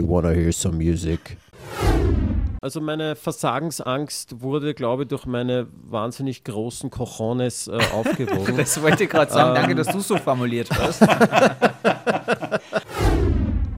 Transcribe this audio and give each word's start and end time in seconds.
You 0.00 0.08
wanna 0.08 0.30
hear 0.30 0.50
some 0.50 0.78
music? 0.78 1.36
Also 2.62 2.80
meine 2.80 3.16
Versagensangst 3.16 4.40
wurde, 4.40 4.72
glaube 4.72 5.02
ich, 5.02 5.10
durch 5.10 5.26
meine 5.26 5.66
wahnsinnig 5.90 6.42
großen 6.42 6.88
Cojones 6.88 7.68
äh, 7.68 7.72
aufgewogen. 7.92 8.56
das 8.56 8.80
wollte 8.80 9.04
ich 9.04 9.10
gerade 9.10 9.30
sagen. 9.30 9.54
Danke, 9.54 9.74
dass 9.74 9.88
du 9.88 10.00
so 10.00 10.16
formuliert 10.16 10.70
hast. 10.78 11.02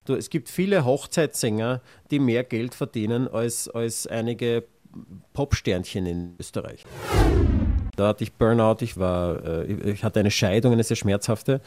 du, 0.04 0.14
es 0.14 0.30
gibt 0.30 0.48
viele 0.48 0.84
Hochzeitssänger, 0.84 1.80
die 2.12 2.20
mehr 2.20 2.44
Geld 2.44 2.76
verdienen 2.76 3.26
als, 3.26 3.68
als 3.68 4.06
einige 4.06 4.62
Popsternchen 5.32 6.06
in 6.06 6.36
Österreich. 6.38 6.84
Da 7.96 8.06
hatte 8.06 8.22
ich 8.22 8.32
Burnout, 8.32 8.76
ich, 8.80 8.96
war, 8.96 9.44
äh, 9.44 9.90
ich 9.90 10.04
hatte 10.04 10.20
eine 10.20 10.30
Scheidung, 10.30 10.72
eine 10.72 10.84
sehr 10.84 10.96
schmerzhafte. 10.96 11.60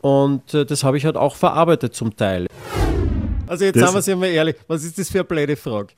Und 0.00 0.54
äh, 0.54 0.66
das 0.66 0.82
habe 0.82 0.96
ich 0.96 1.04
halt 1.04 1.16
auch 1.16 1.36
verarbeitet 1.36 1.94
zum 1.94 2.16
Teil. 2.16 2.48
Also 3.52 3.66
jetzt 3.66 3.76
das 3.76 3.82
sagen 3.82 3.94
wir 3.96 3.98
es 3.98 4.06
ja 4.06 4.16
mal 4.16 4.28
ehrlich, 4.28 4.56
was 4.66 4.82
ist 4.82 4.98
das 4.98 5.10
für 5.10 5.18
eine 5.18 5.24
blöde 5.24 5.56
Frage? 5.56 5.88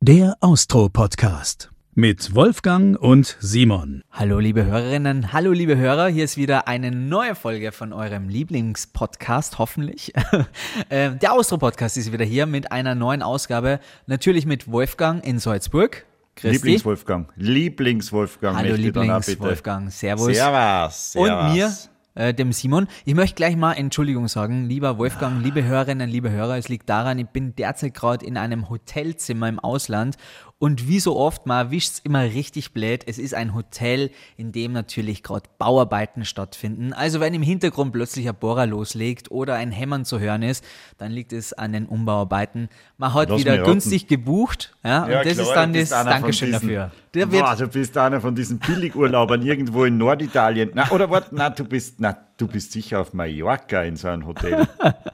Der 0.00 0.36
Austro-Podcast 0.40 1.70
mit 1.94 2.34
Wolfgang 2.34 3.00
und 3.00 3.36
Simon. 3.38 4.02
Hallo 4.10 4.40
liebe 4.40 4.64
Hörerinnen, 4.64 5.32
hallo 5.32 5.52
liebe 5.52 5.76
Hörer, 5.76 6.08
hier 6.08 6.24
ist 6.24 6.36
wieder 6.36 6.66
eine 6.66 6.90
neue 6.90 7.36
Folge 7.36 7.70
von 7.70 7.92
eurem 7.92 8.28
Lieblingspodcast, 8.28 9.60
hoffentlich. 9.60 10.12
Ähm, 10.90 11.20
der 11.20 11.32
Austro-Podcast 11.32 11.96
ist 11.96 12.12
wieder 12.12 12.24
hier 12.24 12.46
mit 12.46 12.72
einer 12.72 12.96
neuen 12.96 13.22
Ausgabe, 13.22 13.78
natürlich 14.08 14.44
mit 14.44 14.66
Wolfgang 14.66 15.24
in 15.24 15.38
Salzburg. 15.38 16.06
Christi. 16.34 16.56
Lieblingswolfgang. 16.56 17.30
Lieblingswolfgang. 17.36 18.56
Hallo 18.56 18.74
Lieblingswolfgang. 18.74 19.90
Servus. 19.90 20.34
Servus. 20.34 21.14
Und 21.14 21.52
mir, 21.52 21.70
äh, 22.14 22.34
dem 22.34 22.52
Simon. 22.52 22.88
Ich 23.04 23.14
möchte 23.14 23.36
gleich 23.36 23.56
mal 23.56 23.72
Entschuldigung 23.72 24.28
sagen, 24.28 24.64
lieber 24.68 24.98
Wolfgang, 24.98 25.42
liebe 25.42 25.64
Hörerinnen, 25.64 26.08
liebe 26.08 26.30
Hörer. 26.30 26.56
Es 26.56 26.68
liegt 26.68 26.88
daran, 26.88 27.18
ich 27.18 27.28
bin 27.28 27.54
derzeit 27.54 27.94
gerade 27.94 28.24
in 28.24 28.36
einem 28.36 28.68
Hotelzimmer 28.68 29.48
im 29.48 29.58
Ausland 29.58 30.16
und 30.62 30.86
wie 30.86 31.00
so 31.00 31.16
oft, 31.16 31.44
man 31.44 31.66
erwischt 31.66 31.94
es 31.94 31.98
immer 31.98 32.22
richtig 32.22 32.72
blöd. 32.72 33.02
Es 33.08 33.18
ist 33.18 33.34
ein 33.34 33.52
Hotel, 33.52 34.12
in 34.36 34.52
dem 34.52 34.70
natürlich 34.70 35.24
gerade 35.24 35.50
Bauarbeiten 35.58 36.24
stattfinden. 36.24 36.92
Also 36.92 37.18
wenn 37.18 37.34
im 37.34 37.42
Hintergrund 37.42 37.92
plötzlich 37.92 38.28
ein 38.28 38.36
Bohrer 38.36 38.66
loslegt 38.66 39.32
oder 39.32 39.56
ein 39.56 39.72
Hämmern 39.72 40.04
zu 40.04 40.20
hören 40.20 40.42
ist, 40.42 40.64
dann 40.98 41.10
liegt 41.10 41.32
es 41.32 41.52
an 41.52 41.72
den 41.72 41.86
Umbauarbeiten. 41.86 42.68
Man 42.96 43.12
hat 43.12 43.30
Lass 43.30 43.40
wieder 43.40 43.58
günstig 43.64 44.06
gebucht. 44.06 44.76
Ja, 44.84 45.08
ja 45.08 45.18
und 45.18 45.26
das 45.26 45.34
klar, 45.34 45.46
ist 45.48 45.54
dann 45.56 45.72
das 45.72 45.88
Dankeschön 45.88 46.52
diesen, 46.52 46.68
dafür. 46.68 46.92
Der 47.12 47.26
boah, 47.26 47.56
du 47.56 47.66
bist 47.66 47.98
einer 47.98 48.20
von 48.20 48.36
diesen 48.36 48.60
Billigurlaubern 48.60 49.42
irgendwo 49.42 49.84
in 49.84 49.98
Norditalien. 49.98 50.70
Na, 50.74 50.92
oder 50.92 51.10
warte, 51.10 51.30
na, 51.32 51.50
du 51.50 51.64
bist, 51.64 51.96
na, 51.98 52.16
du 52.42 52.48
bist 52.48 52.72
sicher 52.72 53.00
auf 53.00 53.12
Mallorca 53.12 53.82
in 53.82 53.94
so 53.96 54.08
einem 54.08 54.26
Hotel. 54.26 54.66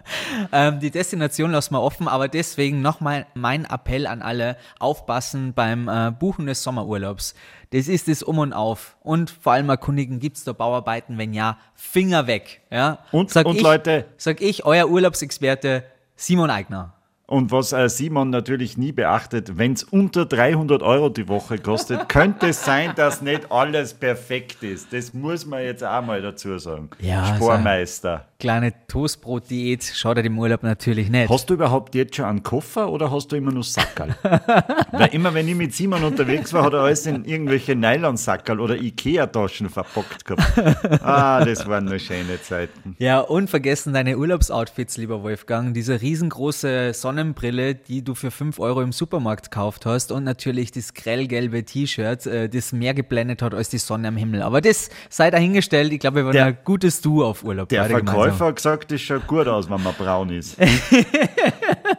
ähm, 0.53 0.81
die 0.81 0.91
Destination 0.91 1.51
lassen 1.51 1.75
wir 1.75 1.83
offen, 1.83 2.09
aber 2.09 2.27
deswegen 2.27 2.81
nochmal 2.81 3.27
mein 3.35 3.67
Appell 3.67 4.07
an 4.07 4.23
alle, 4.23 4.57
aufpassen, 4.79 5.53
beim 5.53 5.89
äh, 5.89 6.11
Buchen 6.11 6.47
des 6.47 6.63
Sommerurlaubs. 6.63 7.35
Das 7.71 7.87
ist 7.87 8.09
es 8.09 8.23
um 8.23 8.39
und 8.39 8.55
auf. 8.55 8.97
Und 9.03 9.31
vor 9.31 9.53
allem 9.53 9.69
erkundigen, 9.69 10.21
gibt 10.21 10.39
es 10.39 10.45
da 10.45 10.55
Bauarbeiten? 10.55 11.19
Wenn 11.19 11.35
ja, 11.35 11.59
Finger 11.75 12.27
weg. 12.27 12.63
Ja? 12.71 13.01
Und, 13.13 13.31
sag 13.31 13.45
und 13.45 13.57
ich, 13.57 13.63
Leute. 13.63 14.07
Sag 14.17 14.41
ich, 14.41 14.65
euer 14.65 14.89
Urlaubsexperte 14.89 15.85
Simon 16.17 16.49
Eigner. 16.49 16.95
Und 17.31 17.53
was 17.53 17.75
äh, 17.75 17.91
Simon 17.91 18.31
natürlich 18.31 18.79
nie 18.79 18.91
beachtet, 18.91 19.59
wenn 19.59 19.75
es 19.75 19.85
unter 19.85 20.25
300 20.25 20.83
Euro 20.83 21.11
die 21.11 21.29
Woche 21.29 21.59
kostet, 21.59 22.09
könnte 22.09 22.49
es 22.49 22.65
sein, 22.65 22.93
dass 22.97 23.21
nicht 23.21 23.53
alles 23.53 23.93
perfekt 23.93 24.63
ist. 24.63 24.95
Das 24.95 25.13
muss 25.13 25.45
man 25.45 25.63
jetzt 25.63 25.85
auch 25.85 26.01
mal 26.01 26.23
dazu 26.23 26.57
sagen. 26.57 26.89
Ja, 27.01 27.37
Spormeister. 27.37 28.25
So 28.25 28.39
kleine 28.39 28.73
Toastbrot-Diät 28.87 29.83
schaut 29.83 30.17
er 30.17 30.25
im 30.25 30.39
Urlaub 30.39 30.63
natürlich 30.63 31.11
nicht. 31.11 31.29
Hast 31.29 31.51
du 31.51 31.55
überhaupt 31.55 31.95
jetzt 31.95 32.15
schon 32.15 32.25
einen 32.25 32.43
Koffer 32.43 32.91
oder 32.91 33.11
hast 33.11 33.33
du 33.33 33.37
immer 33.37 33.53
nur 33.53 33.65
Sackerl? 33.65 34.15
Weil 34.93 35.09
immer 35.13 35.35
wenn 35.35 35.49
ich 35.49 35.57
mit 35.57 35.75
Simon 35.75 36.05
unterwegs 36.05 36.53
war, 36.53 36.65
hat 36.65 36.73
er 36.73 36.81
alles 36.81 37.05
in 37.07 37.25
irgendwelche 37.25 37.75
Nylon-Sackerl 37.75 38.61
oder 38.61 38.77
Ikea-Taschen 38.77 39.69
verpackt 39.69 40.25
gehabt. 40.25 41.03
Ah, 41.03 41.45
das 41.45 41.67
waren 41.67 41.87
nur 41.87 41.99
schöne 41.99 42.41
Zeiten. 42.41 42.95
Ja, 42.99 43.21
und 43.21 43.51
vergessen 43.51 43.93
deine 43.93 44.17
Urlaubsoutfits, 44.17 44.97
lieber 44.99 45.23
Wolfgang. 45.23 45.75
Diese 45.75 46.01
riesengroße 46.01 46.93
Sonnenbrille, 47.19 47.75
die 47.75 48.05
du 48.05 48.15
für 48.15 48.31
5 48.31 48.61
Euro 48.61 48.81
im 48.81 48.93
Supermarkt 48.93 49.51
gekauft 49.51 49.87
hast 49.87 50.13
und 50.13 50.23
natürlich 50.23 50.71
das 50.71 50.95
grellgelbe 50.95 51.65
T-Shirt, 51.65 52.27
äh, 52.27 52.49
das 52.49 52.73
mehr 52.73 52.95
geblendet 52.95 53.43
hat 53.43 53.55
als 53.55 53.69
die 53.71 53.79
Sonne 53.79 54.07
am 54.09 54.17
Himmel. 54.17 54.43
Aber 54.43 54.61
das 54.61 54.89
sei 55.09 55.31
dahingestellt. 55.31 55.93
Ich 55.93 55.99
glaube, 55.99 56.19
wir 56.19 56.27
waren 56.27 56.37
ein 56.37 56.59
gutes 56.65 57.01
Du 57.01 57.25
auf 57.25 57.43
Urlaub. 57.43 57.69
Der 57.71 57.87
Verkäufer 57.87 58.13
Verkäufer 58.13 58.47
hat 58.47 58.57
gesagt, 58.57 58.93
das 58.93 59.01
schaut 59.01 59.27
gut 59.27 59.49
aus, 59.49 59.69
wenn 59.69 59.83
man 59.83 59.95
braun 59.95 60.31
ist. 60.31 60.57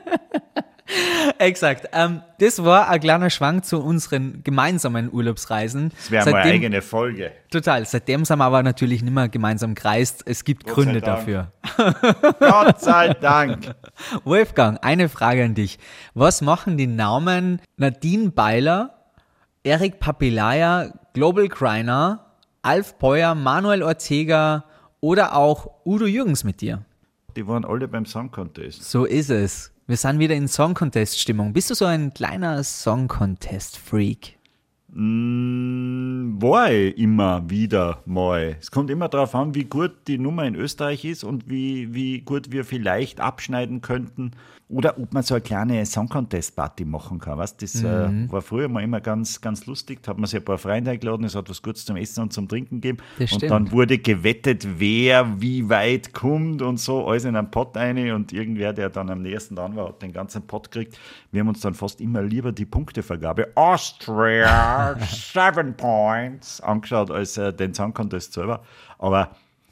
Exakt. 1.40 1.88
Ähm, 1.94 2.22
das 2.40 2.64
war 2.66 2.90
ein 2.90 3.00
kleiner 3.00 3.30
Schwank 3.30 3.64
zu 3.64 3.82
unseren 3.82 4.44
gemeinsamen 4.44 5.12
Urlaubsreisen. 5.12 5.92
Das 5.96 6.12
wäre 6.12 6.26
eine 6.28 6.52
eigene 6.52 6.82
Folge. 6.82 7.32
Total. 7.50 7.86
Seitdem 7.86 8.26
sind 8.26 8.40
wir 8.40 8.44
aber 8.44 8.62
natürlich 8.62 9.02
nicht 9.02 9.14
mehr 9.14 9.30
gemeinsam 9.30 9.74
gereist. 9.74 10.24
Es 10.26 10.44
gibt 10.44 10.66
Gott 10.66 10.76
Gründe 10.76 11.00
dafür. 11.00 11.54
Gott 12.40 12.82
sei 12.82 13.14
Dank. 13.14 13.74
Wolfgang, 14.26 14.80
eine 14.84 15.08
Frage 15.08 15.46
an 15.46 15.56
dich. 15.56 15.80
Was 16.14 16.42
machen 16.42 16.78
die 16.78 16.88
Namen 16.88 17.62
Nadine 17.78 18.32
Beiler, 18.32 19.06
Eric 19.64 20.02
Papilaya, 20.02 20.94
Global 21.14 21.48
Kreiner, 21.48 22.34
Alf 22.64 23.00
Peuer, 23.00 23.34
Manuel 23.34 23.82
Ortega, 23.82 24.66
oder 25.00 25.36
auch 25.36 25.70
Udo 25.86 26.06
Jürgens 26.06 26.44
mit 26.44 26.60
dir. 26.60 26.84
Die 27.38 27.48
waren 27.48 27.64
alle 27.64 27.88
beim 27.88 28.06
Song 28.06 28.30
Contest. 28.30 28.84
So 28.84 29.06
ist 29.06 29.30
es. 29.30 29.72
Wir 29.90 29.98
sind 29.98 30.20
wieder 30.20 30.36
in 30.36 30.48
Song 30.48 30.76
Contest 30.76 31.20
Stimmung. 31.20 31.52
Bist 31.52 31.72
du 31.72 31.74
so 31.74 31.86
ein 31.86 32.14
kleiner 32.14 32.64
Song 32.64 33.08
Contest 33.08 33.76
Freak? 33.76 34.38
Mm, 34.90 36.40
war 36.40 36.72
ich 36.72 36.96
immer 36.96 37.50
wieder 37.50 38.04
mal. 38.06 38.56
Es 38.60 38.70
kommt 38.70 38.92
immer 38.92 39.10
darauf 39.10 39.34
an, 39.34 39.56
wie 39.56 39.64
gut 39.64 39.94
die 40.08 40.20
Nummer 40.20 40.46
in 40.46 40.54
Österreich 40.54 41.06
ist 41.06 41.24
und 41.24 41.50
wie, 41.50 41.92
wie 41.92 42.22
gut 42.22 42.52
wir 42.52 42.66
vielleicht 42.66 43.20
abschneiden 43.20 43.82
könnten 43.82 44.34
oder 44.70 45.00
ob 45.00 45.12
man 45.14 45.24
so 45.24 45.34
eine 45.34 45.42
kleine 45.42 45.84
Song 45.88 46.08
Contest 46.08 46.56
Party 46.56 46.86
machen 46.86 47.18
kann. 47.18 47.40
Weißt? 47.40 47.60
Das 47.60 47.82
äh, 47.84 48.08
mhm. 48.08 48.26
äh, 48.26 48.32
war 48.32 48.42
früher 48.44 48.70
mal 48.70 48.84
immer 48.84 49.02
ganz, 49.02 49.42
ganz 49.42 49.66
lustig. 49.66 50.04
Da 50.04 50.12
hat 50.12 50.20
man 50.20 50.28
sich 50.28 50.40
ein 50.40 50.46
paar 50.46 50.60
Freunde 50.60 50.92
eingeladen, 50.92 51.26
es 51.26 51.34
hat 51.34 51.50
was 51.50 51.64
Gutes 51.64 51.86
zum 51.86 51.96
Essen 51.96 52.22
und 52.22 52.34
zum 52.34 52.48
Trinken 52.48 52.80
gegeben. 52.80 53.00
Das 53.18 53.34
und 53.34 53.50
dann 53.50 53.72
wurde 53.72 53.98
gewettet, 53.98 54.68
wer 54.78 55.42
wie 55.42 55.68
weit 55.70 56.14
kommt 56.14 56.62
und 56.62 56.80
so, 56.80 57.08
alles 57.08 57.26
in 57.26 57.36
einen 57.36 57.50
Pot 57.50 57.76
rein 57.76 58.12
und 58.12 58.32
irgendwer, 58.32 58.72
der 58.72 58.92
dann 58.92 59.10
am 59.10 59.24
nächsten 59.24 59.56
dran 59.56 59.76
war, 59.76 59.90
hat 59.90 60.04
den 60.04 60.14
ganzen 60.14 60.46
Pot 60.46 60.70
gekriegt. 60.70 61.00
Wir 61.32 61.42
haben 61.42 61.50
uns 61.50 61.62
dann 61.62 61.74
fast 61.74 62.00
immer 62.00 62.22
lieber 62.22 62.52
die 62.52 62.66
Punktevergabe 62.66 63.50
Austria, 63.56 64.96
seven 65.12 65.76
points, 65.76 66.62
angeschaut 66.62 67.10
als 67.10 67.38
äh, 67.38 67.52
den 67.52 67.74
Song 67.74 67.92
Contest 67.92 68.34
selber. 68.34 68.62
Aber 69.00 69.32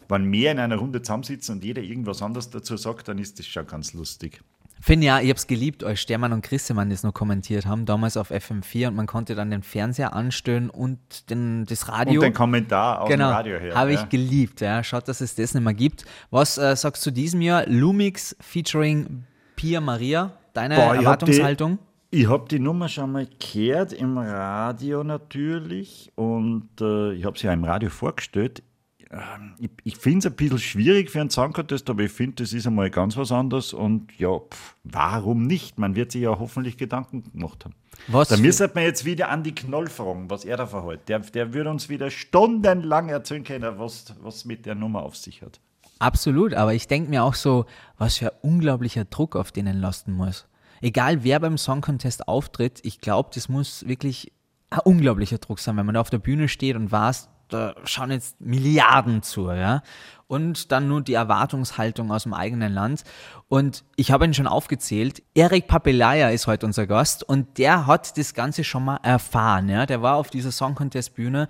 wenn 0.09 0.25
mehr 0.25 0.53
in 0.53 0.59
einer 0.59 0.77
Runde 0.77 1.01
zusammensitzen 1.01 1.55
und 1.55 1.63
jeder 1.63 1.81
irgendwas 1.83 2.21
anderes 2.21 2.49
dazu 2.49 2.77
sagt, 2.77 3.07
dann 3.09 3.19
ist 3.19 3.37
das 3.37 3.45
schon 3.45 3.67
ganz 3.67 3.93
lustig. 3.93 4.41
Finde 4.81 5.07
ja, 5.07 5.19
ich 5.19 5.29
habe 5.29 5.37
es 5.37 5.47
geliebt, 5.47 5.83
als 5.83 5.99
Stermann 5.99 6.33
und 6.33 6.41
Christemann 6.41 6.89
das 6.89 7.03
noch 7.03 7.13
kommentiert 7.13 7.65
haben, 7.65 7.85
damals 7.85 8.17
auf 8.17 8.31
FM4 8.31 8.89
und 8.89 8.95
man 8.95 9.07
konnte 9.07 9.35
dann 9.35 9.51
den 9.51 9.63
Fernseher 9.63 10.13
anstellen 10.13 10.69
und 10.69 11.29
den, 11.29 11.65
das 11.65 11.87
Radio. 11.87 12.15
Und 12.15 12.21
den 12.21 12.33
Kommentar 12.33 13.01
aus 13.01 13.09
genau, 13.09 13.29
dem 13.29 13.35
Radio 13.35 13.59
her. 13.59 13.75
Habe 13.75 13.93
ja. 13.93 14.01
ich 14.01 14.09
geliebt, 14.09 14.61
ja. 14.61 14.83
Schaut, 14.83 15.07
dass 15.07 15.21
es 15.21 15.35
das 15.35 15.53
nicht 15.53 15.63
mehr 15.63 15.73
gibt. 15.73 16.05
Was 16.29 16.57
äh, 16.57 16.75
sagst 16.75 17.05
du 17.05 17.11
diesem 17.11 17.41
Jahr? 17.41 17.65
Lumix 17.67 18.35
featuring 18.39 19.23
Pia 19.55 19.81
Maria, 19.81 20.33
deine 20.53 20.75
Boah, 20.75 20.95
Erwartungshaltung? 20.95 21.79
Ich 22.09 22.29
habe 22.29 22.47
die 22.49 22.59
Nummer 22.59 22.87
schon 22.87 23.11
mal 23.11 23.27
gehört, 23.27 23.91
im 23.91 24.17
Radio 24.17 25.03
natürlich, 25.03 26.11
und 26.15 26.69
äh, 26.79 27.13
ich 27.13 27.25
habe 27.25 27.37
sie 27.37 27.47
ja 27.47 27.53
im 27.53 27.65
Radio 27.65 27.89
vorgestellt. 27.89 28.63
Ähm, 29.09 29.55
ich, 29.59 29.69
ich 29.83 29.97
finde 29.97 30.19
es 30.19 30.25
ein 30.25 30.35
bisschen 30.35 30.59
schwierig 30.59 31.09
für 31.09 31.21
einen 31.21 31.29
Song 31.29 31.53
Contest, 31.53 31.89
aber 31.89 32.03
ich 32.03 32.11
finde, 32.11 32.43
das 32.43 32.53
ist 32.53 32.67
einmal 32.67 32.89
ganz 32.89 33.15
was 33.15 33.31
anderes 33.31 33.73
und 33.73 34.17
ja, 34.17 34.37
pff, 34.37 34.75
warum 34.83 35.43
nicht? 35.47 35.79
Man 35.79 35.95
wird 35.95 36.11
sich 36.11 36.23
ja 36.23 36.37
hoffentlich 36.37 36.77
Gedanken 36.77 37.23
gemacht 37.31 37.65
haben. 37.65 37.75
Was 38.07 38.29
da 38.29 38.37
müsste 38.37 38.69
man 38.73 38.83
jetzt 38.83 39.05
wieder 39.05 39.29
an 39.29 39.43
die 39.43 39.55
Knoll 39.55 39.87
fragen, 39.87 40.29
was 40.29 40.45
er 40.45 40.57
da 40.57 40.67
verhält. 40.67 41.07
Der, 41.07 41.19
der 41.19 41.53
würde 41.53 41.69
uns 41.69 41.89
wieder 41.89 42.11
stundenlang 42.11 43.09
erzählen 43.09 43.43
können, 43.43 43.79
was, 43.79 44.13
was 44.21 44.45
mit 44.45 44.65
der 44.65 44.75
Nummer 44.75 45.03
auf 45.03 45.15
sich 45.15 45.41
hat. 45.41 45.59
Absolut, 45.99 46.53
aber 46.53 46.73
ich 46.73 46.87
denke 46.87 47.09
mir 47.09 47.23
auch 47.23 47.33
so, 47.33 47.65
was 47.97 48.17
für 48.17 48.31
ein 48.31 48.39
unglaublicher 48.41 49.05
Druck 49.05 49.35
auf 49.35 49.51
denen 49.51 49.79
lasten 49.79 50.11
muss. 50.11 50.47
Egal 50.81 51.23
wer 51.23 51.39
beim 51.39 51.57
Song 51.57 51.81
Contest 51.81 52.27
auftritt, 52.27 52.81
ich 52.83 53.01
glaube, 53.01 53.29
das 53.33 53.49
muss 53.49 53.87
wirklich 53.87 54.31
ein 54.69 54.79
unglaublicher 54.79 55.39
Druck 55.39 55.59
sein, 55.59 55.77
wenn 55.77 55.85
man 55.85 55.95
da 55.95 56.01
auf 56.01 56.11
der 56.11 56.19
Bühne 56.19 56.49
steht 56.49 56.75
und 56.75 56.91
weiß, 56.91 57.29
da 57.49 57.75
schauen 57.85 58.11
jetzt 58.11 58.39
Milliarden 58.41 59.21
zu, 59.23 59.51
ja. 59.51 59.81
Und 60.27 60.71
dann 60.71 60.87
nur 60.87 61.01
die 61.01 61.13
Erwartungshaltung 61.13 62.11
aus 62.11 62.23
dem 62.23 62.33
eigenen 62.33 62.73
Land. 62.73 63.03
Und 63.47 63.85
ich 63.95 64.11
habe 64.11 64.25
ihn 64.25 64.33
schon 64.33 64.47
aufgezählt. 64.47 65.23
Erik 65.33 65.67
Papelaya 65.67 66.29
ist 66.29 66.47
heute 66.47 66.65
unser 66.65 66.85
Gast 66.85 67.23
und 67.23 67.57
der 67.57 67.87
hat 67.87 68.17
das 68.17 68.33
Ganze 68.33 68.63
schon 68.63 68.85
mal 68.85 68.99
erfahren, 69.03 69.69
ja. 69.69 69.85
Der 69.85 70.01
war 70.01 70.15
auf 70.15 70.29
dieser 70.29 70.51
Song 70.51 70.75
Contest 70.75 71.15
Bühne 71.15 71.47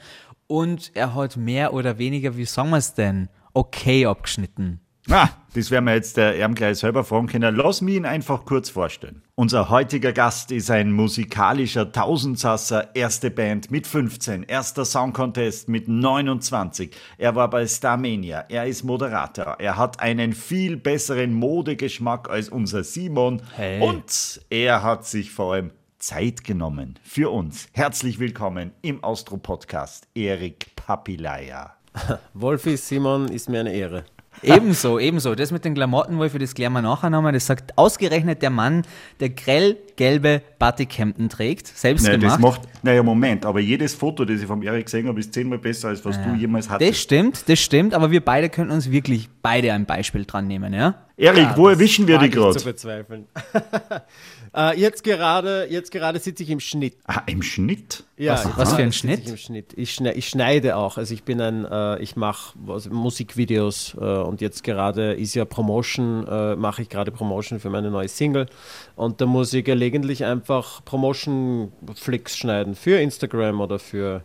und 0.48 0.92
er 0.96 1.16
hat 1.16 1.38
mehr 1.38 1.74
oder 1.74 1.98
weniger, 1.98 2.38
wie 2.38 2.46
sagen 2.46 2.70
wir 2.70 2.78
es 2.78 2.94
denn, 2.94 3.30
okay 3.54 4.06
abgeschnitten. 4.06 4.80
Ah, 5.10 5.30
das 5.54 5.72
werden 5.72 5.86
wir 5.86 5.94
jetzt 5.94 6.18
der 6.18 6.38
Erm 6.38 6.54
gleich 6.54 6.80
selber 6.80 7.06
fragen 7.06 7.28
können. 7.28 7.56
Lass 7.56 7.80
mich 7.80 7.96
ihn 7.96 8.06
einfach 8.06 8.44
kurz 8.44 8.70
vorstellen. 8.70 9.22
Unser 9.36 9.70
heutiger 9.70 10.12
Gast 10.12 10.52
ist 10.52 10.70
ein 10.70 10.92
musikalischer 10.92 11.90
Tausendsasser, 11.94 12.94
erste 12.94 13.32
Band 13.32 13.72
mit 13.72 13.88
15, 13.88 14.44
erster 14.44 14.84
Song 14.84 15.14
Contest 15.14 15.70
mit 15.70 15.88
29. 15.88 16.92
Er 17.18 17.36
war 17.36 17.50
bei 17.50 17.66
Starmania, 17.66 18.46
er 18.50 18.66
ist 18.66 18.84
Moderator, 18.84 19.56
er 19.60 19.78
hat 19.78 20.02
einen 20.02 20.34
viel 20.34 20.76
besseren 20.76 21.34
Modegeschmack 21.34 22.30
als 22.30 22.50
unser 22.50 22.84
Simon 22.84 23.42
hey. 23.56 23.82
und 23.82 24.42
er 24.50 24.84
hat 24.84 25.06
sich 25.06 25.32
vor 25.32 25.54
allem 25.54 25.72
Zeit 26.00 26.44
genommen 26.44 27.00
für 27.02 27.32
uns. 27.32 27.70
Herzlich 27.72 28.20
willkommen 28.20 28.72
im 28.82 29.02
Austro 29.06 29.38
Podcast, 29.38 30.06
Erik 30.14 30.76
Papilaya. 30.76 31.78
Wolfi 32.34 32.76
Simon 32.76 33.30
ist 33.30 33.48
mir 33.48 33.62
eine 33.62 33.74
Ehre. 33.74 34.04
Ebenso, 34.44 35.00
ebenso. 35.00 35.36
Das 35.36 35.52
mit 35.52 35.66
den 35.66 35.74
Klamotten, 35.74 36.18
Wolfi, 36.18 36.38
das 36.38 36.54
klären 36.54 36.74
wir 36.74 36.82
nachher 36.82 37.10
nochmal. 37.10 37.34
Das 37.34 37.46
sagt 37.48 37.78
ausgerechnet 37.78 38.42
der 38.42 38.50
Mann, 38.50 38.84
der 39.20 39.30
grell 39.30 39.78
gelbe 39.96 40.42
Batikemden 40.60 41.28
trägt, 41.28 41.68
selbst 41.68 42.04
naja, 42.04 42.18
gemacht. 42.18 42.36
Das 42.36 42.42
macht, 42.42 42.62
naja, 42.84 43.04
Moment, 43.04 43.46
aber 43.46 43.60
jedes 43.60 43.96
Foto, 43.96 44.26
das 44.26 44.40
ich 44.40 44.46
vom 44.46 44.62
Erik 44.62 44.86
gesehen 44.86 45.08
habe, 45.08 45.20
ist 45.20 45.34
zehnmal 45.34 45.58
besser, 45.58 45.90
als 45.90 46.06
was 46.06 46.18
naja. 46.18 46.34
du 46.34 46.40
jemals 46.40 46.70
hattest. 46.70 46.92
Das 46.92 47.00
stimmt, 47.00 47.50
das 47.50 47.60
stimmt, 47.60 47.94
aber 47.94 48.12
wir 48.12 48.24
beide 48.24 48.50
können 48.50 48.70
uns 48.70 48.92
wirklich 48.92 49.28
beide 49.42 49.74
ein 49.74 49.86
Beispiel 49.86 50.26
dran 50.26 50.48
nehmen, 50.48 50.74
ja? 50.74 50.96
Erik, 51.18 51.44
ja, 51.44 51.58
wo 51.58 51.68
erwischen 51.68 52.08
wir 52.08 52.20
die 52.20 52.30
gerade? 52.30 52.58
zu 52.58 52.66
bezweifeln. 52.66 53.26
äh, 54.56 54.80
jetzt 54.80 55.04
gerade, 55.04 55.68
jetzt 55.70 55.92
gerade 55.92 56.20
sitze 56.20 56.44
ich 56.44 56.50
im 56.50 56.60
Schnitt. 56.60 56.96
Ah, 57.06 57.22
im 57.26 57.42
Schnitt? 57.42 58.04
Ja, 58.18 58.34
was, 58.34 58.58
was 58.58 58.74
für 58.74 58.84
ein 58.84 58.94
Schnitt? 58.94 59.30
Ich, 59.30 59.42
Schnitt. 59.42 59.74
Ich, 59.76 59.94
schneide, 59.94 60.18
ich, 60.18 60.28
schneide 60.28 60.76
auch. 60.76 60.98
Also 60.98 61.14
ich 61.14 61.24
bin 61.24 61.42
ein, 61.42 61.66
äh, 61.66 62.00
ich 62.00 62.16
mache 62.16 62.58
Musikvideos 62.58 63.96
äh, 64.00 64.04
und 64.04 64.42
jetzt 64.42 64.64
gerade 64.64 65.14
ist 65.14 65.36
ja 65.36 65.46
Promotion, 65.46 66.28
äh, 66.28 66.56
mache 66.56 66.82
ich 66.82 66.90
gerade 66.90 67.12
Promotion 67.12 67.60
für 67.60 67.70
meine 67.70 67.92
neue 67.92 68.08
Single 68.08 68.48
und 68.96 69.22
da 69.22 69.26
muss 69.26 69.54
ich 69.54 69.66
gelegentlich 69.66 70.26
einfach 70.26 70.84
Promotion-Flicks 70.86 72.38
schneiden 72.38 72.76
für 72.76 73.00
Instagram 73.00 73.62
oder 73.62 73.80
für 73.80 74.24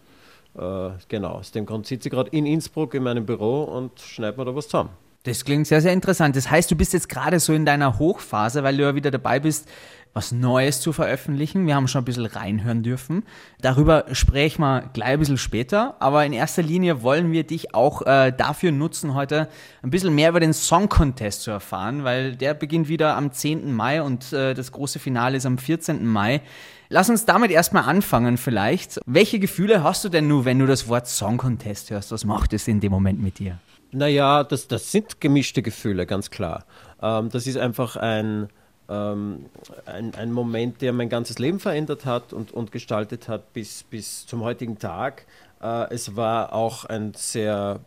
äh, 0.56 0.90
genau. 1.08 1.32
Aus 1.32 1.50
dem 1.52 1.66
Grund 1.66 1.86
sitze 1.86 2.08
ich 2.08 2.12
gerade 2.12 2.30
in 2.30 2.46
Innsbruck 2.46 2.94
in 2.94 3.02
meinem 3.02 3.24
Büro 3.24 3.62
und 3.64 3.98
schneide 4.00 4.38
mir 4.38 4.44
da 4.44 4.54
was 4.54 4.66
zusammen. 4.66 4.90
Das 5.24 5.44
klingt 5.44 5.68
sehr, 5.68 5.80
sehr 5.80 5.92
interessant. 5.92 6.34
Das 6.34 6.50
heißt, 6.50 6.70
du 6.70 6.74
bist 6.74 6.92
jetzt 6.92 7.08
gerade 7.08 7.38
so 7.38 7.52
in 7.52 7.64
deiner 7.64 7.98
Hochphase, 7.98 8.64
weil 8.64 8.76
du 8.76 8.82
ja 8.82 8.94
wieder 8.94 9.12
dabei 9.12 9.38
bist, 9.38 9.68
was 10.14 10.32
Neues 10.32 10.80
zu 10.80 10.92
veröffentlichen. 10.92 11.66
Wir 11.66 11.74
haben 11.74 11.88
schon 11.88 12.02
ein 12.02 12.04
bisschen 12.04 12.26
reinhören 12.26 12.82
dürfen. 12.82 13.24
Darüber 13.60 14.04
sprechen 14.12 14.62
wir 14.62 14.90
gleich 14.92 15.08
ein 15.08 15.18
bisschen 15.18 15.38
später. 15.38 15.96
Aber 16.00 16.24
in 16.26 16.32
erster 16.32 16.62
Linie 16.62 17.02
wollen 17.02 17.32
wir 17.32 17.44
dich 17.44 17.74
auch 17.74 18.02
äh, 18.02 18.32
dafür 18.32 18.72
nutzen, 18.72 19.14
heute 19.14 19.48
ein 19.82 19.90
bisschen 19.90 20.14
mehr 20.14 20.30
über 20.30 20.40
den 20.40 20.52
Song 20.52 20.88
Contest 20.88 21.42
zu 21.42 21.50
erfahren, 21.50 22.04
weil 22.04 22.36
der 22.36 22.54
beginnt 22.54 22.88
wieder 22.88 23.16
am 23.16 23.32
10. 23.32 23.72
Mai 23.72 24.02
und 24.02 24.32
äh, 24.32 24.54
das 24.54 24.72
große 24.72 24.98
Finale 24.98 25.36
ist 25.36 25.46
am 25.46 25.58
14. 25.58 26.06
Mai. 26.06 26.42
Lass 26.88 27.08
uns 27.08 27.24
damit 27.24 27.50
erstmal 27.50 27.84
anfangen 27.84 28.36
vielleicht. 28.36 29.00
Welche 29.06 29.38
Gefühle 29.38 29.82
hast 29.82 30.04
du 30.04 30.10
denn 30.10 30.28
nur, 30.28 30.44
wenn 30.44 30.58
du 30.58 30.66
das 30.66 30.88
Wort 30.88 31.06
Song 31.06 31.38
Contest 31.38 31.90
hörst? 31.90 32.12
Was 32.12 32.26
macht 32.26 32.52
es 32.52 32.68
in 32.68 32.80
dem 32.80 32.92
Moment 32.92 33.22
mit 33.22 33.38
dir? 33.38 33.58
Naja, 33.92 34.44
das, 34.44 34.68
das 34.68 34.92
sind 34.92 35.20
gemischte 35.20 35.62
Gefühle, 35.62 36.06
ganz 36.06 36.30
klar. 36.30 36.66
Ähm, 37.00 37.30
das 37.30 37.46
ist 37.46 37.56
einfach 37.56 37.96
ein, 37.96 38.48
ähm, 38.88 39.46
ein, 39.86 40.14
ein 40.14 40.32
Moment, 40.32 40.82
der 40.82 40.92
mein 40.92 41.08
ganzes 41.08 41.38
Leben 41.38 41.60
verändert 41.60 42.04
hat 42.04 42.32
und, 42.32 42.52
und 42.52 42.72
gestaltet 42.72 43.28
hat 43.28 43.52
bis, 43.52 43.82
bis 43.84 44.26
zum 44.26 44.42
heutigen 44.42 44.78
Tag. 44.78 45.26
Äh, 45.62 45.92
es 45.94 46.16
war 46.16 46.52
auch 46.52 46.84
ein 46.84 47.14
sehr, 47.14 47.80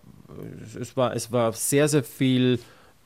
es 0.80 0.96
war, 0.98 1.16
es 1.16 1.32
war 1.32 1.54
sehr, 1.54 1.88
sehr 1.88 2.04
viel 2.04 2.60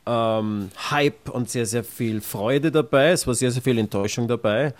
ähm, 0.05 0.69
Hype 0.89 1.29
und 1.29 1.49
sehr, 1.49 1.65
sehr 1.65 1.83
viel 1.83 2.21
Freude 2.21 2.71
dabei. 2.71 3.11
Es 3.11 3.27
war 3.27 3.35
sehr, 3.35 3.51
sehr 3.51 3.61
viel 3.61 3.77
Enttäuschung 3.77 4.27
dabei. 4.27 4.73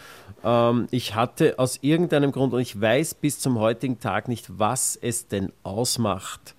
Ähm, 0.44 0.88
ich 0.92 1.16
hatte 1.16 1.60
aus 1.60 1.80
irgendeinem 1.82 2.32
Grund, 2.32 2.54
und 2.54 2.62
ich 2.62 2.80
weiß 2.80 3.16
bis 3.16 3.40
zum 3.40 3.60
heutigen 3.60 4.00
Tag 4.00 4.28
nicht, 4.28 4.60
was 4.60 4.96
es 4.96 5.28
denn 5.28 5.52
ausmacht, 5.64 6.56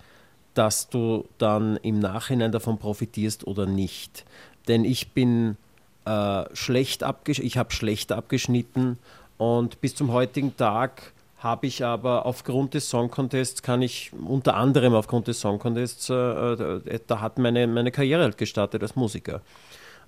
dass 0.55 0.89
du 0.89 1.27
dann 1.39 1.77
im 1.79 1.99
Nachhinein 1.99 2.53
davon 2.53 2.79
profitierst 2.79 3.47
oder 3.47 3.67
nicht. 3.67 4.25
Denn 4.69 4.85
ich 4.85 5.13
bin 5.13 5.57
äh, 6.05 6.45
schlecht 6.55 7.03
abgeschnitten, 7.03 7.47
ich 7.47 7.59
habe 7.59 7.73
schlecht 7.73 8.13
abgeschnitten 8.13 8.99
und 9.39 9.81
bis 9.81 9.95
zum 9.95 10.13
heutigen 10.13 10.57
Tag 10.57 11.13
habe 11.39 11.67
ich 11.67 11.85
aber 11.85 12.27
aufgrund 12.27 12.75
des 12.75 12.91
Song 12.91 13.11
Contests, 13.11 13.63
kann 13.63 13.81
ich 13.81 14.13
unter 14.27 14.57
anderem 14.57 14.95
aufgrund 14.95 15.27
des 15.27 15.41
Song 15.41 15.59
Contests, 15.59 16.11
äh, 16.11 16.15
äh 16.15 17.01
da 17.07 17.21
hat 17.21 17.39
meine, 17.39 17.67
meine 17.67 17.91
Karriere 17.91 18.23
halt 18.23 18.37
gestartet 18.37 18.83
als 18.83 18.95
Musiker. 18.95 19.41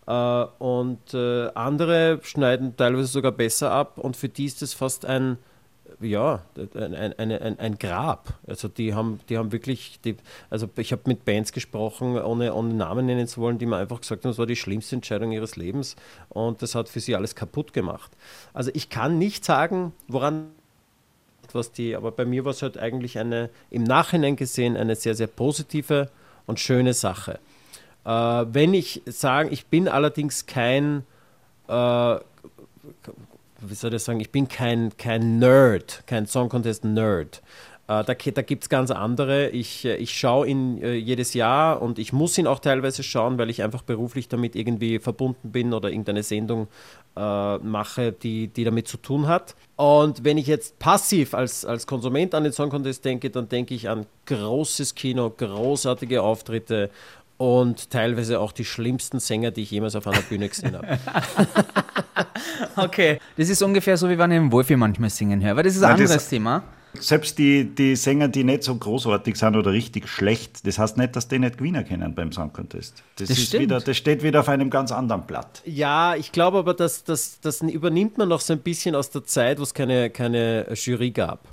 Äh, 0.06 0.44
und 0.58 1.14
äh, 1.14 1.48
andere 1.54 2.20
schneiden 2.22 2.76
teilweise 2.76 3.06
sogar 3.06 3.32
besser 3.32 3.70
ab 3.70 3.98
und 3.98 4.16
für 4.16 4.28
die 4.28 4.44
ist 4.44 4.60
es 4.62 4.74
fast 4.74 5.06
ein, 5.06 5.38
ja, 6.02 6.42
ein, 6.74 6.94
ein, 6.94 7.32
ein, 7.32 7.58
ein, 7.58 7.78
Grab. 7.78 8.34
Also 8.46 8.68
die 8.68 8.94
haben, 8.94 9.20
die 9.28 9.38
haben 9.38 9.52
wirklich, 9.52 9.98
die, 10.04 10.16
also 10.50 10.68
ich 10.76 10.92
habe 10.92 11.02
mit 11.06 11.24
Bands 11.24 11.52
gesprochen, 11.52 12.18
ohne, 12.18 12.54
ohne 12.54 12.74
Namen 12.74 13.06
nennen 13.06 13.26
zu 13.26 13.40
wollen, 13.40 13.58
die 13.58 13.66
mir 13.66 13.76
einfach 13.76 14.00
gesagt 14.00 14.24
haben, 14.24 14.30
das 14.30 14.38
war 14.38 14.46
die 14.46 14.56
schlimmste 14.56 14.96
Entscheidung 14.96 15.32
ihres 15.32 15.56
Lebens 15.56 15.96
und 16.28 16.62
das 16.62 16.74
hat 16.74 16.88
für 16.88 17.00
sie 17.00 17.14
alles 17.14 17.34
kaputt 17.34 17.72
gemacht. 17.72 18.10
Also 18.52 18.70
ich 18.74 18.88
kann 18.88 19.18
nicht 19.18 19.44
sagen, 19.44 19.92
woran 20.08 20.50
was 21.54 21.72
die, 21.72 21.94
aber 21.96 22.12
bei 22.12 22.24
mir 22.24 22.44
war 22.44 22.52
es 22.52 22.62
halt 22.62 22.78
eigentlich 22.78 23.18
eine, 23.18 23.50
im 23.70 23.84
Nachhinein 23.84 24.36
gesehen, 24.36 24.76
eine 24.76 24.96
sehr, 24.96 25.14
sehr 25.14 25.26
positive 25.26 26.08
und 26.46 26.60
schöne 26.60 26.94
Sache. 26.94 27.38
Äh, 28.04 28.10
wenn 28.10 28.74
ich 28.74 29.02
sage, 29.06 29.50
ich 29.50 29.66
bin 29.66 29.88
allerdings 29.88 30.46
kein 30.46 31.04
äh, 31.68 32.16
wie 33.66 33.74
soll 33.74 33.94
ich 33.94 34.02
sagen, 34.02 34.20
ich 34.20 34.30
bin 34.30 34.48
kein, 34.48 34.96
kein 34.96 35.38
Nerd, 35.38 36.02
kein 36.06 36.26
Song 36.26 36.48
Contest 36.48 36.84
Nerd. 36.84 37.42
Äh, 37.88 38.04
da 38.04 38.14
da 38.14 38.42
gibt 38.42 38.64
es 38.64 38.68
ganz 38.68 38.90
andere. 38.90 39.48
Ich, 39.50 39.84
äh, 39.84 39.96
ich 39.96 40.16
schaue 40.16 40.46
ihn 40.46 40.80
äh, 40.82 40.94
jedes 40.94 41.34
Jahr 41.34 41.82
und 41.82 41.98
ich 41.98 42.12
muss 42.12 42.38
ihn 42.38 42.46
auch 42.46 42.60
teilweise 42.60 43.02
schauen, 43.02 43.38
weil 43.38 43.50
ich 43.50 43.62
einfach 43.62 43.82
beruflich 43.82 44.28
damit 44.28 44.54
irgendwie 44.54 44.98
verbunden 44.98 45.50
bin 45.50 45.74
oder 45.74 45.90
irgendeine 45.90 46.22
Sendung 46.22 46.68
äh, 47.16 47.58
mache, 47.58 48.12
die, 48.12 48.48
die 48.48 48.64
damit 48.64 48.88
zu 48.88 48.96
tun 48.96 49.26
hat. 49.26 49.56
Und 49.76 50.24
wenn 50.24 50.38
ich 50.38 50.46
jetzt 50.46 50.78
passiv 50.78 51.34
als, 51.34 51.64
als 51.64 51.86
Konsument 51.86 52.34
an 52.34 52.44
den 52.44 52.52
Song 52.52 52.70
Contest 52.70 53.04
denke, 53.04 53.30
dann 53.30 53.48
denke 53.48 53.74
ich 53.74 53.88
an 53.88 54.06
großes 54.26 54.94
Kino, 54.94 55.28
großartige 55.30 56.22
Auftritte 56.22 56.90
und 57.42 57.90
teilweise 57.90 58.38
auch 58.38 58.52
die 58.52 58.64
schlimmsten 58.64 59.18
Sänger, 59.18 59.50
die 59.50 59.62
ich 59.62 59.72
jemals 59.72 59.96
auf 59.96 60.06
einer 60.06 60.22
Bühne 60.22 60.48
gesehen 60.48 60.76
habe. 60.76 60.96
okay, 62.76 63.18
das 63.36 63.48
ist 63.48 63.60
ungefähr 63.62 63.96
so, 63.96 64.08
wie 64.08 64.16
wenn 64.16 64.30
ich 64.30 64.36
einen 64.36 64.52
Wolfi 64.52 64.76
manchmal 64.76 65.10
singen 65.10 65.42
höre, 65.42 65.50
aber 65.50 65.64
das 65.64 65.74
ist 65.74 65.82
ein 65.82 65.90
Nein, 65.90 66.02
anderes 66.02 66.28
Thema. 66.28 66.62
Selbst 67.00 67.36
die, 67.38 67.64
die 67.64 67.96
Sänger, 67.96 68.28
die 68.28 68.44
nicht 68.44 68.62
so 68.62 68.76
großartig 68.76 69.34
sind 69.34 69.56
oder 69.56 69.72
richtig 69.72 70.08
schlecht, 70.08 70.64
das 70.68 70.78
heißt 70.78 70.96
nicht, 70.98 71.16
dass 71.16 71.26
die 71.26 71.40
nicht 71.40 71.58
gewinnen 71.58 71.84
können 71.84 72.14
beim 72.14 72.30
Song 72.30 72.52
Contest. 72.52 73.02
Das, 73.16 73.28
das, 73.28 73.38
ist 73.38 73.52
wieder, 73.58 73.80
das 73.80 73.96
steht 73.96 74.22
wieder 74.22 74.38
auf 74.38 74.48
einem 74.48 74.70
ganz 74.70 74.92
anderen 74.92 75.22
Blatt. 75.22 75.62
Ja, 75.64 76.14
ich 76.14 76.30
glaube 76.30 76.58
aber, 76.58 76.74
dass 76.74 77.02
das, 77.02 77.40
das 77.40 77.60
übernimmt 77.60 78.18
man 78.18 78.28
noch 78.28 78.40
so 78.40 78.52
ein 78.52 78.60
bisschen 78.60 78.94
aus 78.94 79.10
der 79.10 79.24
Zeit, 79.24 79.58
wo 79.58 79.64
es 79.64 79.74
keine, 79.74 80.10
keine 80.10 80.72
Jury 80.74 81.10
gab. 81.10 81.48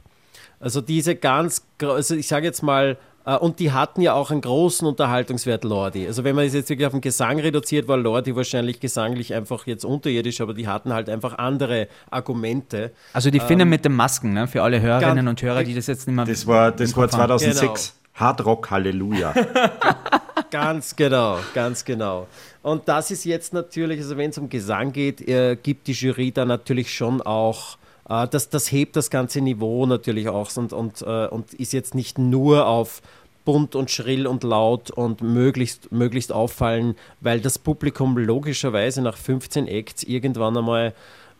Also 0.59 0.81
diese 0.81 1.15
ganz, 1.15 1.65
also 1.81 2.13
ich 2.13 2.27
sage 2.27 2.45
jetzt 2.45 2.61
mal, 2.61 2.97
und 3.36 3.59
die 3.59 3.71
hatten 3.71 4.01
ja 4.01 4.13
auch 4.13 4.31
einen 4.31 4.41
großen 4.41 4.88
Unterhaltungswert, 4.88 5.63
Lordi. 5.63 6.07
Also 6.07 6.24
wenn 6.24 6.36
man 6.36 6.45
es 6.45 6.53
jetzt 6.53 6.69
wirklich 6.69 6.86
auf 6.86 6.93
den 6.93 7.01
Gesang 7.01 7.39
reduziert, 7.39 7.88
war 7.88 7.98
Lordi 7.98 8.36
wahrscheinlich 8.36 8.79
gesanglich 8.79 9.33
einfach 9.33 9.67
jetzt 9.67 9.86
unterirdisch, 9.86 10.41
aber 10.41 10.53
die 10.53 10.67
hatten 10.67 10.93
halt 10.93 11.09
einfach 11.09 11.38
andere 11.38 11.88
Argumente. 12.09 12.91
Also 13.13 13.29
die 13.29 13.39
Finnen 13.39 13.62
ähm, 13.62 13.69
mit 13.69 13.86
den 13.86 13.93
Masken, 13.93 14.33
ne? 14.33 14.48
für 14.48 14.63
alle 14.63 14.81
Hörerinnen 14.81 15.27
und 15.27 15.41
Hörer, 15.41 15.63
die 15.63 15.74
das 15.74 15.88
jetzt 15.88 16.07
nicht 16.07 16.15
mehr... 16.15 16.25
Das 16.25 16.48
war, 16.48 16.71
das 16.71 16.95
war 16.95 17.09
2006. 17.09 17.59
Genau. 17.59 18.25
Hard 18.25 18.45
Rock 18.45 18.71
Halleluja. 18.71 19.33
ganz 20.51 20.95
genau, 20.95 21.39
ganz 21.53 21.86
genau. 21.86 22.27
Und 22.62 22.88
das 22.88 23.12
ist 23.12 23.25
jetzt 23.25 23.53
natürlich, 23.53 24.00
also 24.00 24.17
wenn 24.17 24.29
es 24.29 24.38
um 24.38 24.50
Gesang 24.50 24.91
geht, 24.91 25.27
äh, 25.27 25.55
gibt 25.55 25.88
die 25.88 25.93
Jury 25.93 26.31
da 26.31 26.45
natürlich 26.45 26.93
schon 26.93 27.21
auch 27.21 27.77
äh, 28.09 28.27
das, 28.27 28.50
das 28.50 28.71
hebt 28.71 28.95
das 28.95 29.09
ganze 29.09 29.41
Niveau 29.41 29.86
natürlich 29.86 30.27
auch 30.27 30.55
und, 30.57 30.74
und, 30.74 31.01
äh, 31.01 31.27
und 31.27 31.53
ist 31.53 31.74
jetzt 31.74 31.95
nicht 31.95 32.17
nur 32.17 32.67
auf 32.67 33.01
bunt 33.49 33.73
und 33.73 33.89
schrill 33.89 34.27
und 34.27 34.43
laut 34.43 34.91
und 34.91 35.21
möglichst, 35.21 35.91
möglichst 35.91 36.31
auffallen, 36.31 36.93
weil 37.19 37.39
das 37.39 37.57
Publikum 37.57 38.15
logischerweise 38.15 39.01
nach 39.01 39.17
15 39.17 39.67
Acts 39.67 40.03
irgendwann 40.03 40.55
einmal 40.55 40.93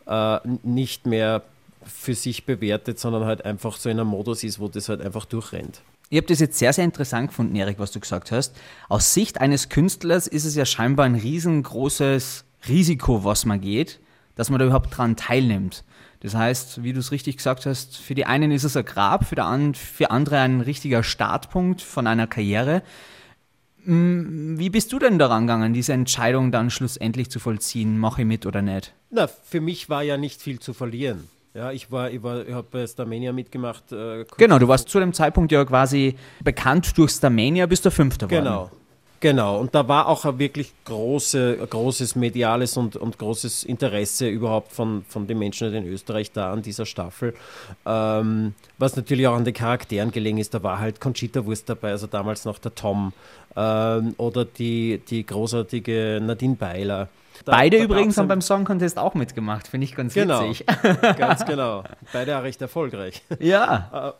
äh, 0.06 0.38
nicht 0.64 1.06
mehr 1.06 1.44
für 1.84 2.14
sich 2.14 2.46
bewertet, 2.46 2.98
sondern 2.98 3.26
halt 3.26 3.44
einfach 3.44 3.76
so 3.76 3.88
in 3.88 4.00
einem 4.00 4.08
Modus 4.08 4.42
ist, 4.42 4.58
wo 4.58 4.66
das 4.66 4.88
halt 4.88 5.00
einfach 5.00 5.24
durchrennt. 5.24 5.82
Ich 6.08 6.16
habe 6.16 6.26
das 6.26 6.40
jetzt 6.40 6.58
sehr, 6.58 6.72
sehr 6.72 6.84
interessant 6.84 7.28
gefunden, 7.28 7.54
Erik, 7.54 7.78
was 7.78 7.92
du 7.92 8.00
gesagt 8.00 8.32
hast. 8.32 8.56
Aus 8.88 9.14
Sicht 9.14 9.40
eines 9.40 9.68
Künstlers 9.68 10.26
ist 10.26 10.44
es 10.44 10.56
ja 10.56 10.64
scheinbar 10.64 11.06
ein 11.06 11.14
riesengroßes 11.14 12.44
Risiko, 12.66 13.22
was 13.22 13.44
man 13.44 13.60
geht, 13.60 14.00
dass 14.34 14.50
man 14.50 14.58
da 14.58 14.66
überhaupt 14.66 14.96
dran 14.96 15.14
teilnimmt. 15.14 15.84
Das 16.20 16.34
heißt, 16.34 16.82
wie 16.82 16.92
du 16.92 17.00
es 17.00 17.12
richtig 17.12 17.38
gesagt 17.38 17.64
hast, 17.64 17.96
für 17.96 18.14
die 18.14 18.26
einen 18.26 18.50
ist 18.50 18.64
es 18.64 18.76
ein 18.76 18.84
Grab, 18.84 19.24
für, 19.24 19.42
an, 19.42 19.74
für 19.74 20.10
andere 20.10 20.38
ein 20.40 20.60
richtiger 20.60 21.02
Startpunkt 21.02 21.80
von 21.80 22.06
einer 22.06 22.26
Karriere. 22.26 22.82
Mm, 23.84 24.58
wie 24.58 24.68
bist 24.68 24.92
du 24.92 24.98
denn 24.98 25.18
daran 25.18 25.46
gegangen, 25.46 25.72
diese 25.72 25.94
Entscheidung 25.94 26.52
dann 26.52 26.70
schlussendlich 26.70 27.30
zu 27.30 27.38
vollziehen? 27.38 27.98
Mache 27.98 28.22
ich 28.22 28.26
mit 28.26 28.44
oder 28.44 28.60
nicht? 28.60 28.92
Na, 29.10 29.26
für 29.26 29.62
mich 29.62 29.88
war 29.88 30.02
ja 30.02 30.18
nicht 30.18 30.42
viel 30.42 30.60
zu 30.60 30.74
verlieren. 30.74 31.28
Ja, 31.54 31.72
ich 31.72 31.90
war, 31.90 32.10
ich 32.10 32.22
war, 32.22 32.46
ich 32.46 32.54
habe 32.54 32.68
bei 32.70 32.86
Starmania 32.86 33.32
mitgemacht. 33.32 33.90
Äh, 33.90 34.24
genau, 34.36 34.58
du 34.58 34.68
warst 34.68 34.88
zu 34.88 35.00
dem 35.00 35.12
Zeitpunkt 35.12 35.50
ja 35.50 35.64
quasi 35.64 36.16
bekannt 36.44 36.96
durch 36.96 37.10
Starmania, 37.12 37.66
bist 37.66 37.84
du 37.84 37.90
Fünfter 37.90 38.28
geworden. 38.28 38.44
Genau, 38.44 38.70
Genau, 39.20 39.58
und 39.58 39.74
da 39.74 39.86
war 39.86 40.08
auch 40.08 40.24
ein 40.24 40.38
wirklich 40.38 40.72
große, 40.86 41.58
großes 41.68 42.16
mediales 42.16 42.78
und, 42.78 42.96
und 42.96 43.18
großes 43.18 43.64
Interesse 43.64 44.26
überhaupt 44.28 44.72
von, 44.72 45.04
von 45.06 45.26
den 45.26 45.38
Menschen 45.38 45.74
in 45.74 45.86
Österreich 45.86 46.32
da 46.32 46.50
an 46.50 46.62
dieser 46.62 46.86
Staffel. 46.86 47.34
Ähm, 47.84 48.54
was 48.78 48.96
natürlich 48.96 49.26
auch 49.26 49.34
an 49.34 49.44
den 49.44 49.52
Charakteren 49.52 50.10
gelegen 50.10 50.38
ist, 50.38 50.54
da 50.54 50.62
war 50.62 50.78
halt 50.78 51.02
Conchita 51.02 51.44
Wurst 51.44 51.68
dabei, 51.68 51.90
also 51.90 52.06
damals 52.06 52.46
noch 52.46 52.58
der 52.58 52.74
Tom 52.74 53.12
ähm, 53.56 54.14
oder 54.16 54.46
die, 54.46 55.02
die 55.10 55.26
großartige 55.26 56.20
Nadine 56.22 56.56
Beiler. 56.56 57.08
Da, 57.44 57.52
Beide 57.52 57.76
da 57.76 57.84
übrigens 57.84 58.16
haben 58.16 58.28
beim 58.28 58.40
Song 58.40 58.64
Contest 58.64 58.98
auch 58.98 59.12
mitgemacht, 59.12 59.68
finde 59.68 59.84
ich 59.84 59.94
ganz 59.94 60.14
genau, 60.14 60.48
witzig. 60.48 60.66
Ganz 61.18 61.44
genau. 61.44 61.84
Beide 62.12 62.38
auch 62.38 62.42
recht 62.42 62.60
erfolgreich. 62.60 63.22
Ja. 63.38 64.14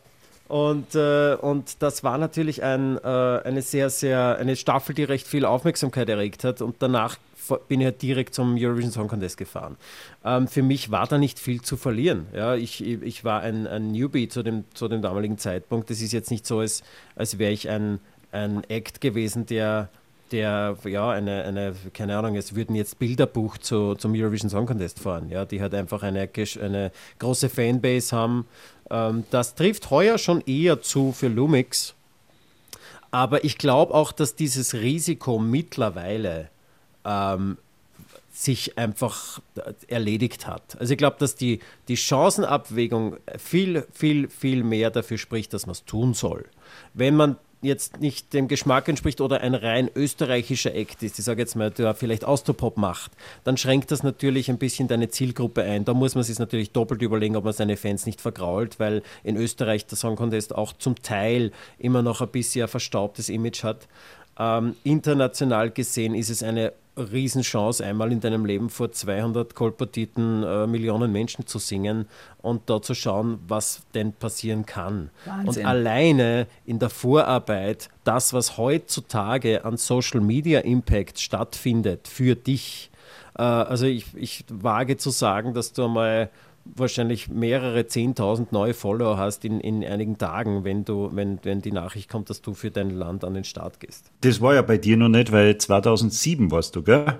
Und, 0.51 0.95
äh, 0.95 1.35
und 1.35 1.81
das 1.81 2.03
war 2.03 2.17
natürlich 2.17 2.61
ein, 2.61 2.97
äh, 2.97 3.07
eine 3.07 3.61
sehr, 3.61 3.89
sehr, 3.89 4.35
eine 4.37 4.57
Staffel, 4.57 4.93
die 4.93 5.05
recht 5.05 5.25
viel 5.25 5.45
Aufmerksamkeit 5.45 6.09
erregt 6.09 6.43
hat. 6.43 6.61
Und 6.61 6.75
danach 6.79 7.15
bin 7.69 7.79
ich 7.79 7.85
halt 7.85 8.01
direkt 8.01 8.33
zum 8.35 8.57
Eurovision 8.59 8.91
Song 8.91 9.07
Contest 9.07 9.37
gefahren. 9.37 9.77
Ähm, 10.25 10.49
für 10.49 10.61
mich 10.61 10.91
war 10.91 11.07
da 11.07 11.17
nicht 11.17 11.39
viel 11.39 11.61
zu 11.61 11.77
verlieren. 11.77 12.27
Ja, 12.35 12.55
ich, 12.55 12.83
ich 12.83 13.23
war 13.23 13.39
ein, 13.39 13.65
ein 13.65 13.93
Newbie 13.93 14.27
zu 14.27 14.43
dem, 14.43 14.65
zu 14.73 14.89
dem 14.89 15.01
damaligen 15.01 15.37
Zeitpunkt. 15.37 15.89
Das 15.89 16.01
ist 16.01 16.11
jetzt 16.11 16.31
nicht 16.31 16.45
so, 16.45 16.59
als, 16.59 16.83
als 17.15 17.39
wäre 17.39 17.53
ich 17.53 17.69
ein, 17.69 18.01
ein 18.33 18.65
Act 18.69 18.99
gewesen, 18.99 19.45
der 19.45 19.87
der, 20.31 20.77
ja, 20.85 21.09
eine, 21.09 21.43
eine, 21.43 21.73
keine 21.93 22.17
Ahnung, 22.17 22.35
es 22.35 22.55
würden 22.55 22.75
jetzt 22.75 22.99
Bilderbuch 22.99 23.57
zu, 23.57 23.95
zum 23.95 24.13
Eurovision 24.15 24.49
Song 24.49 24.65
Contest 24.65 24.99
fahren, 24.99 25.29
ja, 25.29 25.45
die 25.45 25.61
halt 25.61 25.73
einfach 25.73 26.03
eine, 26.03 26.29
eine 26.61 26.91
große 27.19 27.49
Fanbase 27.49 28.15
haben. 28.15 28.45
Ähm, 28.91 29.23
das 29.31 29.55
trifft 29.55 29.89
heuer 29.89 30.17
schon 30.17 30.41
eher 30.41 30.81
zu 30.81 31.13
für 31.13 31.29
Lumix. 31.29 31.95
Aber 33.09 33.43
ich 33.43 33.57
glaube 33.57 33.93
auch, 33.93 34.11
dass 34.11 34.35
dieses 34.35 34.73
Risiko 34.73 35.39
mittlerweile 35.39 36.49
ähm, 37.03 37.57
sich 38.31 38.77
einfach 38.77 39.41
erledigt 39.87 40.47
hat. 40.47 40.77
Also 40.79 40.93
ich 40.93 40.97
glaube, 40.97 41.17
dass 41.19 41.35
die, 41.35 41.59
die 41.87 41.97
Chancenabwägung 41.97 43.17
viel, 43.37 43.85
viel, 43.91 44.29
viel 44.29 44.63
mehr 44.63 44.89
dafür 44.89 45.17
spricht, 45.17 45.53
dass 45.53 45.65
man 45.65 45.73
es 45.73 45.83
tun 45.83 46.13
soll. 46.13 46.45
Wenn 46.93 47.15
man 47.15 47.37
jetzt 47.61 47.99
nicht 47.99 48.33
dem 48.33 48.47
Geschmack 48.47 48.87
entspricht 48.87 49.21
oder 49.21 49.41
ein 49.41 49.55
rein 49.55 49.89
österreichischer 49.93 50.73
Act 50.73 51.03
ist, 51.03 51.19
ich 51.19 51.25
sage 51.25 51.41
jetzt 51.41 51.55
mal, 51.55 51.71
der 51.71 51.93
vielleicht 51.93 52.25
Austropop 52.25 52.77
macht, 52.77 53.11
dann 53.43 53.57
schränkt 53.57 53.91
das 53.91 54.03
natürlich 54.03 54.49
ein 54.49 54.57
bisschen 54.57 54.87
deine 54.87 55.09
Zielgruppe 55.09 55.63
ein. 55.63 55.85
Da 55.85 55.93
muss 55.93 56.15
man 56.15 56.23
sich 56.23 56.39
natürlich 56.39 56.71
doppelt 56.71 57.01
überlegen, 57.01 57.35
ob 57.35 57.43
man 57.43 57.53
seine 57.53 57.77
Fans 57.77 58.05
nicht 58.05 58.21
vergrault, 58.21 58.79
weil 58.79 59.03
in 59.23 59.37
Österreich 59.37 59.85
der 59.85 59.97
Song 59.97 60.15
Contest 60.15 60.55
auch 60.55 60.73
zum 60.73 61.01
Teil 61.01 61.51
immer 61.77 62.01
noch 62.01 62.21
ein 62.21 62.29
bisschen 62.29 62.63
ein 62.63 62.67
verstaubtes 62.67 63.29
Image 63.29 63.63
hat. 63.63 63.87
Ähm, 64.39 64.75
international 64.83 65.71
gesehen 65.71 66.15
ist 66.15 66.29
es 66.29 66.41
eine 66.41 66.73
Riesenchance, 66.97 67.83
einmal 67.83 68.11
in 68.11 68.19
deinem 68.19 68.45
Leben 68.45 68.69
vor 68.69 68.91
200 68.91 69.55
kolportierten 69.55 70.43
äh, 70.43 70.67
Millionen 70.67 71.11
Menschen 71.11 71.47
zu 71.47 71.57
singen 71.57 72.05
und 72.41 72.69
da 72.69 72.81
zu 72.81 72.93
schauen, 72.93 73.39
was 73.47 73.83
denn 73.93 74.11
passieren 74.13 74.65
kann. 74.65 75.09
Wahnsinn. 75.25 75.63
Und 75.63 75.69
alleine 75.69 76.47
in 76.65 76.79
der 76.79 76.89
Vorarbeit, 76.89 77.89
das, 78.03 78.33
was 78.33 78.57
heutzutage 78.57 79.63
an 79.63 79.77
Social 79.77 80.19
Media 80.19 80.59
Impact 80.59 81.19
stattfindet 81.19 82.07
für 82.07 82.35
dich, 82.35 82.91
äh, 83.37 83.41
also 83.43 83.85
ich, 83.85 84.07
ich 84.15 84.43
wage 84.49 84.97
zu 84.97 85.11
sagen, 85.11 85.53
dass 85.53 85.71
du 85.71 85.85
einmal 85.85 86.29
wahrscheinlich 86.65 87.29
mehrere 87.29 87.81
10.000 87.81 88.47
neue 88.51 88.73
Follower 88.73 89.17
hast 89.17 89.45
in, 89.45 89.59
in 89.59 89.83
einigen 89.83 90.17
Tagen, 90.17 90.63
wenn, 90.63 90.85
du, 90.85 91.09
wenn, 91.13 91.39
wenn 91.43 91.61
die 91.61 91.71
Nachricht 91.71 92.09
kommt, 92.09 92.29
dass 92.29 92.41
du 92.41 92.53
für 92.53 92.71
dein 92.71 92.89
Land 92.91 93.23
an 93.23 93.33
den 93.33 93.43
Start 93.43 93.79
gehst. 93.79 94.11
Das 94.21 94.41
war 94.41 94.53
ja 94.53 94.61
bei 94.61 94.77
dir 94.77 94.97
noch 94.97 95.09
nicht, 95.09 95.31
weil 95.31 95.57
2007 95.57 96.51
warst 96.51 96.75
du, 96.75 96.83
gell? 96.83 97.17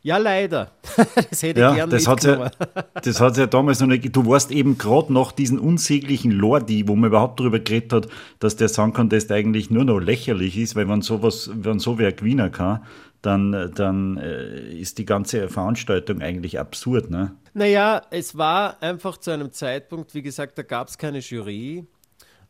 Ja, 0.00 0.16
leider. 0.16 0.70
das 1.30 1.42
hätte 1.42 1.60
ja, 1.60 1.70
ich 1.70 1.76
gerne 1.76 1.90
das 1.90 2.06
hat 2.06 2.22
ja, 2.22 2.50
Das 3.02 3.20
hat 3.20 3.36
ja 3.36 3.46
damals 3.46 3.80
noch 3.80 3.88
nicht. 3.88 4.14
Du 4.14 4.26
warst 4.26 4.52
eben 4.52 4.78
gerade 4.78 5.12
nach 5.12 5.32
diesen 5.32 5.58
unsäglichen 5.58 6.30
Lordi, 6.30 6.86
wo 6.86 6.94
man 6.94 7.08
überhaupt 7.08 7.40
darüber 7.40 7.58
geredet 7.58 7.92
hat, 7.92 8.08
dass 8.38 8.56
der 8.56 8.68
Song 8.68 8.92
Contest 8.92 9.32
eigentlich 9.32 9.70
nur 9.70 9.84
noch 9.84 9.98
lächerlich 9.98 10.56
ist, 10.56 10.76
weil 10.76 10.84
man 10.84 11.02
sowas, 11.02 11.50
wenn 11.52 11.80
so 11.80 11.98
wer 11.98 12.12
gewinnen 12.12 12.52
kann, 12.52 12.82
dann, 13.22 13.72
dann 13.74 14.16
äh, 14.16 14.72
ist 14.72 14.98
die 14.98 15.04
ganze 15.04 15.48
Veranstaltung 15.48 16.22
eigentlich 16.22 16.58
absurd. 16.58 17.10
Ne? 17.10 17.34
Naja, 17.54 18.02
es 18.10 18.38
war 18.38 18.82
einfach 18.82 19.16
zu 19.18 19.30
einem 19.30 19.52
Zeitpunkt, 19.52 20.14
wie 20.14 20.22
gesagt, 20.22 20.58
da 20.58 20.62
gab 20.62 20.88
es 20.88 20.98
keine 20.98 21.18
Jury. 21.18 21.86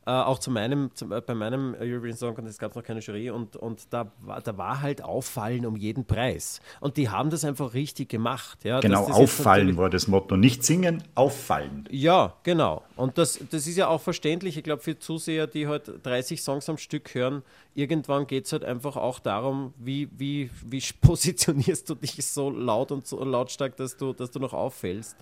Äh, 0.09 0.11
auch 0.11 0.39
zu 0.39 0.51
meinem, 0.51 0.91
zu, 0.95 1.13
äh, 1.13 1.21
bei 1.21 1.35
meinem 1.35 1.77
European 1.79 2.17
Song 2.17 2.35
Contest 2.35 2.59
gab 2.59 2.71
es 2.71 2.77
noch 2.77 2.83
keine 2.83 3.01
Jury 3.01 3.29
und, 3.29 3.57
und 3.57 3.93
da, 3.93 4.11
war, 4.23 4.41
da 4.41 4.57
war 4.57 4.81
halt 4.81 5.05
Auffallen 5.05 5.67
um 5.67 5.77
jeden 5.77 6.07
Preis. 6.07 6.63
Und 6.81 6.97
die 6.97 7.11
haben 7.11 7.29
das 7.29 7.45
einfach 7.45 7.75
richtig 7.75 8.09
gemacht. 8.09 8.65
Ja, 8.65 8.81
genau, 8.81 9.05
auffallen 9.05 9.77
war 9.77 9.91
das 9.91 10.09
Motto. 10.09 10.39
Nicht 10.39 10.65
singen, 10.65 11.03
auffallen. 11.15 11.87
Ja, 11.91 12.33
genau. 12.43 12.85
Und 12.97 13.19
das, 13.19 13.39
das 13.51 13.67
ist 13.67 13.77
ja 13.77 13.89
auch 13.89 14.01
verständlich. 14.01 14.57
Ich 14.57 14.65
glaube, 14.65 14.81
für 14.81 14.99
Zuseher, 14.99 15.47
die 15.47 15.69
halt 15.69 15.91
30 16.03 16.41
Songs 16.41 16.71
am 16.71 16.79
Stück 16.79 17.13
hören, 17.13 17.43
irgendwann 17.75 18.27
geht 18.27 18.47
es 18.47 18.53
halt 18.53 18.65
einfach 18.65 18.97
auch 18.97 19.19
darum, 19.19 19.75
wie, 19.77 20.09
wie, 20.17 20.49
wie 20.65 20.83
positionierst 21.03 21.91
du 21.91 21.95
dich 21.95 22.25
so 22.25 22.49
laut 22.49 22.93
und 22.93 23.07
so 23.07 23.23
lautstark, 23.23 23.77
dass 23.77 23.99
du, 23.99 24.15
dass 24.15 24.31
du 24.31 24.39
noch 24.39 24.55
auffällst. 24.55 25.19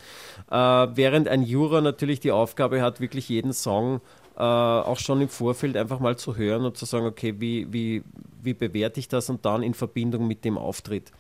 Äh, 0.49 0.55
während 0.55 1.27
ein 1.27 1.43
Juror 1.43 1.81
natürlich 1.81 2.21
die 2.21 2.31
Aufgabe 2.31 2.83
hat, 2.83 3.01
wirklich 3.01 3.29
jeden 3.29 3.53
Song 3.53 4.01
äh, 4.37 4.41
auch 4.41 4.99
schon 4.99 5.21
im 5.21 5.29
Vorfeld 5.29 5.77
einfach 5.77 5.99
mal 5.99 6.17
zu 6.17 6.37
hören 6.37 6.65
und 6.65 6.77
zu 6.77 6.85
sagen, 6.85 7.07
okay, 7.07 7.35
wie, 7.39 7.73
wie, 7.73 8.03
wie 8.43 8.55
bewerte 8.55 9.01
ich 9.01 9.09
das 9.09 9.31
und 9.31 9.45
dann 9.45 9.63
in 9.63 9.75
Verbindung 9.75 10.27
mit 10.27 10.45
dem 10.45 10.59
Auftritt. 10.59 11.11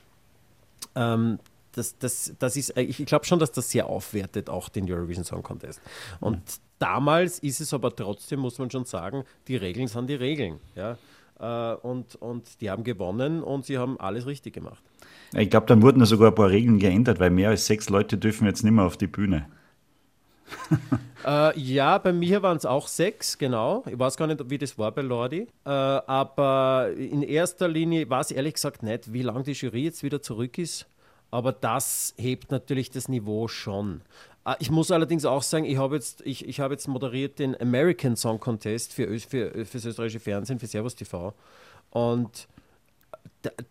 Ähm, 0.94 1.38
das, 1.72 1.96
das, 1.98 2.34
das 2.38 2.56
ist, 2.56 2.76
ich 2.76 3.04
glaube 3.06 3.24
schon, 3.26 3.38
dass 3.38 3.52
das 3.52 3.70
sehr 3.70 3.86
aufwertet, 3.86 4.48
auch 4.48 4.68
den 4.68 4.90
Eurovision 4.90 5.24
Song 5.24 5.42
Contest. 5.42 5.80
Und 6.20 6.36
mhm. 6.36 6.60
damals 6.78 7.38
ist 7.38 7.60
es 7.60 7.72
aber 7.74 7.94
trotzdem, 7.94 8.40
muss 8.40 8.58
man 8.58 8.70
schon 8.70 8.84
sagen, 8.84 9.24
die 9.48 9.56
Regeln 9.56 9.88
sind 9.88 10.08
die 10.08 10.14
Regeln. 10.14 10.58
Ja? 10.74 10.96
Äh, 11.38 11.76
und, 11.76 12.16
und 12.16 12.60
die 12.60 12.70
haben 12.70 12.84
gewonnen 12.84 13.42
und 13.42 13.66
sie 13.66 13.78
haben 13.78 13.98
alles 14.00 14.26
richtig 14.26 14.54
gemacht. 14.54 14.82
Ich 15.34 15.50
glaube, 15.50 15.66
dann 15.66 15.82
wurden 15.82 16.04
sogar 16.04 16.28
ein 16.28 16.34
paar 16.34 16.50
Regeln 16.50 16.78
geändert, 16.78 17.18
weil 17.18 17.30
mehr 17.30 17.50
als 17.50 17.66
sechs 17.66 17.88
Leute 17.90 18.16
dürfen 18.16 18.46
jetzt 18.46 18.62
nicht 18.62 18.72
mehr 18.72 18.84
auf 18.84 18.96
die 18.96 19.06
Bühne. 19.06 19.46
äh, 21.24 21.58
ja, 21.58 21.98
bei 21.98 22.12
mir 22.12 22.42
waren 22.42 22.56
es 22.56 22.66
auch 22.66 22.88
sechs, 22.88 23.38
genau. 23.38 23.84
Ich 23.86 23.98
weiß 23.98 24.16
gar 24.16 24.26
nicht, 24.26 24.48
wie 24.50 24.58
das 24.58 24.78
war 24.78 24.92
bei 24.92 25.02
Lordi. 25.02 25.46
Äh, 25.64 25.68
aber 25.68 26.90
in 26.96 27.22
erster 27.22 27.68
Linie 27.68 28.08
weiß 28.08 28.30
ich 28.30 28.36
ehrlich 28.36 28.54
gesagt 28.54 28.82
nicht, 28.82 29.12
wie 29.12 29.22
lange 29.22 29.42
die 29.42 29.52
Jury 29.52 29.84
jetzt 29.84 30.02
wieder 30.02 30.22
zurück 30.22 30.58
ist. 30.58 30.86
Aber 31.30 31.52
das 31.52 32.14
hebt 32.16 32.50
natürlich 32.50 32.90
das 32.90 33.08
Niveau 33.08 33.48
schon. 33.48 34.02
Äh, 34.44 34.54
ich 34.60 34.70
muss 34.70 34.90
allerdings 34.90 35.24
auch 35.24 35.42
sagen, 35.42 35.64
ich 35.64 35.78
habe 35.78 35.96
jetzt, 35.96 36.22
ich, 36.24 36.46
ich 36.46 36.60
hab 36.60 36.70
jetzt 36.70 36.88
moderiert 36.88 37.38
den 37.38 37.60
American 37.60 38.16
Song 38.16 38.40
Contest 38.40 38.92
für, 38.92 39.06
für, 39.18 39.50
für 39.64 39.78
das 39.78 39.84
österreichische 39.84 40.20
Fernsehen, 40.20 40.58
für 40.58 40.66
Servus 40.66 40.94
TV. 40.94 41.34
Und 41.90 42.48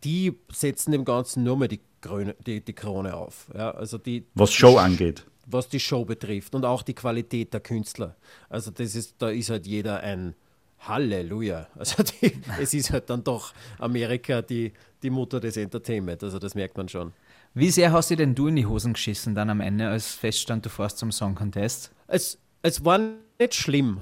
die 0.03 0.37
setzen 0.51 0.91
dem 0.91 1.05
Ganzen 1.05 1.43
nur 1.43 1.57
mal 1.57 1.67
die, 1.67 1.81
Krone, 2.01 2.35
die, 2.45 2.61
die 2.61 2.73
Krone 2.73 3.13
auf. 3.13 3.47
Ja, 3.53 3.71
also 3.71 3.97
die, 3.97 4.25
Was 4.35 4.53
Show 4.53 4.77
angeht 4.77 5.25
was 5.45 5.69
die 5.69 5.79
Show 5.79 6.05
betrifft 6.05 6.55
und 6.55 6.65
auch 6.65 6.81
die 6.83 6.93
Qualität 6.93 7.53
der 7.53 7.61
Künstler. 7.61 8.15
Also 8.49 8.71
das 8.71 8.95
ist, 8.95 9.15
da 9.19 9.29
ist 9.29 9.49
halt 9.49 9.67
jeder 9.67 10.01
ein 10.01 10.35
Halleluja. 10.79 11.67
Also 11.77 12.03
die, 12.03 12.33
es 12.59 12.73
ist 12.73 12.91
halt 12.91 13.09
dann 13.09 13.23
doch 13.23 13.53
Amerika 13.79 14.41
die, 14.41 14.73
die 15.03 15.09
Mutter 15.09 15.39
des 15.39 15.57
Entertainment. 15.57 16.23
Also 16.23 16.39
das 16.39 16.55
merkt 16.55 16.77
man 16.77 16.89
schon. 16.89 17.13
Wie 17.53 17.69
sehr 17.69 17.91
hast 17.91 18.11
du 18.11 18.15
denn 18.15 18.35
du 18.35 18.47
in 18.47 18.55
die 18.55 18.65
Hosen 18.65 18.93
geschissen 18.93 19.33
dann 19.33 19.49
am 19.49 19.61
Ende, 19.61 19.87
als 19.87 20.13
feststand, 20.13 20.65
du 20.65 20.69
fährst 20.69 20.97
zum 20.97 21.11
Song 21.11 21.35
Contest? 21.35 21.91
Es, 22.07 22.37
es 22.61 22.83
war 22.83 22.99
nicht 23.39 23.53
schlimm 23.53 24.01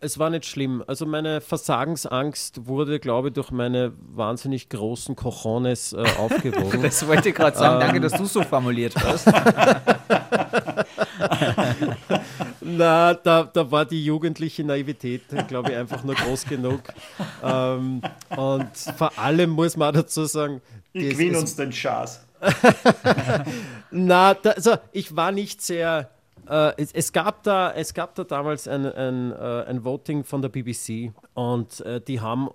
es 0.00 0.18
war 0.18 0.30
nicht 0.30 0.46
schlimm. 0.46 0.82
Also 0.86 1.04
meine 1.06 1.40
Versagensangst 1.40 2.66
wurde, 2.66 2.98
glaube 2.98 3.28
ich, 3.28 3.34
durch 3.34 3.50
meine 3.50 3.92
wahnsinnig 3.98 4.68
großen 4.68 5.14
Cojones 5.14 5.92
äh, 5.92 5.98
aufgewogen. 6.18 6.82
das 6.82 7.06
wollte 7.06 7.28
ich 7.28 7.34
gerade 7.34 7.56
sagen. 7.56 7.80
Danke, 7.80 8.00
dass 8.00 8.14
du 8.14 8.24
so 8.24 8.42
formuliert 8.42 8.94
hast. 8.96 9.26
Na, 12.60 13.14
da, 13.14 13.44
da 13.44 13.70
war 13.70 13.84
die 13.84 14.04
jugendliche 14.04 14.64
Naivität, 14.64 15.22
glaube 15.48 15.72
ich, 15.72 15.76
einfach 15.76 16.02
nur 16.02 16.14
groß 16.14 16.46
genug. 16.46 16.80
Ähm, 17.42 18.00
und 18.36 18.70
vor 18.96 19.18
allem 19.18 19.50
muss 19.50 19.76
man 19.76 19.94
dazu 19.94 20.24
sagen, 20.24 20.62
ich 20.92 21.10
gewinne 21.10 21.38
uns 21.38 21.56
den 21.56 21.72
Schatz. 21.72 22.24
Na, 23.90 24.34
da, 24.34 24.50
also 24.50 24.76
ich 24.92 25.14
war 25.14 25.32
nicht 25.32 25.60
sehr 25.62 26.10
äh, 26.50 26.74
es, 26.76 26.92
es, 26.92 27.12
gab 27.12 27.42
da, 27.44 27.72
es 27.72 27.94
gab 27.94 28.14
da 28.16 28.24
damals 28.24 28.68
ein, 28.68 28.84
ein, 28.84 29.32
äh, 29.32 29.64
ein 29.68 29.84
Voting 29.84 30.24
von 30.24 30.42
der 30.42 30.48
BBC 30.48 31.12
und 31.34 31.80
äh, 31.80 32.00
die 32.00 32.20
haben 32.20 32.50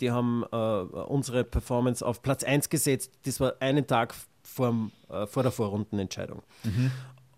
die 0.00 0.10
haben 0.10 0.44
äh, 0.52 0.56
unsere 0.56 1.42
Performance 1.42 2.04
auf 2.04 2.20
Platz 2.20 2.44
1 2.44 2.68
gesetzt. 2.68 3.12
Das 3.24 3.40
war 3.40 3.54
einen 3.60 3.86
Tag 3.86 4.14
vorm, 4.42 4.92
äh, 5.08 5.26
vor 5.26 5.42
der 5.42 5.52
Vorrundenentscheidung. 5.52 6.42
Mhm. 6.64 6.90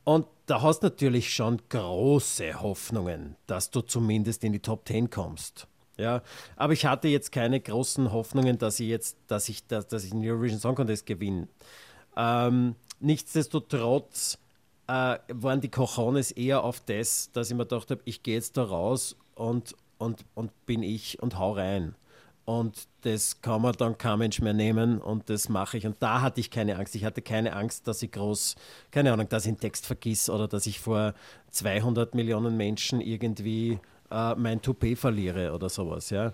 Und 0.02 0.26
da 0.46 0.60
hast 0.60 0.80
du 0.80 0.88
natürlich 0.88 1.32
schon 1.32 1.62
große 1.68 2.60
Hoffnungen, 2.60 3.36
dass 3.46 3.70
du 3.70 3.80
zumindest 3.80 4.42
in 4.42 4.52
die 4.52 4.58
Top 4.58 4.88
10 4.88 5.10
kommst. 5.10 5.68
Ja, 5.96 6.22
aber 6.56 6.72
ich 6.72 6.86
hatte 6.86 7.06
jetzt 7.06 7.30
keine 7.30 7.60
großen 7.60 8.10
Hoffnungen, 8.12 8.58
dass 8.58 8.80
ich 8.80 8.88
jetzt, 8.88 9.18
dass 9.28 9.48
ich, 9.48 9.66
dass, 9.68 9.86
dass 9.86 10.04
ich 10.04 10.10
den 10.10 10.28
Eurovision 10.28 10.58
Song 10.58 10.74
Contest 10.74 11.06
gewinne. 11.06 11.46
Ähm, 12.16 12.74
nichtsdestotrotz 12.98 14.38
äh, 14.86 15.18
waren 15.28 15.60
die 15.60 15.70
Cojones 15.70 16.32
eher 16.32 16.64
auf 16.64 16.80
das, 16.80 17.30
dass 17.32 17.50
ich 17.50 17.56
mir 17.56 17.64
gedacht 17.64 17.90
habe, 17.90 18.00
ich 18.04 18.22
gehe 18.22 18.34
jetzt 18.34 18.56
da 18.56 18.64
raus 18.64 19.16
und, 19.34 19.74
und, 19.98 20.24
und 20.34 20.66
bin 20.66 20.82
ich 20.82 21.22
und 21.22 21.38
hau 21.38 21.52
rein. 21.52 21.94
Und 22.44 22.88
das 23.02 23.40
kann 23.40 23.62
man 23.62 23.72
dann 23.74 23.96
kein 23.98 24.18
Mensch 24.18 24.40
mehr 24.40 24.52
nehmen 24.52 24.98
und 25.00 25.30
das 25.30 25.48
mache 25.48 25.76
ich. 25.76 25.86
Und 25.86 25.96
da 26.00 26.22
hatte 26.22 26.40
ich 26.40 26.50
keine 26.50 26.76
Angst. 26.76 26.94
Ich 26.96 27.04
hatte 27.04 27.22
keine 27.22 27.54
Angst, 27.54 27.86
dass 27.86 28.02
ich 28.02 28.10
groß, 28.10 28.56
keine 28.90 29.12
Ahnung, 29.12 29.28
dass 29.28 29.44
ich 29.44 29.50
einen 29.50 29.60
Text 29.60 29.86
vergiss 29.86 30.28
oder 30.28 30.48
dass 30.48 30.66
ich 30.66 30.80
vor 30.80 31.14
200 31.50 32.16
Millionen 32.16 32.56
Menschen 32.56 33.00
irgendwie 33.00 33.78
äh, 34.10 34.34
mein 34.34 34.60
Toupet 34.60 34.98
verliere 34.98 35.52
oder 35.52 35.68
sowas. 35.68 36.10
Ja? 36.10 36.32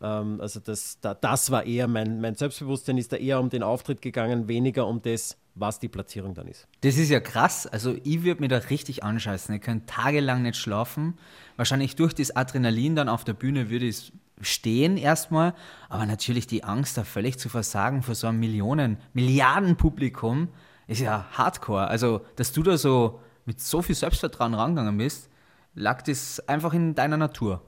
Ähm, 0.00 0.40
also 0.40 0.60
das, 0.60 1.00
da, 1.00 1.14
das 1.14 1.50
war 1.50 1.64
eher 1.64 1.88
mein, 1.88 2.20
mein 2.20 2.34
Selbstbewusstsein, 2.34 2.98
ist 2.98 3.12
da 3.12 3.16
eher 3.16 3.40
um 3.40 3.50
den 3.50 3.62
Auftritt 3.62 4.02
gegangen, 4.02 4.48
weniger 4.48 4.86
um 4.86 5.02
das, 5.02 5.36
was 5.54 5.78
die 5.78 5.88
Platzierung 5.88 6.34
dann 6.34 6.48
ist. 6.48 6.68
Das 6.82 6.96
ist 6.96 7.08
ja 7.08 7.20
krass. 7.20 7.66
Also 7.66 7.96
ich 8.04 8.22
würde 8.22 8.42
mir 8.42 8.48
da 8.48 8.58
richtig 8.58 9.04
anscheißen. 9.04 9.54
Ich 9.54 9.62
könnte 9.62 9.86
tagelang 9.86 10.42
nicht 10.42 10.56
schlafen. 10.56 11.14
Wahrscheinlich 11.56 11.96
durch 11.96 12.14
das 12.14 12.34
Adrenalin 12.36 12.94
dann 12.94 13.08
auf 13.08 13.24
der 13.24 13.34
Bühne 13.34 13.70
würde 13.70 13.86
ich 13.86 14.12
stehen 14.40 14.98
erstmal, 14.98 15.54
aber 15.88 16.04
natürlich 16.04 16.46
die 16.46 16.62
Angst, 16.62 16.98
da 16.98 17.04
völlig 17.04 17.38
zu 17.38 17.48
versagen 17.48 18.02
vor 18.02 18.14
so 18.14 18.26
einem 18.26 18.38
Millionen, 18.38 18.98
Milliarden 19.14 19.76
Publikum, 19.76 20.48
ist 20.86 21.00
ja 21.00 21.26
hardcore. 21.32 21.88
Also, 21.88 22.20
dass 22.36 22.52
du 22.52 22.62
da 22.62 22.76
so 22.76 23.20
mit 23.44 23.60
so 23.60 23.82
viel 23.82 23.94
Selbstvertrauen 23.94 24.54
rangegangen 24.54 24.98
bist, 24.98 25.30
lag 25.74 26.02
das 26.02 26.40
einfach 26.48 26.74
in 26.74 26.94
deiner 26.94 27.16
Natur. 27.16 27.62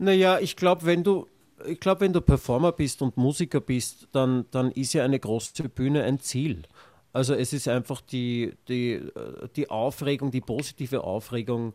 Naja, 0.00 0.38
ich 0.40 0.56
glaube, 0.56 0.86
wenn 0.86 1.04
du, 1.04 1.26
ich 1.66 1.78
glaube, 1.78 2.00
wenn 2.00 2.14
du 2.14 2.22
Performer 2.22 2.72
bist 2.72 3.02
und 3.02 3.18
Musiker 3.18 3.60
bist, 3.60 4.08
dann, 4.12 4.46
dann 4.50 4.72
ist 4.72 4.94
ja 4.94 5.04
eine 5.04 5.20
große 5.20 5.68
Bühne 5.68 6.04
ein 6.04 6.18
Ziel. 6.18 6.62
Also 7.12 7.34
es 7.34 7.52
ist 7.52 7.68
einfach 7.68 8.00
die, 8.00 8.54
die, 8.68 9.02
die 9.56 9.68
Aufregung, 9.68 10.30
die 10.30 10.40
positive 10.40 11.04
Aufregung 11.04 11.74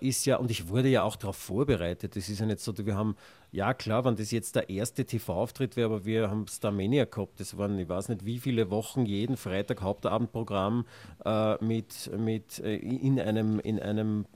ist 0.00 0.24
ja, 0.24 0.36
und 0.36 0.50
ich 0.50 0.68
wurde 0.68 0.88
ja 0.88 1.02
auch 1.02 1.16
darauf 1.16 1.36
vorbereitet. 1.36 2.16
Das 2.16 2.28
ist 2.28 2.40
ja 2.40 2.46
nicht 2.46 2.60
so, 2.60 2.76
wir 2.78 2.96
haben, 2.96 3.14
ja 3.52 3.74
klar, 3.74 4.04
wenn 4.04 4.16
das 4.16 4.30
jetzt 4.30 4.56
der 4.56 4.70
erste 4.70 5.04
TV-Auftritt 5.04 5.76
wäre, 5.76 5.86
aber 5.86 6.04
wir 6.04 6.30
haben 6.30 6.46
Starmania 6.46 7.04
gehabt. 7.04 7.40
Das 7.40 7.58
waren, 7.58 7.78
ich 7.78 7.88
weiß 7.88 8.08
nicht, 8.08 8.24
wie 8.24 8.38
viele 8.38 8.70
Wochen 8.70 9.06
jeden 9.06 9.36
Freitag 9.36 9.82
Hauptabendprogramm 9.82 10.86
äh, 11.24 11.62
mit, 11.64 12.10
mit 12.16 12.60
äh, 12.60 12.76
in 12.76 13.20
einem, 13.20 13.58
in 13.60 13.80
einem 13.80 14.26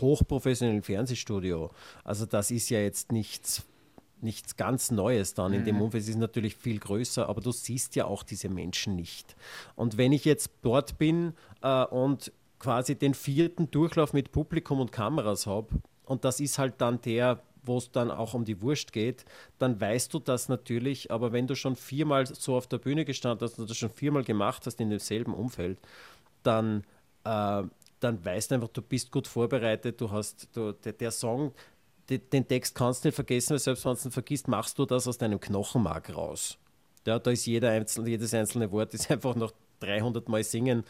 hochprofessionellen 0.00 0.82
Fernsehstudio. 0.82 1.70
Also 2.04 2.26
das 2.26 2.50
ist 2.50 2.68
ja 2.70 2.80
jetzt 2.80 3.12
nichts 3.12 3.64
nichts 4.22 4.56
ganz 4.56 4.92
Neues 4.92 5.34
dann. 5.34 5.52
In 5.52 5.64
dem 5.64 5.76
mhm. 5.76 5.82
Umfeld 5.82 6.04
ist 6.04 6.10
es 6.10 6.16
natürlich 6.16 6.54
viel 6.54 6.78
größer, 6.78 7.28
aber 7.28 7.40
du 7.40 7.50
siehst 7.50 7.96
ja 7.96 8.04
auch 8.04 8.22
diese 8.22 8.48
Menschen 8.48 8.94
nicht. 8.94 9.34
Und 9.74 9.96
wenn 9.96 10.12
ich 10.12 10.24
jetzt 10.24 10.52
dort 10.62 10.96
bin 10.96 11.34
äh, 11.60 11.84
und 11.86 12.30
quasi 12.62 12.94
den 12.94 13.12
vierten 13.12 13.70
Durchlauf 13.72 14.12
mit 14.12 14.30
Publikum 14.30 14.78
und 14.78 14.92
Kameras 14.92 15.48
habe, 15.48 15.68
und 16.04 16.24
das 16.24 16.38
ist 16.38 16.58
halt 16.58 16.74
dann 16.78 17.00
der, 17.00 17.42
wo 17.64 17.78
es 17.78 17.90
dann 17.90 18.10
auch 18.10 18.34
um 18.34 18.44
die 18.44 18.62
Wurst 18.62 18.92
geht, 18.92 19.24
dann 19.58 19.80
weißt 19.80 20.14
du 20.14 20.20
das 20.20 20.48
natürlich, 20.48 21.10
aber 21.10 21.32
wenn 21.32 21.48
du 21.48 21.56
schon 21.56 21.74
viermal 21.74 22.26
so 22.26 22.56
auf 22.56 22.68
der 22.68 22.78
Bühne 22.78 23.04
gestanden 23.04 23.46
hast 23.46 23.58
und 23.58 23.68
das 23.68 23.76
schon 23.76 23.90
viermal 23.90 24.22
gemacht 24.22 24.64
hast 24.64 24.80
in 24.80 24.90
demselben 24.90 25.34
Umfeld, 25.34 25.78
dann, 26.44 26.84
äh, 27.24 27.62
dann 28.00 28.24
weißt 28.24 28.50
du 28.50 28.54
einfach, 28.56 28.68
du 28.68 28.82
bist 28.82 29.10
gut 29.10 29.26
vorbereitet, 29.26 30.00
du 30.00 30.10
hast, 30.10 30.48
du, 30.54 30.72
der, 30.72 30.92
der 30.92 31.10
Song, 31.10 31.52
de, 32.08 32.18
den 32.18 32.46
Text 32.46 32.76
kannst 32.76 33.04
du 33.04 33.08
nicht 33.08 33.16
vergessen, 33.16 33.50
weil 33.50 33.58
selbst 33.58 33.84
wenn 33.84 33.94
du 33.94 34.02
ihn 34.04 34.12
vergisst, 34.12 34.46
machst 34.46 34.78
du 34.78 34.86
das 34.86 35.08
aus 35.08 35.18
deinem 35.18 35.40
Knochenmark 35.40 36.14
raus. 36.14 36.58
Ja, 37.06 37.18
da 37.18 37.32
ist 37.32 37.46
jeder 37.46 37.70
einzelne, 37.70 38.10
jedes 38.10 38.32
einzelne 38.34 38.70
Wort 38.70 38.94
ist 38.94 39.10
einfach 39.10 39.34
noch 39.34 39.52
300 39.82 40.28
Mal 40.28 40.44
singen 40.44 40.84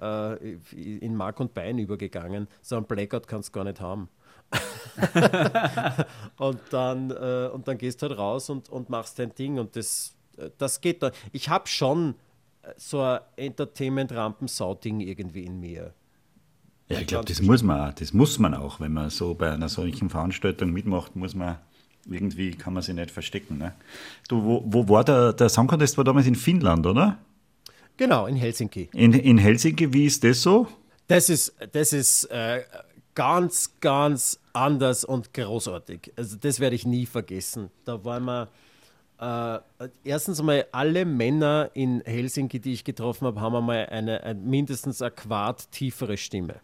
äh, 0.00 0.56
in 0.74 1.14
Mark 1.16 1.40
und 1.40 1.54
Bein 1.54 1.78
übergegangen. 1.78 2.48
So 2.62 2.76
ein 2.76 2.84
Blackout 2.84 3.28
kannst 3.28 3.50
du 3.50 3.52
gar 3.52 3.64
nicht 3.64 3.80
haben. 3.80 4.08
und, 6.38 6.60
dann, 6.70 7.10
äh, 7.10 7.50
und 7.52 7.68
dann 7.68 7.78
gehst 7.78 8.02
du 8.02 8.08
halt 8.08 8.18
raus 8.18 8.50
und, 8.50 8.68
und 8.70 8.88
machst 8.88 9.18
dein 9.18 9.34
Ding 9.34 9.58
und 9.58 9.76
das, 9.76 10.16
äh, 10.38 10.50
das 10.56 10.80
geht 10.80 11.02
dann. 11.02 11.12
Ich 11.32 11.48
habe 11.48 11.68
schon 11.68 12.14
äh, 12.62 12.72
so 12.76 13.02
ein 13.02 13.20
Entertainment-Rampensau-Ding 13.36 15.00
irgendwie 15.00 15.44
in 15.44 15.60
mir. 15.60 15.92
Ja, 16.88 17.00
ich 17.00 17.06
glaube, 17.06 17.26
das 17.26 17.42
muss 17.42 17.62
man 17.62 17.90
auch. 17.90 17.92
Das 17.92 18.14
muss 18.14 18.38
man 18.38 18.54
auch, 18.54 18.80
wenn 18.80 18.92
man 18.92 19.10
so 19.10 19.34
bei 19.34 19.52
einer 19.52 19.68
solchen 19.68 20.08
Veranstaltung 20.08 20.72
mitmacht, 20.72 21.14
muss 21.16 21.34
man 21.34 21.58
irgendwie 22.10 22.52
kann 22.52 22.72
man 22.72 22.82
sich 22.82 22.94
nicht 22.94 23.10
verstecken. 23.10 23.58
Ne? 23.58 23.74
Du, 24.28 24.42
wo, 24.42 24.62
wo 24.66 24.88
war 24.88 25.04
der, 25.04 25.32
der 25.32 25.48
Song 25.48 25.66
Contest? 25.66 25.98
War 25.98 26.04
damals 26.04 26.26
in 26.26 26.34
Finnland, 26.34 26.86
oder? 26.86 27.18
Genau, 27.98 28.26
in 28.26 28.36
Helsinki. 28.36 28.88
In, 28.94 29.12
in 29.12 29.38
Helsinki, 29.38 29.92
wie 29.92 30.06
ist 30.06 30.22
das 30.22 30.40
so? 30.40 30.68
Das 31.08 31.28
ist, 31.28 31.52
das 31.72 31.92
ist 31.92 32.24
äh, 32.26 32.62
ganz, 33.14 33.74
ganz 33.80 34.38
anders 34.52 35.04
und 35.04 35.34
großartig. 35.34 36.12
Also 36.16 36.36
das 36.36 36.60
werde 36.60 36.76
ich 36.76 36.86
nie 36.86 37.06
vergessen. 37.06 37.70
Da 37.84 38.04
waren 38.04 38.24
wir 38.24 38.48
äh, 39.20 39.88
erstens 40.04 40.38
einmal 40.38 40.66
alle 40.70 41.04
Männer 41.04 41.70
in 41.74 42.00
Helsinki, 42.04 42.60
die 42.60 42.74
ich 42.74 42.84
getroffen 42.84 43.26
habe, 43.26 43.40
haben 43.40 43.56
einmal 43.56 43.86
eine, 43.86 44.22
eine 44.22 44.38
mindestens 44.38 45.02
eine 45.02 45.10
Quart 45.10 45.68
tiefere 45.72 46.16
Stimme. 46.16 46.60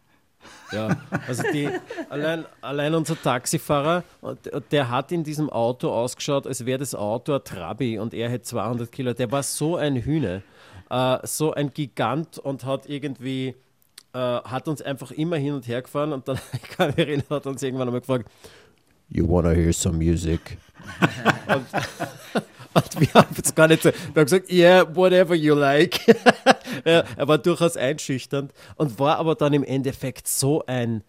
Ja, 0.70 0.96
also 1.26 1.42
die, 1.52 1.68
allein, 2.10 2.44
allein 2.60 2.94
unser 2.94 3.20
Taxifahrer, 3.20 4.04
der 4.70 4.90
hat 4.90 5.10
in 5.10 5.24
diesem 5.24 5.50
Auto 5.50 5.90
ausgeschaut, 5.90 6.46
als 6.46 6.64
wäre 6.64 6.78
das 6.78 6.94
Auto 6.94 7.34
ein 7.34 7.42
Trabi 7.42 7.98
und 7.98 8.14
er 8.14 8.28
hätte 8.28 8.44
200 8.44 8.92
Kilo. 8.92 9.14
Der 9.14 9.32
war 9.32 9.42
so 9.42 9.76
ein 9.76 9.96
Hühner 9.96 10.42
äh, 10.90 11.18
so 11.24 11.52
ein 11.52 11.72
Gigant 11.72 12.38
und 12.38 12.64
hat 12.64 12.88
irgendwie, 12.88 13.54
äh, 14.12 14.18
hat 14.18 14.68
uns 14.68 14.82
einfach 14.82 15.10
immer 15.10 15.36
hin 15.36 15.54
und 15.54 15.66
her 15.66 15.82
gefahren 15.82 16.12
und 16.12 16.28
dann 16.28 16.38
kam 16.76 16.92
Irene 16.96 17.24
hat 17.30 17.46
uns 17.46 17.62
irgendwann 17.62 17.88
einmal 17.88 18.00
gefragt, 18.00 18.30
You 19.08 19.28
wanna 19.28 19.50
hear 19.50 19.72
some 19.72 19.98
music? 19.98 20.56
und, 21.46 21.66
und, 22.74 23.00
wir 23.00 23.14
haben 23.14 23.36
es 23.40 23.54
gar 23.54 23.68
nicht 23.68 23.82
so, 23.82 23.90
wir 23.90 24.20
haben 24.20 24.24
gesagt, 24.24 24.50
yeah, 24.50 24.84
whatever 24.94 25.34
you 25.34 25.54
like. 25.54 26.06
ja, 26.84 27.04
er 27.16 27.28
war 27.28 27.38
durchaus 27.38 27.76
einschüchternd 27.76 28.52
und 28.76 28.98
war 28.98 29.18
aber 29.18 29.34
dann 29.34 29.52
im 29.52 29.64
Endeffekt 29.64 30.26
so 30.26 30.64
ein 30.66 31.02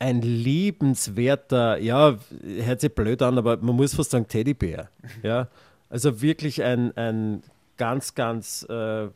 ein 0.00 0.20
liebenswerter, 0.20 1.78
ja, 1.78 2.18
hört 2.42 2.80
sich 2.80 2.94
blöd 2.94 3.22
an, 3.22 3.38
aber 3.38 3.56
man 3.58 3.76
muss 3.76 3.94
fast 3.94 4.10
sagen 4.10 4.26
Teddybär. 4.28 4.90
Ja, 5.22 5.48
also 5.88 6.20
wirklich 6.20 6.62
ein, 6.62 6.94
ein 6.96 7.42
ganz, 7.76 8.14
ganz, 8.14 8.62
äh, 8.68 9.08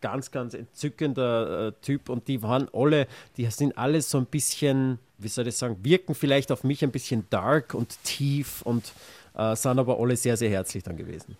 ganz, 0.00 0.30
ganz 0.30 0.54
entzückender 0.54 1.68
äh, 1.68 1.72
Typ 1.82 2.08
und 2.08 2.28
die 2.28 2.42
waren 2.42 2.68
alle, 2.72 3.06
die 3.36 3.46
sind 3.46 3.76
alle 3.78 4.02
so 4.02 4.18
ein 4.18 4.26
bisschen, 4.26 4.98
wie 5.18 5.28
soll 5.28 5.46
ich 5.46 5.56
sagen, 5.56 5.78
wirken 5.82 6.14
vielleicht 6.14 6.52
auf 6.52 6.64
mich 6.64 6.82
ein 6.82 6.90
bisschen 6.90 7.26
dark 7.30 7.74
und 7.74 8.02
tief 8.04 8.62
und 8.62 8.92
äh, 9.34 9.54
sind 9.54 9.78
aber 9.78 9.98
alle 10.00 10.16
sehr, 10.16 10.36
sehr 10.36 10.50
herzlich 10.50 10.82
dann 10.82 10.96
gewesen. 10.96 11.36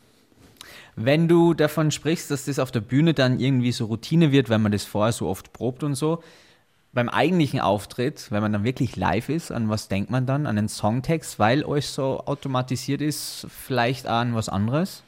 Wenn 0.96 1.28
du 1.28 1.54
davon 1.54 1.90
sprichst, 1.90 2.30
dass 2.30 2.44
das 2.46 2.58
auf 2.58 2.70
der 2.70 2.80
Bühne 2.80 3.14
dann 3.14 3.38
irgendwie 3.38 3.72
so 3.72 3.86
Routine 3.86 4.32
wird, 4.32 4.50
weil 4.50 4.58
man 4.58 4.72
das 4.72 4.84
vorher 4.84 5.12
so 5.12 5.28
oft 5.28 5.52
probt 5.52 5.84
und 5.84 5.94
so, 5.94 6.22
beim 6.92 7.08
eigentlichen 7.08 7.60
Auftritt, 7.60 8.30
wenn 8.30 8.42
man 8.42 8.52
dann 8.52 8.64
wirklich 8.64 8.96
live 8.96 9.28
ist, 9.28 9.52
an 9.52 9.68
was 9.68 9.88
denkt 9.88 10.10
man 10.10 10.26
dann? 10.26 10.46
An 10.46 10.56
den 10.56 10.68
Songtext, 10.68 11.38
weil 11.38 11.64
euch 11.64 11.86
so 11.86 12.20
automatisiert 12.24 13.00
ist, 13.00 13.46
vielleicht 13.48 14.06
an 14.06 14.34
was 14.34 14.48
anderes? 14.48 15.04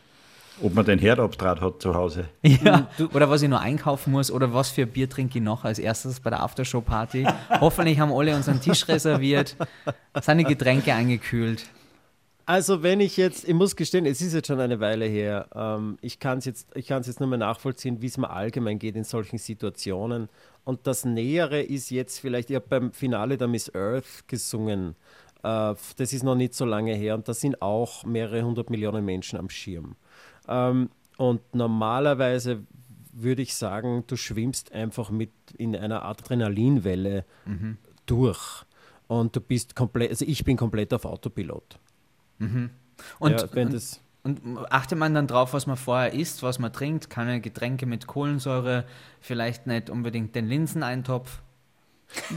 Ob 0.63 0.75
man 0.75 0.85
den 0.85 0.99
Herdabdraht 0.99 1.61
hat 1.61 1.81
zu 1.81 1.95
Hause. 1.95 2.29
Ja, 2.43 2.89
oder 3.15 3.31
was 3.31 3.43
ich 3.43 3.49
nur 3.49 3.61
einkaufen 3.61 4.13
muss 4.13 4.31
oder 4.31 4.53
was 4.53 4.71
für 4.71 4.87
Bier 4.87 5.09
trinke 5.09 5.39
ich 5.39 5.45
noch 5.45 5.65
als 5.65 5.79
erstes 5.79 6.21
bei 6.21 6.31
der 6.31 6.43
Aftershow-Party. 6.43 7.27
Hoffentlich 7.61 7.99
haben 7.99 8.13
alle 8.13 8.35
unseren 8.35 8.61
Tisch 8.61 8.87
reserviert, 8.89 9.57
sind 10.21 10.39
die 10.39 10.45
Getränke 10.45 10.93
eingekühlt. 10.93 11.67
Also 12.51 12.83
wenn 12.83 12.99
ich 12.99 13.17
jetzt, 13.17 13.49
ich 13.49 13.55
muss 13.55 13.77
gestehen, 13.77 14.07
es 14.07 14.21
ist 14.21 14.35
jetzt 14.35 14.49
schon 14.49 14.59
eine 14.59 14.81
Weile 14.81 15.05
her, 15.05 15.47
ähm, 15.55 15.99
ich 16.01 16.19
kann 16.19 16.39
es 16.39 16.47
jetzt, 16.47 16.67
jetzt 16.75 17.21
nur 17.21 17.29
mehr 17.29 17.39
nachvollziehen, 17.39 18.03
wie 18.03 18.07
es 18.07 18.19
mir 18.19 18.29
allgemein 18.29 18.81
geht 18.81 18.97
in 18.97 19.05
solchen 19.05 19.39
Situationen. 19.39 20.29
Und 20.65 20.87
das 20.87 21.05
Nähere 21.05 21.63
ist 21.63 21.91
jetzt 21.91 22.19
vielleicht, 22.19 22.51
ich 22.51 22.57
habe 22.57 22.67
beim 22.69 22.93
Finale 22.93 23.39
der 23.39 23.47
Miss 23.47 23.73
Earth 23.73 24.27
gesungen, 24.27 24.97
äh, 25.45 25.75
das 25.97 26.13
ist 26.13 26.25
noch 26.25 26.35
nicht 26.35 26.55
so 26.55 26.65
lange 26.65 26.95
her 26.95 27.15
und 27.15 27.29
da 27.29 27.35
sind 27.35 27.63
auch 27.63 28.05
mehrere 28.05 28.43
hundert 28.43 28.69
Millionen 28.69 29.05
Menschen 29.05 29.39
am 29.39 29.49
Schirm. 29.49 29.95
Ähm, 30.51 30.91
und 31.17 31.41
normalerweise 31.55 32.65
würde 33.13 33.43
ich 33.43 33.55
sagen, 33.55 34.05
du 34.07 34.17
schwimmst 34.17 34.73
einfach 34.73 35.11
mit 35.11 35.31
in 35.57 35.77
einer 35.77 36.05
Adrenalinwelle 36.05 37.25
mhm. 37.47 37.79
durch. 38.07 38.65
Und 39.07 39.35
du 39.35 39.41
bist 39.41 39.75
komplett, 39.75 40.11
also 40.11 40.25
ich 40.27 40.45
bin 40.45 40.57
komplett 40.57 40.93
auf 40.95 41.05
Autopilot. 41.05 41.79
Mhm. 42.39 42.71
Und, 43.19 43.33
ja, 43.33 43.55
wenn 43.55 43.71
das 43.71 44.01
und 44.23 44.59
achtet 44.71 44.99
man 44.99 45.15
dann 45.15 45.27
drauf, 45.27 45.55
was 45.55 45.67
man 45.67 45.79
vorher 45.79 46.13
isst, 46.13 46.43
was 46.43 46.59
man 46.59 46.73
trinkt? 46.73 47.09
Keine 47.09 47.41
Getränke 47.41 47.87
mit 47.87 48.07
Kohlensäure, 48.07 48.85
vielleicht 49.21 49.67
nicht 49.67 49.89
unbedingt 49.89 50.35
den 50.35 50.47
Linseneintopf? 50.47 51.41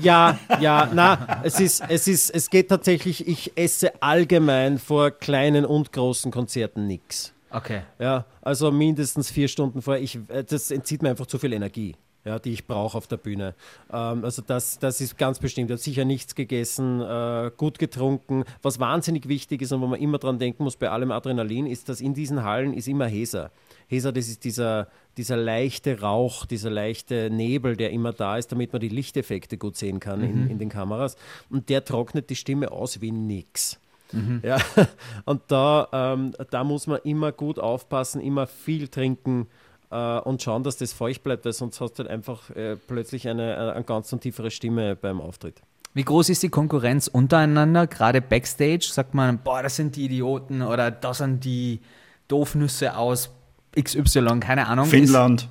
Ja, 0.01 0.39
ja, 0.61 0.89
na, 0.93 1.41
es 1.43 1.59
ist, 1.59 1.83
es 1.89 2.07
ist, 2.07 2.29
es 2.29 2.49
geht 2.49 2.69
tatsächlich, 2.69 3.27
ich 3.27 3.57
esse 3.57 4.01
allgemein 4.01 4.77
vor 4.77 5.11
kleinen 5.11 5.65
und 5.65 5.91
großen 5.91 6.31
Konzerten 6.31 6.87
nichts. 6.87 7.33
Okay. 7.53 7.83
Ja, 7.99 8.25
also 8.41 8.71
mindestens 8.71 9.31
vier 9.31 9.47
Stunden 9.47 9.81
vorher. 9.81 10.03
Ich, 10.03 10.19
äh, 10.27 10.43
das 10.43 10.71
entzieht 10.71 11.01
mir 11.01 11.09
einfach 11.09 11.27
zu 11.27 11.37
viel 11.37 11.53
Energie 11.53 11.95
ja, 12.25 12.39
die 12.39 12.51
ich 12.51 12.67
brauche 12.67 12.97
auf 12.97 13.07
der 13.07 13.17
Bühne. 13.17 13.55
Ähm, 13.91 14.23
also 14.23 14.41
das, 14.41 14.79
das 14.79 15.01
ist 15.01 15.17
ganz 15.17 15.39
bestimmt. 15.39 15.69
Ich 15.69 15.73
habe 15.73 15.81
sicher 15.81 16.05
nichts 16.05 16.35
gegessen, 16.35 17.01
äh, 17.01 17.51
gut 17.55 17.79
getrunken. 17.79 18.43
Was 18.61 18.79
wahnsinnig 18.79 19.27
wichtig 19.27 19.61
ist 19.61 19.71
und 19.71 19.81
wo 19.81 19.87
man 19.87 19.99
immer 19.99 20.17
dran 20.17 20.39
denken 20.39 20.63
muss 20.63 20.77
bei 20.77 20.89
allem 20.89 21.11
Adrenalin, 21.11 21.65
ist, 21.65 21.89
dass 21.89 22.01
in 22.01 22.13
diesen 22.13 22.43
Hallen 22.43 22.73
ist 22.73 22.87
immer 22.87 23.07
Heser. 23.07 23.51
Heser, 23.87 24.11
das 24.11 24.27
ist 24.27 24.43
dieser, 24.43 24.87
dieser 25.17 25.37
leichte 25.37 25.99
Rauch, 25.99 26.45
dieser 26.45 26.69
leichte 26.69 27.29
Nebel, 27.29 27.75
der 27.75 27.91
immer 27.91 28.13
da 28.13 28.37
ist, 28.37 28.51
damit 28.51 28.71
man 28.71 28.79
die 28.79 28.89
Lichteffekte 28.89 29.57
gut 29.57 29.75
sehen 29.75 29.99
kann 29.99 30.19
mhm. 30.19 30.25
in, 30.25 30.49
in 30.51 30.59
den 30.59 30.69
Kameras. 30.69 31.15
Und 31.49 31.69
der 31.69 31.83
trocknet 31.83 32.29
die 32.29 32.35
Stimme 32.35 32.71
aus 32.71 33.01
wie 33.01 33.11
nix. 33.11 33.79
Mhm. 34.13 34.41
Ja, 34.43 34.57
und 35.25 35.41
da, 35.47 35.87
ähm, 35.91 36.33
da 36.49 36.63
muss 36.63 36.87
man 36.87 36.99
immer 37.03 37.31
gut 37.31 37.59
aufpassen, 37.59 38.21
immer 38.21 38.47
viel 38.47 38.87
trinken, 38.87 39.47
äh, 39.93 40.19
und 40.19 40.41
schauen, 40.41 40.63
dass 40.63 40.77
das 40.77 40.91
feucht 40.91 41.23
bleibt, 41.23 41.45
weil 41.45 41.53
sonst 41.53 41.79
hast 41.79 41.93
du 41.93 42.03
halt 42.03 42.09
einfach 42.09 42.49
äh, 42.51 42.75
plötzlich 42.75 43.27
eine, 43.29 43.55
eine, 43.55 43.73
eine 43.73 43.83
ganz 43.83 44.11
und 44.11 44.21
tiefere 44.21 44.49
Stimme 44.49 44.95
beim 44.95 45.21
Auftritt. 45.21 45.61
Wie 45.93 46.03
groß 46.03 46.29
ist 46.29 46.41
die 46.41 46.49
Konkurrenz 46.49 47.07
untereinander? 47.07 47.85
Gerade 47.85 48.19
Backstage 48.19 48.89
sagt 48.91 49.13
man, 49.13 49.37
boah, 49.37 49.61
das 49.61 49.75
sind 49.75 49.95
die 49.95 50.05
Idioten 50.05 50.63
oder 50.63 50.89
das 50.89 51.19
sind 51.19 51.45
die 51.45 51.81
Doofnüsse 52.27 52.97
aus 52.97 53.29
XY, 53.79 54.39
keine 54.39 54.67
Ahnung. 54.67 54.85
Finnland. 54.85 55.47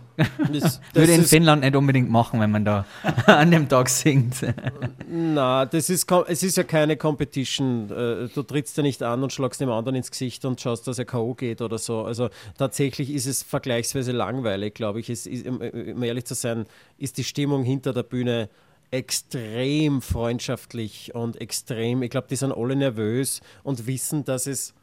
Das, 0.53 0.81
würde 0.95 1.13
in 1.13 1.25
Finnland 1.25 1.63
nicht 1.63 1.75
unbedingt 1.75 2.11
machen, 2.11 2.41
wenn 2.41 2.51
man 2.51 2.65
da 2.65 2.85
an 3.27 3.51
dem 3.51 3.69
Tag 3.69 3.89
singt. 3.89 4.37
Na, 5.09 5.67
das 5.67 5.91
ist, 5.91 6.11
es 6.29 6.43
ist 6.43 6.57
ja 6.57 6.63
keine 6.63 6.97
Competition. 6.97 7.91
Äh, 7.91 8.29
du 8.29 8.43
trittst 8.43 8.77
ja 8.77 8.83
nicht 8.83 9.03
an 9.03 9.23
und 9.23 9.33
schlagst 9.33 9.61
dem 9.61 9.71
anderen 9.71 9.97
ins 9.97 10.11
Gesicht 10.11 10.45
und 10.45 10.61
schaust, 10.61 10.87
dass 10.87 10.99
er 10.99 11.05
K.O. 11.05 11.35
geht 11.35 11.61
oder 11.61 11.79
so. 11.79 12.03
Also 12.03 12.29
tatsächlich 12.57 13.11
ist 13.11 13.27
es 13.27 13.43
vergleichsweise 13.43 14.13
langweilig, 14.13 14.75
glaube 14.75 15.01
ich. 15.01 15.11
Es 15.11 15.27
ist, 15.27 15.47
um 15.47 16.03
ehrlich 16.03 16.25
zu 16.25 16.35
sein, 16.35 16.67
ist 16.99 17.19
die 17.19 17.25
Stimmung 17.25 17.65
hinter 17.65 17.93
der 17.93 18.05
Bühne 18.05 18.49
extrem 18.93 20.03
freundschaftlich 20.03 21.15
und 21.15 21.41
extrem, 21.41 22.03
ich 22.03 22.11
glaube, 22.11 22.27
die 22.29 22.37
sind 22.37 22.53
alle 22.53 22.77
nervös 22.77 23.41
und 23.63 23.87
wissen, 23.87 24.25
dass 24.25 24.47
es 24.47 24.75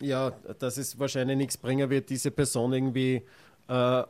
ja, 0.00 0.32
dass 0.58 0.76
es 0.76 0.98
wahrscheinlich 0.98 1.36
nichts 1.36 1.56
bringen 1.56 1.90
wird, 1.90 2.10
diese 2.10 2.30
Person 2.30 2.72
irgendwie 2.72 3.22
äh, 3.68 4.02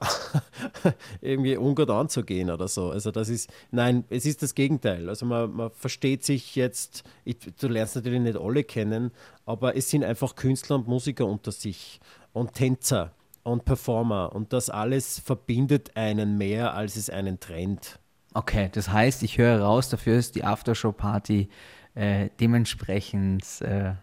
irgendwie 1.20 1.56
ungut 1.56 1.90
anzugehen 1.90 2.50
oder 2.50 2.68
so. 2.68 2.90
Also 2.90 3.10
das 3.10 3.28
ist, 3.28 3.50
nein, 3.70 4.04
es 4.10 4.26
ist 4.26 4.42
das 4.42 4.54
Gegenteil. 4.54 5.08
Also 5.08 5.26
man, 5.26 5.52
man 5.52 5.70
versteht 5.70 6.24
sich 6.24 6.56
jetzt, 6.56 7.04
ich, 7.24 7.36
du 7.58 7.68
lernst 7.68 7.96
natürlich 7.96 8.20
nicht 8.20 8.36
alle 8.36 8.64
kennen, 8.64 9.12
aber 9.44 9.76
es 9.76 9.90
sind 9.90 10.04
einfach 10.04 10.36
Künstler 10.36 10.76
und 10.76 10.88
Musiker 10.88 11.26
unter 11.26 11.52
sich 11.52 12.00
und 12.32 12.54
Tänzer 12.54 13.12
und 13.42 13.64
Performer 13.64 14.34
und 14.34 14.52
das 14.52 14.70
alles 14.70 15.20
verbindet 15.20 15.96
einen 15.96 16.36
mehr, 16.36 16.74
als 16.74 16.96
es 16.96 17.08
einen 17.08 17.40
trennt. 17.40 17.98
Okay, 18.34 18.68
das 18.70 18.90
heißt, 18.90 19.22
ich 19.22 19.38
höre 19.38 19.62
raus, 19.62 19.88
dafür 19.88 20.18
ist 20.18 20.34
die 20.34 20.44
Aftershow-Party 20.44 21.48
äh, 21.94 22.28
dementsprechend 22.38 23.44
äh, 23.62 23.94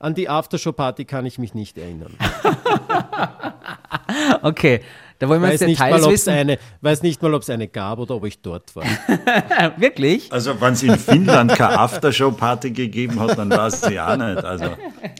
an 0.00 0.14
die 0.14 0.28
Aftershow-Party 0.28 1.04
kann 1.04 1.26
ich 1.26 1.38
mich 1.38 1.54
nicht 1.54 1.76
erinnern. 1.76 2.16
okay, 4.42 4.80
da 5.18 5.28
wollen 5.28 5.42
wir 5.42 5.48
weiß 5.48 5.60
jetzt 5.60 5.68
Details 5.68 6.02
mal, 6.02 6.10
wissen. 6.10 6.30
Eine, 6.30 6.58
weiß 6.80 7.02
nicht 7.02 7.20
mal, 7.20 7.34
ob 7.34 7.42
es 7.42 7.50
eine 7.50 7.68
gab 7.68 7.98
oder 7.98 8.14
ob 8.14 8.24
ich 8.24 8.40
dort 8.40 8.74
war. 8.74 8.84
Wirklich? 9.76 10.32
Also 10.32 10.58
wenn 10.58 10.72
es 10.72 10.82
in 10.82 10.98
Finnland 10.98 11.54
keine 11.54 11.78
Aftershow-Party 11.78 12.70
gegeben 12.70 13.20
hat, 13.20 13.36
dann 13.36 13.50
war 13.50 13.66
es 13.66 13.82
sie 13.82 14.00
auch 14.00 14.16
nicht. 14.16 14.42
Also 14.42 14.70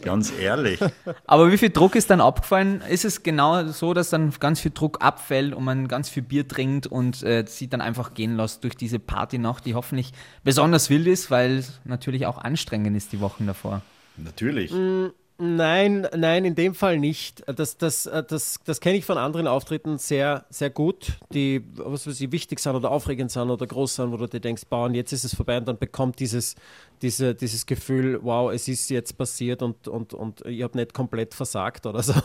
ganz 0.03 0.33
ehrlich. 0.39 0.79
Aber 1.27 1.51
wie 1.51 1.59
viel 1.59 1.69
Druck 1.69 1.95
ist 1.95 2.09
dann 2.09 2.19
abgefallen? 2.19 2.81
Ist 2.89 3.05
es 3.05 3.21
genau 3.21 3.67
so, 3.67 3.93
dass 3.93 4.09
dann 4.09 4.33
ganz 4.39 4.59
viel 4.59 4.71
Druck 4.73 5.03
abfällt 5.03 5.53
und 5.53 5.63
man 5.63 5.87
ganz 5.87 6.09
viel 6.09 6.23
Bier 6.23 6.47
trinkt 6.47 6.87
und 6.87 7.21
äh, 7.21 7.45
sie 7.47 7.69
dann 7.69 7.81
einfach 7.81 8.15
gehen 8.15 8.35
lässt 8.35 8.63
durch 8.63 8.75
diese 8.75 8.97
Partynacht, 8.97 9.63
die 9.67 9.75
hoffentlich 9.75 10.11
besonders 10.43 10.89
wild 10.89 11.05
ist, 11.05 11.29
weil 11.29 11.59
es 11.59 11.79
natürlich 11.83 12.25
auch 12.25 12.39
anstrengend 12.39 12.97
ist 12.97 13.11
die 13.11 13.19
Wochen 13.19 13.45
davor? 13.45 13.83
Natürlich. 14.17 14.71
Mm, 14.71 15.07
nein, 15.37 16.07
nein, 16.15 16.45
in 16.45 16.55
dem 16.55 16.75
Fall 16.75 16.99
nicht. 16.99 17.43
Das, 17.47 17.77
das, 17.77 18.05
äh, 18.05 18.23
das, 18.23 18.59
das 18.65 18.79
kenne 18.79 18.97
ich 18.97 19.05
von 19.05 19.17
anderen 19.17 19.47
Auftritten 19.47 19.97
sehr, 19.97 20.45
sehr 20.49 20.69
gut, 20.69 21.13
die 21.33 21.63
was 21.75 22.07
weiß 22.07 22.19
ich, 22.21 22.31
wichtig 22.31 22.59
sind 22.59 22.75
oder 22.75 22.91
aufregend 22.91 23.31
sind 23.31 23.49
oder 23.49 23.65
groß 23.65 23.95
sind, 23.95 24.11
wo 24.11 24.17
du 24.17 24.27
dir 24.27 24.39
denkst, 24.39 24.63
bauen, 24.69 24.93
jetzt 24.93 25.11
ist 25.11 25.23
es 25.23 25.35
vorbei 25.35 25.57
und 25.57 25.67
dann 25.67 25.77
bekommt 25.77 26.19
dieses, 26.19 26.55
diese, 27.01 27.33
dieses 27.35 27.65
Gefühl, 27.65 28.19
wow, 28.21 28.51
es 28.51 28.67
ist 28.67 28.89
jetzt 28.89 29.17
passiert 29.17 29.61
und, 29.61 29.87
und, 29.87 30.13
und 30.13 30.45
ich 30.45 30.61
habe 30.61 30.77
nicht 30.77 30.93
komplett 30.93 31.33
versagt 31.33 31.85
oder 31.85 32.03
so. 32.03 32.13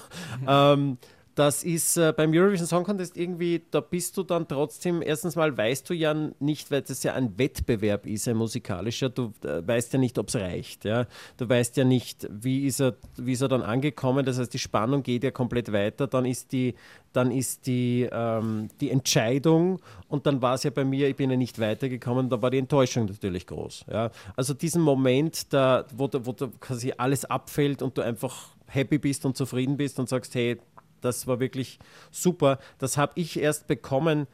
Ähm, 0.48 0.98
das 1.36 1.64
ist 1.64 1.98
äh, 1.98 2.14
beim 2.16 2.32
Eurovision 2.32 2.66
Song 2.66 2.82
Contest 2.82 3.14
irgendwie, 3.18 3.62
da 3.70 3.80
bist 3.80 4.16
du 4.16 4.22
dann 4.22 4.48
trotzdem, 4.48 5.02
erstens 5.02 5.36
mal 5.36 5.54
weißt 5.54 5.88
du 5.88 5.92
ja 5.92 6.14
nicht, 6.40 6.70
weil 6.70 6.80
das 6.80 7.02
ja 7.02 7.12
ein 7.12 7.38
Wettbewerb 7.38 8.06
ist, 8.06 8.26
ein 8.26 8.38
musikalischer, 8.38 9.10
du 9.10 9.34
äh, 9.44 9.60
weißt 9.64 9.92
ja 9.92 9.98
nicht, 9.98 10.18
ob 10.18 10.28
es 10.28 10.36
reicht. 10.36 10.86
Ja? 10.86 11.06
Du 11.36 11.46
weißt 11.46 11.76
ja 11.76 11.84
nicht, 11.84 12.26
wie 12.30 12.66
ist, 12.66 12.80
er, 12.80 12.94
wie 13.16 13.32
ist 13.32 13.42
er 13.42 13.48
dann 13.48 13.60
angekommen, 13.60 14.24
das 14.24 14.38
heißt, 14.38 14.54
die 14.54 14.58
Spannung 14.58 15.02
geht 15.02 15.24
ja 15.24 15.30
komplett 15.30 15.70
weiter, 15.72 16.06
dann 16.06 16.24
ist 16.24 16.52
die, 16.52 16.74
dann 17.12 17.30
ist 17.30 17.66
die, 17.66 18.08
ähm, 18.10 18.68
die 18.80 18.90
Entscheidung 18.90 19.78
und 20.08 20.24
dann 20.24 20.40
war 20.40 20.54
es 20.54 20.62
ja 20.62 20.70
bei 20.70 20.86
mir, 20.86 21.06
ich 21.06 21.16
bin 21.16 21.30
ja 21.30 21.36
nicht 21.36 21.58
weitergekommen, 21.58 22.30
da 22.30 22.40
war 22.40 22.50
die 22.50 22.58
Enttäuschung 22.58 23.04
natürlich 23.04 23.46
groß. 23.46 23.84
Ja? 23.92 24.10
Also 24.36 24.54
diesen 24.54 24.80
Moment, 24.80 25.52
da, 25.52 25.84
wo, 25.94 26.08
wo 26.10 26.32
quasi 26.60 26.94
alles 26.96 27.26
abfällt 27.26 27.82
und 27.82 27.98
du 27.98 28.00
einfach 28.00 28.56
happy 28.68 28.96
bist 28.96 29.26
und 29.26 29.36
zufrieden 29.36 29.76
bist 29.76 29.98
und 29.98 30.08
sagst, 30.08 30.34
hey, 30.34 30.58
das 31.00 31.26
war 31.26 31.40
wirklich 31.40 31.78
super. 32.10 32.58
Das 32.78 32.96
habe 32.96 33.12
ich 33.16 33.38
erst 33.38 33.66
bekommen, 33.66 34.26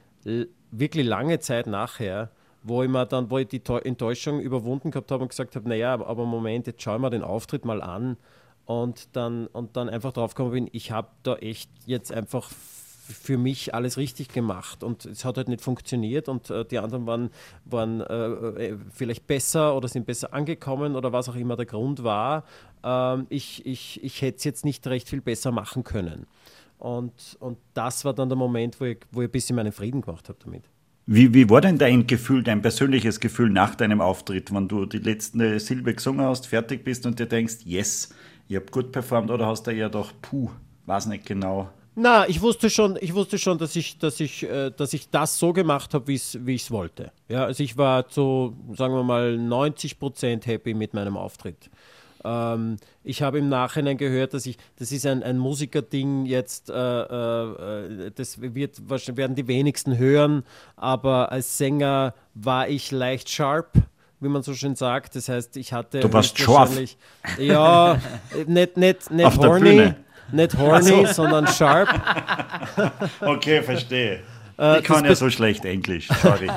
wirklich 0.71 1.07
lange 1.07 1.41
Zeit 1.41 1.67
nachher, 1.67 2.31
wo 2.63 2.83
ich 2.83 2.89
mir 2.89 3.07
dann, 3.07 3.31
wo 3.31 3.39
ich 3.39 3.49
die 3.49 3.63
Enttäuschung 3.85 4.41
überwunden 4.41 4.91
gehabt 4.91 5.11
habe 5.11 5.23
und 5.23 5.29
gesagt 5.29 5.57
habe, 5.57 5.69
naja, 5.69 5.95
aber 5.95 6.25
Moment, 6.25 6.67
jetzt 6.67 6.83
schau 6.83 6.99
mal 6.99 7.11
den 7.11 7.23
Auftritt 7.23 7.65
mal 7.65 7.83
an 7.83 8.17
und 8.67 9.17
dann, 9.17 9.47
und 9.49 9.77
dann 9.77 9.89
einfach 9.89 10.13
drauf 10.13 10.35
gekommen 10.35 10.53
bin, 10.53 10.71
ich 10.73 10.93
habe 10.93 11.09
da 11.23 11.37
echt 11.37 11.71
jetzt 11.87 12.13
einfach 12.13 12.51
für 13.03 13.37
mich 13.37 13.75
alles 13.75 13.97
richtig 13.97 14.29
gemacht 14.29 14.85
und 14.85 15.05
es 15.07 15.25
hat 15.25 15.37
halt 15.37 15.49
nicht 15.49 15.61
funktioniert 15.61 16.29
und 16.29 16.51
äh, 16.51 16.65
die 16.65 16.79
anderen 16.79 17.07
waren, 17.07 17.31
waren 17.65 18.01
äh, 18.01 18.69
äh 18.69 18.79
vielleicht 18.91 19.27
besser 19.27 19.77
oder 19.77 19.89
sind 19.89 20.07
besser 20.07 20.33
angekommen 20.33 20.95
oder 20.95 21.13
was 21.13 21.29
auch 21.29 21.35
immer 21.35 21.57
der 21.57 21.67
Grund 21.67 22.05
war. 22.05 22.45
Ähm, 22.85 23.27
ich 23.29 23.67
ich, 23.67 24.03
ich 24.05 24.23
hätte 24.23 24.39
es 24.39 24.45
jetzt 24.45 24.65
nicht 24.65 24.87
recht 24.87 25.09
viel 25.09 25.21
besser 25.21 25.51
machen 25.51 25.83
können. 25.83 26.27
Und, 26.83 27.37
und 27.39 27.59
das 27.75 28.05
war 28.05 28.13
dann 28.13 28.29
der 28.29 28.37
Moment, 28.37 28.81
wo 28.81 28.87
ich, 28.87 28.99
wo 29.13 29.23
ich 29.23 29.29
ein 29.29 29.31
bisschen 29.31 29.55
meinen 29.55 29.71
Frieden 29.71 30.01
gemacht 30.01 30.29
habe 30.29 30.37
damit. 30.43 30.65
Wie, 31.07 31.33
wie 31.33 31.49
war 31.49 31.61
denn 31.61 31.79
dein 31.79 32.09
Gefühl, 32.09 32.43
dein 32.43 32.61
persönliches 32.61 33.21
Gefühl 33.21 33.51
nach 33.51 33.77
deinem 33.77 34.01
Auftritt, 34.01 34.53
wenn 34.53 34.67
du 34.67 34.85
die 34.87 34.99
letzte 34.99 35.61
Silbe 35.61 35.95
gesungen 35.95 36.27
hast, 36.27 36.49
fertig 36.49 36.83
bist 36.83 37.07
und 37.07 37.21
dir 37.21 37.27
denkst, 37.27 37.59
yes, 37.65 38.13
ich 38.49 38.57
habe 38.57 38.67
gut 38.67 38.91
performt 38.91 39.31
oder 39.31 39.47
hast 39.47 39.65
du 39.69 39.71
eher 39.71 39.91
gedacht, 39.91 40.13
puh, 40.23 40.51
weiß 40.87 41.07
nicht 41.07 41.25
genau. 41.25 41.71
Na, 41.95 42.29
ich 42.29 42.41
wusste 42.41 42.69
schon, 42.69 42.99
ich 43.01 43.15
wusste 43.15 43.39
schon, 43.39 43.59
dass 43.59 43.77
ich, 43.77 43.99
dass 43.99 44.19
ich, 44.19 44.43
äh, 44.43 44.71
dass 44.71 44.93
ich 44.93 45.09
das 45.09 45.39
so 45.39 45.53
gemacht 45.53 45.95
habe, 45.95 46.09
wie 46.09 46.15
ich 46.15 46.63
es 46.63 46.71
wollte. 46.73 47.13
Ja, 47.29 47.45
also 47.45 47.63
ich 47.63 47.77
war 47.77 48.09
zu, 48.09 48.57
sagen 48.77 48.95
wir 48.95 49.05
mal, 49.05 49.37
90 49.37 50.01
Prozent 50.01 50.47
happy 50.47 50.75
mit 50.75 50.95
meinem 50.95 51.17
Auftritt. 51.17 51.71
Ähm, 52.25 52.77
ich 53.05 53.23
habe 53.23 53.39
im 53.39 53.49
Nachhinein 53.49 53.97
gehört, 53.97 54.35
dass 54.35 54.47
ich, 54.47 54.57
das 54.77 54.93
ist 54.93 55.07
ein, 55.07 55.23
ein 55.23 55.39
Musikerding 55.39 56.27
jetzt, 56.27 56.71
äh, 56.71 56.75
äh, 56.75 58.11
das 58.15 58.41
wird, 58.41 58.81
werden 59.17 59.37
die 59.37 59.49
wenigsten 59.49 59.99
hören, 59.99 60.45
aber 60.77 61.33
als 61.33 61.59
Sänger 61.59 62.15
war 62.35 62.69
ich 62.69 62.91
leicht 62.91 63.29
sharp 63.29 63.73
wie 64.23 64.29
man 64.29 64.43
so 64.43 64.55
schön 64.55 64.77
sagt. 64.77 65.17
Das 65.17 65.29
heißt, 65.29 65.57
ich 65.57 65.73
hatte. 65.73 65.99
Du 65.99 66.13
warst 66.13 66.39
scharf. 66.39 66.79
Ja, 67.39 68.01
nicht, 68.47 68.77
nicht, 68.77 69.11
nicht 69.11 69.27
Auf 69.27 69.37
horny, 69.39 69.95
nicht 70.31 70.57
horny, 70.57 71.07
so. 71.07 71.07
sondern 71.07 71.47
sharp. 71.49 71.89
Okay, 73.21 73.63
verstehe. 73.63 74.21
Äh, 74.59 74.79
ich 74.79 74.85
kann 74.85 75.05
ja 75.05 75.15
so 75.15 75.29
schlecht 75.31 75.65
Englisch, 75.65 76.09
sorry. 76.23 76.49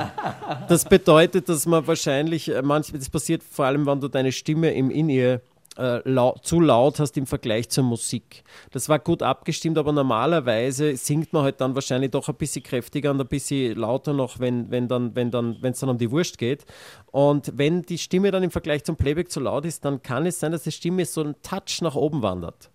Das 0.67 0.86
bedeutet, 0.86 1.49
dass 1.49 1.65
man 1.65 1.86
wahrscheinlich, 1.88 2.54
äh, 2.54 2.62
manchmal, 2.62 2.99
das 2.99 3.10
passiert 3.10 3.41
vor 3.43 3.65
allem, 3.65 3.86
wenn 3.86 3.99
du 3.99 4.08
deine 4.08 4.32
Stimme 4.32 4.71
im 4.73 4.91
In-Ear 4.91 5.41
äh, 5.77 6.01
zu 6.41 6.59
laut 6.59 6.99
hast 6.99 7.17
im 7.17 7.25
Vergleich 7.25 7.69
zur 7.69 7.83
Musik. 7.83 8.43
Das 8.71 8.89
war 8.89 8.99
gut 8.99 9.21
abgestimmt, 9.21 9.77
aber 9.77 9.91
normalerweise 9.91 10.95
singt 10.95 11.33
man 11.33 11.43
halt 11.43 11.61
dann 11.61 11.75
wahrscheinlich 11.75 12.11
doch 12.11 12.27
ein 12.27 12.35
bisschen 12.35 12.63
kräftiger 12.63 13.11
und 13.11 13.21
ein 13.21 13.27
bisschen 13.27 13.77
lauter 13.77 14.13
noch, 14.13 14.39
wenn 14.39 14.69
dann 14.88 15.15
wenn 15.15 15.31
dann 15.31 15.57
wenn 15.61 15.71
es 15.73 15.79
dann 15.79 15.89
um 15.89 15.97
die 15.97 16.11
Wurst 16.11 16.38
geht. 16.38 16.65
Und 17.11 17.51
wenn 17.55 17.81
die 17.81 17.97
Stimme 17.97 18.31
dann 18.31 18.43
im 18.43 18.51
Vergleich 18.51 18.83
zum 18.83 18.95
Playback 18.95 19.31
zu 19.31 19.39
laut 19.39 19.65
ist, 19.65 19.85
dann 19.85 20.01
kann 20.01 20.25
es 20.25 20.39
sein, 20.39 20.51
dass 20.51 20.63
die 20.63 20.71
Stimme 20.71 21.05
so 21.05 21.21
einen 21.21 21.35
Touch 21.41 21.81
nach 21.81 21.95
oben 21.95 22.21
wandert. 22.21 22.69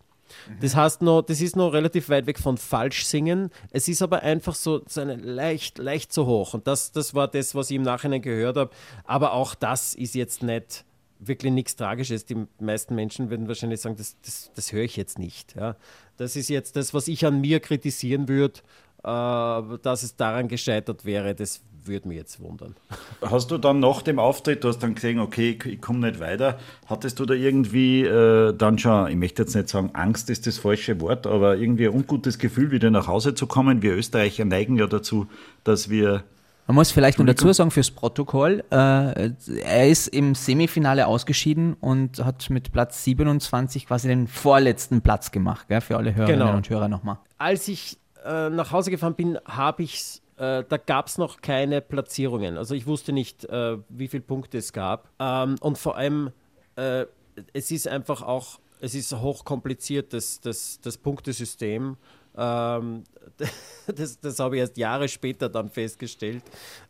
Das 0.61 0.77
heißt 0.77 1.03
noch, 1.03 1.23
das 1.23 1.41
ist 1.41 1.57
noch 1.57 1.73
relativ 1.73 2.09
weit 2.09 2.27
weg 2.27 2.39
von 2.39 2.57
falsch 2.57 3.05
singen. 3.05 3.51
Es 3.71 3.89
ist 3.89 4.03
aber 4.03 4.23
einfach 4.23 4.55
so, 4.55 4.83
so 4.87 5.01
eine 5.01 5.17
leicht, 5.17 5.79
leicht 5.79 6.13
zu 6.13 6.27
hoch. 6.27 6.55
Und 6.55 6.67
das, 6.67 6.93
das 6.93 7.15
war 7.15 7.29
das, 7.29 7.55
was 7.55 7.71
ich 7.71 7.77
im 7.77 7.83
Nachhinein 7.83 8.23
gehört 8.23 8.57
habe. 8.57 8.71
Aber 9.05 9.33
auch 9.33 9.55
das 9.55 9.95
ist 9.95 10.15
jetzt 10.15 10.43
nicht 10.43 10.85
wirklich 11.21 11.53
nichts 11.53 11.77
Tragisches. 11.77 12.25
Die 12.25 12.47
meisten 12.59 12.95
Menschen 12.95 13.31
würden 13.31 13.49
wahrscheinlich 13.49 13.81
sagen, 13.81 13.97
das, 13.97 14.17
das, 14.25 14.51
das 14.55 14.73
höre 14.73 14.85
ich 14.85 14.97
jetzt 14.97 15.19
nicht. 15.19 15.55
Ja. 15.57 15.77
Das 16.17 16.37
ist 16.37 16.49
jetzt 16.49 16.77
das, 16.77 16.95
was 16.95 17.09
ich 17.09 17.25
an 17.27 17.41
mir 17.41 17.61
kritisieren 17.61 18.29
würde, 18.29 18.61
äh, 19.05 19.79
dass 19.83 20.03
es 20.03 20.17
daran 20.17 20.49
gescheitert 20.49 21.05
wäre. 21.05 21.35
Das 21.35 21.63
würde 21.85 22.09
mich 22.09 22.19
jetzt 22.19 22.41
wundern. 22.41 22.75
Hast 23.23 23.51
du 23.51 23.59
dann 23.59 23.81
nach 23.81 24.03
dem 24.03 24.19
Auftritt, 24.19 24.65
du 24.65 24.69
hast 24.69 24.81
dann 24.81 24.95
gesehen, 24.95 25.19
okay, 25.19 25.59
ich, 25.65 25.81
komme 25.81 26.11
nicht 26.11 26.21
weiter, 26.21 26.59
hattest 26.87 27.19
du 27.19 27.27
da 27.27 27.35
irgendwie 27.35 28.03
äh, 28.03 28.55
dann 28.55 28.79
schon, 28.79 29.09
ich 29.09 29.17
möchte 29.17 29.43
jetzt 29.43 29.55
nicht 29.55 29.69
sagen, 29.69 29.91
Angst 29.95 30.31
ist 30.31 30.47
das 30.47 30.59
falsche 30.59 31.01
Wort, 31.01 31.27
aber 31.27 31.57
irgendwie 31.57 31.87
ein 31.87 31.95
ungutes 31.95 32.39
Gefühl, 32.39 32.71
wieder 32.71 32.91
nach 32.91 33.07
Hause 33.07 33.35
zu 33.35 33.47
kommen? 33.47 33.83
Wir 33.83 33.97
Österreicher 33.97 34.45
neigen 34.45 34.77
ja 34.77 34.87
dazu, 34.87 35.27
dass 35.65 35.89
wir 35.89 36.25
man 36.71 36.77
muss 36.77 36.93
vielleicht 36.93 37.19
noch 37.19 37.27
dazu 37.27 37.53
sagen 37.53 37.73
fürs 37.73 37.91
Protokoll, 37.91 38.63
äh, 38.71 38.75
er 38.75 39.89
ist 39.89 40.07
im 40.07 40.37
Semifinale 40.37 41.09
ausgeschieden 41.09 41.75
und 41.75 42.25
hat 42.25 42.49
mit 42.49 42.71
Platz 42.71 43.03
27 43.03 43.87
quasi 43.87 44.07
den 44.07 44.29
vorletzten 44.29 45.01
Platz 45.01 45.33
gemacht, 45.33 45.67
gell, 45.69 45.81
für 45.81 45.97
alle 45.97 46.15
Hörerinnen 46.15 46.41
genau. 46.47 46.57
und 46.57 46.71
Hörer 46.71 46.89
nochmal. 46.89 47.19
Als 47.39 47.67
ich 47.67 47.99
äh, 48.25 48.51
nach 48.51 48.71
Hause 48.71 48.93
gefahren 48.93 49.15
bin, 49.15 49.37
habe 49.47 49.83
ich 49.83 50.23
äh, 50.37 50.63
da 50.69 50.77
gab 50.77 51.09
es 51.09 51.19
noch 51.19 51.41
keine 51.41 51.81
Platzierungen. 51.81 52.57
Also 52.57 52.77
ich 52.77 52.87
wusste 52.87 53.13
nicht, 53.13 53.45
äh, 53.47 53.77
wie 53.89 54.07
viele 54.07 54.23
Punkte 54.23 54.59
es 54.59 54.73
gab. 54.73 55.11
Ähm, 55.19 55.57
und 55.61 55.77
vor 55.77 55.97
allem, 55.97 56.31
äh, 56.77 57.05
es 57.53 57.73
ist 57.73 57.89
einfach 57.89 58.23
auch, 58.23 58.61
es 58.81 58.95
ist 58.95 59.13
hochkompliziert, 59.13 60.13
das, 60.13 60.41
das, 60.41 60.81
das 60.81 60.99
Punktesystem. 60.99 61.97
Ähm, 62.37 63.05
das, 63.87 64.21
das 64.21 64.39
habe 64.39 64.57
ich 64.57 64.61
erst 64.61 64.77
Jahre 64.77 65.09
später 65.09 65.49
dann 65.49 65.69
festgestellt. 65.69 66.43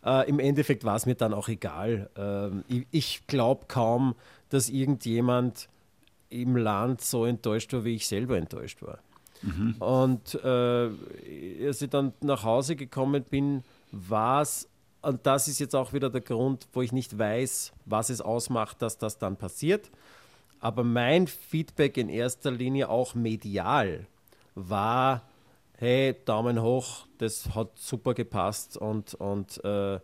Äh, 0.04 0.28
Im 0.28 0.38
Endeffekt 0.38 0.84
war 0.84 0.96
es 0.96 1.06
mir 1.06 1.14
dann 1.14 1.34
auch 1.34 1.48
egal. 1.48 2.10
Ähm, 2.16 2.64
ich, 2.68 2.86
ich 2.90 3.26
glaube 3.26 3.66
kaum, 3.68 4.14
dass 4.48 4.68
irgendjemand 4.68 5.68
im 6.28 6.56
Land 6.56 7.00
so 7.00 7.24
enttäuscht 7.24 7.72
war, 7.72 7.84
wie 7.84 7.96
ich 7.96 8.06
selber 8.06 8.36
enttäuscht 8.36 8.82
war. 8.82 8.98
Mhm. 9.42 9.76
Und 9.78 10.34
äh, 10.44 11.66
als 11.66 11.82
ich 11.82 11.90
dann 11.90 12.12
nach 12.20 12.44
Hause 12.44 12.76
gekommen 12.76 13.24
bin, 13.24 13.64
war 13.90 14.42
es, 14.42 14.68
und 15.02 15.26
das 15.26 15.48
ist 15.48 15.58
jetzt 15.58 15.74
auch 15.74 15.92
wieder 15.92 16.10
der 16.10 16.20
Grund, 16.20 16.68
wo 16.72 16.82
ich 16.82 16.92
nicht 16.92 17.18
weiß, 17.18 17.72
was 17.86 18.10
es 18.10 18.20
ausmacht, 18.20 18.82
dass 18.82 18.98
das 18.98 19.18
dann 19.18 19.36
passiert. 19.36 19.90
Aber 20.60 20.84
mein 20.84 21.26
Feedback 21.26 21.96
in 21.96 22.10
erster 22.10 22.50
Linie 22.50 22.90
auch 22.90 23.14
medial 23.14 24.06
war, 24.54 25.22
hey, 25.80 26.14
Daumen 26.26 26.60
hoch, 26.60 27.06
das 27.16 27.54
hat 27.54 27.70
super 27.74 28.12
gepasst 28.12 28.76
und, 28.76 29.14
und, 29.14 29.64
äh, 29.64 29.98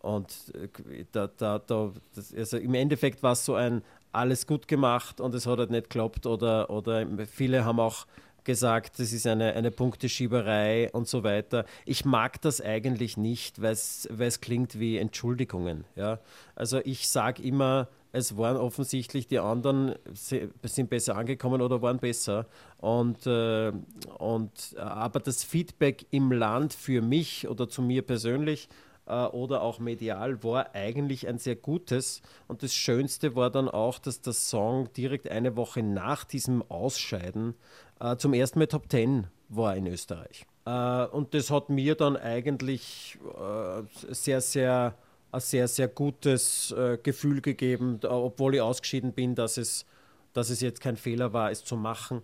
und 0.00 0.54
äh, 0.54 1.04
da, 1.12 1.26
da, 1.26 1.58
da, 1.58 1.92
das, 2.14 2.34
also 2.34 2.56
im 2.56 2.72
Endeffekt 2.72 3.22
war 3.22 3.32
es 3.32 3.44
so 3.44 3.54
ein 3.54 3.82
alles 4.10 4.46
gut 4.46 4.66
gemacht 4.68 5.20
und 5.20 5.34
es 5.34 5.46
hat 5.46 5.58
halt 5.58 5.70
nicht 5.70 5.90
geklappt 5.90 6.24
oder, 6.24 6.70
oder 6.70 7.06
viele 7.26 7.66
haben 7.66 7.78
auch 7.78 8.06
gesagt, 8.44 8.98
das 8.98 9.12
ist 9.12 9.26
eine, 9.26 9.52
eine 9.52 9.70
Punkteschieberei 9.70 10.90
und 10.92 11.06
so 11.06 11.24
weiter. 11.24 11.66
Ich 11.84 12.06
mag 12.06 12.40
das 12.40 12.62
eigentlich 12.62 13.18
nicht, 13.18 13.60
weil 13.60 13.72
es 13.72 14.40
klingt 14.40 14.78
wie 14.78 14.96
Entschuldigungen. 14.96 15.84
Ja? 15.94 16.20
Also 16.54 16.80
ich 16.82 17.06
sage 17.06 17.42
immer, 17.42 17.88
es 18.12 18.36
waren 18.36 18.56
offensichtlich 18.56 19.26
die 19.26 19.38
anderen 19.38 19.94
sind 20.12 20.90
besser 20.90 21.16
angekommen 21.16 21.60
oder 21.60 21.82
waren 21.82 21.98
besser. 21.98 22.46
Und, 22.78 23.26
äh, 23.26 23.72
und, 24.18 24.76
aber 24.78 25.20
das 25.20 25.44
Feedback 25.44 26.06
im 26.10 26.32
Land 26.32 26.72
für 26.72 27.02
mich 27.02 27.48
oder 27.48 27.68
zu 27.68 27.82
mir 27.82 28.02
persönlich 28.02 28.68
äh, 29.06 29.24
oder 29.24 29.62
auch 29.62 29.78
medial 29.78 30.42
war 30.42 30.74
eigentlich 30.74 31.28
ein 31.28 31.38
sehr 31.38 31.56
gutes. 31.56 32.22
Und 32.46 32.62
das 32.62 32.74
Schönste 32.74 33.34
war 33.36 33.50
dann 33.50 33.68
auch, 33.68 33.98
dass 33.98 34.20
der 34.20 34.32
Song 34.32 34.92
direkt 34.94 35.28
eine 35.28 35.56
Woche 35.56 35.82
nach 35.82 36.24
diesem 36.24 36.62
Ausscheiden 36.70 37.54
äh, 38.00 38.16
zum 38.16 38.32
ersten 38.32 38.58
Mal 38.58 38.66
Top 38.66 38.90
10 38.90 39.26
war 39.48 39.76
in 39.76 39.86
Österreich. 39.86 40.46
Äh, 40.66 41.06
und 41.06 41.34
das 41.34 41.50
hat 41.50 41.70
mir 41.70 41.94
dann 41.94 42.16
eigentlich 42.16 43.18
äh, 43.38 43.82
sehr, 44.12 44.40
sehr 44.40 44.94
ein 45.30 45.40
sehr, 45.40 45.68
sehr 45.68 45.88
gutes 45.88 46.72
äh, 46.72 46.98
Gefühl 47.02 47.40
gegeben, 47.40 48.00
obwohl 48.04 48.54
ich 48.54 48.60
ausgeschieden 48.60 49.12
bin, 49.12 49.34
dass 49.34 49.56
es, 49.56 49.84
dass 50.32 50.50
es 50.50 50.60
jetzt 50.60 50.80
kein 50.80 50.96
Fehler 50.96 51.32
war, 51.32 51.50
es 51.50 51.64
zu 51.64 51.76
machen. 51.76 52.22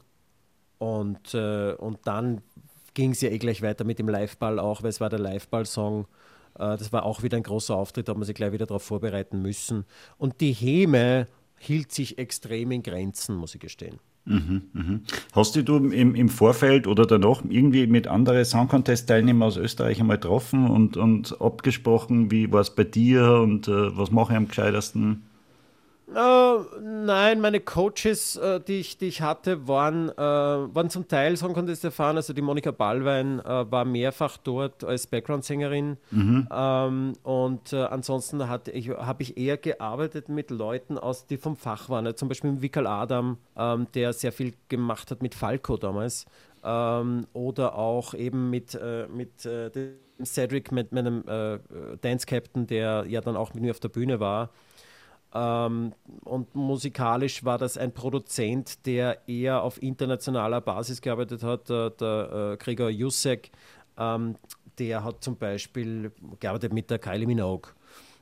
Und, 0.79 1.35
äh, 1.35 1.73
und 1.75 1.99
dann 2.05 2.43
ging 2.95 3.11
es 3.12 3.21
ja 3.21 3.31
eh 3.31 3.38
gleich 3.38 3.62
weiter 3.62 3.85
mit 3.85 3.99
dem 3.99 4.09
Liveball 4.09 4.59
auch, 4.59 4.83
weil 4.83 4.90
es 4.90 5.01
war 5.01 5.11
der 5.11 5.19
Liveball-Song. 5.19 6.07
Äh, 6.55 6.77
das 6.77 6.93
war 6.93 7.05
auch 7.05 7.23
wieder 7.23 7.37
ein 7.37 7.43
großer 7.43 7.75
Auftritt, 7.75 8.09
da 8.09 8.12
hat 8.12 8.19
man 8.19 8.27
sich 8.27 8.35
gleich 8.35 8.53
wieder 8.53 8.67
darauf 8.67 8.83
vorbereiten 8.83 9.43
müssen. 9.43 9.85
Und 10.19 10.40
die 10.40 10.53
Häme 10.53 11.29
hielt 11.59 11.93
sich 11.93 12.19
extrem 12.19 12.71
in 12.71 12.83
Grenzen, 12.83 13.37
muss 13.37 13.55
ich 13.55 13.61
gestehen. 13.61 13.99
Mhm, 14.27 14.63
mhm. 14.73 15.01
Hast 15.35 15.55
du 15.55 15.77
im, 15.77 16.15
im 16.15 16.29
Vorfeld 16.31 16.87
oder 16.87 17.05
danach 17.05 17.43
irgendwie 17.47 17.87
mit 17.87 18.07
anderen 18.07 18.45
Song 18.45 18.69
Contest-Teilnehmern 18.69 19.49
aus 19.49 19.59
Österreich 19.59 20.01
einmal 20.01 20.17
getroffen 20.17 20.71
und, 20.71 20.97
und 20.97 21.41
abgesprochen, 21.43 22.31
wie 22.31 22.51
war 22.51 22.63
es 22.63 22.75
bei 22.75 22.85
dir 22.85 23.41
und 23.43 23.69
äh, 23.69 23.97
was 23.97 24.11
mache 24.11 24.33
ich 24.33 24.37
am 24.39 24.49
gescheitesten? 24.49 25.25
Uh, 26.07 26.64
nein, 26.83 27.40
meine 27.40 27.61
Coaches, 27.61 28.37
uh, 28.37 28.59
die, 28.59 28.81
ich, 28.81 28.99
die 28.99 29.07
ich 29.07 29.23
hatte, 29.23 29.67
waren, 29.67 30.11
uh, 30.11 30.69
waren 30.75 30.90
zum 30.90 31.09
Teil 31.09 31.35
Song 31.37 31.55
Contest 31.55 31.83
erfahren. 31.83 32.17
Also 32.17 32.35
die 32.35 32.43
Monika 32.43 32.73
Ballwein 32.73 33.38
war 33.45 33.85
mehrfach 33.87 34.37
dort 34.37 34.85
als 34.85 35.07
Background-Sängerin. 35.07 35.97
Mhm. 36.11 36.47
Um, 36.51 36.53
ähm, 36.53 37.12
und 37.23 37.73
ansonsten 37.73 38.47
habe 38.47 38.71
ich 39.19 39.37
eher 39.37 39.57
gearbeitet 39.57 40.29
mit 40.29 40.51
Leuten, 40.51 40.99
aus, 40.99 41.27
die 41.27 41.38
vom 41.38 41.57
Fach 41.57 41.88
waren. 41.88 42.07
Also 42.07 42.17
zum 42.17 42.29
Beispiel 42.29 42.53
mit 42.53 42.62
Vikal 42.62 42.87
Adam, 42.87 43.38
um, 43.55 43.62
ähm, 43.62 43.87
der 43.95 44.12
sehr 44.12 44.33
viel 44.33 44.53
gemacht 44.69 45.11
hat 45.11 45.23
mit 45.23 45.35
Falco 45.35 45.77
damals. 45.77 46.27
Um, 46.62 46.71
ähm, 46.71 47.27
oder 47.33 47.77
auch 47.77 48.14
eben 48.14 48.51
mit, 48.51 48.79
mit 49.14 49.49
Cedric, 50.23 50.71
mit 50.71 50.93
meinem 50.93 51.25
Dance-Captain, 52.01 52.67
der 52.67 53.07
ja 53.09 53.21
dann 53.21 53.37
auch 53.37 53.55
mit 53.55 53.62
mir 53.62 53.71
auf 53.71 53.81
der 53.81 53.88
Bühne 53.88 54.21
war. 54.21 54.51
Ähm, 55.35 55.92
und 56.23 56.55
musikalisch 56.55 57.44
war 57.44 57.59
das 57.59 57.77
ein 57.77 57.92
Produzent, 57.92 58.87
der 58.87 59.29
eher 59.29 59.62
auf 59.62 59.83
internationaler 59.83 60.61
Basis 60.61 61.01
gearbeitet 61.01 61.42
hat, 61.42 61.68
der, 61.68 61.90
der 61.90 62.53
äh, 62.53 62.57
Gregor 62.57 62.88
Jusek. 62.88 63.51
Ähm, 63.99 64.37
der 64.79 65.05
hat 65.05 65.23
zum 65.23 65.37
Beispiel 65.37 66.12
gearbeitet 66.40 66.73
mit 66.73 66.90
der 66.90 66.99
Kylie 66.99 67.27
Minogue. 67.27 67.73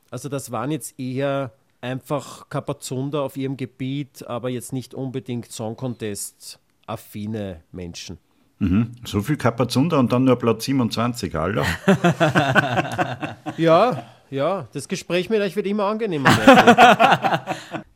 Also 0.09 0.29
das 0.29 0.51
waren 0.51 0.71
jetzt 0.71 0.99
eher 0.99 1.51
einfach 1.81 2.49
Kapazunder 2.49 3.21
auf 3.21 3.37
ihrem 3.37 3.57
Gebiet, 3.57 4.25
aber 4.27 4.49
jetzt 4.49 4.73
nicht 4.73 4.93
unbedingt 4.93 5.51
Song 5.51 5.75
Contest 5.75 6.59
affine 6.87 7.61
Menschen. 7.71 8.17
Mhm. 8.59 8.91
So 9.03 9.21
viel 9.21 9.37
Kapazunder 9.37 9.99
und 9.99 10.11
dann 10.11 10.23
nur 10.23 10.37
Platz 10.37 10.65
27, 10.65 11.35
Alter. 11.35 11.65
ja, 13.57 14.03
ja, 14.33 14.67
das 14.73 14.87
Gespräch 14.87 15.29
mit 15.29 15.41
euch 15.41 15.55
wird 15.55 15.67
immer 15.67 15.85
angenehmer. 15.85 16.31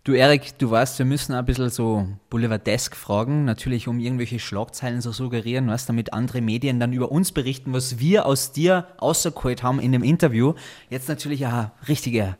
du, 0.03 0.13
Erik, 0.13 0.57
du 0.59 0.69
weißt, 0.69 0.99
wir 0.99 1.05
müssen 1.05 1.33
ein 1.33 1.45
bisschen 1.45 1.69
so 1.69 2.07
boulevardesk 2.29 2.95
fragen, 2.95 3.43
natürlich 3.43 3.87
um 3.87 3.99
irgendwelche 3.99 4.39
Schlagzeilen 4.39 5.01
zu 5.01 5.11
suggerieren, 5.11 5.67
was 5.67 5.87
damit 5.87 6.13
andere 6.13 6.41
Medien 6.41 6.79
dann 6.79 6.93
über 6.93 7.11
uns 7.11 7.31
berichten, 7.31 7.73
was 7.73 7.97
wir 7.97 8.27
aus 8.27 8.51
dir 8.51 8.85
außergeholt 8.97 9.63
haben 9.63 9.79
in 9.79 9.91
dem 9.91 10.03
Interview. 10.03 10.53
Jetzt 10.89 11.09
natürlich 11.09 11.45
eine 11.47 11.71
richtige 11.87 12.37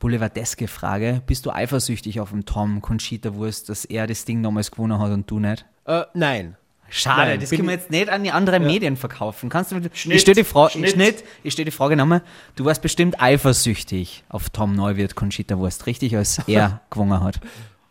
boulevardeske 0.00 0.66
Frage. 0.66 1.22
Bist 1.24 1.46
du 1.46 1.50
eifersüchtig 1.50 2.18
auf 2.18 2.30
den 2.30 2.44
Tom 2.44 2.82
Conchita 2.82 3.36
Wurst, 3.36 3.68
dass 3.68 3.84
er 3.84 4.08
das 4.08 4.24
Ding 4.24 4.42
damals 4.42 4.72
gewonnen 4.72 4.98
hat 4.98 5.12
und 5.12 5.30
du 5.30 5.38
nicht? 5.38 5.64
Äh, 5.84 6.02
nein, 6.14 6.56
Schade, 6.94 7.30
Nein, 7.30 7.40
das 7.40 7.48
können 7.48 7.64
wir 7.64 7.74
jetzt 7.74 7.90
nicht 7.90 8.10
an 8.10 8.22
die 8.22 8.32
anderen 8.32 8.64
ja. 8.64 8.68
Medien 8.68 8.98
verkaufen. 8.98 9.48
Kannst 9.48 9.72
du 9.72 9.76
Schnitt, 9.94 10.16
ich 10.16 10.20
stelle 10.20 10.34
die, 10.34 10.44
Fra 10.44 10.68
Schnitt. 10.68 10.90
Schnitt, 10.90 11.24
ich 11.42 11.54
stell 11.54 11.64
die 11.64 11.70
Frage 11.70 11.96
nochmal. 11.96 12.20
Du 12.54 12.66
warst 12.66 12.82
bestimmt 12.82 13.18
eifersüchtig 13.18 14.24
auf 14.28 14.50
Tom 14.50 14.74
Neuwirth 14.74 15.14
Conchita 15.14 15.56
Wurst, 15.56 15.86
richtig, 15.86 16.14
als 16.14 16.38
er 16.46 16.82
gewonnen 16.90 17.24
hat? 17.24 17.40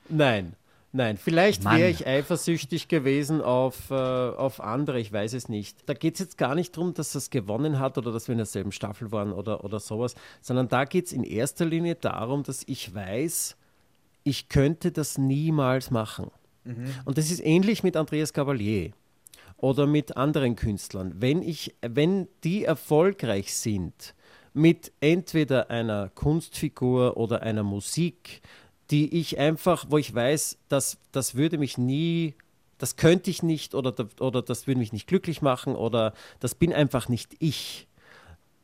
Nein, 0.08 0.54
nein. 0.92 1.18
Vielleicht 1.18 1.66
wäre 1.66 1.90
ich 1.90 2.06
eifersüchtig 2.06 2.90
gewesen 2.90 3.42
auf, 3.42 3.90
äh, 3.90 3.96
auf 3.96 4.62
andere, 4.62 5.00
ich 5.00 5.12
weiß 5.12 5.34
es 5.34 5.50
nicht. 5.50 5.90
Da 5.90 5.96
geht 5.96 6.14
es 6.14 6.20
jetzt 6.20 6.38
gar 6.38 6.54
nicht 6.54 6.78
darum, 6.78 6.94
dass 6.94 7.16
es 7.16 7.32
gewonnen 7.32 7.80
hat 7.80 7.98
oder 7.98 8.12
dass 8.12 8.28
wir 8.28 8.34
in 8.34 8.38
derselben 8.38 8.72
Staffel 8.72 9.12
waren 9.12 9.34
oder, 9.34 9.64
oder 9.64 9.80
sowas, 9.80 10.14
sondern 10.42 10.68
da 10.68 10.86
geht 10.86 11.08
es 11.08 11.12
in 11.12 11.24
erster 11.24 11.66
Linie 11.66 11.96
darum, 11.96 12.44
dass 12.44 12.62
ich 12.68 12.94
weiß, 12.94 13.58
ich 14.24 14.48
könnte 14.48 14.92
das 14.92 15.18
niemals 15.18 15.90
machen. 15.90 16.30
Mhm. 16.64 16.94
Und 17.06 17.18
das 17.18 17.32
ist 17.32 17.44
ähnlich 17.44 17.84
mit 17.84 17.96
Andreas 17.98 18.34
Cavalier 18.34 18.92
oder 19.58 19.88
mit 19.88 20.18
anderen 20.18 20.56
Künstlern. 20.56 21.14
Wenn, 21.20 21.42
ich, 21.42 21.76
wenn 21.82 22.28
die 22.44 22.66
erfolgreich 22.66 23.54
sind 23.54 24.16
mit 24.54 24.92
entweder 25.00 25.70
einer 25.70 26.10
Kunstfigur 26.10 27.18
oder 27.18 27.42
einer 27.42 27.64
Musik, 27.64 28.42
die 28.90 29.20
ich 29.20 29.40
einfach, 29.40 29.86
wo 29.90 29.98
ich 29.98 30.14
weiß, 30.14 30.58
dass 30.68 30.98
das 31.12 31.36
würde 31.36 31.58
mich 31.58 31.78
nie, 31.78 32.36
das 32.78 32.98
könnte 32.98 33.30
ich 33.30 33.42
nicht 33.42 33.74
oder, 33.74 33.94
oder 34.20 34.42
das 34.42 34.68
würde 34.68 34.80
mich 34.80 34.92
nicht 34.92 35.08
glücklich 35.08 35.42
machen 35.42 35.76
oder 35.76 36.14
das 36.40 36.56
bin 36.56 36.74
einfach 36.74 37.08
nicht 37.08 37.36
ich. 37.40 37.88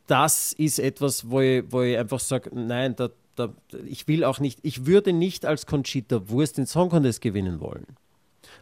Das 0.08 0.54
ist 0.54 0.80
etwas, 0.80 1.30
wo 1.30 1.42
ich, 1.42 1.64
wo 1.70 1.82
ich 1.82 1.98
einfach 1.98 2.20
sage, 2.20 2.50
nein, 2.54 2.96
da, 2.96 3.10
da, 3.38 3.54
ich 3.86 4.08
will 4.08 4.24
auch 4.24 4.40
nicht, 4.40 4.60
ich 4.64 4.86
würde 4.86 5.14
nicht 5.14 5.46
als 5.46 5.66
Conchita 5.66 6.30
Wurst 6.30 6.58
den 6.58 6.66
Song 6.66 6.90
Contest 6.90 7.22
gewinnen 7.22 7.60
wollen 7.60 7.86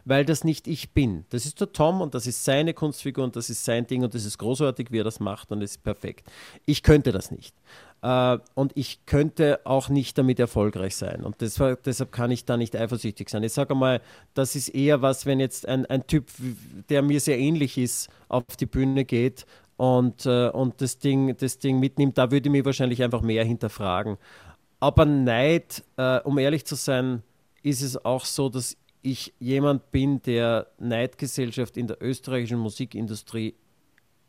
weil 0.06 0.24
das 0.24 0.44
nicht 0.44 0.68
ich 0.68 0.90
bin. 0.90 1.24
Das 1.30 1.44
ist 1.44 1.60
der 1.60 1.72
Tom 1.72 2.00
und 2.00 2.14
das 2.14 2.26
ist 2.26 2.44
seine 2.44 2.74
Kunstfigur 2.74 3.24
und 3.24 3.36
das 3.36 3.50
ist 3.50 3.64
sein 3.64 3.86
Ding 3.86 4.04
und 4.04 4.14
das 4.14 4.24
ist 4.24 4.38
großartig, 4.38 4.90
wie 4.90 5.00
er 5.00 5.04
das 5.04 5.20
macht 5.20 5.50
und 5.50 5.62
es 5.62 5.72
ist 5.72 5.82
perfekt. 5.82 6.30
Ich 6.64 6.82
könnte 6.82 7.12
das 7.12 7.30
nicht. 7.30 7.54
Äh, 8.02 8.38
und 8.54 8.72
ich 8.76 9.04
könnte 9.06 9.60
auch 9.64 9.88
nicht 9.88 10.16
damit 10.16 10.38
erfolgreich 10.38 10.96
sein. 10.96 11.24
Und 11.24 11.42
das 11.42 11.60
deshalb 11.84 12.12
kann 12.12 12.30
ich 12.30 12.44
da 12.44 12.56
nicht 12.56 12.76
eifersüchtig 12.76 13.28
sein. 13.28 13.42
Ich 13.42 13.52
sage 13.52 13.74
mal, 13.74 14.00
das 14.34 14.54
ist 14.54 14.68
eher 14.68 15.02
was, 15.02 15.26
wenn 15.26 15.40
jetzt 15.40 15.66
ein, 15.66 15.86
ein 15.86 16.06
Typ, 16.06 16.30
der 16.88 17.02
mir 17.02 17.20
sehr 17.20 17.38
ähnlich 17.38 17.76
ist, 17.76 18.08
auf 18.28 18.44
die 18.58 18.66
Bühne 18.66 19.04
geht 19.04 19.44
und, 19.76 20.24
äh, 20.24 20.48
und 20.48 20.80
das, 20.80 20.98
Ding, 20.98 21.36
das 21.36 21.58
Ding 21.58 21.80
mitnimmt, 21.80 22.16
da 22.16 22.30
würde 22.30 22.48
ich 22.48 22.52
mich 22.52 22.64
wahrscheinlich 22.64 23.02
einfach 23.02 23.22
mehr 23.22 23.44
hinterfragen. 23.44 24.18
Aber 24.80 25.04
Neid, 25.04 25.82
äh, 25.96 26.20
um 26.20 26.38
ehrlich 26.38 26.64
zu 26.64 26.74
sein, 26.74 27.22
ist 27.62 27.82
es 27.82 28.04
auch 28.04 28.24
so, 28.24 28.48
dass 28.48 28.76
ich 29.02 29.32
jemand 29.38 29.90
bin, 29.90 30.20
der 30.22 30.66
Neidgesellschaft 30.78 31.76
in 31.76 31.86
der 31.86 32.02
österreichischen 32.02 32.58
Musikindustrie 32.58 33.54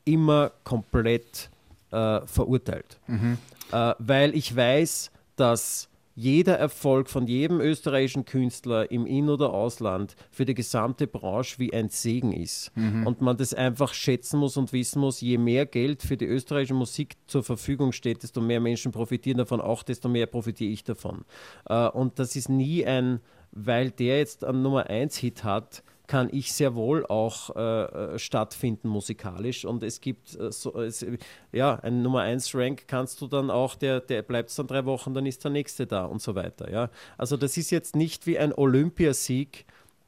immer 0.06 0.52
komplett 0.64 1.50
äh, 1.92 2.22
verurteilt. 2.26 3.00
Mhm. 3.08 3.38
Äh, 3.72 3.94
weil 4.00 4.36
ich 4.36 4.56
weiß, 4.56 5.12
dass 5.36 5.90
jeder 6.18 6.56
Erfolg 6.58 7.12
von 7.12 7.28
jedem 7.28 7.62
österreichischen 7.62 8.26
Künstler 8.26 8.90
im 8.90 9.06
In- 9.06 9.30
oder 9.30 9.54
Ausland 9.54 10.16
für 10.32 10.46
die 10.46 10.56
gesamte 10.56 11.06
Branche 11.06 11.60
wie 11.60 11.72
ein 11.72 11.90
Segen 11.90 12.34
ist. 12.34 12.76
Mhm. 12.76 13.06
Und 13.06 13.22
man 13.22 13.38
das 13.38 13.54
einfach 13.54 13.94
schätzen 13.94 14.40
muss 14.40 14.58
und 14.58 14.74
wissen 14.74 15.00
muss, 15.00 15.22
je 15.22 15.38
mehr 15.38 15.68
Geld 15.68 16.02
für 16.02 16.18
die 16.18 16.26
österreichische 16.26 16.74
Musik 16.74 17.18
zur 17.28 17.44
Verfügung 17.44 17.92
steht, 17.92 18.24
desto 18.24 18.42
mehr 18.42 18.60
Menschen 18.60 18.92
profitieren 18.92 19.38
davon, 19.38 19.62
auch 19.62 19.84
desto 19.84 20.10
mehr 20.10 20.26
profitiere 20.26 20.72
ich 20.72 20.84
davon. 20.84 21.24
Äh, 21.70 21.88
und 21.90 22.18
das 22.18 22.36
ist 22.36 22.50
nie 22.50 22.84
ein, 22.84 23.20
weil 23.52 23.92
der 23.92 24.18
jetzt 24.18 24.44
einen 24.44 24.64
Nummer 24.64 24.88
1 24.88 25.18
Hit 25.18 25.44
hat, 25.44 25.84
kann 26.08 26.30
ich 26.32 26.54
sehr 26.54 26.74
wohl 26.76 27.06
auch 27.06 27.56
äh, 27.56 27.84
äh, 28.16 28.20
stattfinden 28.20 28.88
musikalisch. 28.88 29.66
Und 29.66 29.84
es 29.84 30.02
gibt 30.02 30.40
äh, 30.40 30.52
so, 30.52 30.74
es, 30.80 31.06
ja, 31.52 31.76
ein 31.76 32.02
Nummer 32.02 32.22
1 32.22 32.56
Rank 32.56 32.88
kannst 32.88 33.22
du 33.22 33.28
dann 33.28 33.52
auch, 33.52 33.76
der, 33.76 34.00
der 34.00 34.22
bleibt 34.22 34.58
dann 34.58 34.68
drei 34.68 34.86
Wochen, 34.86 35.14
dann 35.14 35.26
ist 35.26 35.44
der 35.44 35.52
nächste 35.52 35.86
da 35.86 36.06
und 36.06 36.22
so 36.22 36.34
weiter. 36.34 36.72
Ja? 36.72 36.90
Also 37.18 37.36
das 37.36 37.58
ist 37.58 37.72
jetzt 37.72 37.96
nicht 37.96 38.26
wie 38.26 38.40
ein 38.40 38.54
Olympiasieg, 38.54 39.66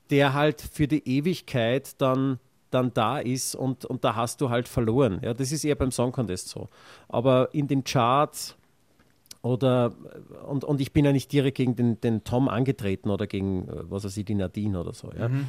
der 0.09 0.33
halt 0.33 0.61
für 0.61 0.87
die 0.87 1.07
Ewigkeit 1.07 2.01
dann 2.01 2.39
dann 2.71 2.93
da 2.93 3.17
ist 3.17 3.55
und, 3.55 3.83
und 3.85 4.03
da 4.03 4.15
hast 4.15 4.41
du 4.41 4.51
halt 4.51 4.67
verloren. 4.67 5.19
Ja, 5.23 5.33
das 5.33 5.51
ist 5.51 5.63
eher 5.63 5.73
beim 5.73 5.91
Song 5.91 6.11
Contest 6.11 6.49
so. 6.49 6.69
Aber 7.07 7.49
in 7.51 7.67
den 7.67 7.83
Charts 7.83 8.55
oder, 9.41 9.93
und, 10.47 10.63
und 10.63 10.81
ich 10.81 10.91
bin 10.91 11.05
ja 11.05 11.11
nicht 11.11 11.31
direkt 11.31 11.57
gegen 11.57 11.75
den, 11.75 12.01
den 12.01 12.23
Tom 12.23 12.47
angetreten 12.47 13.09
oder 13.09 13.25
gegen, 13.25 13.67
äh, 13.67 13.89
was 13.89 14.03
weiß 14.03 14.17
ich, 14.17 14.25
die 14.25 14.35
Nadine 14.35 14.79
oder 14.79 14.93
so. 14.93 15.11
Ja. 15.17 15.29
Mhm. 15.29 15.47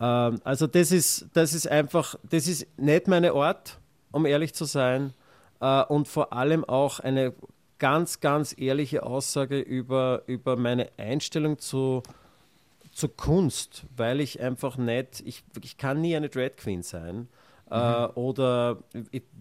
Ähm, 0.00 0.40
also 0.44 0.66
das 0.66 0.92
ist, 0.92 1.26
das 1.32 1.54
ist 1.54 1.68
einfach, 1.68 2.16
das 2.28 2.46
ist 2.48 2.66
nicht 2.78 3.08
meine 3.08 3.34
Ort, 3.34 3.78
um 4.12 4.26
ehrlich 4.26 4.54
zu 4.54 4.64
sein. 4.64 5.12
Äh, 5.60 5.84
und 5.84 6.08
vor 6.08 6.32
allem 6.32 6.64
auch 6.64 7.00
eine 7.00 7.34
ganz, 7.78 8.20
ganz 8.20 8.54
ehrliche 8.58 9.02
Aussage 9.02 9.60
über, 9.60 10.22
über 10.26 10.56
meine 10.56 10.90
Einstellung 10.96 11.58
zu, 11.58 12.02
zu 12.92 13.08
Kunst, 13.08 13.84
weil 13.96 14.20
ich 14.20 14.40
einfach 14.40 14.76
nicht, 14.76 15.22
ich, 15.26 15.44
ich 15.62 15.76
kann 15.76 16.00
nie 16.00 16.16
eine 16.16 16.28
Dread 16.28 16.56
Queen 16.56 16.82
sein. 16.82 17.28
Äh, 17.68 18.06
oder 18.14 18.78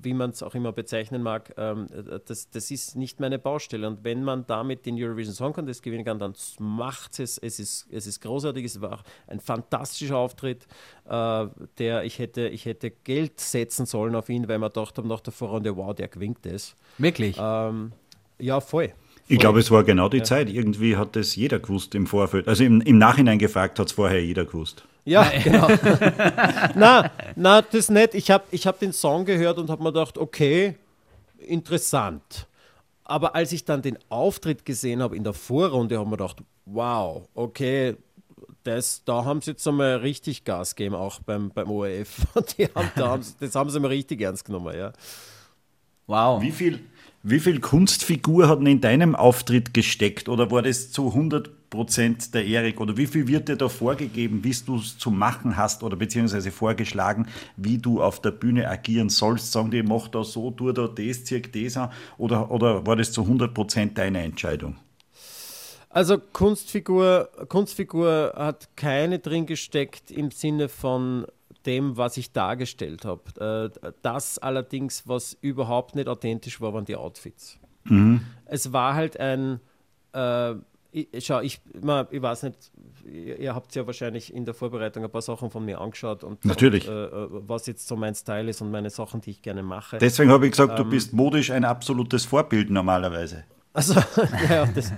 wie 0.01 0.13
man 0.13 0.31
es 0.31 0.41
auch 0.41 0.55
immer 0.55 0.71
bezeichnen 0.71 1.21
mag, 1.21 1.53
ähm, 1.57 1.87
das, 2.25 2.49
das 2.49 2.71
ist 2.71 2.95
nicht 2.95 3.19
meine 3.19 3.37
Baustelle. 3.37 3.87
Und 3.87 4.03
wenn 4.03 4.23
man 4.23 4.47
damit 4.47 4.85
den 4.85 4.95
Eurovision 4.97 5.35
Song 5.35 5.53
Contest 5.53 5.83
gewinnen 5.83 6.05
kann, 6.05 6.17
dann 6.17 6.33
macht 6.59 7.19
es. 7.19 7.37
Es 7.37 7.59
ist, 7.59 7.87
es 7.91 8.07
ist 8.07 8.21
großartig. 8.21 8.65
Es 8.65 8.81
war 8.81 9.03
ein 9.27 9.39
fantastischer 9.39 10.17
Auftritt, 10.17 10.65
äh, 11.07 11.47
der 11.77 12.03
ich 12.03 12.17
hätte, 12.17 12.47
ich 12.47 12.65
hätte 12.65 12.89
Geld 12.89 13.39
setzen 13.39 13.85
sollen 13.85 14.15
auf 14.15 14.29
ihn, 14.29 14.47
weil 14.47 14.57
man 14.57 14.73
dachte 14.73 15.05
nach 15.05 15.21
der 15.21 15.33
Vorrunde, 15.33 15.77
wow, 15.77 15.93
der 15.93 16.07
gewinnt 16.07 16.45
es. 16.47 16.75
Wirklich? 16.97 17.37
Ähm, 17.39 17.91
ja, 18.39 18.59
voll. 18.59 18.93
Ich 19.27 19.39
glaube, 19.39 19.59
es 19.59 19.71
war 19.71 19.83
genau 19.83 20.07
die 20.07 20.17
ja. 20.17 20.23
Zeit. 20.23 20.49
Irgendwie 20.49 20.97
hat 20.97 21.15
das 21.15 21.35
jeder 21.35 21.59
gewusst 21.59 21.95
im 21.95 22.05
Vorfeld. 22.05 22.47
Also 22.47 22.63
im, 22.63 22.81
im 22.81 22.97
Nachhinein 22.97 23.39
gefragt 23.39 23.79
hat 23.79 23.87
es 23.87 23.93
vorher 23.93 24.23
jeder 24.23 24.45
gewusst. 24.45 24.85
Ja, 25.03 25.31
genau. 25.43 25.67
na, 26.75 27.11
na, 27.35 27.61
das 27.61 27.89
nicht. 27.89 28.13
Ich 28.13 28.29
habe 28.31 28.43
ich 28.51 28.67
hab 28.67 28.79
den 28.79 28.93
Song 28.93 29.25
gehört 29.25 29.57
und 29.57 29.69
habe 29.69 29.81
mir 29.83 29.91
gedacht, 29.91 30.17
okay, 30.17 30.75
interessant. 31.39 32.47
Aber 33.03 33.35
als 33.35 33.51
ich 33.51 33.65
dann 33.65 33.81
den 33.81 33.97
Auftritt 34.09 34.65
gesehen 34.65 35.01
habe 35.01 35.15
in 35.15 35.23
der 35.23 35.33
Vorrunde, 35.33 35.97
habe 35.97 36.05
ich 36.05 36.11
mir 36.11 36.17
gedacht, 36.17 36.37
wow, 36.65 37.27
okay, 37.35 37.95
das, 38.63 39.03
da 39.05 39.23
haben 39.25 39.41
sie 39.41 39.51
jetzt 39.51 39.67
einmal 39.67 39.97
richtig 39.97 40.43
Gas 40.43 40.75
gegeben, 40.75 40.95
auch 40.95 41.19
beim, 41.19 41.49
beim 41.49 41.69
ORF. 41.69 42.25
Die 42.57 42.65
haben, 42.65 42.91
da 42.95 43.09
haben, 43.09 43.23
das 43.39 43.55
haben 43.55 43.69
sie 43.69 43.79
mal 43.79 43.87
richtig 43.87 44.21
ernst 44.21 44.45
genommen, 44.45 44.75
ja. 44.75 44.91
Wow. 46.07 46.41
Wie 46.41 46.51
viel, 46.51 46.79
wie 47.27 47.39
viel 47.39 47.59
Kunstfigur 47.59 48.47
hat 48.47 48.61
in 48.61 48.81
deinem 48.81 49.15
Auftritt 49.15 49.73
gesteckt? 49.73 50.29
Oder 50.29 50.51
war 50.51 50.61
das 50.61 50.91
zu 50.91 51.07
100 51.07 51.71
Prozent 51.71 52.35
der 52.35 52.45
Erik? 52.45 52.79
Oder 52.79 52.97
wie 52.97 53.07
viel 53.07 53.27
wird 53.27 53.49
dir 53.49 53.55
da 53.55 53.67
vorgegeben, 53.67 54.43
wie 54.43 54.55
du 54.63 54.77
es 54.77 54.99
zu 54.99 55.09
machen 55.09 55.57
hast 55.57 55.81
oder 55.81 55.95
beziehungsweise 55.95 56.51
vorgeschlagen, 56.51 57.27
wie 57.57 57.79
du 57.79 57.99
auf 57.99 58.21
der 58.21 58.29
Bühne 58.29 58.69
agieren 58.69 59.09
sollst? 59.09 59.51
Sagen 59.51 59.71
die, 59.71 59.81
mach 59.81 60.07
da 60.07 60.23
so, 60.23 60.51
tu 60.51 60.71
da 60.71 60.87
das, 60.87 61.25
zieh 61.25 61.41
das 61.41 61.77
an? 61.77 61.89
Oder, 62.19 62.51
oder 62.51 62.85
war 62.85 62.95
das 62.95 63.11
zu 63.11 63.23
100 63.23 63.55
Prozent 63.55 63.97
deine 63.97 64.21
Entscheidung? 64.21 64.75
Also 65.89 66.19
Kunstfigur, 66.19 67.29
Kunstfigur 67.49 68.33
hat 68.35 68.69
keine 68.75 69.17
drin 69.17 69.47
gesteckt 69.47 70.11
im 70.11 70.29
Sinne 70.29 70.69
von 70.69 71.25
dem, 71.65 71.97
was 71.97 72.17
ich 72.17 72.31
dargestellt 72.31 73.05
habe. 73.05 73.71
Äh, 73.75 73.91
das 74.01 74.37
allerdings, 74.37 75.07
was 75.07 75.37
überhaupt 75.41 75.95
nicht 75.95 76.07
authentisch 76.07 76.61
war, 76.61 76.73
waren 76.73 76.85
die 76.85 76.95
Outfits. 76.95 77.59
Mhm. 77.85 78.21
Es 78.45 78.73
war 78.73 78.95
halt 78.95 79.19
ein, 79.19 79.59
äh, 80.13 80.55
ich, 80.91 81.25
schau, 81.25 81.41
ich, 81.41 81.61
ich 81.73 82.21
weiß 82.21 82.43
nicht, 82.43 82.71
ihr 83.05 83.53
habt 83.53 83.75
ja 83.75 83.85
wahrscheinlich 83.85 84.33
in 84.33 84.45
der 84.45 84.53
Vorbereitung 84.53 85.03
ein 85.03 85.11
paar 85.11 85.21
Sachen 85.21 85.49
von 85.49 85.65
mir 85.65 85.79
angeschaut 85.81 86.23
und 86.23 86.43
Natürlich. 86.45 86.87
Und, 86.87 86.95
äh, 86.95 87.05
äh, 87.05 87.27
was 87.31 87.67
jetzt 87.67 87.87
so 87.87 87.95
mein 87.95 88.15
Style 88.15 88.49
ist 88.49 88.61
und 88.61 88.71
meine 88.71 88.89
Sachen, 88.89 89.21
die 89.21 89.31
ich 89.31 89.41
gerne 89.41 89.61
mache. 89.61 89.97
Deswegen 89.97 90.31
habe 90.31 90.45
ich 90.45 90.51
gesagt, 90.51 90.71
ähm, 90.71 90.85
du 90.85 90.89
bist 90.89 91.13
modisch 91.13 91.51
ein 91.51 91.65
absolutes 91.65 92.25
Vorbild 92.25 92.69
normalerweise. 92.69 93.43
Also, 93.73 93.93
ja, 94.49 94.65
das, 94.65 94.93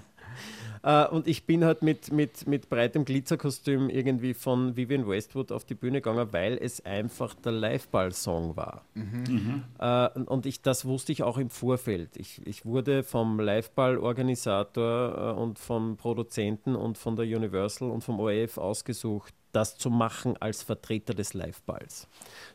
äh, 0.87 1.05
und 1.09 1.27
ich 1.27 1.45
bin 1.45 1.65
halt 1.65 1.81
mit, 1.81 2.13
mit, 2.13 2.47
mit 2.47 2.69
breitem 2.69 3.03
Glitzerkostüm 3.03 3.89
irgendwie 3.89 4.33
von 4.33 4.77
Vivian 4.77 5.05
Westwood 5.05 5.51
auf 5.51 5.65
die 5.65 5.75
Bühne 5.75 5.97
gegangen, 5.97 6.29
weil 6.31 6.57
es 6.57 6.85
einfach 6.85 7.33
der 7.33 7.51
Liveball-Song 7.51 8.55
war. 8.55 8.83
Mhm. 8.93 9.65
Äh, 9.79 10.07
und 10.21 10.45
ich, 10.45 10.61
das 10.61 10.85
wusste 10.85 11.11
ich 11.11 11.23
auch 11.23 11.37
im 11.37 11.49
Vorfeld. 11.49 12.15
Ich, 12.15 12.41
ich 12.47 12.65
wurde 12.65 13.03
vom 13.03 13.37
Liveball-Organisator 13.41 15.35
äh, 15.35 15.41
und 15.41 15.59
vom 15.59 15.97
Produzenten 15.97 16.73
und 16.73 16.97
von 16.97 17.17
der 17.17 17.25
Universal 17.25 17.91
und 17.91 18.05
vom 18.05 18.21
ORF 18.21 18.57
ausgesucht, 18.57 19.33
das 19.51 19.77
zu 19.77 19.89
machen 19.89 20.37
als 20.39 20.61
Vertreter 20.61 21.13
des 21.13 21.33
Liveballs. 21.33 22.07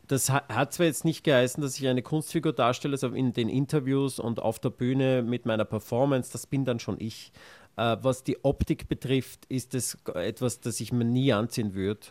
Das 0.07 0.31
hat 0.31 0.73
zwar 0.73 0.85
jetzt 0.85 1.05
nicht 1.05 1.23
geheißen, 1.23 1.61
dass 1.61 1.77
ich 1.77 1.87
eine 1.87 2.01
Kunstfigur 2.01 2.53
darstelle, 2.53 2.93
also 2.93 3.09
in 3.09 3.33
den 3.33 3.49
Interviews 3.49 4.19
und 4.19 4.39
auf 4.41 4.57
der 4.59 4.69
Bühne 4.69 5.21
mit 5.21 5.45
meiner 5.45 5.65
Performance, 5.65 6.31
das 6.31 6.47
bin 6.47 6.65
dann 6.65 6.79
schon 6.79 6.95
ich. 6.99 7.31
Äh, 7.75 7.97
was 8.01 8.23
die 8.23 8.43
Optik 8.43 8.87
betrifft, 8.87 9.45
ist 9.49 9.73
es 9.73 9.97
etwas, 10.13 10.59
das 10.59 10.79
ich 10.79 10.91
mir 10.91 11.05
nie 11.05 11.33
anziehen 11.33 11.73
würde. 11.73 12.01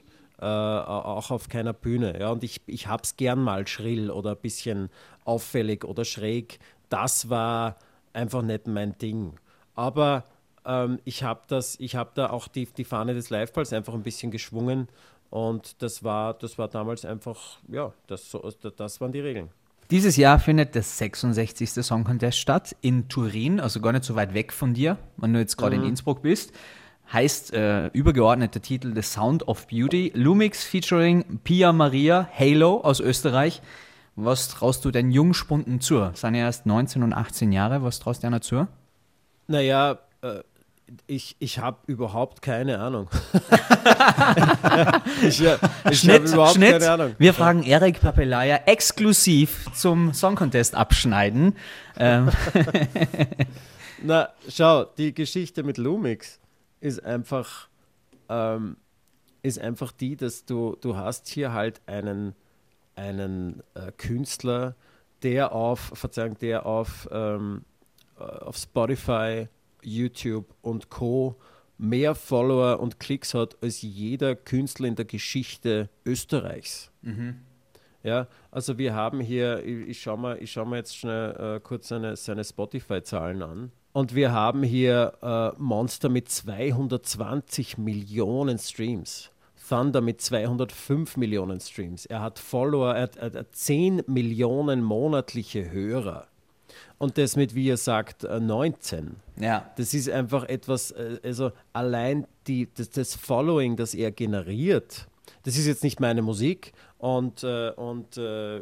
Äh, 0.40 0.44
auch 0.44 1.31
auf 1.31 1.48
keiner 1.48 1.73
Bühne. 1.73 2.19
Ja? 2.19 2.31
Und 2.31 2.42
ich, 2.42 2.60
ich 2.67 2.88
habe 2.88 3.04
es 3.04 3.17
gern 3.17 3.40
mal 3.40 3.67
schrill 3.69 4.10
oder 4.10 4.33
ein 4.33 4.40
bisschen 4.42 4.90
auffällig 5.25 5.85
oder 5.85 6.04
schräg. 6.04 6.58
Das 6.88 7.31
war 7.31 7.77
einfach 8.13 8.42
nicht 8.42 8.67
mein 8.67 8.98
Ding. 8.98 9.35
Aber 9.75 10.25
ähm, 10.67 10.98
ich 11.04 11.23
habe 11.23 11.42
hab 11.56 12.15
da 12.15 12.31
auch 12.31 12.48
die, 12.48 12.67
die 12.67 12.85
Fahne 12.85 13.15
des 13.15 13.31
Liveballs 13.31 13.73
einfach 13.73 13.94
ein 13.94 14.02
bisschen 14.02 14.31
geschwungen. 14.31 14.88
Und 15.31 15.81
das 15.81 16.02
war, 16.04 16.35
das 16.35 16.58
war 16.58 16.69
damals 16.69 17.04
einfach, 17.04 17.58
ja, 17.69 17.92
das, 18.06 18.37
das 18.77 19.00
waren 19.00 19.13
die 19.13 19.21
Regeln. 19.21 19.50
Dieses 19.93 20.17
Jahr 20.17 20.38
findet 20.38 20.75
der 20.75 20.83
66. 20.83 21.85
Song 21.85 22.05
Contest 22.05 22.38
statt 22.38 22.75
in 22.81 23.09
Turin, 23.09 23.61
also 23.61 23.79
gar 23.83 23.93
nicht 23.93 24.05
so 24.05 24.15
weit 24.15 24.33
weg 24.33 24.51
von 24.51 24.73
dir, 24.73 24.97
wenn 25.19 25.35
du 25.35 25.38
jetzt 25.38 25.59
gerade 25.59 25.77
mhm. 25.77 25.83
in 25.83 25.88
Innsbruck 25.90 26.23
bist. 26.23 26.55
heißt 27.13 27.53
äh, 27.53 27.88
übergeordneter 27.88 28.63
Titel 28.63 28.95
The 28.95 29.03
Sound 29.03 29.47
of 29.49 29.67
Beauty. 29.67 30.11
Lumix 30.15 30.65
featuring 30.65 31.40
Pia 31.45 31.75
Maria 31.75 32.27
Halo 32.33 32.81
aus 32.81 33.01
Österreich. 33.01 33.61
Was 34.17 34.49
traust 34.49 34.83
du 34.87 34.90
den 34.90 35.11
Jungspunden 35.11 35.83
zu? 35.83 36.11
Sind 36.15 36.37
ja 36.37 36.45
erst 36.45 36.65
19 36.65 37.03
und 37.03 37.13
18 37.13 37.53
Jahre. 37.53 37.83
Was 37.83 38.01
traust 38.01 38.23
du 38.23 38.29
einer 38.29 38.40
zu? 38.40 38.67
Naja, 39.47 39.99
äh, 40.23 40.40
ich, 41.06 41.37
ich 41.38 41.58
habe 41.58 41.78
überhaupt 41.87 42.42
keine 42.42 42.78
Ahnung. 42.78 43.08
ich, 45.22 45.42
ich 45.90 45.98
Schnitt, 45.98 46.24
überhaupt 46.28 46.54
Schnitt. 46.54 46.72
keine 46.72 46.90
Ahnung. 46.90 47.14
Wir 47.18 47.35
fragen 47.35 47.62
Erik 47.62 48.00
Papelaya 48.00 48.60
exklusiv 48.66 49.66
zum 49.74 50.12
Song 50.12 50.35
Contest 50.35 50.74
abschneiden. 50.74 51.56
Ähm. 51.98 52.30
Na, 54.02 54.30
schau, 54.48 54.85
die 54.85 55.14
Geschichte 55.14 55.62
mit 55.62 55.78
Lumix 55.78 56.40
ist 56.80 57.04
einfach, 57.04 57.68
ähm, 58.28 58.76
ist 59.42 59.60
einfach 59.60 59.92
die, 59.92 60.16
dass 60.16 60.44
du, 60.44 60.76
du 60.80 60.96
hast 60.96 61.28
hier 61.28 61.52
halt 61.52 61.80
einen, 61.87 62.35
einen 62.96 63.62
äh, 63.74 63.92
Künstler, 63.92 64.74
der 65.22 65.52
auf, 65.52 65.92
Verzeihung, 65.94 66.37
der 66.38 66.66
auf, 66.66 67.08
ähm, 67.12 67.64
äh, 68.18 68.24
auf 68.24 68.56
Spotify 68.56 69.46
YouTube 69.83 70.54
und 70.62 70.90
Co. 70.90 71.37
mehr 71.78 72.14
Follower 72.14 72.80
und 72.80 73.00
Klicks 73.00 73.35
hat 73.35 73.56
als 73.62 73.83
jeder 73.83 74.35
Künstler 74.35 74.88
in 74.88 74.94
der 74.94 75.04
Geschichte 75.04 75.88
Österreichs. 76.04 76.90
Mhm. 77.02 77.37
Ja, 78.02 78.26
also 78.50 78.78
wir 78.78 78.94
haben 78.94 79.20
hier, 79.20 79.64
ich, 79.64 79.88
ich 79.88 80.02
schaue 80.02 80.18
mal, 80.18 80.46
schau 80.46 80.64
mal 80.64 80.76
jetzt 80.76 80.96
schnell 80.96 81.56
äh, 81.56 81.60
kurz 81.60 81.88
seine, 81.88 82.16
seine 82.16 82.44
Spotify-Zahlen 82.44 83.42
an. 83.42 83.72
Und 83.92 84.14
wir 84.14 84.33
haben 84.33 84.62
hier 84.62 85.12
äh, 85.22 85.60
Monster 85.60 86.08
mit 86.08 86.28
220 86.28 87.78
Millionen 87.78 88.58
Streams. 88.58 89.30
Thunder 89.68 90.00
mit 90.00 90.20
205 90.20 91.16
Millionen 91.16 91.60
Streams. 91.60 92.06
Er 92.06 92.20
hat 92.20 92.38
Follower, 92.38 92.94
er 92.94 93.02
hat, 93.02 93.16
er 93.16 93.33
hat 93.33 93.54
10 93.54 94.02
Millionen 94.06 94.83
monatliche 94.83 95.70
Hörer 95.70 96.26
und 97.03 97.19
das 97.19 97.35
mit, 97.35 97.57
wie 97.57 97.65
ihr 97.65 97.79
sagt, 97.79 98.23
19. 98.23 99.17
Äh, 99.40 99.44
ja. 99.44 99.71
Das 99.77 99.92
ist 99.92 100.09
einfach 100.09 100.44
etwas, 100.44 100.92
äh, 100.92 101.19
also 101.25 101.50
allein 101.73 102.29
die, 102.46 102.69
das, 102.73 102.90
das 102.90 103.17
Following, 103.17 103.75
das 103.75 103.92
er 103.92 104.13
generiert, 104.13 105.09
das 105.42 105.57
ist 105.57 105.67
jetzt 105.67 105.83
nicht 105.83 105.98
meine 105.98 106.23
Musik 106.23 106.73
und, 106.98 107.42
äh, 107.42 107.71
und 107.71 108.17
äh, 108.19 108.59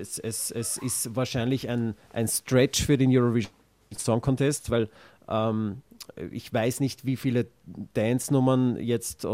es, 0.00 0.18
es, 0.18 0.50
es 0.50 0.78
ist 0.78 1.14
wahrscheinlich 1.14 1.68
ein, 1.68 1.94
ein 2.12 2.26
Stretch 2.26 2.84
für 2.84 2.98
den 2.98 3.16
Eurovision 3.16 3.52
Song 3.96 4.20
Contest, 4.20 4.70
weil 4.70 4.88
ähm, 5.28 5.82
ich 6.32 6.52
weiß 6.52 6.80
nicht, 6.80 7.04
wie 7.04 7.14
viele 7.14 7.46
Dance-Nummern 7.94 8.78
jetzt 8.80 9.24
äh, 9.24 9.28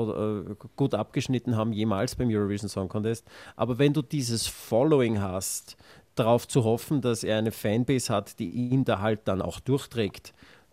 gut 0.77 0.93
abgeschnitten 0.93 1.57
haben 1.57 1.73
jemals 1.73 2.15
beim 2.15 2.29
Eurovision 2.29 2.69
Song 2.69 2.91
Contest, 2.91 3.27
aber 3.57 3.79
wenn 3.79 3.95
du 3.95 4.03
dieses 4.03 4.47
Following 4.47 5.23
hast, 5.23 5.79
darauf 6.19 6.49
zu 6.49 6.65
hoffen, 6.65 7.01
dass 7.01 7.25
er 7.25 7.39
eine 7.39 7.53
Fanbase 7.53 8.13
hat, 8.13 8.39
die 8.39 8.51
ihn 8.51 8.85
da 8.85 9.01
halt 9.01 9.21
dann 9.25 9.41
auch 9.41 9.61
durchträgt, 9.61 10.33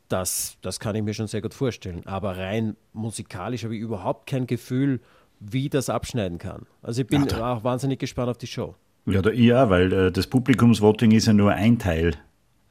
das, 0.09 0.57
das 0.61 0.79
kann 0.79 0.95
ich 0.95 1.03
mir 1.03 1.13
schon 1.13 1.27
sehr 1.27 1.41
gut 1.41 1.53
vorstellen. 1.53 2.01
Aber 2.05 2.37
rein 2.37 2.75
musikalisch 2.93 3.63
habe 3.63 3.75
ich 3.75 3.81
überhaupt 3.81 4.27
kein 4.27 4.47
Gefühl, 4.47 4.99
wie 5.39 5.69
das 5.69 5.89
abschneiden 5.89 6.37
kann. 6.37 6.65
Also 6.81 7.01
ich 7.01 7.07
bin 7.07 7.25
ja, 7.27 7.53
auch 7.53 7.63
wahnsinnig 7.63 7.99
gespannt 7.99 8.29
auf 8.29 8.37
die 8.37 8.47
Show. 8.47 8.75
Ja, 9.05 9.21
da, 9.21 9.31
ja 9.31 9.69
weil 9.69 9.91
äh, 9.91 10.11
das 10.11 10.27
Publikumsvoting 10.27 11.11
ist 11.11 11.27
ja 11.27 11.33
nur 11.33 11.51
ein 11.51 11.79
Teil. 11.79 12.15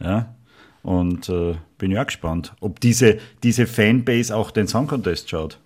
Ja? 0.00 0.34
Und 0.82 1.28
äh, 1.28 1.56
bin 1.78 1.90
ja 1.90 2.04
gespannt, 2.04 2.54
ob 2.60 2.80
diese, 2.80 3.18
diese 3.42 3.66
Fanbase 3.66 4.34
auch 4.34 4.50
den 4.50 4.66
Song 4.66 4.86
Contest 4.86 5.28
schaut. 5.28 5.58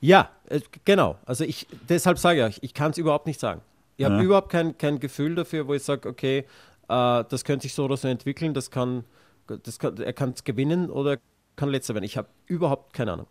Ja, 0.00 0.30
äh, 0.48 0.60
genau. 0.84 1.16
Also 1.26 1.44
ich, 1.44 1.66
deshalb 1.88 2.18
sage 2.18 2.40
ich 2.40 2.44
euch, 2.44 2.58
ich 2.62 2.74
kann 2.74 2.92
es 2.92 2.98
überhaupt 2.98 3.26
nicht 3.26 3.40
sagen. 3.40 3.60
Ich 3.96 4.04
habe 4.04 4.16
ja. 4.16 4.22
überhaupt 4.22 4.50
kein, 4.50 4.76
kein 4.76 5.00
Gefühl 5.00 5.34
dafür, 5.34 5.66
wo 5.66 5.74
ich 5.74 5.82
sage, 5.82 6.08
okay, 6.08 6.44
äh, 6.88 7.24
das 7.28 7.44
könnte 7.44 7.62
sich 7.62 7.74
so 7.74 7.84
oder 7.84 7.96
so 7.96 8.08
entwickeln, 8.08 8.54
das 8.54 8.70
kann, 8.70 9.04
das 9.46 9.78
kann 9.78 9.96
er 9.98 10.12
kann 10.12 10.30
es 10.30 10.44
gewinnen 10.44 10.90
oder 10.90 11.18
kann 11.56 11.70
letzter 11.70 11.94
werden. 11.94 12.04
Ich 12.04 12.16
habe 12.16 12.28
überhaupt 12.46 12.92
keine 12.92 13.12
Ahnung. 13.12 13.26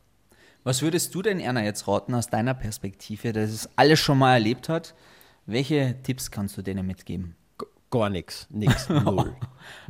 Was 0.63 0.82
würdest 0.82 1.13
du 1.13 1.22
denn, 1.22 1.39
Erna, 1.39 1.63
jetzt 1.63 1.88
raten 1.88 2.16
aus 2.16 2.28
deiner 2.28 2.55
Perspektive, 2.55 3.34
dass 3.34 3.51
es 3.51 3.70
alles 3.76 3.99
schon 3.99 4.18
mal 4.18 4.34
erlebt 4.34 4.68
hat? 4.68 4.95
Welche 5.45 5.95
Tipps 6.01 6.32
kannst 6.32 6.57
du 6.57 6.63
denen 6.63 6.88
mitgeben? 6.88 7.36
Gar 7.91 8.09
nichts, 8.09 8.47
nichts, 8.49 8.89
null. 9.05 9.36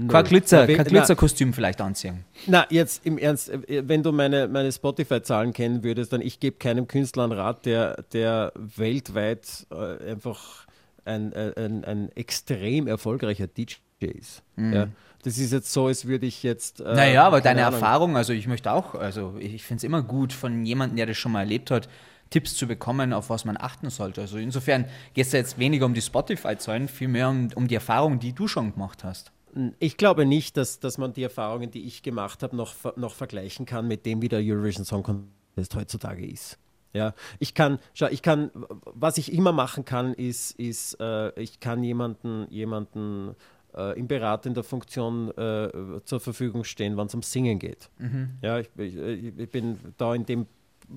Kein 0.10 0.26
Glitzer, 0.26 0.68
kein 0.68 0.86
Glitzerkostüm 0.86 1.54
vielleicht 1.54 1.80
anziehen. 1.80 2.26
Na, 2.46 2.68
jetzt 2.70 3.06
im 3.06 3.18
Ernst, 3.18 3.50
äh, 3.50 3.88
wenn 3.88 4.04
du 4.04 4.12
meine, 4.12 4.50
meine 4.50 4.70
Spotify-Zahlen 4.70 5.54
kennen 5.54 5.82
würdest, 5.82 6.12
dann 6.12 6.20
ich 6.20 6.42
gebe 6.42 6.58
keinem 6.58 6.90
Künstler 6.90 7.24
einen 7.24 7.32
Rat, 7.32 7.66
der, 7.66 8.04
der 8.12 8.52
weltweit 8.56 9.66
äh, 9.72 10.12
einfach 10.12 10.65
ein, 11.06 11.34
ein, 11.34 11.86
ein 11.86 12.12
extrem 12.16 12.88
erfolgreicher 12.88 13.48
DJ 13.48 13.76
ist. 14.00 14.44
Mhm. 14.56 14.74
Ja, 14.74 14.88
das 15.24 15.38
ist 15.38 15.52
jetzt 15.52 15.72
so, 15.72 15.88
als 15.88 16.06
würde 16.06 16.26
ich 16.26 16.44
jetzt. 16.44 16.82
Äh, 16.82 16.96
naja, 16.96 17.26
aber 17.26 17.42
deine 17.42 17.66
Ahnung. 17.66 17.80
Erfahrung, 17.80 18.18
also 18.18 18.34
ich 18.34 18.48
möchte 18.48 18.72
auch, 18.72 18.96
also 18.96 19.36
ich 19.40 19.64
finde 19.64 19.80
es 19.80 19.84
immer 19.84 20.04
gut 20.04 20.34
von 20.34 20.66
jemandem, 20.66 20.98
der 20.98 21.08
das 21.08 21.18
schon 21.18 21.32
mal 21.32 21.42
erlebt 21.42 21.72
hat, 21.72 21.90
Tipps 22.30 22.56
zu 22.56 22.68
bekommen, 22.68 23.14
auf 23.14 23.30
was 23.30 23.46
man 23.46 23.58
achten 23.58 23.90
sollte. 23.90 24.22
Also 24.22 24.38
insofern 24.38 24.86
geht 25.14 25.26
es 25.26 25.32
jetzt 25.32 25.58
weniger 25.58 25.86
um 25.86 25.94
die 25.94 26.02
Spotify-Zahlen, 26.02 26.88
vielmehr 26.88 27.30
um, 27.30 27.50
um 27.56 27.68
die 27.68 27.76
Erfahrung, 27.76 28.20
die 28.20 28.34
du 28.34 28.48
schon 28.48 28.74
gemacht 28.74 29.04
hast. 29.04 29.32
Ich 29.80 29.98
glaube 29.98 30.26
nicht, 30.26 30.58
dass, 30.58 30.80
dass 30.80 30.98
man 30.98 31.14
die 31.14 31.24
Erfahrungen, 31.24 31.72
die 31.72 31.86
ich 31.86 32.04
gemacht 32.04 32.44
habe, 32.44 32.56
noch, 32.56 32.76
noch 32.98 33.16
vergleichen 33.16 33.66
kann 33.66 33.88
mit 33.88 34.06
dem, 34.06 34.22
wie 34.22 34.28
der 34.28 34.40
Eurovision 34.44 34.84
Song 34.84 35.02
Contest 35.02 35.76
heutzutage 35.76 36.26
ist. 36.26 36.58
Ja, 36.96 37.14
ich 37.40 37.54
kann, 37.54 37.80
schau, 37.94 38.08
ich 38.08 38.22
kann, 38.22 38.52
was 38.86 39.18
ich 39.18 39.34
immer 39.34 39.52
machen 39.52 39.84
kann, 39.84 40.14
ist, 40.14 40.52
ist 40.58 40.98
äh, 41.02 41.38
ich 41.40 41.60
kann 41.60 41.84
jemanden, 41.84 42.48
jemanden 42.50 43.36
äh, 43.76 44.00
in 44.00 44.08
beratender 44.08 44.64
Funktion 44.64 45.30
äh, 45.38 46.02
zur 46.06 46.20
Verfügung 46.22 46.64
stehen, 46.64 46.96
wenn 46.96 47.08
es 47.08 47.14
um 47.14 47.22
Singen 47.22 47.60
geht. 47.60 47.90
Mhm. 47.98 48.38
Ja, 48.42 48.60
ich, 48.60 48.70
ich, 48.78 48.96
ich, 48.96 49.52
bin 49.52 49.78
da 49.98 50.16
in 50.16 50.26
dem 50.26 50.48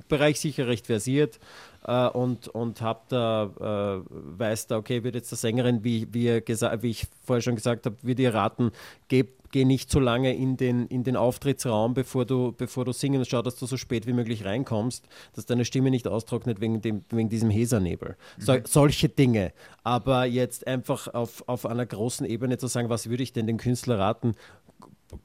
Bereich 0.09 0.41
sicher 0.41 0.67
recht 0.67 0.87
versiert 0.87 1.39
äh, 1.85 2.09
und, 2.09 2.49
und 2.49 2.81
habe 2.81 3.01
da, 3.09 4.01
äh, 4.01 4.11
weiß 4.11 4.69
da, 4.69 4.77
okay, 4.77 5.05
wird 5.05 5.15
jetzt 5.15 5.31
der 5.31 5.39
Sängerin, 5.39 5.85
wie, 5.85 6.07
wie, 6.13 6.29
wie 6.29 6.91
ich 6.91 7.07
vorher 7.25 7.43
schon 7.43 7.57
gesagt 7.57 7.87
habe, 7.87 7.97
würde 8.03 8.23
ihr 8.23 8.35
raten, 8.35 8.73
gebt 9.09 9.39
geh 9.51 9.65
nicht 9.65 9.91
so 9.91 10.01
lange 10.01 10.35
in 10.35 10.57
den, 10.57 10.87
in 10.87 11.05
den 11.05 11.17
Auftrittsraum, 11.17 11.95
bevor 11.95 12.25
du, 12.25 12.53
bevor 12.53 12.85
du 12.85 12.93
singen 12.93 13.25
schau, 13.25 13.43
dass 13.43 13.57
du 13.57 13.67
so 13.67 13.77
spät 13.77 14.07
wie 14.07 14.13
möglich 14.13 14.45
reinkommst, 14.45 15.05
dass 15.35 15.47
deine 15.47 15.65
Stimme 15.65 15.91
nicht 15.91 16.07
austrocknet 16.07 16.61
wegen, 16.61 16.81
dem, 16.81 17.03
wegen 17.11 17.29
diesem 17.29 17.51
Hesernebel. 17.51 18.17
So, 18.39 18.55
mhm. 18.55 18.63
Solche 18.65 19.09
Dinge. 19.09 19.53
Aber 19.85 20.25
jetzt 20.27 20.67
einfach 20.67 21.09
auf, 21.09 21.45
auf 21.47 21.67
einer 21.67 21.87
großen 21.87 22.27
Ebene 22.27 22.59
zu 22.59 22.67
sagen, 22.67 22.89
was 22.89 23.09
würde 23.09 23.23
ich 23.23 23.33
denn 23.33 23.47
den 23.47 23.59
Künstler 23.59 23.99
raten? 23.99 24.35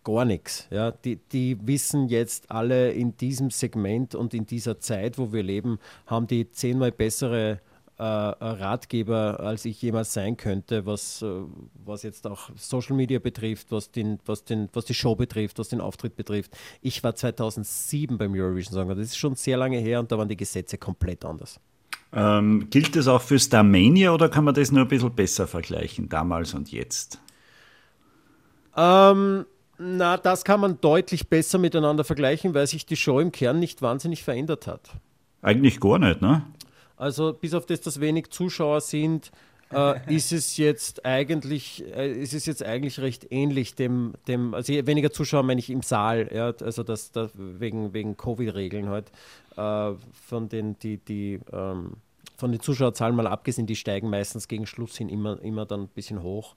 Gar 0.03 0.25
nichts. 0.25 0.67
Ja. 0.71 0.91
Die, 0.91 1.17
die 1.17 1.57
wissen 1.67 2.07
jetzt 2.07 2.49
alle 2.51 2.91
in 2.91 3.17
diesem 3.17 3.49
Segment 3.49 4.15
und 4.15 4.33
in 4.33 4.45
dieser 4.45 4.79
Zeit, 4.79 5.17
wo 5.17 5.33
wir 5.33 5.43
leben, 5.43 5.79
haben 6.05 6.27
die 6.27 6.49
zehnmal 6.51 6.91
bessere 6.91 7.59
äh, 7.97 8.03
Ratgeber, 8.03 9.39
als 9.39 9.65
ich 9.65 9.81
jemals 9.81 10.13
sein 10.13 10.35
könnte, 10.35 10.85
was, 10.85 11.21
äh, 11.21 11.27
was 11.85 12.03
jetzt 12.03 12.25
auch 12.25 12.49
Social 12.55 12.95
Media 12.95 13.19
betrifft, 13.19 13.71
was, 13.71 13.91
den, 13.91 14.19
was, 14.25 14.43
den, 14.43 14.69
was 14.73 14.85
die 14.85 14.93
Show 14.93 15.15
betrifft, 15.15 15.59
was 15.59 15.69
den 15.69 15.81
Auftritt 15.81 16.15
betrifft. 16.15 16.51
Ich 16.81 17.03
war 17.03 17.15
2007 17.15 18.17
beim 18.17 18.33
Eurovision 18.33 18.73
Song, 18.73 18.89
das 18.89 18.99
ist 18.99 19.17
schon 19.17 19.35
sehr 19.35 19.57
lange 19.57 19.77
her 19.77 19.99
und 19.99 20.11
da 20.11 20.17
waren 20.17 20.27
die 20.27 20.37
Gesetze 20.37 20.77
komplett 20.77 21.23
anders. 21.23 21.59
Ähm, 22.11 22.67
gilt 22.69 22.95
das 22.95 23.07
auch 23.07 23.21
für 23.21 23.39
Starmania 23.39 24.13
oder 24.13 24.29
kann 24.29 24.43
man 24.43 24.53
das 24.53 24.71
nur 24.71 24.81
ein 24.81 24.87
bisschen 24.87 25.13
besser 25.13 25.47
vergleichen, 25.47 26.09
damals 26.09 26.53
und 26.53 26.71
jetzt? 26.71 27.19
Ähm, 28.75 29.45
na, 29.77 30.17
das 30.17 30.43
kann 30.43 30.59
man 30.59 30.79
deutlich 30.81 31.29
besser 31.29 31.57
miteinander 31.57 32.03
vergleichen, 32.03 32.53
weil 32.53 32.67
sich 32.67 32.85
die 32.85 32.95
Show 32.95 33.19
im 33.19 33.31
Kern 33.31 33.59
nicht 33.59 33.81
wahnsinnig 33.81 34.23
verändert 34.23 34.67
hat. 34.67 34.91
Eigentlich 35.41 35.79
gar 35.79 35.99
nicht, 35.99 36.21
ne? 36.21 36.43
Also 36.95 37.33
bis 37.33 37.53
auf 37.53 37.65
das, 37.65 37.81
dass 37.81 37.99
wenig 37.99 38.29
Zuschauer 38.29 38.81
sind, 38.81 39.31
äh, 39.73 40.15
ist 40.15 40.31
es 40.31 40.57
jetzt 40.57 41.05
eigentlich, 41.05 41.83
äh, 41.95 42.11
ist 42.11 42.33
es 42.33 42.45
jetzt 42.45 42.63
eigentlich 42.63 42.99
recht 42.99 43.27
ähnlich 43.31 43.75
dem, 43.75 44.13
dem 44.27 44.53
also 44.53 44.71
weniger 44.73 45.11
Zuschauer 45.11 45.43
meine 45.43 45.59
ich 45.59 45.69
im 45.69 45.81
Saal, 45.81 46.29
ja, 46.33 46.53
also 46.61 46.83
das, 46.83 47.11
das 47.11 47.31
wegen, 47.35 47.93
wegen 47.93 48.15
Covid-Regeln 48.15 48.89
halt, 48.89 49.11
äh, 49.57 49.93
von 50.27 50.49
den, 50.49 50.77
die, 50.79 50.97
die, 50.97 51.39
ähm, 51.51 51.93
von 52.37 52.51
den 52.51 52.61
Zuschauerzahlen 52.61 53.15
mal 53.15 53.27
abgesehen, 53.27 53.67
die 53.67 53.75
steigen 53.75 54.09
meistens 54.09 54.47
gegen 54.47 54.65
Schluss 54.65 54.97
hin 54.97 55.09
immer, 55.09 55.41
immer 55.41 55.65
dann 55.65 55.81
ein 55.81 55.87
bisschen 55.87 56.21
hoch. 56.21 56.55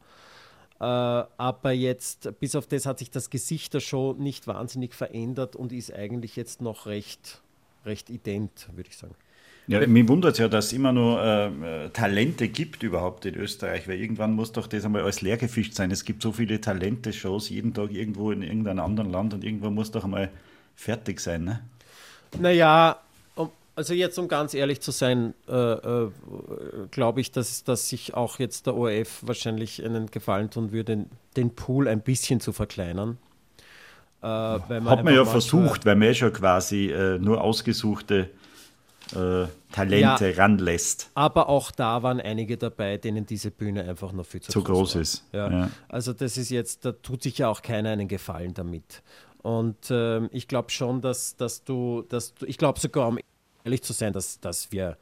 Äh, 0.78 0.84
aber 0.84 1.72
jetzt, 1.72 2.30
bis 2.38 2.54
auf 2.54 2.66
das 2.66 2.86
hat 2.86 2.98
sich 2.98 3.10
das 3.10 3.30
Gesicht 3.30 3.72
der 3.74 3.80
Show 3.80 4.14
nicht 4.18 4.46
wahnsinnig 4.46 4.94
verändert 4.94 5.56
und 5.56 5.72
ist 5.72 5.92
eigentlich 5.92 6.36
jetzt 6.36 6.60
noch 6.60 6.86
recht, 6.86 7.40
recht 7.84 8.10
ident, 8.10 8.68
würde 8.74 8.90
ich 8.90 8.96
sagen. 8.96 9.14
Ja, 9.68 9.84
mich 9.84 10.06
wundert 10.06 10.34
es 10.34 10.38
ja, 10.38 10.48
dass 10.48 10.66
es 10.66 10.72
immer 10.74 10.92
nur 10.92 11.20
äh, 11.20 11.88
Talente 11.90 12.48
gibt 12.48 12.84
überhaupt 12.84 13.24
in 13.26 13.34
Österreich, 13.34 13.88
weil 13.88 13.98
irgendwann 14.00 14.32
muss 14.32 14.52
doch 14.52 14.68
das 14.68 14.84
einmal 14.84 15.02
alles 15.02 15.22
leer 15.22 15.38
gefischt 15.38 15.74
sein. 15.74 15.90
Es 15.90 16.04
gibt 16.04 16.22
so 16.22 16.30
viele 16.30 16.60
Talente-Shows 16.60 17.48
jeden 17.48 17.74
Tag 17.74 17.90
irgendwo 17.90 18.30
in 18.30 18.42
irgendeinem 18.42 18.84
anderen 18.84 19.10
Land 19.10 19.34
und 19.34 19.42
irgendwo 19.42 19.70
muss 19.70 19.90
doch 19.90 20.04
einmal 20.04 20.30
fertig 20.76 21.18
sein. 21.18 21.44
Ne? 21.44 21.60
Naja, 22.38 23.00
also 23.76 23.92
jetzt 23.92 24.18
um 24.18 24.26
ganz 24.26 24.54
ehrlich 24.54 24.80
zu 24.80 24.90
sein, 24.90 25.34
äh, 25.48 25.52
äh, 25.52 26.10
glaube 26.90 27.20
ich, 27.20 27.30
dass, 27.30 27.62
dass 27.62 27.88
sich 27.88 28.14
auch 28.14 28.38
jetzt 28.38 28.66
der 28.66 28.74
ORF 28.74 29.20
wahrscheinlich 29.20 29.84
einen 29.84 30.10
Gefallen 30.10 30.50
tun 30.50 30.72
würde, 30.72 31.04
den 31.36 31.54
Pool 31.54 31.86
ein 31.86 32.00
bisschen 32.00 32.40
zu 32.40 32.52
verkleinern. 32.52 33.18
Äh, 34.22 34.26
Hat 34.26 35.04
man 35.04 35.14
ja 35.14 35.24
versucht, 35.26 35.84
weil 35.84 35.94
man 35.94 36.08
ja 36.08 36.14
schon 36.14 36.32
quasi 36.32 36.90
äh, 36.90 37.18
nur 37.18 37.42
ausgesuchte 37.42 38.30
äh, 39.14 39.44
Talente 39.72 40.30
ja, 40.30 40.36
ranlässt. 40.42 41.10
Aber 41.14 41.50
auch 41.50 41.70
da 41.70 42.02
waren 42.02 42.20
einige 42.20 42.56
dabei, 42.56 42.96
denen 42.96 43.26
diese 43.26 43.50
Bühne 43.50 43.84
einfach 43.84 44.12
noch 44.12 44.24
viel 44.24 44.40
zu, 44.40 44.52
zu 44.52 44.64
groß, 44.64 44.78
groß 44.78 44.94
ist. 44.96 45.24
Ja. 45.32 45.50
ja. 45.50 45.70
Also 45.88 46.14
das 46.14 46.38
ist 46.38 46.50
jetzt, 46.50 46.86
da 46.86 46.92
tut 46.92 47.22
sich 47.22 47.38
ja 47.38 47.48
auch 47.48 47.60
keiner 47.60 47.90
einen 47.90 48.08
Gefallen 48.08 48.54
damit. 48.54 49.02
Und 49.42 49.90
ähm, 49.90 50.30
ich 50.32 50.48
glaube 50.48 50.70
schon, 50.70 51.02
dass, 51.02 51.36
dass 51.36 51.62
du, 51.62 52.02
dass 52.08 52.34
du, 52.34 52.46
ich 52.46 52.58
glaube 52.58 52.80
sogar, 52.80 53.08
um 53.08 53.18
ehrlich 53.66 53.82
zu 53.82 53.92
sein, 53.92 54.12
dass, 54.12 54.40
dass 54.40 54.72
wir 54.72 54.96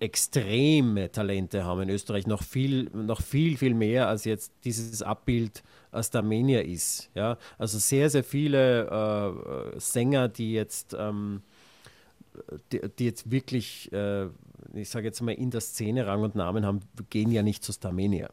extreme 0.00 1.12
Talente 1.12 1.64
haben 1.64 1.82
in 1.82 1.90
Österreich, 1.90 2.26
noch 2.26 2.42
viel, 2.42 2.90
noch 2.92 3.22
viel, 3.22 3.56
viel 3.56 3.74
mehr 3.74 4.08
als 4.08 4.24
jetzt 4.24 4.52
dieses 4.64 5.02
Abbild 5.02 5.62
der 5.92 6.20
Armenier 6.20 6.64
ist. 6.64 7.10
Ja? 7.14 7.38
Also 7.58 7.78
sehr, 7.78 8.10
sehr 8.10 8.24
viele 8.24 9.72
äh, 9.76 9.78
Sänger, 9.78 10.28
die 10.28 10.52
jetzt 10.52 10.96
ähm, 10.98 11.42
die, 12.72 12.80
die, 12.98 13.04
jetzt 13.04 13.30
wirklich, 13.30 13.92
äh, 13.92 14.26
ich 14.72 14.90
sage 14.90 15.06
jetzt 15.06 15.20
mal, 15.20 15.32
in 15.32 15.50
der 15.50 15.60
Szene 15.60 16.06
Rang 16.06 16.22
und 16.22 16.34
Namen 16.34 16.66
haben, 16.66 16.80
gehen 17.10 17.30
ja 17.30 17.42
nicht 17.42 17.62
zu 17.62 17.72
Starmania. 17.72 18.30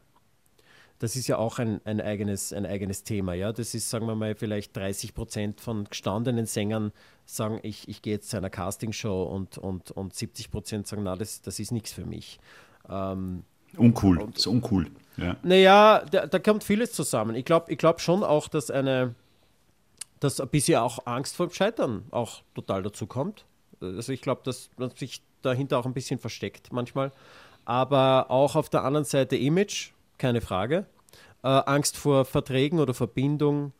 Das 1.02 1.16
ist 1.16 1.26
ja 1.26 1.36
auch 1.36 1.58
ein, 1.58 1.80
ein, 1.84 2.00
eigenes, 2.00 2.52
ein 2.52 2.64
eigenes 2.64 3.02
Thema. 3.02 3.34
Ja? 3.34 3.52
Das 3.52 3.74
ist, 3.74 3.90
sagen 3.90 4.06
wir 4.06 4.14
mal, 4.14 4.36
vielleicht 4.36 4.76
30 4.76 5.14
Prozent 5.14 5.60
von 5.60 5.82
gestandenen 5.82 6.46
Sängern 6.46 6.92
sagen, 7.24 7.58
ich, 7.64 7.88
ich 7.88 8.02
gehe 8.02 8.12
jetzt 8.12 8.30
zu 8.30 8.36
einer 8.36 8.50
Castingshow 8.50 9.24
und, 9.24 9.58
und, 9.58 9.90
und 9.90 10.14
70 10.14 10.52
Prozent 10.52 10.86
sagen, 10.86 11.02
na, 11.02 11.16
das, 11.16 11.42
das 11.42 11.58
ist 11.58 11.72
nichts 11.72 11.92
für 11.92 12.04
mich. 12.04 12.38
Ähm, 12.88 13.42
uncool, 13.76 14.22
und, 14.22 14.38
ist 14.38 14.46
uncool. 14.46 14.92
Ja. 15.16 15.36
Naja, 15.42 16.04
da, 16.08 16.28
da 16.28 16.38
kommt 16.38 16.62
vieles 16.62 16.92
zusammen. 16.92 17.34
Ich 17.34 17.46
glaube 17.46 17.72
ich 17.72 17.78
glaub 17.78 18.00
schon 18.00 18.22
auch, 18.22 18.46
dass 18.46 18.70
eine, 18.70 19.16
dass 20.20 20.38
ein 20.38 20.50
bisschen 20.50 20.78
auch 20.78 21.04
Angst 21.04 21.34
vor 21.34 21.48
dem 21.48 21.52
Scheitern 21.52 22.04
auch 22.12 22.42
total 22.54 22.84
dazu 22.84 23.08
kommt. 23.08 23.44
Also 23.80 24.12
ich 24.12 24.22
glaube, 24.22 24.42
dass 24.44 24.70
man 24.76 24.90
sich 24.90 25.20
dahinter 25.42 25.80
auch 25.80 25.86
ein 25.86 25.94
bisschen 25.94 26.20
versteckt 26.20 26.72
manchmal. 26.72 27.10
Aber 27.64 28.30
auch 28.30 28.54
auf 28.54 28.70
der 28.70 28.84
anderen 28.84 29.04
Seite 29.04 29.34
Image, 29.34 29.90
keine 30.22 30.40
Frage. 30.40 30.86
Äh, 31.42 31.48
Angst 31.48 31.96
vor 31.96 32.24
Verträgen 32.24 32.78
oder 32.78 32.94
Verbindung. 32.94 33.72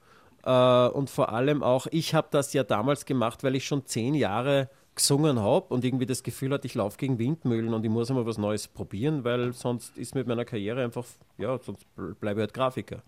Äh, 0.45 0.89
und 0.89 1.09
vor 1.09 1.33
allem 1.33 1.63
auch, 1.63 1.87
ich 1.91 2.15
habe 2.15 2.29
das 2.31 2.53
ja 2.53 2.65
damals 2.65 3.07
gemacht, 3.07 3.45
weil 3.45 3.55
ich 3.55 3.65
schon 3.65 3.87
zehn 3.87 4.15
Jahre 4.15 4.69
gesungen 4.95 5.41
habe 5.41 5.73
und 5.73 5.85
irgendwie 5.85 6.05
das 6.05 6.23
Gefühl 6.23 6.53
hatte, 6.53 6.67
ich 6.67 6.75
laufe 6.75 6.99
gegen 6.99 7.19
Windmühlen 7.19 7.73
und 7.73 7.85
ich 7.85 7.91
muss 7.91 8.11
einmal 8.11 8.27
was 8.27 8.39
Neues 8.39 8.69
probieren, 8.69 9.25
weil 9.25 9.53
sonst 9.53 9.97
ist 9.97 10.15
mit 10.15 10.27
meiner 10.27 10.45
Karriere 10.45 10.85
einfach, 10.85 11.07
ja, 11.39 11.59
sonst 11.59 11.87
bleibe 12.21 12.41
ich 12.41 12.43
halt 12.43 12.55
Grafiker. 12.55 13.03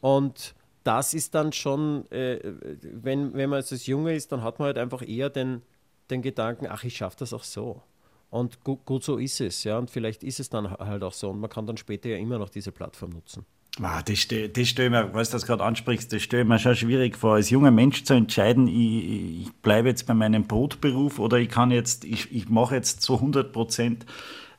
Und 0.00 0.54
das 0.84 1.14
ist 1.14 1.34
dann 1.34 1.52
schon, 1.52 2.08
äh, 2.12 2.38
wenn, 2.82 3.32
wenn 3.34 3.50
man 3.50 3.56
als 3.56 3.86
Junge 3.86 4.14
ist, 4.14 4.30
dann 4.30 4.42
hat 4.42 4.58
man 4.58 4.66
halt 4.66 4.78
einfach 4.78 5.02
eher 5.02 5.30
den, 5.30 5.62
den 6.10 6.22
Gedanken, 6.22 6.66
ach, 6.68 6.84
ich 6.84 6.98
schaffe 6.98 7.16
das 7.18 7.32
auch 7.32 7.42
so. 7.42 7.82
Und 8.30 8.62
gut, 8.64 8.84
gut, 8.84 9.04
so 9.04 9.18
ist 9.18 9.40
es, 9.40 9.64
ja. 9.64 9.78
Und 9.78 9.90
vielleicht 9.90 10.24
ist 10.24 10.40
es 10.40 10.50
dann 10.50 10.70
halt 10.70 11.02
auch 11.02 11.12
so. 11.12 11.30
Und 11.30 11.40
man 11.40 11.50
kann 11.50 11.66
dann 11.66 11.76
später 11.76 12.08
ja 12.08 12.16
immer 12.16 12.38
noch 12.38 12.48
diese 12.48 12.72
Plattform 12.72 13.10
nutzen. 13.10 13.44
Ah, 13.82 14.02
das, 14.02 14.18
stelle 14.18 14.90
mir, 14.90 15.12
was 15.12 15.28
du 15.28 15.36
das 15.36 15.44
gerade 15.44 15.62
ansprichst, 15.62 16.10
das 16.10 16.22
stelle 16.22 16.46
mir 16.46 16.58
schon 16.58 16.74
schwierig 16.74 17.14
vor, 17.14 17.34
als 17.34 17.50
junger 17.50 17.70
Mensch 17.70 18.04
zu 18.04 18.14
entscheiden, 18.14 18.68
ich, 18.68 19.42
ich 19.42 19.52
bleibe 19.60 19.88
jetzt 19.88 20.06
bei 20.06 20.14
meinem 20.14 20.46
Brotberuf 20.46 21.18
oder 21.18 21.36
ich 21.36 21.50
kann 21.50 21.70
jetzt, 21.70 22.06
ich, 22.06 22.34
ich 22.34 22.48
mache 22.48 22.74
jetzt 22.74 23.02
zu 23.02 23.16
100 23.16 23.52
Prozent 23.52 24.06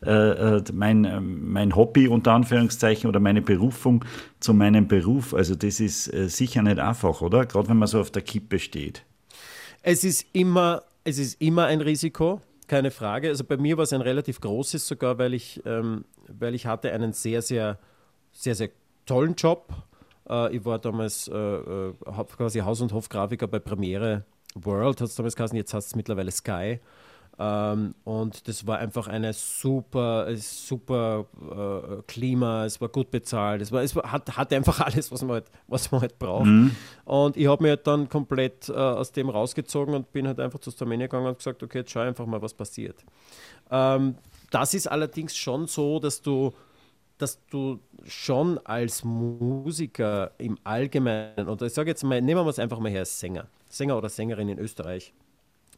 äh, 0.05 0.11
äh, 0.11 0.63
mein, 0.71 1.41
mein 1.49 1.75
Hobby 1.75 2.07
unter 2.07 2.33
Anführungszeichen 2.33 3.09
oder 3.09 3.19
meine 3.19 3.41
Berufung 3.41 4.05
zu 4.39 4.53
meinem 4.53 4.87
Beruf. 4.87 5.33
Also 5.33 5.55
das 5.55 5.79
ist 5.79 6.13
äh, 6.13 6.29
sicher 6.29 6.61
nicht 6.61 6.77
einfach, 6.77 7.21
oder? 7.21 7.47
Gerade 7.47 7.69
wenn 7.69 7.77
man 7.77 7.87
so 7.87 7.99
auf 7.99 8.11
der 8.11 8.21
Kippe 8.21 8.59
steht. 8.59 9.03
Es 9.81 10.03
ist 10.03 10.27
immer 10.33 10.83
es 11.07 11.19
ist 11.19 11.41
immer 11.41 11.67
ein 11.67 11.79
Risiko, 11.79 12.41
keine 12.67 12.91
Frage. 12.91 13.29
Also 13.29 13.43
bei 13.43 13.57
mir 13.57 13.77
war 13.77 13.83
es 13.83 13.93
ein 13.93 14.01
relativ 14.01 14.41
großes 14.41 14.87
sogar, 14.87 15.17
weil 15.17 15.33
ich, 15.33 15.61
ähm, 15.65 16.05
weil 16.27 16.55
ich 16.55 16.65
hatte 16.65 16.91
einen 16.91 17.13
sehr, 17.13 17.41
sehr, 17.41 17.79
sehr, 18.31 18.55
sehr 18.55 18.69
tollen 19.05 19.35
Job. 19.35 19.73
Äh, 20.29 20.55
ich 20.55 20.65
war 20.65 20.79
damals 20.79 21.27
äh, 21.27 21.35
äh 21.35 21.93
quasi 22.37 22.59
Haus- 22.59 22.81
und 22.81 22.93
Hofgrafiker 22.93 23.47
bei 23.47 23.59
Premiere 23.59 24.25
World, 24.55 25.01
hat 25.01 25.09
es 25.09 25.15
damals 25.15 25.35
geheißen, 25.35 25.57
jetzt 25.57 25.73
heißt 25.73 25.87
es 25.87 25.95
mittlerweile 25.95 26.31
Sky. 26.31 26.79
Ähm, 27.39 27.93
und 28.03 28.47
das 28.47 28.65
war 28.65 28.79
einfach 28.79 29.07
eine 29.07 29.31
super, 29.31 30.27
super 30.37 31.25
äh, 31.51 32.01
Klima, 32.07 32.65
es 32.65 32.81
war 32.81 32.89
gut 32.89 33.11
bezahlt, 33.11 33.61
es, 33.61 33.71
war, 33.71 33.83
es 33.83 33.95
war, 33.95 34.11
hat, 34.11 34.35
hatte 34.35 34.55
einfach 34.55 34.79
alles, 34.85 35.11
was 35.11 35.21
man 35.21 35.33
halt, 35.33 35.45
was 35.67 35.91
man 35.91 36.01
halt 36.01 36.17
braucht. 36.17 36.47
Mhm. 36.47 36.75
Und 37.05 37.37
ich 37.37 37.45
habe 37.47 37.61
mir 37.61 37.69
halt 37.69 37.85
dann 37.85 38.09
komplett 38.09 38.69
äh, 38.69 38.73
aus 38.73 39.11
dem 39.11 39.29
rausgezogen 39.29 39.93
und 39.93 40.11
bin 40.11 40.27
halt 40.27 40.39
einfach 40.39 40.59
zu 40.59 40.71
Starmania 40.71 41.05
gegangen 41.05 41.27
und 41.27 41.37
gesagt, 41.37 41.61
okay, 41.61 41.79
jetzt 41.79 41.91
schau 41.91 41.99
einfach 41.99 42.25
mal, 42.25 42.41
was 42.41 42.55
passiert. 42.55 43.05
Ähm, 43.69 44.15
das 44.49 44.73
ist 44.73 44.87
allerdings 44.87 45.35
schon 45.35 45.67
so, 45.67 45.99
dass 45.99 46.21
du 46.21 46.53
dass 47.19 47.43
du 47.47 47.79
schon 48.05 48.59
als 48.59 49.03
Musiker 49.03 50.31
im 50.37 50.57
Allgemeinen, 50.63 51.47
und 51.47 51.61
ich 51.63 51.73
sage 51.73 51.89
jetzt 51.89 52.03
mal, 52.03 52.21
nehmen 52.21 52.45
wir 52.45 52.49
es 52.49 52.59
einfach 52.59 52.79
mal 52.79 52.91
her 52.91 52.99
als 52.99 53.19
Sänger, 53.19 53.47
Sänger 53.69 53.97
oder 53.97 54.07
Sängerin 54.07 54.49
in 54.49 54.59
Österreich, 54.59 55.13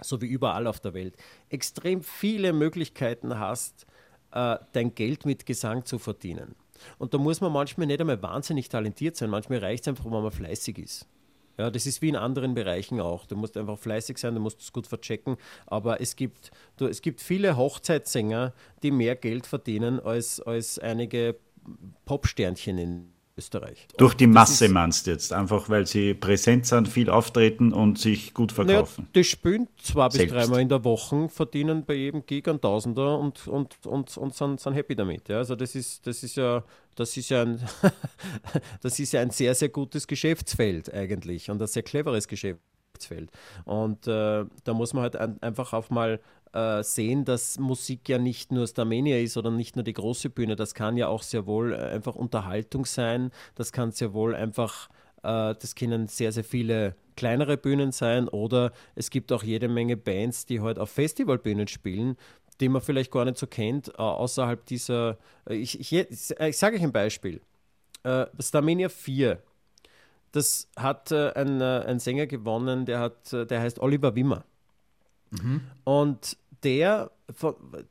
so 0.01 0.21
wie 0.21 0.27
überall 0.27 0.67
auf 0.67 0.79
der 0.79 0.93
Welt, 0.93 1.15
extrem 1.49 2.01
viele 2.01 2.53
Möglichkeiten 2.53 3.39
hast, 3.39 3.85
äh, 4.31 4.57
dein 4.73 4.95
Geld 4.95 5.25
mit 5.25 5.45
Gesang 5.45 5.85
zu 5.85 5.99
verdienen. 5.99 6.55
Und 6.97 7.13
da 7.13 7.17
muss 7.17 7.41
man 7.41 7.51
manchmal 7.51 7.87
nicht 7.87 7.99
einmal 7.99 8.21
wahnsinnig 8.21 8.69
talentiert 8.69 9.15
sein, 9.15 9.29
manchmal 9.29 9.59
reicht 9.59 9.83
es 9.83 9.89
einfach, 9.89 10.05
wenn 10.05 10.11
man 10.11 10.31
fleißig 10.31 10.77
ist. 10.77 11.07
Ja, 11.57 11.69
das 11.69 11.85
ist 11.85 12.01
wie 12.01 12.07
in 12.07 12.15
anderen 12.15 12.53
Bereichen 12.53 13.01
auch. 13.01 13.25
Du 13.25 13.35
musst 13.35 13.57
einfach 13.57 13.77
fleißig 13.77 14.17
sein, 14.17 14.33
du 14.33 14.39
musst 14.39 14.61
es 14.61 14.71
gut 14.71 14.87
verchecken. 14.87 15.35
Aber 15.65 15.99
es 15.99 16.15
gibt, 16.15 16.51
du, 16.77 16.87
es 16.87 17.01
gibt 17.01 17.19
viele 17.19 17.57
Hochzeitssänger, 17.57 18.53
die 18.81 18.91
mehr 18.91 19.17
Geld 19.17 19.45
verdienen 19.45 19.99
als, 19.99 20.39
als 20.39 20.79
einige 20.79 21.35
Popsternchen 22.05 22.77
in 22.77 23.11
Österreich. 23.39 23.87
Durch 23.97 24.13
die 24.13 24.27
Masse 24.27 24.65
ist, 24.65 24.71
meinst 24.71 25.07
du 25.07 25.11
jetzt, 25.11 25.31
einfach 25.33 25.69
weil 25.69 25.87
sie 25.87 26.13
präsent 26.13 26.65
sind, 26.65 26.87
viel 26.87 27.09
auftreten 27.09 27.71
und 27.73 27.97
sich 27.97 28.33
gut 28.33 28.51
verkaufen? 28.51 29.03
Naja, 29.03 29.11
die 29.15 29.23
spielen 29.23 29.67
zwei 29.81 30.09
bis 30.09 30.27
dreimal 30.27 30.59
in 30.59 30.69
der 30.69 30.83
Woche, 30.83 31.29
verdienen 31.29 31.85
bei 31.85 31.93
jedem 31.93 32.25
Gig 32.25 32.47
einen 32.47 32.59
Tausender 32.59 33.17
und, 33.17 33.47
und, 33.47 33.77
und, 33.85 34.17
und 34.17 34.35
sind, 34.35 34.59
sind 34.59 34.73
happy 34.73 34.95
damit. 34.95 35.29
Ja? 35.29 35.37
Also 35.37 35.55
das 35.55 35.73
ist, 35.73 36.05
das 36.05 36.21
ist 36.21 36.35
ja, 36.35 36.63
das 36.95 37.15
ist 37.15 37.29
ja 37.29 37.43
ein, 37.43 37.59
das 38.81 38.99
ist 38.99 39.13
ja 39.13 39.21
ein 39.21 39.31
sehr, 39.31 39.55
sehr 39.55 39.69
gutes 39.69 40.05
Geschäftsfeld 40.05 40.93
eigentlich 40.93 41.49
und 41.49 41.61
ein 41.61 41.67
sehr 41.67 41.83
cleveres 41.83 42.27
Geschäftsfeld. 42.27 43.31
Und 43.63 44.05
äh, 44.07 44.45
da 44.63 44.73
muss 44.73 44.93
man 44.93 45.03
halt 45.03 45.15
ein, 45.15 45.41
einfach 45.41 45.71
auch 45.73 45.89
mal 45.89 46.19
äh, 46.53 46.83
sehen, 46.83 47.25
dass 47.25 47.59
Musik 47.59 48.09
ja 48.09 48.17
nicht 48.17 48.51
nur 48.51 48.67
Starmania 48.67 49.17
ist 49.19 49.37
oder 49.37 49.51
nicht 49.51 49.75
nur 49.75 49.83
die 49.83 49.93
große 49.93 50.29
Bühne. 50.29 50.55
Das 50.55 50.73
kann 50.73 50.97
ja 50.97 51.07
auch 51.07 51.23
sehr 51.23 51.45
wohl 51.45 51.73
äh, 51.73 51.77
einfach 51.77 52.15
Unterhaltung 52.15 52.85
sein. 52.85 53.31
Das 53.55 53.71
kann 53.71 53.91
sehr 53.91 54.13
wohl 54.13 54.35
einfach, 54.35 54.89
äh, 55.23 55.55
das 55.55 55.75
können 55.75 56.07
sehr, 56.07 56.31
sehr 56.31 56.43
viele 56.43 56.95
kleinere 57.15 57.57
Bühnen 57.57 57.91
sein 57.91 58.27
oder 58.29 58.71
es 58.95 59.09
gibt 59.09 59.31
auch 59.31 59.43
jede 59.43 59.67
Menge 59.67 59.97
Bands, 59.97 60.45
die 60.45 60.59
heute 60.59 60.65
halt 60.65 60.79
auf 60.79 60.91
Festivalbühnen 60.91 61.67
spielen, 61.67 62.15
die 62.61 62.69
man 62.69 62.81
vielleicht 62.81 63.11
gar 63.11 63.25
nicht 63.25 63.37
so 63.37 63.47
kennt, 63.47 63.89
äh, 63.89 64.01
außerhalb 64.01 64.65
dieser. 64.65 65.17
Ich, 65.49 65.79
ich, 65.79 65.93
ich 65.93 66.57
sage 66.57 66.77
euch 66.77 66.83
ein 66.83 66.93
Beispiel. 66.93 67.41
Äh, 68.03 68.25
Starmania 68.39 68.89
4 68.89 69.41
das 70.31 70.67
hat 70.75 71.11
äh, 71.11 71.31
ein, 71.33 71.59
äh, 71.61 71.83
ein 71.87 71.99
Sänger 71.99 72.27
gewonnen, 72.27 72.85
der, 72.85 72.99
hat, 72.99 73.31
der 73.31 73.61
heißt 73.61 73.79
Oliver 73.79 74.15
Wimmer. 74.15 74.45
Mhm. 75.31 75.61
Und 75.83 76.37
der, 76.63 77.11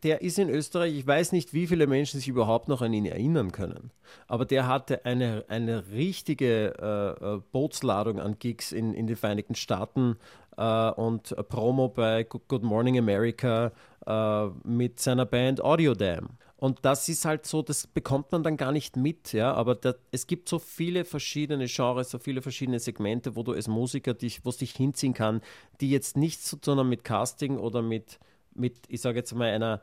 der 0.03 0.23
ist 0.23 0.39
in 0.39 0.49
Österreich, 0.49 0.95
ich 0.95 1.07
weiß 1.07 1.33
nicht, 1.33 1.55
wie 1.55 1.67
viele 1.67 1.87
Menschen 1.87 2.21
sich 2.21 2.29
überhaupt 2.29 2.69
noch 2.69 2.83
an 2.83 2.93
ihn 2.93 3.07
erinnern 3.07 3.53
können, 3.53 3.91
aber 4.27 4.45
der 4.45 4.67
hatte 4.67 5.05
eine, 5.05 5.45
eine 5.49 5.91
richtige 5.91 6.75
äh, 6.79 7.37
äh 7.37 7.41
Bootsladung 7.53 8.21
an 8.21 8.39
Gigs 8.39 8.73
in, 8.73 8.95
in 8.95 9.07
den 9.07 9.17
Vereinigten 9.17 9.55
Staaten 9.55 10.17
äh, 10.57 10.91
und 10.91 11.35
Promo 11.49 11.89
bei 11.89 12.25
Good 12.25 12.63
Morning 12.63 12.99
America 12.99 13.73
äh, 14.07 14.47
mit 14.65 15.01
seiner 15.01 15.27
Band 15.27 15.63
Audiodam. 15.63 16.31
Und 16.61 16.81
das 16.83 17.09
ist 17.09 17.25
halt 17.25 17.47
so, 17.47 17.63
das 17.63 17.87
bekommt 17.87 18.33
man 18.33 18.43
dann 18.43 18.57
gar 18.57 18.73
nicht 18.73 18.97
mit, 18.97 19.33
ja. 19.33 19.55
Aber 19.55 19.77
da, 19.77 19.95
es 20.11 20.27
gibt 20.27 20.49
so 20.49 20.59
viele 20.59 21.05
verschiedene 21.05 21.67
Genres, 21.67 22.11
so 22.11 22.19
viele 22.19 22.43
verschiedene 22.43 22.81
Segmente, 22.81 23.37
wo 23.37 23.45
du 23.45 23.53
als 23.53 23.69
Musiker 23.69 24.13
dich, 24.13 24.45
wo 24.45 24.51
es 24.51 24.57
dich 24.57 24.73
hinziehen 24.73 25.15
kann, 25.15 25.41
die 25.81 25.89
jetzt 25.89 26.17
nichts 26.17 26.47
zu 26.47 26.57
tun 26.57 26.79
haben 26.79 26.89
mit 26.89 27.05
Casting 27.05 27.59
oder 27.59 27.81
mit, 27.81 28.19
mit 28.55 28.75
ich 28.89 29.01
sage 29.01 29.19
jetzt 29.19 29.33
mal, 29.35 29.49
einer 29.51 29.83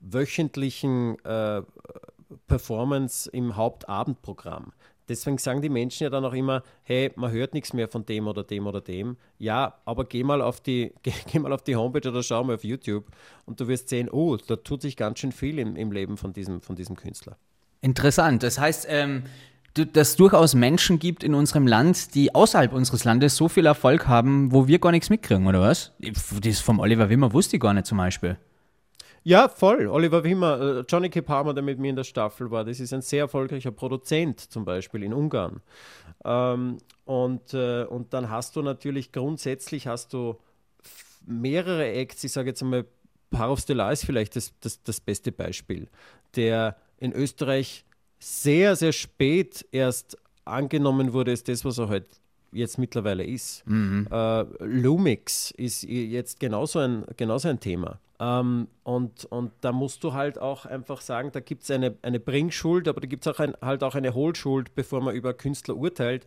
wöchentlichen 0.00 1.18
äh, 1.24 1.62
Performance 2.46 3.30
im 3.30 3.56
Hauptabendprogramm 3.56 4.72
deswegen 5.10 5.38
sagen 5.38 5.60
die 5.60 5.68
Menschen 5.68 6.04
ja 6.04 6.10
dann 6.10 6.24
auch 6.24 6.32
immer, 6.32 6.62
hey, 6.84 7.12
man 7.16 7.30
hört 7.32 7.52
nichts 7.52 7.72
mehr 7.72 7.88
von 7.88 8.06
dem 8.06 8.28
oder 8.28 8.44
dem 8.44 8.66
oder 8.66 8.80
dem. 8.80 9.16
Ja, 9.38 9.74
aber 9.84 10.04
geh 10.04 10.22
mal 10.22 10.40
auf 10.40 10.60
die, 10.60 10.94
geh, 11.02 11.12
geh 11.30 11.38
mal 11.38 11.52
auf 11.52 11.62
die 11.62 11.76
Homepage 11.76 12.08
oder 12.08 12.22
schau 12.22 12.42
mal 12.44 12.54
auf 12.54 12.64
YouTube 12.64 13.06
und 13.44 13.60
du 13.60 13.68
wirst 13.68 13.88
sehen, 13.88 14.08
oh, 14.08 14.36
da 14.36 14.56
tut 14.56 14.80
sich 14.82 14.96
ganz 14.96 15.18
schön 15.18 15.32
viel 15.32 15.58
im, 15.58 15.76
im 15.76 15.92
Leben 15.92 16.16
von 16.16 16.32
diesem, 16.32 16.62
von 16.62 16.76
diesem 16.76 16.96
Künstler. 16.96 17.36
Interessant. 17.82 18.42
Das 18.42 18.58
heißt, 18.58 18.86
ähm, 18.88 19.24
dass 19.74 20.08
es 20.08 20.16
durchaus 20.16 20.54
Menschen 20.54 20.98
gibt 20.98 21.22
in 21.22 21.34
unserem 21.34 21.66
Land, 21.66 22.14
die 22.14 22.34
außerhalb 22.34 22.72
unseres 22.72 23.04
Landes 23.04 23.36
so 23.36 23.48
viel 23.48 23.66
Erfolg 23.66 24.06
haben, 24.08 24.52
wo 24.52 24.66
wir 24.66 24.78
gar 24.78 24.90
nichts 24.90 25.10
mitkriegen, 25.10 25.46
oder 25.46 25.60
was? 25.60 25.92
Das 26.42 26.60
vom 26.60 26.80
Oliver 26.80 27.08
Wimmer 27.08 27.32
wusste 27.32 27.56
ich 27.56 27.62
gar 27.62 27.74
nicht 27.74 27.86
zum 27.86 27.98
Beispiel. 27.98 28.36
Ja, 29.22 29.48
voll. 29.48 29.86
Oliver 29.86 30.24
Wimmer, 30.24 30.60
äh, 30.60 30.84
Johnny 30.88 31.10
K. 31.10 31.20
Palmer, 31.20 31.52
der 31.52 31.62
mit 31.62 31.78
mir 31.78 31.90
in 31.90 31.96
der 31.96 32.04
Staffel 32.04 32.50
war, 32.50 32.64
das 32.64 32.80
ist 32.80 32.92
ein 32.94 33.02
sehr 33.02 33.20
erfolgreicher 33.20 33.70
Produzent 33.70 34.40
zum 34.40 34.64
Beispiel 34.64 35.02
in 35.02 35.12
Ungarn. 35.12 35.60
Ähm, 36.24 36.78
und, 37.04 37.52
äh, 37.52 37.84
und 37.84 38.14
dann 38.14 38.30
hast 38.30 38.56
du 38.56 38.62
natürlich 38.62 39.12
grundsätzlich 39.12 39.86
hast 39.86 40.14
du 40.14 40.38
mehrere 41.26 41.86
Acts, 41.92 42.24
ich 42.24 42.32
sage 42.32 42.48
jetzt 42.48 42.62
einmal, 42.62 42.86
Par 43.30 43.52
of 43.52 43.60
Stellar 43.60 43.92
ist 43.92 44.06
vielleicht 44.06 44.36
das, 44.36 44.52
das, 44.60 44.82
das 44.82 45.00
beste 45.00 45.32
Beispiel, 45.32 45.88
der 46.34 46.76
in 46.98 47.12
Österreich 47.12 47.84
sehr, 48.18 48.74
sehr 48.74 48.92
spät 48.92 49.66
erst 49.70 50.16
angenommen 50.44 51.12
wurde, 51.12 51.32
ist 51.32 51.48
das, 51.48 51.64
was 51.64 51.78
er 51.78 51.88
heute 51.88 52.06
halt 52.06 52.19
jetzt 52.52 52.78
mittlerweile 52.78 53.24
ist. 53.24 53.66
Mhm. 53.66 54.06
Äh, 54.10 54.42
Lumix 54.64 55.50
ist 55.52 55.82
jetzt 55.82 56.40
genauso 56.40 56.80
ein, 56.80 57.04
genauso 57.16 57.48
ein 57.48 57.60
Thema. 57.60 57.98
Ähm, 58.20 58.68
und, 58.82 59.24
und 59.26 59.52
da 59.62 59.72
musst 59.72 60.04
du 60.04 60.12
halt 60.12 60.38
auch 60.38 60.66
einfach 60.66 61.00
sagen, 61.00 61.30
da 61.32 61.40
gibt 61.40 61.62
es 61.62 61.70
eine, 61.70 61.96
eine 62.02 62.20
Bringschuld, 62.20 62.86
aber 62.86 63.00
da 63.00 63.06
gibt 63.06 63.26
es 63.26 63.34
auch 63.34 63.40
ein, 63.40 63.54
halt 63.62 63.82
auch 63.82 63.94
eine 63.94 64.14
Hohlschuld, 64.14 64.74
bevor 64.74 65.00
man 65.00 65.14
über 65.14 65.32
Künstler 65.32 65.76
urteilt. 65.76 66.26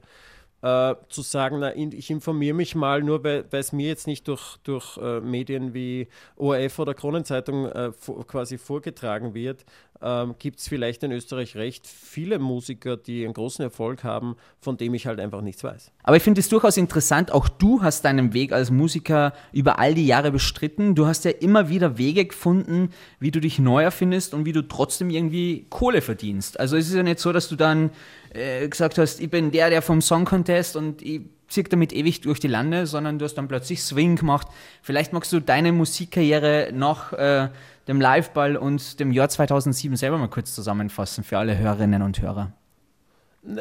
Äh, 0.63 0.95
zu 1.09 1.21
sagen, 1.21 1.59
na, 1.59 1.75
ich 1.75 2.09
informiere 2.09 2.55
mich 2.55 2.73
mal, 2.73 3.03
nur 3.03 3.25
weil 3.25 3.45
es 3.51 3.73
mir 3.73 3.89
jetzt 3.89 4.07
nicht 4.07 4.29
durch, 4.29 4.55
durch 4.63 4.97
äh, 4.97 5.19
Medien 5.19 5.73
wie 5.73 6.07
ORF 6.37 6.79
oder 6.79 6.93
Kronenzeitung 6.93 7.65
äh, 7.65 7.91
quasi 8.25 8.57
vorgetragen 8.57 9.33
wird, 9.33 9.65
ähm, 10.03 10.35
gibt 10.37 10.59
es 10.59 10.67
vielleicht 10.67 11.03
in 11.03 11.11
Österreich 11.11 11.55
recht 11.55 11.87
viele 11.87 12.37
Musiker, 12.39 12.97
die 12.97 13.23
einen 13.23 13.33
großen 13.33 13.63
Erfolg 13.63 14.03
haben, 14.03 14.35
von 14.59 14.77
dem 14.77 14.93
ich 14.93 15.07
halt 15.07 15.19
einfach 15.19 15.41
nichts 15.41 15.63
weiß. 15.63 15.91
Aber 16.03 16.17
ich 16.17 16.23
finde 16.23 16.41
es 16.41 16.49
durchaus 16.49 16.77
interessant, 16.77 17.31
auch 17.31 17.47
du 17.47 17.81
hast 17.81 18.03
deinen 18.03 18.33
Weg 18.33 18.51
als 18.51 18.69
Musiker 18.69 19.33
über 19.51 19.79
all 19.79 19.93
die 19.93 20.05
Jahre 20.05 20.31
bestritten. 20.31 20.95
Du 20.95 21.05
hast 21.05 21.25
ja 21.25 21.31
immer 21.31 21.69
wieder 21.69 21.97
Wege 21.97 22.25
gefunden, 22.25 22.89
wie 23.19 23.31
du 23.31 23.39
dich 23.39 23.59
neu 23.59 23.83
erfindest 23.83 24.33
und 24.33 24.45
wie 24.45 24.51
du 24.51 24.67
trotzdem 24.67 25.09
irgendwie 25.09 25.65
Kohle 25.69 26.01
verdienst. 26.01 26.59
Also 26.59 26.75
es 26.75 26.89
ist 26.89 26.95
ja 26.95 27.03
nicht 27.03 27.19
so, 27.19 27.31
dass 27.31 27.47
du 27.47 27.55
dann 27.55 27.91
äh, 28.33 28.67
gesagt 28.67 28.97
hast, 28.97 29.19
ich 29.19 29.29
bin 29.29 29.51
der, 29.51 29.69
der 29.69 29.81
vom 29.81 30.01
Song 30.01 30.25
Contest 30.25 30.75
und 30.75 31.01
ich 31.01 31.21
ziehe 31.47 31.63
damit 31.65 31.93
ewig 31.93 32.21
durch 32.21 32.39
die 32.39 32.47
Lande, 32.47 32.87
sondern 32.87 33.19
du 33.19 33.25
hast 33.25 33.35
dann 33.35 33.47
plötzlich 33.47 33.83
Swing 33.83 34.15
gemacht. 34.15 34.47
Vielleicht 34.81 35.13
magst 35.13 35.31
du 35.31 35.39
deine 35.39 35.71
Musikkarriere 35.71 36.71
nach 36.73 37.13
äh, 37.13 37.49
dem 37.87 37.99
Liveball 37.99 38.55
und 38.55 38.99
dem 38.99 39.11
Jahr 39.11 39.29
2007 39.29 39.95
selber 39.97 40.17
mal 40.17 40.29
kurz 40.29 40.55
zusammenfassen 40.55 41.23
für 41.23 41.37
alle 41.37 41.57
Hörerinnen 41.57 42.01
und 42.01 42.21
Hörer. 42.21 42.53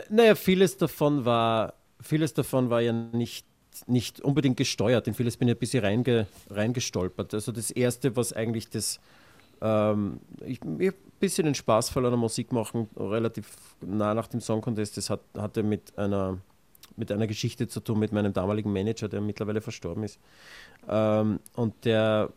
Naja, 0.09 0.35
vieles 0.37 0.77
davon 0.77 1.25
war, 1.25 1.75
vieles 2.01 2.35
davon 2.35 2.70
war 2.70 2.81
ja 2.81 2.93
nicht 2.93 3.47
nicht 3.87 4.20
unbedingt 4.20 4.57
gesteuert, 4.57 5.09
in 5.09 5.14
vieles 5.14 5.37
bin 5.37 5.49
ich 5.49 5.55
ein 5.55 5.59
bisschen 5.59 5.85
reinge, 5.85 6.27
reingestolpert. 6.51 7.35
Also 7.35 7.53
das 7.53 7.70
Erste, 7.70 8.16
was 8.16 8.33
eigentlich 8.33 8.68
das, 8.68 9.01
ähm, 9.61 10.20
ich, 10.45 10.61
ich 10.79 10.91
ein 10.91 10.95
bisschen 11.20 11.47
den 11.47 11.55
Spaßfall 11.55 12.05
an 12.05 12.12
der 12.12 12.18
Musik 12.18 12.53
machen, 12.53 12.89
relativ 12.97 13.57
nah 13.81 14.14
nach 14.14 14.29
dem 14.29 14.41
Song 14.41 14.61
Contest, 14.61 14.97
das 14.97 15.11
hat, 15.11 15.20
hatte 15.37 15.62
mit 15.62 15.97
einer, 15.99 16.39
mit 16.97 17.11
einer 17.11 17.27
Geschichte 17.27 17.68
zu 17.68 17.81
tun, 17.81 17.99
mit 17.99 18.12
meinem 18.12 18.33
damaligen 18.33 18.73
Manager, 18.73 19.09
der 19.09 19.20
mittlerweile 19.20 19.61
verstorben 19.61 20.05
ist. 20.05 20.18
Ähm, 20.89 21.41
und 21.55 21.85
der 21.85 22.31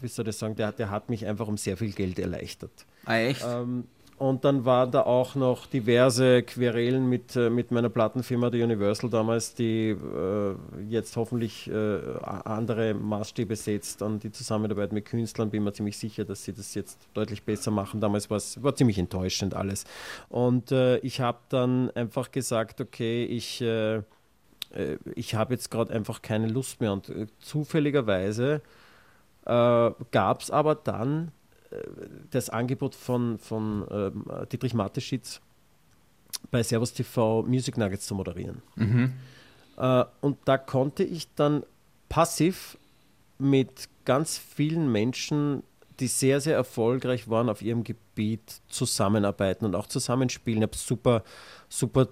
wie 0.00 0.08
soll 0.08 0.28
ich 0.28 0.36
sagen, 0.36 0.54
der, 0.56 0.72
der 0.72 0.90
hat 0.90 1.10
mich 1.10 1.26
einfach 1.26 1.48
um 1.48 1.56
sehr 1.56 1.76
viel 1.76 1.92
Geld 1.92 2.18
erleichtert. 2.18 2.86
Ah, 3.04 3.16
echt? 3.18 3.44
Ähm, 3.44 3.84
und 4.18 4.44
dann 4.44 4.64
waren 4.64 4.90
da 4.90 5.02
auch 5.02 5.36
noch 5.36 5.66
diverse 5.66 6.42
Querelen 6.42 7.08
mit, 7.08 7.36
äh, 7.36 7.50
mit 7.50 7.70
meiner 7.70 7.88
Plattenfirma, 7.88 8.50
der 8.50 8.64
Universal 8.64 9.08
damals, 9.08 9.54
die 9.54 9.90
äh, 9.90 10.54
jetzt 10.88 11.16
hoffentlich 11.16 11.70
äh, 11.70 12.00
andere 12.24 12.94
Maßstäbe 12.94 13.54
setzt 13.54 14.02
an 14.02 14.18
die 14.18 14.32
Zusammenarbeit 14.32 14.92
mit 14.92 15.04
Künstlern. 15.04 15.50
Bin 15.50 15.62
mir 15.62 15.72
ziemlich 15.72 15.96
sicher, 15.96 16.24
dass 16.24 16.42
sie 16.42 16.52
das 16.52 16.74
jetzt 16.74 16.98
deutlich 17.14 17.44
besser 17.44 17.70
machen. 17.70 18.00
Damals 18.00 18.28
war 18.28 18.38
es 18.38 18.58
ziemlich 18.74 18.98
enttäuschend 18.98 19.54
alles. 19.54 19.84
Und 20.28 20.72
äh, 20.72 20.98
ich 20.98 21.20
habe 21.20 21.38
dann 21.48 21.92
einfach 21.92 22.32
gesagt, 22.32 22.80
okay, 22.80 23.24
ich, 23.24 23.60
äh, 23.60 23.98
äh, 23.98 24.02
ich 25.14 25.36
habe 25.36 25.54
jetzt 25.54 25.70
gerade 25.70 25.92
einfach 25.92 26.22
keine 26.22 26.48
Lust 26.48 26.80
mehr. 26.80 26.92
Und 26.92 27.12
zufälligerweise 27.38 28.62
äh, 29.48 29.90
gab 30.10 30.42
es 30.42 30.50
aber 30.50 30.74
dann 30.74 31.32
äh, 31.70 31.76
das 32.30 32.50
Angebot 32.50 32.94
von, 32.94 33.38
von 33.38 33.88
äh, 33.88 34.46
Dietrich 34.46 34.74
Mateschitz 34.74 35.40
bei 36.50 36.62
Servus 36.62 36.92
TV 36.92 37.42
Music 37.42 37.76
Nuggets 37.78 38.06
zu 38.06 38.14
moderieren. 38.14 38.62
Mhm. 38.76 39.14
Äh, 39.76 40.04
und 40.20 40.38
da 40.44 40.58
konnte 40.58 41.02
ich 41.02 41.34
dann 41.34 41.64
passiv 42.08 42.78
mit 43.38 43.88
ganz 44.04 44.36
vielen 44.36 44.90
Menschen, 44.90 45.62
die 46.00 46.06
sehr, 46.08 46.40
sehr 46.40 46.54
erfolgreich 46.54 47.28
waren 47.28 47.48
auf 47.48 47.62
ihrem 47.62 47.84
Gebiet, 47.84 48.60
zusammenarbeiten 48.68 49.64
und 49.64 49.74
auch 49.74 49.86
zusammenspielen. 49.86 50.62
Ich 50.62 50.68
habe 50.68 50.76
super, 50.76 51.24
super 51.68 52.08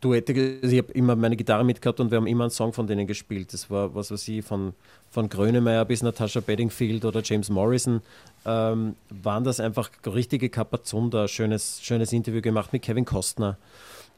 Duette, 0.00 0.58
also 0.62 0.74
ich 0.74 0.82
habe 0.82 0.92
immer 0.92 1.14
meine 1.14 1.36
Gitarre 1.36 1.64
mitgehabt 1.64 2.00
und 2.00 2.10
wir 2.10 2.16
haben 2.16 2.26
immer 2.26 2.44
einen 2.44 2.50
Song 2.50 2.72
von 2.72 2.86
denen 2.86 3.06
gespielt. 3.06 3.52
Das 3.52 3.70
war, 3.70 3.94
was 3.94 4.10
weiß 4.10 4.28
ich, 4.28 4.44
von, 4.44 4.72
von 5.10 5.28
Grönemeyer 5.28 5.84
bis 5.84 6.02
Natasha 6.02 6.40
Bedingfield 6.40 7.04
oder 7.04 7.20
James 7.22 7.50
Morrison, 7.50 8.00
ähm, 8.46 8.96
waren 9.10 9.44
das 9.44 9.60
einfach 9.60 9.90
richtige 10.06 10.48
Kapazunder. 10.48 11.28
Schönes, 11.28 11.80
schönes 11.82 12.12
Interview 12.12 12.40
gemacht 12.40 12.72
mit 12.72 12.82
Kevin 12.82 13.04
Costner. 13.04 13.58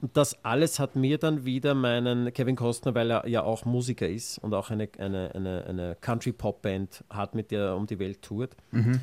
Und 0.00 0.16
das 0.16 0.44
alles 0.44 0.78
hat 0.78 0.96
mir 0.96 1.18
dann 1.18 1.44
wieder 1.44 1.74
meinen 1.74 2.32
Kevin 2.32 2.56
Costner, 2.56 2.94
weil 2.94 3.10
er 3.10 3.26
ja 3.28 3.42
auch 3.42 3.64
Musiker 3.64 4.08
ist 4.08 4.38
und 4.38 4.54
auch 4.54 4.70
eine, 4.70 4.88
eine, 4.98 5.34
eine, 5.34 5.64
eine 5.68 5.96
Country-Pop-Band 6.00 7.04
hat, 7.10 7.34
mit 7.34 7.50
der 7.50 7.66
er 7.66 7.76
um 7.76 7.86
die 7.86 7.98
Welt 7.98 8.22
tourt. 8.22 8.56
Mhm 8.70 9.00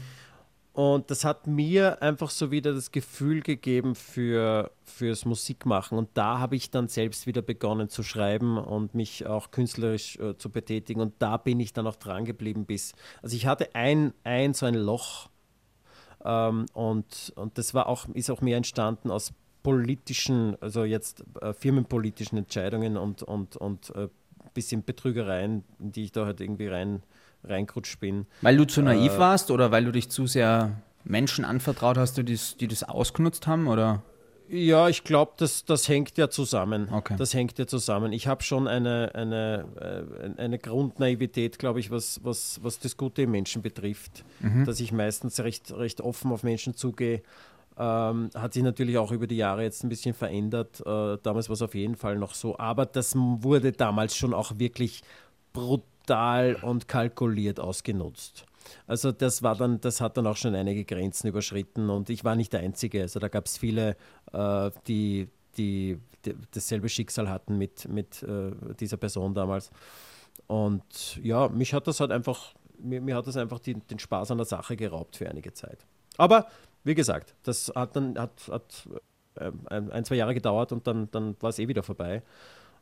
und 0.80 1.11
das 1.11 1.25
hat 1.25 1.45
mir 1.45 2.01
einfach 2.01 2.30
so 2.30 2.51
wieder 2.51 2.73
das 2.73 2.93
Gefühl 2.93 3.41
gegeben 3.41 3.95
für, 3.95 4.71
fürs 4.86 5.25
Musikmachen. 5.25 5.97
Und 5.97 6.07
da 6.13 6.39
habe 6.39 6.55
ich 6.55 6.71
dann 6.71 6.88
selbst 6.88 7.27
wieder 7.27 7.41
begonnen 7.41 7.89
zu 7.89 8.01
schreiben 8.01 8.57
und 8.57 8.95
mich 8.95 9.27
auch 9.27 9.51
künstlerisch 9.51 10.17
äh, 10.19 10.38
zu 10.38 10.49
betätigen. 10.49 11.01
Und 11.01 11.15
da 11.19 11.36
bin 11.36 11.59
ich 11.59 11.73
dann 11.73 11.86
auch 11.86 11.97
dran 11.97 12.23
geblieben 12.23 12.65
bis. 12.65 12.93
Also 13.21 13.36
ich 13.36 13.45
hatte 13.45 13.75
ein, 13.75 14.13
ein 14.23 14.53
so 14.53 14.67
ein 14.67 14.73
Loch. 14.73 15.27
Ähm, 16.23 16.65
und, 16.71 17.34
und 17.36 17.57
das 17.57 17.73
war 17.73 17.88
auch, 17.88 18.07
ist 18.13 18.30
auch 18.30 18.39
mehr 18.39 18.55
entstanden 18.55 19.11
aus 19.11 19.34
politischen, 19.63 20.55
also 20.61 20.86
jetzt 20.86 21.25
äh, 21.41 21.51
firmenpolitischen 21.51 22.38
Entscheidungen 22.38 22.95
und, 22.95 23.21
und, 23.21 23.57
und 23.57 23.93
äh, 23.97 24.07
bisschen 24.53 24.86
Betrügereien, 24.86 25.65
die 25.77 26.05
ich 26.05 26.13
da 26.13 26.25
halt 26.25 26.39
irgendwie 26.39 26.67
rein 26.67 27.03
reingerutscht 27.44 28.00
bin. 28.00 28.28
Weil 28.42 28.58
du 28.58 28.66
zu 28.66 28.82
naiv 28.82 29.14
äh, 29.14 29.20
warst 29.20 29.52
oder 29.52 29.72
weil 29.72 29.86
du 29.86 29.92
dich 29.92 30.10
zu 30.10 30.28
sehr 30.28 30.82
Menschen 31.04 31.46
anvertraut 31.46 31.98
hast, 31.98 32.18
die 32.18 32.26
das, 32.26 32.58
die 32.58 32.68
das 32.68 32.84
ausgenutzt 32.84 33.48
haben? 33.48 33.68
Oder? 33.68 34.04
Ja, 34.52 34.90
ich 34.90 35.04
glaube, 35.04 35.34
das, 35.38 35.64
das 35.64 35.88
hängt 35.88 36.18
ja 36.18 36.30
zusammen. 36.30 36.90
Okay. 36.92 37.16
Das 37.18 37.36
hängt 37.36 37.60
ja 37.60 37.68
zusammen. 37.68 38.12
Ich 38.12 38.26
habe 38.28 38.42
schon 38.42 38.68
eine, 38.68 39.12
eine, 39.14 39.66
äh, 39.80 40.42
eine 40.42 40.58
Grundnaivität, 40.58 41.60
glaube 41.60 41.80
ich, 41.80 41.92
was, 41.92 42.24
was, 42.24 42.60
was 42.64 42.80
das 42.80 42.98
Gute 42.98 43.24
im 43.24 43.32
Menschen 43.32 43.62
betrifft. 43.62 44.24
Mhm. 44.40 44.66
Dass 44.66 44.80
ich 44.80 44.92
meistens 44.92 45.40
recht, 45.40 45.72
recht 45.72 46.02
offen 46.02 46.32
auf 46.32 46.42
Menschen 46.42 46.74
zugehe. 46.74 47.22
Ähm, 47.78 48.32
hat 48.34 48.54
sich 48.54 48.64
natürlich 48.64 48.98
auch 48.98 49.12
über 49.12 49.28
die 49.28 49.38
Jahre 49.38 49.62
jetzt 49.62 49.84
ein 49.84 49.90
bisschen 49.90 50.16
verändert. 50.16 50.82
Äh, 50.82 51.18
damals 51.22 51.48
war 51.48 51.54
es 51.54 51.62
auf 51.62 51.76
jeden 51.76 51.96
Fall 51.96 52.18
noch 52.18 52.34
so. 52.34 52.58
Aber 52.58 52.88
das 52.88 53.16
wurde 53.16 53.72
damals 53.72 54.16
schon 54.16 54.34
auch 54.34 54.58
wirklich 54.58 55.04
brutal 55.54 55.89
brutal 56.10 56.55
und 56.62 56.88
kalkuliert 56.88 57.60
ausgenutzt. 57.60 58.45
Also 58.88 59.12
das 59.12 59.41
war 59.41 59.55
dann, 59.55 59.80
das 59.82 60.01
hat 60.01 60.18
dann 60.18 60.28
auch 60.28 60.38
schon 60.38 60.55
einige 60.55 60.86
Grenzen 60.86 61.28
überschritten 61.28 61.89
und 61.89 62.10
ich 62.10 62.24
war 62.24 62.36
nicht 62.36 62.53
der 62.53 62.62
Einzige. 62.62 63.01
Also 63.01 63.20
da 63.20 63.28
gab 63.28 63.45
es 63.45 63.57
viele, 63.57 63.95
äh, 64.32 64.72
die, 64.88 65.28
die, 65.57 65.99
die, 66.26 66.36
dasselbe 66.51 66.89
Schicksal 66.89 67.30
hatten 67.30 67.57
mit, 67.57 67.88
mit 67.88 68.24
äh, 68.24 68.51
dieser 68.80 68.97
Person 68.97 69.34
damals. 69.34 69.72
Und 70.47 71.20
ja, 71.24 71.47
mich 71.49 71.74
hat 71.74 71.88
das 71.88 71.99
halt 71.99 72.12
einfach, 72.12 72.53
mir, 72.80 73.01
mir 73.01 73.16
hat 73.16 73.28
das 73.28 73.38
einfach 73.38 73.60
die, 73.60 73.76
den 73.76 73.99
Spaß 73.99 74.32
an 74.32 74.38
der 74.38 74.45
Sache 74.45 74.76
geraubt 74.76 75.16
für 75.16 75.30
einige 75.30 75.53
Zeit. 75.53 75.86
Aber 76.18 76.47
wie 76.84 76.95
gesagt, 76.95 77.36
das 77.43 77.72
hat 77.76 77.95
dann 77.95 78.18
hat, 78.18 78.49
hat 78.51 78.88
äh, 79.36 79.51
ein, 79.68 79.91
ein, 79.91 80.05
zwei 80.05 80.16
Jahre 80.16 80.34
gedauert 80.34 80.72
und 80.72 80.86
dann, 80.86 81.10
dann 81.12 81.36
war 81.39 81.49
es 81.49 81.60
eh 81.60 81.68
wieder 81.68 81.84
vorbei. 81.84 82.24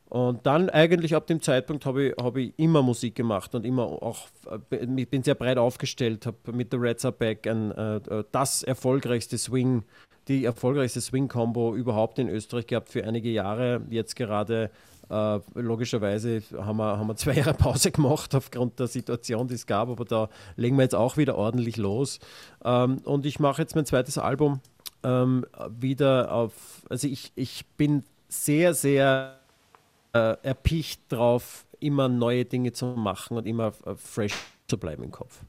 Und 0.10 0.46
dann 0.46 0.70
eigentlich 0.70 1.16
ab 1.16 1.28
dem 1.28 1.42
Zeitpunkt 1.42 1.86
habe 1.86 2.08
ich, 2.08 2.16
hab 2.18 2.38
ich 2.38 2.54
immer 2.58 2.82
Musik 2.82 3.16
gemacht 3.16 3.54
und 3.56 3.66
immer 3.66 3.84
auch, 3.84 4.28
äh, 4.72 4.86
ich 4.96 5.10
bin 5.10 5.24
sehr 5.24 5.36
breit 5.36 5.58
aufgestellt, 5.58 6.26
habe 6.26 6.54
mit 6.54 6.72
The 6.72 6.78
Reds 6.78 7.04
Are 7.04 7.12
Back 7.12 7.46
ein, 7.46 7.72
äh, 7.72 8.24
das 8.32 8.64
erfolgreichste 8.64 9.38
Swing, 9.38 9.84
die 10.30 10.46
erfolgreichste 10.46 11.02
Swing-Combo 11.02 11.76
überhaupt 11.76 12.20
in 12.20 12.30
Österreich 12.30 12.68
gehabt 12.68 12.90
für 12.90 13.04
einige 13.04 13.30
Jahre. 13.30 13.82
Jetzt 13.90 14.16
gerade 14.16 14.72
äh, 15.10 15.40
logischerweise 15.56 16.42
haben 16.58 16.78
wir, 16.78 16.98
haben 16.98 17.08
wir 17.08 17.16
zwei 17.16 17.34
Jahre 17.34 17.54
Pause 17.54 17.92
gemacht 17.92 18.34
aufgrund 18.34 18.80
der 18.80 18.88
Situation, 18.88 19.48
die 19.48 19.56
es 19.56 19.66
gab, 19.66 19.90
aber 19.90 20.06
da 20.06 20.30
legen 20.56 20.78
wir 20.78 20.84
jetzt 20.84 20.96
auch 20.96 21.18
wieder 21.18 21.38
ordentlich 21.38 21.78
los. 21.78 22.20
Ähm, 22.64 23.00
und 23.04 23.26
ich 23.26 23.40
mache 23.40 23.62
jetzt 23.62 23.76
mein 23.76 23.86
zweites 23.86 24.18
Album 24.18 24.62
ähm, 25.04 25.46
wieder 25.70 26.32
auf, 26.32 26.54
also 26.90 27.08
ich, 27.08 27.32
ich 27.36 27.66
bin 27.78 28.04
sehr, 28.30 28.74
sehr 28.74 29.34
äh, 29.34 29.47
erpicht 30.14 31.02
drauf, 31.10 31.66
immer 31.80 32.08
neue 32.10 32.46
Dinge 32.46 32.72
zu 32.72 32.86
machen 32.88 33.38
und 33.38 33.46
immer 33.46 33.74
äh, 33.86 33.96
fresh 33.96 34.34
zu 34.68 34.78
bleiben 34.78 35.04
im 35.04 35.12
Kopf. 35.12 35.40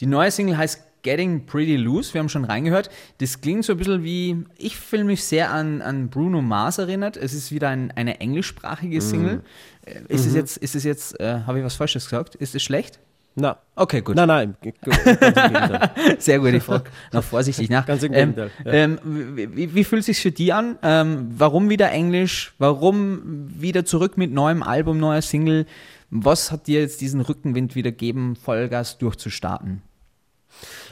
Die 0.00 0.06
neue 0.06 0.30
Single 0.30 0.56
heißt 0.56 0.82
Getting 1.02 1.46
Pretty 1.46 1.76
Loose. 1.76 2.14
Wir 2.14 2.20
haben 2.20 2.28
schon 2.28 2.44
reingehört. 2.44 2.90
Das 3.18 3.40
klingt 3.40 3.64
so 3.64 3.72
ein 3.72 3.78
bisschen 3.78 4.02
wie, 4.02 4.44
ich 4.58 4.76
fühle 4.76 5.04
mich 5.04 5.24
sehr 5.24 5.50
an, 5.50 5.82
an 5.82 6.10
Bruno 6.10 6.42
Mars 6.42 6.78
erinnert. 6.78 7.16
Es 7.16 7.32
ist 7.32 7.52
wieder 7.52 7.68
ein, 7.68 7.90
eine 7.92 8.20
englischsprachige 8.20 8.96
mhm. 8.96 9.00
Single. 9.00 9.36
Mm. 9.36 9.90
Ist 10.08 10.26
es 10.26 10.32
mhm. 10.32 10.36
jetzt, 10.36 10.56
ist 10.58 10.74
es 10.74 10.84
jetzt, 10.84 11.20
äh, 11.20 11.40
habe 11.46 11.58
ich 11.58 11.64
was 11.64 11.76
Falsches 11.76 12.04
gesagt? 12.04 12.34
Ist 12.34 12.54
es 12.54 12.62
schlecht? 12.62 12.98
Na. 13.34 13.58
Okay, 13.76 14.02
gut. 14.02 14.16
Nein, 14.16 14.28
nein. 14.28 14.56
Sehr 16.18 16.38
gut, 16.40 16.52
ich 16.52 16.62
frage 16.62 16.90
noch 17.12 17.22
vorsichtig 17.22 17.70
nach. 17.70 17.86
Ganz 17.86 18.02
im 18.02 18.12
Gegenteil. 18.12 18.50
Ähm, 18.64 18.66
ja. 18.66 18.72
ähm, 18.72 19.54
wie, 19.54 19.74
wie, 19.74 19.84
fühlt 19.84 20.00
es 20.00 20.06
sich 20.06 20.20
für 20.20 20.32
die 20.32 20.52
an? 20.52 20.78
Ähm, 20.82 21.28
warum 21.36 21.70
wieder 21.70 21.90
Englisch? 21.90 22.52
Warum 22.58 23.48
wieder 23.60 23.84
zurück 23.84 24.18
mit 24.18 24.32
neuem 24.32 24.62
Album, 24.62 24.98
neuer 24.98 25.22
Single? 25.22 25.66
Was 26.10 26.50
hat 26.50 26.66
dir 26.66 26.80
jetzt 26.80 27.00
diesen 27.00 27.20
Rückenwind 27.20 27.74
wieder 27.74 27.92
gegeben, 27.92 28.36
Vollgas 28.36 28.98
durchzustarten? 28.98 29.82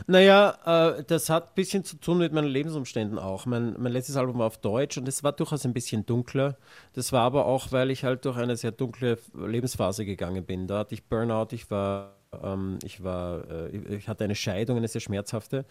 Naja, 0.06 0.96
äh, 0.96 1.04
das 1.04 1.28
hat 1.28 1.48
ein 1.48 1.54
bisschen 1.54 1.84
zu 1.84 1.96
tun 1.96 2.18
mit 2.18 2.32
meinen 2.32 2.48
Lebensumständen 2.48 3.18
auch. 3.18 3.44
Mein, 3.46 3.74
mein 3.78 3.92
letztes 3.92 4.16
Album 4.16 4.38
war 4.38 4.46
auf 4.46 4.58
Deutsch 4.58 4.96
und 4.96 5.08
es 5.08 5.24
war 5.24 5.32
durchaus 5.32 5.64
ein 5.64 5.74
bisschen 5.74 6.06
dunkler. 6.06 6.56
Das 6.94 7.12
war 7.12 7.22
aber 7.22 7.46
auch, 7.46 7.72
weil 7.72 7.90
ich 7.90 8.04
halt 8.04 8.24
durch 8.24 8.36
eine 8.36 8.56
sehr 8.56 8.72
dunkle 8.72 9.18
Lebensphase 9.34 10.04
gegangen 10.06 10.44
bin. 10.44 10.66
Da 10.66 10.78
hatte 10.78 10.94
ich 10.94 11.04
Burnout, 11.04 11.48
ich 11.50 11.70
war 11.70 12.17
ähm, 12.42 12.78
ich, 12.84 13.02
war, 13.02 13.48
äh, 13.50 13.76
ich 13.96 14.08
hatte 14.08 14.24
eine 14.24 14.34
Scheidung, 14.34 14.76
eine 14.76 14.88
sehr 14.88 15.00
schmerzhafte. 15.00 15.64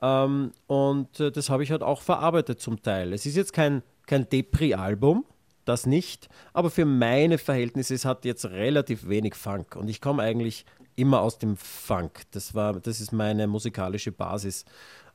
Ähm, 0.00 0.52
und 0.66 1.20
äh, 1.20 1.30
das 1.30 1.50
habe 1.50 1.62
ich 1.62 1.70
halt 1.70 1.82
auch 1.82 2.02
verarbeitet 2.02 2.60
zum 2.60 2.82
Teil. 2.82 3.12
Es 3.12 3.26
ist 3.26 3.36
jetzt 3.36 3.52
kein, 3.52 3.82
kein 4.06 4.28
Depri-Album, 4.28 5.24
das 5.64 5.86
nicht, 5.86 6.28
aber 6.52 6.70
für 6.70 6.84
meine 6.84 7.38
Verhältnisse, 7.38 7.94
es 7.94 8.04
hat 8.04 8.24
jetzt 8.24 8.46
relativ 8.46 9.08
wenig 9.08 9.34
Funk 9.34 9.76
und 9.76 9.88
ich 9.88 10.00
komme 10.00 10.22
eigentlich 10.22 10.64
immer 10.96 11.20
aus 11.20 11.38
dem 11.38 11.56
Funk. 11.56 12.22
Das, 12.32 12.54
war, 12.54 12.74
das 12.80 13.00
ist 13.00 13.12
meine 13.12 13.46
musikalische 13.46 14.12
Basis. 14.12 14.64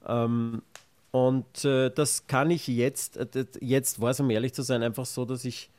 Ähm, 0.08 0.62
und 1.12 1.66
äh, 1.66 1.90
das 1.90 2.28
kann 2.28 2.50
ich 2.50 2.68
jetzt, 2.68 3.18
äh, 3.18 3.46
jetzt 3.60 4.00
war 4.00 4.12
es, 4.12 4.20
um 4.20 4.30
ehrlich 4.30 4.54
zu 4.54 4.62
sein, 4.62 4.84
einfach 4.84 5.06
so, 5.06 5.26
dass 5.26 5.46
ich 5.46 5.70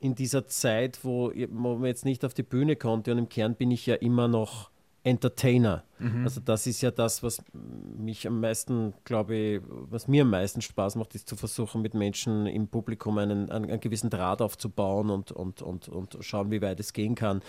in 0.00 0.14
dieser 0.14 0.46
Zeit, 0.46 1.00
wo, 1.04 1.32
wo 1.50 1.76
man 1.76 1.84
jetzt 1.84 2.04
nicht 2.04 2.24
auf 2.24 2.34
die 2.34 2.42
Bühne 2.42 2.76
konnte 2.76 3.12
und 3.12 3.18
im 3.18 3.28
Kern 3.28 3.54
bin 3.54 3.70
ich 3.70 3.86
ja 3.86 3.94
immer 3.96 4.28
noch 4.28 4.70
Entertainer. 5.04 5.84
Mhm. 5.98 6.24
Also 6.24 6.40
das 6.40 6.66
ist 6.66 6.82
ja 6.82 6.90
das, 6.90 7.22
was 7.22 7.42
mich 7.52 8.26
am 8.26 8.40
meisten, 8.40 8.94
glaube 9.04 9.34
ich, 9.36 9.62
was 9.66 10.08
mir 10.08 10.22
am 10.22 10.30
meisten 10.30 10.60
Spaß 10.60 10.96
macht, 10.96 11.14
ist 11.14 11.28
zu 11.28 11.36
versuchen, 11.36 11.82
mit 11.82 11.94
Menschen 11.94 12.46
im 12.46 12.68
Publikum 12.68 13.18
einen, 13.18 13.50
einen, 13.50 13.70
einen 13.70 13.80
gewissen 13.80 14.10
Draht 14.10 14.42
aufzubauen 14.42 15.10
und, 15.10 15.32
und, 15.32 15.62
und, 15.62 15.88
und 15.88 16.18
schauen, 16.20 16.50
wie 16.50 16.60
weit 16.60 16.80
es 16.80 16.92
gehen 16.92 17.14
kann. 17.14 17.42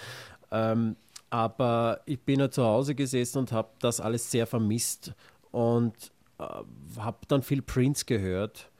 Ähm, 0.51 0.95
aber 1.29 2.01
ich 2.05 2.19
bin 2.21 2.39
ja 2.39 2.49
zu 2.49 2.63
Hause 2.63 2.95
gesessen 2.95 3.39
und 3.39 3.51
habe 3.51 3.69
das 3.79 3.99
alles 3.99 4.31
sehr 4.31 4.47
vermisst 4.47 5.13
und 5.51 5.93
äh, 6.39 6.43
habe 6.97 7.17
dann 7.27 7.43
viel 7.43 7.61
Prince 7.61 8.05
gehört, 8.05 8.71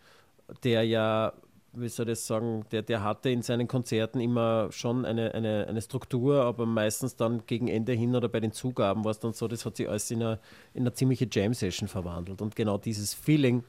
der 0.64 0.84
ja, 0.84 1.34
wie 1.74 1.88
soll 1.88 2.08
ich 2.08 2.14
das 2.14 2.28
sagen, 2.28 2.66
der, 2.72 2.82
der 2.82 3.04
hatte 3.04 3.30
in 3.30 3.42
seinen 3.42 3.68
Konzerten 3.68 4.20
immer 4.20 4.72
schon 4.72 5.06
eine, 5.06 5.34
eine, 5.34 5.68
eine 5.68 5.82
Struktur, 5.82 6.44
aber 6.44 6.66
meistens 6.66 7.16
dann 7.16 7.46
gegen 7.46 7.68
Ende 7.68 7.94
hin 7.94 8.16
oder 8.16 8.28
bei 8.28 8.40
den 8.40 8.52
Zugaben 8.52 9.04
war 9.04 9.12
es 9.12 9.20
dann 9.20 9.34
so, 9.34 9.48
das 9.48 9.66
hat 9.66 9.78
sich 9.78 9.88
alles 9.88 10.10
in 10.12 10.24
eine, 10.24 10.40
in 10.74 10.82
eine 10.82 10.94
ziemliche 10.94 11.28
Jam-Session 11.32 11.88
verwandelt. 11.88 12.42
Und 12.42 12.56
genau 12.56 12.78
dieses 12.78 13.14
Feeling, 13.14 13.64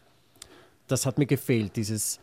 das 0.86 1.06
hat 1.06 1.18
mir 1.18 1.26
gefehlt, 1.26 1.76
dieses, 1.76 2.20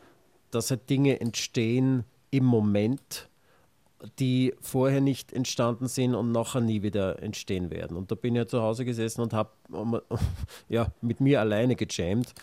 dass 0.51 0.71
halt 0.71 0.89
Dinge 0.89 1.19
entstehen 1.21 2.03
im 2.32 2.45
Moment 2.45 3.30
die 4.19 4.53
vorher 4.61 5.01
nicht 5.01 5.33
entstanden 5.33 5.87
sind 5.87 6.13
und 6.13 6.31
nachher 6.31 6.61
nie 6.61 6.83
wieder 6.83 7.21
entstehen 7.23 7.71
werden. 7.71 7.97
Und 7.97 8.11
da 8.11 8.15
bin 8.15 8.35
ich 8.35 8.39
ja 8.39 8.47
zu 8.47 8.61
Hause 8.61 8.85
gesessen 8.85 9.21
und 9.21 9.33
habe 9.33 9.49
ja, 10.69 10.91
mit 11.01 11.19
mir 11.19 11.39
alleine 11.41 11.75
gejammt, 11.75 12.33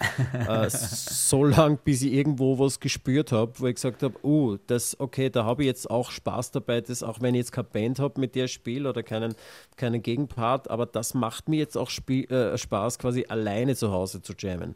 äh, 0.48 0.68
so 0.68 1.44
lange, 1.44 1.78
bis 1.82 2.02
ich 2.02 2.12
irgendwo 2.12 2.58
was 2.58 2.80
gespürt 2.80 3.30
habe, 3.30 3.52
wo 3.58 3.66
ich 3.66 3.76
gesagt 3.76 4.02
habe, 4.02 4.14
oh, 4.22 4.56
das, 4.66 4.98
okay, 4.98 5.30
da 5.30 5.44
habe 5.44 5.62
ich 5.62 5.66
jetzt 5.66 5.88
auch 5.88 6.10
Spaß 6.10 6.50
dabei, 6.50 6.80
das, 6.80 7.02
auch 7.02 7.20
wenn 7.20 7.34
ich 7.34 7.40
jetzt 7.40 7.52
keine 7.52 7.68
Band 7.68 8.00
habe, 8.00 8.20
mit 8.20 8.34
der 8.34 8.46
ich 8.46 8.52
spiele 8.52 8.88
oder 8.88 9.02
keinen, 9.02 9.34
keinen 9.76 10.02
Gegenpart, 10.02 10.70
aber 10.70 10.86
das 10.86 11.14
macht 11.14 11.48
mir 11.48 11.58
jetzt 11.58 11.76
auch 11.76 11.90
Spiel, 11.90 12.30
äh, 12.32 12.58
Spaß, 12.58 12.98
quasi 12.98 13.26
alleine 13.28 13.76
zu 13.76 13.92
Hause 13.92 14.22
zu 14.22 14.32
jammen. 14.36 14.74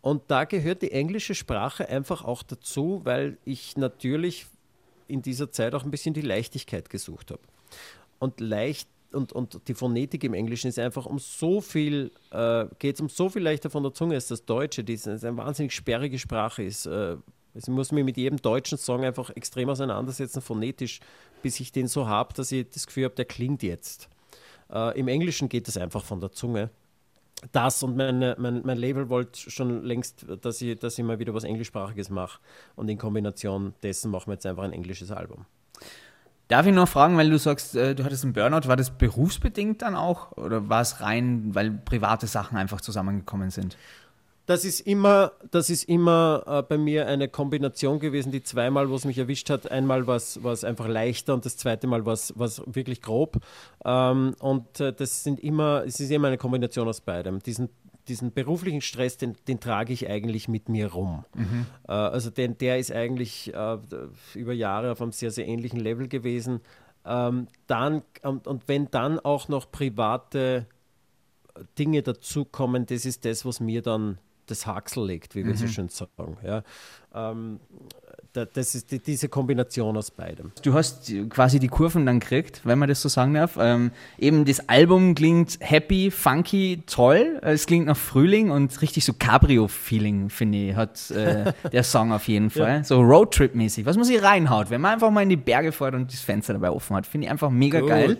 Und 0.00 0.22
da 0.28 0.44
gehört 0.44 0.82
die 0.82 0.92
englische 0.92 1.34
Sprache 1.34 1.88
einfach 1.88 2.24
auch 2.24 2.42
dazu, 2.42 3.02
weil 3.04 3.38
ich 3.44 3.76
natürlich 3.76 4.46
in 5.10 5.22
dieser 5.22 5.50
Zeit 5.50 5.74
auch 5.74 5.84
ein 5.84 5.90
bisschen 5.90 6.14
die 6.14 6.22
Leichtigkeit 6.22 6.88
gesucht 6.90 7.30
habe. 7.30 7.42
Und 8.18 8.40
leicht 8.40 8.88
und, 9.12 9.32
und 9.32 9.66
die 9.66 9.74
Phonetik 9.74 10.24
im 10.24 10.34
Englischen 10.34 10.68
ist 10.68 10.78
einfach 10.78 11.06
um 11.06 11.18
so 11.18 11.60
viel, 11.60 12.12
äh, 12.30 12.66
geht 12.78 12.94
es 12.94 13.00
um 13.00 13.08
so 13.08 13.28
viel 13.28 13.42
leichter 13.42 13.70
von 13.70 13.82
der 13.82 13.92
Zunge 13.92 14.14
als 14.14 14.28
das 14.28 14.44
Deutsche, 14.44 14.84
die 14.84 14.98
eine 15.04 15.36
wahnsinnig 15.36 15.72
sperrige 15.72 16.18
Sprache 16.18 16.62
ist. 16.62 16.86
Äh, 16.86 17.16
ich 17.54 17.66
muss 17.66 17.90
mich 17.90 18.04
mit 18.04 18.16
jedem 18.16 18.40
deutschen 18.40 18.78
Song 18.78 19.04
einfach 19.04 19.30
extrem 19.30 19.68
auseinandersetzen, 19.68 20.40
phonetisch, 20.40 21.00
bis 21.42 21.58
ich 21.58 21.72
den 21.72 21.88
so 21.88 22.06
habe, 22.06 22.32
dass 22.34 22.52
ich 22.52 22.68
das 22.70 22.86
Gefühl 22.86 23.04
habe, 23.06 23.16
der 23.16 23.24
klingt 23.24 23.62
jetzt. 23.62 24.08
Äh, 24.72 24.98
Im 24.98 25.08
Englischen 25.08 25.48
geht 25.48 25.66
es 25.66 25.76
einfach 25.76 26.04
von 26.04 26.20
der 26.20 26.30
Zunge. 26.30 26.70
Das 27.52 27.82
und 27.82 27.96
meine, 27.96 28.36
mein, 28.38 28.62
mein 28.64 28.76
Label 28.76 29.08
wollte 29.08 29.50
schon 29.50 29.82
längst, 29.82 30.26
dass 30.42 30.60
ich, 30.60 30.78
dass 30.78 30.98
ich 30.98 31.04
mal 31.04 31.18
wieder 31.18 31.32
was 31.32 31.44
Englischsprachiges 31.44 32.10
mache. 32.10 32.38
Und 32.76 32.88
in 32.88 32.98
Kombination 32.98 33.74
dessen 33.82 34.10
machen 34.10 34.26
wir 34.28 34.34
jetzt 34.34 34.46
einfach 34.46 34.64
ein 34.64 34.72
englisches 34.72 35.10
Album. 35.10 35.46
Darf 36.48 36.66
ich 36.66 36.74
noch 36.74 36.88
fragen, 36.88 37.16
weil 37.16 37.30
du 37.30 37.38
sagst, 37.38 37.76
äh, 37.76 37.94
du 37.94 38.02
hattest 38.04 38.24
einen 38.24 38.32
Burnout, 38.32 38.66
war 38.66 38.76
das 38.76 38.90
berufsbedingt 38.90 39.82
dann 39.82 39.94
auch 39.94 40.32
oder 40.32 40.68
war 40.68 40.80
es 40.80 41.00
rein, 41.00 41.54
weil 41.54 41.70
private 41.70 42.26
Sachen 42.26 42.58
einfach 42.58 42.80
zusammengekommen 42.80 43.50
sind? 43.50 43.76
Das 44.50 44.64
ist 44.64 44.80
immer, 44.80 45.30
das 45.52 45.70
ist 45.70 45.84
immer 45.84 46.42
äh, 46.44 46.62
bei 46.64 46.76
mir 46.76 47.06
eine 47.06 47.28
Kombination 47.28 48.00
gewesen, 48.00 48.32
die 48.32 48.42
zweimal, 48.42 48.90
wo 48.90 48.96
es 48.96 49.04
mich 49.04 49.16
erwischt 49.16 49.48
hat. 49.48 49.70
Einmal 49.70 50.08
war 50.08 50.16
es 50.16 50.64
einfach 50.64 50.88
leichter 50.88 51.34
und 51.34 51.44
das 51.44 51.56
zweite 51.56 51.86
Mal 51.86 52.04
war 52.04 52.14
es 52.14 52.34
wirklich 52.66 53.00
grob. 53.00 53.36
Ähm, 53.84 54.34
und 54.40 54.80
äh, 54.80 54.92
das 54.92 55.22
sind 55.22 55.38
immer, 55.38 55.84
es 55.86 56.00
ist 56.00 56.10
immer 56.10 56.26
eine 56.26 56.36
Kombination 56.36 56.88
aus 56.88 57.00
beidem. 57.00 57.38
Diesen 57.38 57.68
diesen 58.08 58.32
beruflichen 58.32 58.80
Stress, 58.80 59.18
den, 59.18 59.36
den, 59.46 59.60
trage 59.60 59.92
ich 59.92 60.10
eigentlich 60.10 60.48
mit 60.48 60.68
mir 60.68 60.90
rum. 60.90 61.24
Mhm. 61.36 61.66
Äh, 61.86 61.92
also 61.92 62.30
den, 62.30 62.58
der 62.58 62.80
ist 62.80 62.90
eigentlich 62.90 63.54
äh, 63.54 63.78
über 64.34 64.52
Jahre 64.52 64.90
auf 64.90 65.00
einem 65.00 65.12
sehr, 65.12 65.30
sehr 65.30 65.46
ähnlichen 65.46 65.78
Level 65.78 66.08
gewesen. 66.08 66.60
Ähm, 67.04 67.46
dann, 67.68 68.02
und, 68.22 68.48
und, 68.48 68.66
wenn 68.66 68.90
dann 68.90 69.20
auch 69.20 69.46
noch 69.46 69.70
private 69.70 70.66
Dinge 71.78 72.02
dazukommen, 72.02 72.86
das 72.86 73.04
ist 73.04 73.24
das, 73.24 73.44
was 73.44 73.60
mir 73.60 73.82
dann 73.82 74.18
das 74.50 74.66
Haxel 74.66 75.06
legt, 75.06 75.34
wie 75.34 75.44
wir 75.44 75.52
mhm. 75.52 75.58
so 75.58 75.66
schön 75.66 75.88
sagen. 75.88 76.36
Ja. 76.44 76.62
Ähm, 77.14 77.60
das 78.32 78.76
ist 78.76 78.92
die, 78.92 79.00
diese 79.00 79.28
Kombination 79.28 79.96
aus 79.96 80.12
beidem. 80.12 80.52
Du 80.62 80.74
hast 80.74 81.12
quasi 81.30 81.58
die 81.58 81.66
Kurven 81.66 82.06
dann 82.06 82.20
gekriegt, 82.20 82.60
wenn 82.64 82.78
man 82.78 82.88
das 82.88 83.02
so 83.02 83.08
sagen 83.08 83.34
darf. 83.34 83.58
Ähm, 83.60 83.90
eben 84.18 84.44
das 84.44 84.68
Album 84.68 85.16
klingt 85.16 85.58
happy, 85.60 86.12
funky, 86.12 86.82
toll. 86.86 87.40
Es 87.42 87.66
klingt 87.66 87.86
nach 87.86 87.96
Frühling 87.96 88.50
und 88.50 88.80
richtig 88.82 89.04
so 89.04 89.14
Cabrio-Feeling, 89.14 90.30
finde 90.30 90.58
ich, 90.58 90.76
hat 90.76 91.10
äh, 91.10 91.52
der 91.72 91.82
Song 91.82 92.12
auf 92.12 92.28
jeden 92.28 92.50
Fall. 92.50 92.68
Ja. 92.68 92.84
So 92.84 93.00
Roadtrip-mäßig, 93.00 93.84
was 93.84 93.96
man 93.96 94.04
sich 94.04 94.22
reinhaut, 94.22 94.70
wenn 94.70 94.80
man 94.80 94.92
einfach 94.92 95.10
mal 95.10 95.22
in 95.22 95.28
die 95.30 95.36
Berge 95.36 95.72
fährt 95.72 95.94
und 95.94 96.12
das 96.12 96.20
Fenster 96.20 96.52
dabei 96.52 96.70
offen 96.70 96.94
hat. 96.94 97.06
Finde 97.06 97.26
ich 97.26 97.30
einfach 97.32 97.50
mega 97.50 97.80
Gut. 97.80 97.88
geil. 97.88 98.18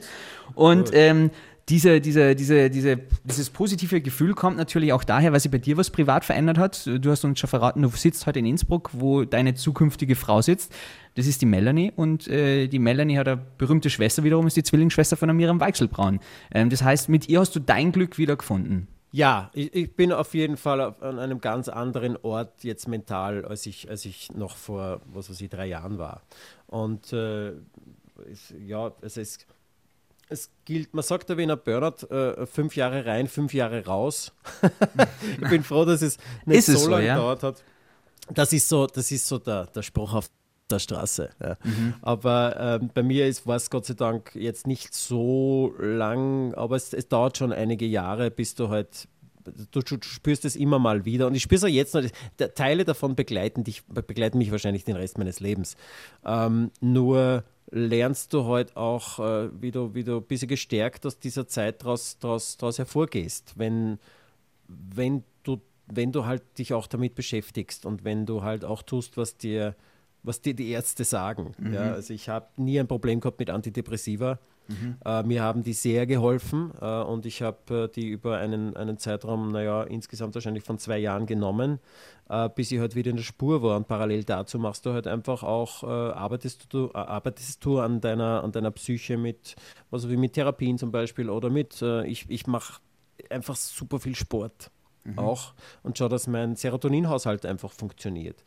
Und 0.55 0.91
ähm, 0.93 1.31
diese, 1.69 2.01
diese, 2.01 2.35
diese, 2.35 2.71
diese, 2.71 2.99
dieses 3.25 3.51
positive 3.51 4.01
Gefühl 4.01 4.35
kommt 4.35 4.57
natürlich 4.57 4.93
auch 4.93 5.05
daher, 5.05 5.33
weil 5.33 5.41
sich 5.41 5.51
bei 5.51 5.59
dir 5.59 5.77
was 5.77 5.91
privat 5.91 6.25
verändert 6.25 6.59
hat. 6.59 6.87
Du 6.87 7.11
hast 7.11 7.25
uns 7.25 7.39
schon 7.39 7.49
verraten, 7.49 7.83
du 7.83 7.89
sitzt 7.91 8.27
heute 8.27 8.41
in 8.41 8.47
Innsbruck, 8.47 8.91
wo 8.93 9.25
deine 9.25 9.55
zukünftige 9.55 10.17
Frau 10.17 10.43
sitzt. 10.43 10.73
Das 11.15 11.27
ist 11.27 11.43
die 11.43 11.47
Melanie 11.47 11.93
und 11.95 12.29
äh, 12.29 12.67
die 12.67 12.79
Melanie 12.79 13.19
hat 13.19 13.29
eine 13.29 13.41
berühmte 13.59 13.91
Schwester 13.91 14.25
wiederum, 14.25 14.47
ist 14.47 14.57
die 14.57 14.63
Zwillingsschwester 14.63 15.17
von 15.17 15.29
der 15.29 15.35
Miriam 15.35 15.61
Weichselbraun. 15.61 16.21
Ähm, 16.53 16.71
das 16.71 16.83
heißt, 16.83 17.09
mit 17.09 17.29
ihr 17.29 17.41
hast 17.41 17.55
du 17.55 17.61
dein 17.61 17.93
Glück 17.93 18.19
wiedergefunden. 18.19 18.89
Ja, 19.13 19.51
ich, 19.55 19.75
ich, 19.75 19.97
bin 19.97 20.13
auf 20.13 20.35
jeden 20.35 20.57
Fall 20.57 20.81
an 20.81 21.19
einem 21.19 21.41
ganz 21.41 21.69
anderen 21.69 22.17
Ort 22.23 22.63
jetzt 22.63 22.87
mental, 22.87 23.45
als 23.45 23.67
ich, 23.67 23.91
als 23.91 24.05
ich 24.05 24.31
noch 24.33 24.57
vor, 24.57 25.01
was 25.13 25.29
weiß 25.29 25.41
ich, 25.41 25.51
drei 25.51 25.67
Jahren 25.67 25.99
war. 25.99 26.23
Und 26.69 27.13
äh, 27.13 27.49
es, 28.31 28.55
ja, 28.65 28.93
es 29.01 29.17
ist 29.17 29.47
es 30.31 30.51
gilt, 30.65 30.95
man 30.95 31.03
sagt 31.03 31.29
ja 31.29 31.37
wie 31.37 31.43
in 31.43 31.51
einer 31.51 31.57
Burnout, 31.57 32.07
äh, 32.07 32.47
fünf 32.47 32.77
Jahre 32.77 33.05
rein, 33.05 33.27
fünf 33.27 33.53
Jahre 33.53 33.85
raus. 33.85 34.33
ich 35.41 35.49
bin 35.49 35.63
froh, 35.63 35.85
dass 35.85 36.03
es 36.03 36.17
nicht 36.47 36.69
ist 36.69 36.79
so 36.79 36.89
lange 36.89 37.07
ja? 37.07 37.15
gedauert 37.17 37.43
hat. 37.43 37.63
Das 38.33 38.53
ist 38.53 38.69
so, 38.69 38.87
das 38.87 39.11
ist 39.11 39.27
so 39.27 39.39
der, 39.39 39.67
der 39.67 39.83
Spruch 39.83 40.15
auf 40.15 40.31
der 40.71 40.79
Straße. 40.79 41.31
Ja. 41.43 41.57
Mhm. 41.65 41.95
Aber 42.01 42.79
ähm, 42.81 42.91
bei 42.95 43.03
mir 43.03 43.29
war 43.45 43.57
es 43.57 43.71
Gott 43.71 43.87
sei 43.87 43.95
Dank 43.95 44.35
jetzt 44.35 44.67
nicht 44.67 44.95
so 44.95 45.75
lang, 45.79 46.55
aber 46.55 46.77
es, 46.77 46.93
es 46.93 47.09
dauert 47.09 47.37
schon 47.37 47.53
einige 47.53 47.87
Jahre, 47.87 48.31
bis 48.31 48.55
du 48.55 48.69
halt 48.69 49.09
Du, 49.73 49.81
du, 49.81 49.97
spürst 50.03 50.45
es 50.45 50.55
immer 50.55 50.79
mal 50.79 51.07
wieder 51.07 51.27
und 51.27 51.35
ich 51.35 51.43
spüre 51.43 51.57
es 51.57 51.65
auch 51.65 51.69
jetzt 51.69 51.95
noch. 51.95 52.05
Teile 52.55 52.85
davon 52.85 53.17
begleiten 53.17 53.65
dich, 53.65 53.83
begleiten 53.87 54.37
mich 54.37 54.53
wahrscheinlich 54.53 54.85
den 54.85 54.97
Rest 54.97 55.17
meines 55.17 55.41
Lebens. 55.41 55.77
Ähm, 56.27 56.71
nur 56.83 57.43
lernst 57.71 58.33
du 58.33 58.45
halt 58.47 58.77
auch, 58.77 59.19
äh, 59.19 59.49
wie, 59.61 59.71
du, 59.71 59.95
wie 59.95 60.05
du 60.05 60.19
ein 60.19 60.23
bisschen 60.25 60.49
gestärkt 60.49 61.07
aus 61.07 61.19
dieser 61.19 61.47
Zeit 61.47 61.83
daraus 61.83 62.19
draus, 62.19 62.57
draus 62.57 62.79
hervorgehst, 62.79 63.55
wenn, 63.57 63.99
wenn, 64.69 65.25
du, 65.43 65.61
wenn 65.87 66.13
du 66.13 66.25
halt 66.27 66.43
dich 66.59 66.75
auch 66.75 66.87
damit 66.87 67.15
beschäftigst 67.15 67.87
und 67.87 68.05
wenn 68.05 68.27
du 68.27 68.43
halt 68.43 68.65
auch 68.65 68.83
tust, 68.83 69.17
was 69.17 69.37
dir, 69.37 69.75
was 70.23 70.41
dir 70.41 70.55
die 70.55 70.71
Ärzte 70.71 71.05
sagen. 71.05 71.53
Mhm. 71.59 71.73
Ja, 71.73 71.93
also 71.93 72.13
ich 72.13 72.29
habe 72.29 72.47
nie 72.57 72.79
ein 72.79 72.87
Problem 72.87 73.21
gehabt 73.21 73.39
mit 73.39 73.51
Antidepressiva. 73.51 74.39
Mhm. 74.69 74.97
Äh, 75.05 75.23
mir 75.25 75.43
haben 75.43 75.63
die 75.63 75.73
sehr 75.73 76.07
geholfen 76.07 76.73
äh, 76.81 77.03
und 77.03 77.27
ich 77.27 77.43
habe 77.43 77.87
äh, 77.87 77.89
die 77.89 78.09
über 78.09 78.39
einen, 78.39 78.77
einen 78.77 78.99
Zeitraum, 78.99 79.51
naja, 79.51 79.83
insgesamt 79.83 80.35
wahrscheinlich 80.35 80.63
von 80.63 80.79
zwei 80.79 80.99
Jahren 80.99 81.27
genommen, 81.27 81.81
äh, 82.29 82.49
bis 82.49 82.71
ich 82.71 82.79
halt 82.79 82.95
wieder 82.95 83.11
in 83.11 83.17
der 83.17 83.25
Spur 83.25 83.63
war. 83.63 83.77
Und 83.77 83.89
parallel 83.89 84.23
dazu 84.23 84.59
machst 84.59 84.87
du 84.87 84.93
halt 84.93 85.07
einfach 85.07 85.43
auch, 85.43 85.83
äh, 85.83 85.87
arbeitest 85.87 86.73
du, 86.73 86.91
äh, 86.95 86.99
arbeitest 86.99 87.65
du 87.65 87.81
an 87.81 88.01
deiner, 88.01 88.45
an 88.45 88.53
deiner 88.53 88.71
Psyche 88.71 89.17
mit, 89.17 89.57
also 89.91 90.09
wie 90.09 90.17
mit 90.17 90.35
Therapien 90.35 90.79
zum 90.79 90.93
Beispiel 90.93 91.31
oder 91.31 91.51
mit, 91.51 91.83
ich, 92.05 92.27
ich 92.29 92.47
mache 92.47 92.81
einfach 93.29 93.57
super 93.57 93.99
viel 93.99 94.15
Sport 94.15 94.71
mhm. 95.05 95.19
auch 95.19 95.55
und 95.83 95.99
schaue, 95.99 96.09
dass 96.09 96.27
mein 96.27 96.57
Serotoninhaushalt 96.57 97.47
einfach 97.47 97.73
funktioniert. 97.73 98.45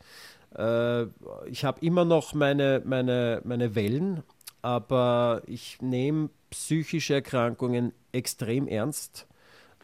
Ich 0.56 1.64
habe 1.64 1.80
immer 1.80 2.04
noch 2.04 2.32
meine, 2.32 2.82
meine, 2.84 3.42
meine 3.44 3.74
Wellen, 3.74 4.22
aber 4.62 5.42
ich 5.46 5.82
nehme 5.82 6.30
psychische 6.50 7.14
Erkrankungen 7.14 7.92
extrem 8.12 8.68
ernst. 8.68 9.26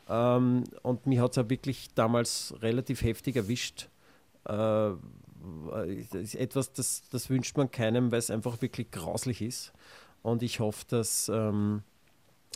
Ähm, 0.09 0.64
und 0.83 1.07
mich 1.07 1.18
hat 1.18 1.31
es 1.31 1.37
ja 1.37 1.51
wirklich 1.51 1.93
damals 1.95 2.55
relativ 2.62 3.03
heftig 3.03 3.37
erwischt. 3.37 3.89
Äh, 4.49 4.93
ist 6.12 6.35
etwas, 6.35 6.73
das, 6.73 7.03
das 7.11 7.31
wünscht 7.31 7.57
man 7.57 7.71
keinem, 7.71 8.11
weil 8.12 8.18
es 8.18 8.31
einfach 8.31 8.61
wirklich 8.62 8.91
grauslich 8.91 9.43
ist. 9.43 9.73
Und 10.23 10.43
ich 10.43 10.61
hoffe, 10.61 10.85
dass, 10.89 11.29
ähm, 11.29 11.83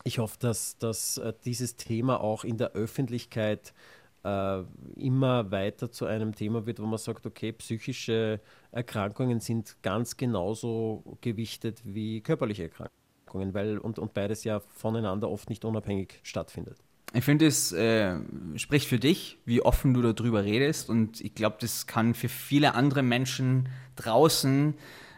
ich 0.05 0.19
hoffe, 0.19 0.37
dass, 0.39 0.79
dass 0.79 1.19
äh, 1.19 1.33
dieses 1.45 1.77
Thema 1.77 2.21
auch 2.21 2.45
in 2.45 2.59
der 2.59 2.73
Öffentlichkeit 2.73 3.73
äh, 4.25 4.63
immer 4.97 5.51
weiter 5.51 5.91
zu 5.91 6.07
einem 6.07 6.35
Thema 6.35 6.67
wird, 6.67 6.81
wo 6.81 6.87
man 6.87 6.99
sagt, 6.99 7.27
okay, 7.27 7.53
psychische 7.53 8.41
Erkrankungen 8.73 9.41
sind 9.41 9.77
ganz 9.83 10.17
genauso 10.17 11.19
gewichtet 11.21 11.83
wie 11.85 12.21
körperliche 12.21 12.65
Erkrankungen, 12.65 13.55
weil 13.55 13.79
und, 13.79 13.99
und 13.99 14.15
beides 14.15 14.45
ja 14.45 14.61
voneinander 14.61 15.31
oft 15.31 15.51
nicht 15.51 15.65
unabhängig 15.65 16.21
stattfindet. 16.23 16.79
Ich 17.13 17.23
finde, 17.23 17.47
es 17.47 17.71
äh, 17.71 18.19
spricht 18.57 18.89
für 18.89 18.99
dich, 18.99 19.39
wie 19.45 19.63
offen 19.63 19.95
du 19.95 20.03
darüber 20.03 20.43
redest. 20.43 20.91
Und 20.91 21.21
ich 21.21 21.35
glaube, 21.35 21.57
das 21.61 21.87
kann 21.87 22.13
für 22.13 22.29
viele 22.29 22.75
andere 22.75 23.05
Menschen 23.05 23.69
draußen 23.95 24.75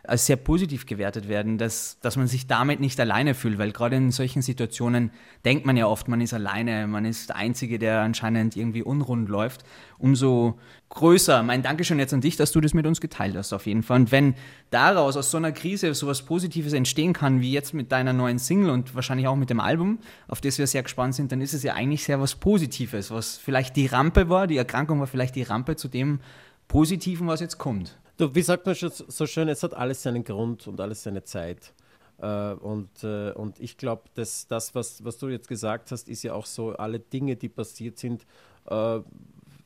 als 0.09 0.27
sehr 0.27 0.37
positiv 0.37 0.87
gewertet 0.87 1.29
werden, 1.29 1.59
dass, 1.59 1.99
dass 2.01 2.17
man 2.17 2.27
sich 2.27 2.47
damit 2.47 2.81
nicht 2.81 2.99
alleine 3.01 3.35
fühlt, 3.35 3.59
weil 3.59 3.73
gerade 3.73 3.97
in 3.97 4.11
solchen 4.11 4.43
Situationen 4.43 5.11
denkt 5.45 5.67
man 5.67 5.77
ja 5.77 5.87
oft, 5.87 6.09
man 6.09 6.21
ist 6.21 6.35
alleine, 6.35 6.87
man 6.87 7.05
ist 7.05 7.31
der 7.31 7.37
Einzige, 7.37 7.79
der 7.79 8.01
anscheinend 8.01 8.57
irgendwie 8.57 8.83
unrund 8.83 9.29
läuft. 9.29 9.65
Umso 9.99 10.59
größer 10.91 11.43
mein 11.43 11.63
Dankeschön 11.63 11.99
jetzt 11.99 12.15
an 12.15 12.21
dich, 12.21 12.37
dass 12.37 12.53
du 12.53 12.61
das 12.61 12.75
mit 12.75 12.87
uns 12.87 13.01
geteilt 13.01 13.37
hast, 13.37 13.53
auf 13.53 13.67
jeden 13.67 13.83
Fall. 13.83 14.01
Und 14.01 14.13
wenn 14.13 14.35
daraus, 14.71 15.17
aus 15.17 15.31
so 15.31 15.39
einer 15.39 15.53
Krise, 15.53 15.93
so 15.95 16.07
was 16.07 16.23
Positives 16.23 16.73
entstehen 16.73 17.13
kann, 17.13 17.41
wie 17.41 17.53
jetzt 17.53 17.75
mit 17.75 17.91
deiner 17.91 18.13
neuen 18.13 18.39
Single 18.39 18.71
und 18.71 18.95
wahrscheinlich 18.95 19.27
auch 19.27 19.37
mit 19.37 19.51
dem 19.51 19.61
Album, 19.61 19.99
auf 20.29 20.41
das 20.41 20.59
wir 20.59 20.67
sehr 20.67 20.83
gespannt 20.83 21.15
sind, 21.15 21.33
dann 21.33 21.41
ist 21.41 21.55
es 21.55 21.63
ja 21.63 21.75
eigentlich 21.75 22.05
sehr 22.05 22.21
was 22.21 22.35
Positives, 22.37 23.11
was 23.11 23.39
vielleicht 23.39 23.77
die 23.77 23.87
Rampe 23.87 24.29
war, 24.29 24.47
die 24.47 24.57
Erkrankung 24.57 25.01
war 25.01 25.07
vielleicht 25.07 25.35
die 25.35 25.43
Rampe 25.43 25.77
zu 25.77 25.89
dem 25.89 26.21
Positiven, 26.69 27.27
was 27.27 27.41
jetzt 27.41 27.59
kommt. 27.59 27.97
Du, 28.17 28.35
wie 28.35 28.43
sagt 28.43 28.65
man 28.65 28.75
schon 28.75 28.91
so 28.91 29.27
schön, 29.27 29.49
es 29.49 29.63
hat 29.63 29.75
alles 29.75 30.03
seinen 30.03 30.25
Grund 30.25 30.67
und 30.67 30.81
alles 30.81 31.03
seine 31.03 31.25
Zeit. 31.25 31.75
Äh, 32.19 32.53
und, 32.53 33.05
äh, 33.05 33.33
und 33.33 33.61
ich 33.61 33.77
glaube, 33.77 34.05
dass 34.15 34.47
das, 34.47 34.75
was, 34.75 35.05
was 35.05 35.19
du 35.19 35.29
jetzt 35.29 35.49
gesagt 35.49 35.91
hast, 35.91 36.09
ist 36.09 36.23
ja 36.23 36.33
auch 36.33 36.47
so, 36.47 36.73
alle 36.73 36.99
Dinge, 36.99 37.37
die 37.37 37.51
passiert 37.51 37.99
sind, 37.99 38.25
äh, 38.67 39.01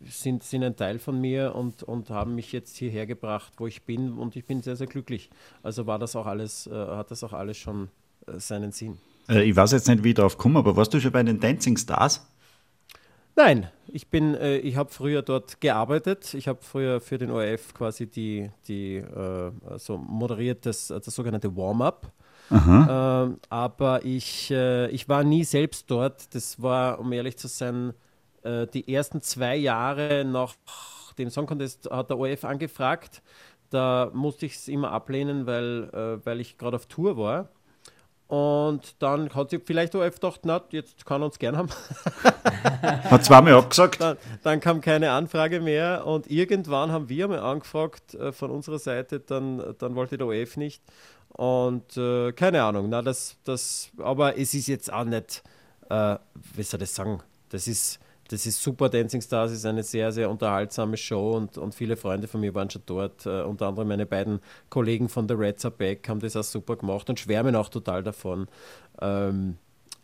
sind, 0.09 0.43
sind 0.43 0.65
ein 0.65 0.75
Teil 0.75 0.99
von 0.99 1.21
mir 1.21 1.55
und, 1.55 1.85
und 1.85 2.11
haben 2.11 2.35
mich 2.35 2.51
jetzt 2.53 2.77
hierher 2.77 3.07
gebracht, 3.07 3.53
wo 3.59 3.67
ich 3.67 3.83
bin 3.83 4.15
und 4.15 4.35
ich 4.35 4.45
bin 4.45 4.63
sehr, 4.63 4.75
sehr 4.75 4.87
glücklich. 4.89 5.31
Also 5.63 5.87
war 5.87 5.99
das 5.99 6.17
auch 6.17 6.27
alles, 6.27 6.67
äh, 6.67 6.73
hat 6.73 7.11
das 7.13 7.23
auch 7.23 7.35
alles 7.35 7.57
schon 7.57 7.89
äh, 8.27 8.39
seinen 8.41 8.73
Sinn. 8.73 8.99
Äh, 9.29 9.45
ich 9.45 9.55
weiß 9.55 9.71
jetzt 9.73 9.87
nicht, 9.87 10.03
wie 10.03 10.09
ich 10.09 10.15
darauf 10.15 10.39
komme, 10.39 10.59
aber 10.59 10.75
warst 10.75 10.93
du 10.93 11.01
schon 11.01 11.13
bei 11.13 11.23
den 11.23 11.39
Dancing 11.39 11.77
Stars? 11.77 12.27
Nein, 13.43 13.69
ich 13.89 14.09
bin, 14.09 14.35
äh, 14.35 14.59
ich 14.59 14.77
habe 14.77 14.91
früher 14.91 15.23
dort 15.23 15.63
gearbeitet. 15.63 16.35
Ich 16.35 16.47
habe 16.47 16.59
früher 16.61 17.01
für 17.01 17.17
den 17.17 17.31
ORF 17.31 17.73
quasi 17.73 18.07
die, 18.07 18.51
die 18.69 18.97
äh, 18.97 19.51
so 19.79 19.97
moderiert 19.97 20.67
das, 20.67 20.89
das 20.89 21.07
sogenannte 21.07 21.57
Warm-up. 21.57 22.13
Ähm, 22.91 23.39
aber 23.49 24.05
ich, 24.05 24.51
äh, 24.51 24.89
ich 24.91 25.09
war 25.09 25.25
nie 25.25 25.45
selbst 25.45 25.91
dort. 25.91 26.35
Das 26.35 26.61
war, 26.61 26.99
um 26.99 27.11
ehrlich 27.13 27.39
zu 27.39 27.49
sein, 27.49 27.95
äh, 28.43 28.67
die 28.67 28.93
ersten 28.93 29.23
zwei 29.23 29.57
Jahre 29.57 30.27
nach 30.27 30.55
dem 31.17 31.31
Song 31.31 31.47
Contest 31.47 31.89
hat 31.91 32.11
der 32.11 32.19
ORF 32.19 32.45
angefragt. 32.45 33.23
Da 33.71 34.11
musste 34.13 34.45
ich 34.45 34.57
es 34.57 34.69
immer 34.69 34.91
ablehnen, 34.91 35.47
weil, 35.47 35.89
äh, 35.95 36.27
weil 36.27 36.41
ich 36.41 36.59
gerade 36.59 36.77
auf 36.77 36.85
Tour 36.87 37.17
war. 37.17 37.49
Und 38.31 39.03
dann 39.03 39.35
hat 39.35 39.51
sie 39.51 39.59
vielleicht 39.59 39.97
auch 39.97 40.09
gedacht, 40.09 40.43
na, 40.45 40.63
jetzt 40.71 41.05
kann 41.05 41.21
er 41.21 41.25
uns 41.25 41.41
gern 41.41 41.57
haben. 41.57 41.69
hat 43.11 43.25
zweimal 43.25 43.55
abgesagt. 43.55 44.01
Dann, 44.01 44.17
dann, 44.45 44.61
kam 44.61 44.81
keine 44.81 45.11
Anfrage 45.11 45.61
mehr 45.61 46.07
und 46.07 46.31
irgendwann 46.31 46.93
haben 46.93 47.09
wir 47.09 47.27
mal 47.27 47.41
angefragt 47.41 48.15
äh, 48.15 48.31
von 48.31 48.53
unserer 48.53 48.79
Seite, 48.79 49.19
dann, 49.19 49.75
dann 49.79 49.97
wollte 49.97 50.17
der 50.17 50.29
OF 50.29 50.57
nicht. 50.59 50.81
Und 51.31 51.97
äh, 51.97 52.31
keine 52.31 52.63
Ahnung, 52.63 52.89
na, 52.89 53.03
das, 53.03 53.37
das, 53.43 53.91
aber 53.99 54.39
es 54.39 54.55
ist 54.55 54.69
jetzt 54.69 54.93
auch 54.93 55.03
nicht, 55.03 55.43
äh, 55.89 56.15
wie 56.55 56.63
soll 56.63 56.81
ich 56.83 56.89
das 56.89 56.95
sagen, 56.95 57.25
das 57.49 57.67
ist 57.67 57.99
das 58.31 58.47
ist 58.47 58.63
super. 58.63 58.89
Dancing 58.89 59.21
Stars 59.21 59.51
ist 59.51 59.67
eine 59.67 59.83
sehr, 59.83 60.13
sehr 60.13 60.31
unterhaltsame 60.31 60.97
Show 60.97 61.33
und, 61.33 61.59
und 61.59 61.75
viele 61.75 61.97
Freunde 61.97 62.29
von 62.29 62.41
mir 62.41 62.55
waren 62.55 62.71
schon 62.71 62.83
dort. 62.87 63.27
Uh, 63.27 63.43
unter 63.43 63.67
anderem 63.67 63.89
meine 63.89 64.07
beiden 64.07 64.39
Kollegen 64.69 65.09
von 65.09 65.29
The 65.29 65.35
Reds 65.35 65.65
Are 65.65 65.75
Back 65.77 66.09
haben 66.09 66.21
das 66.21 66.37
auch 66.37 66.45
super 66.45 66.77
gemacht 66.77 67.11
und 67.11 67.19
schwärmen 67.19 67.57
auch 67.57 67.69
total 67.69 68.05
davon. 68.05 68.47
Ähm, 69.01 69.57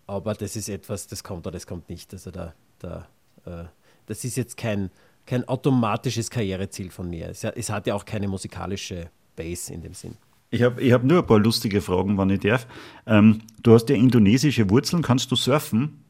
aber 0.09 0.35
das 0.35 0.57
ist 0.57 0.69
etwas, 0.69 1.07
das 1.07 1.23
kommt 1.23 1.47
oder 1.47 1.53
das 1.53 1.69
kommt 1.69 1.89
nicht. 1.89 2.13
Also 2.13 2.33
da, 2.33 2.53
da, 2.81 3.07
äh, 3.45 3.65
das 4.07 4.25
ist 4.25 4.37
jetzt 4.37 4.57
kein, 4.57 4.91
kein 5.25 5.47
automatisches 5.47 6.29
Karriereziel 6.29 6.91
von 6.91 7.09
mir. 7.09 7.29
Es, 7.29 7.45
es 7.45 7.71
hat 7.71 7.87
ja 7.87 7.95
auch 7.95 8.05
keine 8.05 8.27
musikalische 8.27 9.09
Base 9.37 9.73
in 9.73 9.83
dem 9.83 9.95
Sinn. 9.95 10.17
Ich 10.51 10.63
habe 10.63 10.81
ich 10.81 10.93
hab 10.93 11.05
nur 11.05 11.19
ein 11.21 11.27
paar 11.27 11.39
lustige 11.39 11.81
Fragen, 11.81 12.19
wenn 12.19 12.31
ich 12.31 12.41
darf. 12.41 12.67
Ähm, 13.07 13.43
du 13.63 13.73
hast 13.73 13.89
ja 13.89 13.95
indonesische 13.95 14.69
Wurzeln, 14.69 15.03
kannst 15.03 15.31
du 15.31 15.37
surfen? 15.37 16.01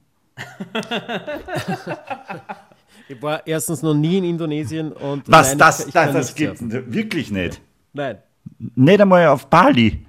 Ich 3.09 3.23
war 3.23 3.47
erstens 3.47 3.83
noch 3.83 3.95
nie 3.95 4.19
in 4.19 4.25
Indonesien 4.25 4.93
und. 4.93 5.31
Was, 5.31 5.49
nein, 5.51 5.59
das, 5.59 5.81
ich, 5.81 5.87
ich 5.89 5.93
das, 5.93 6.13
das 6.13 6.35
gibt 6.35 6.61
es 6.61 6.71
wirklich 6.71 7.31
nicht? 7.31 7.61
Nein. 7.93 8.19
Nicht 8.59 9.01
einmal 9.01 9.27
auf 9.29 9.49
Bali? 9.49 10.07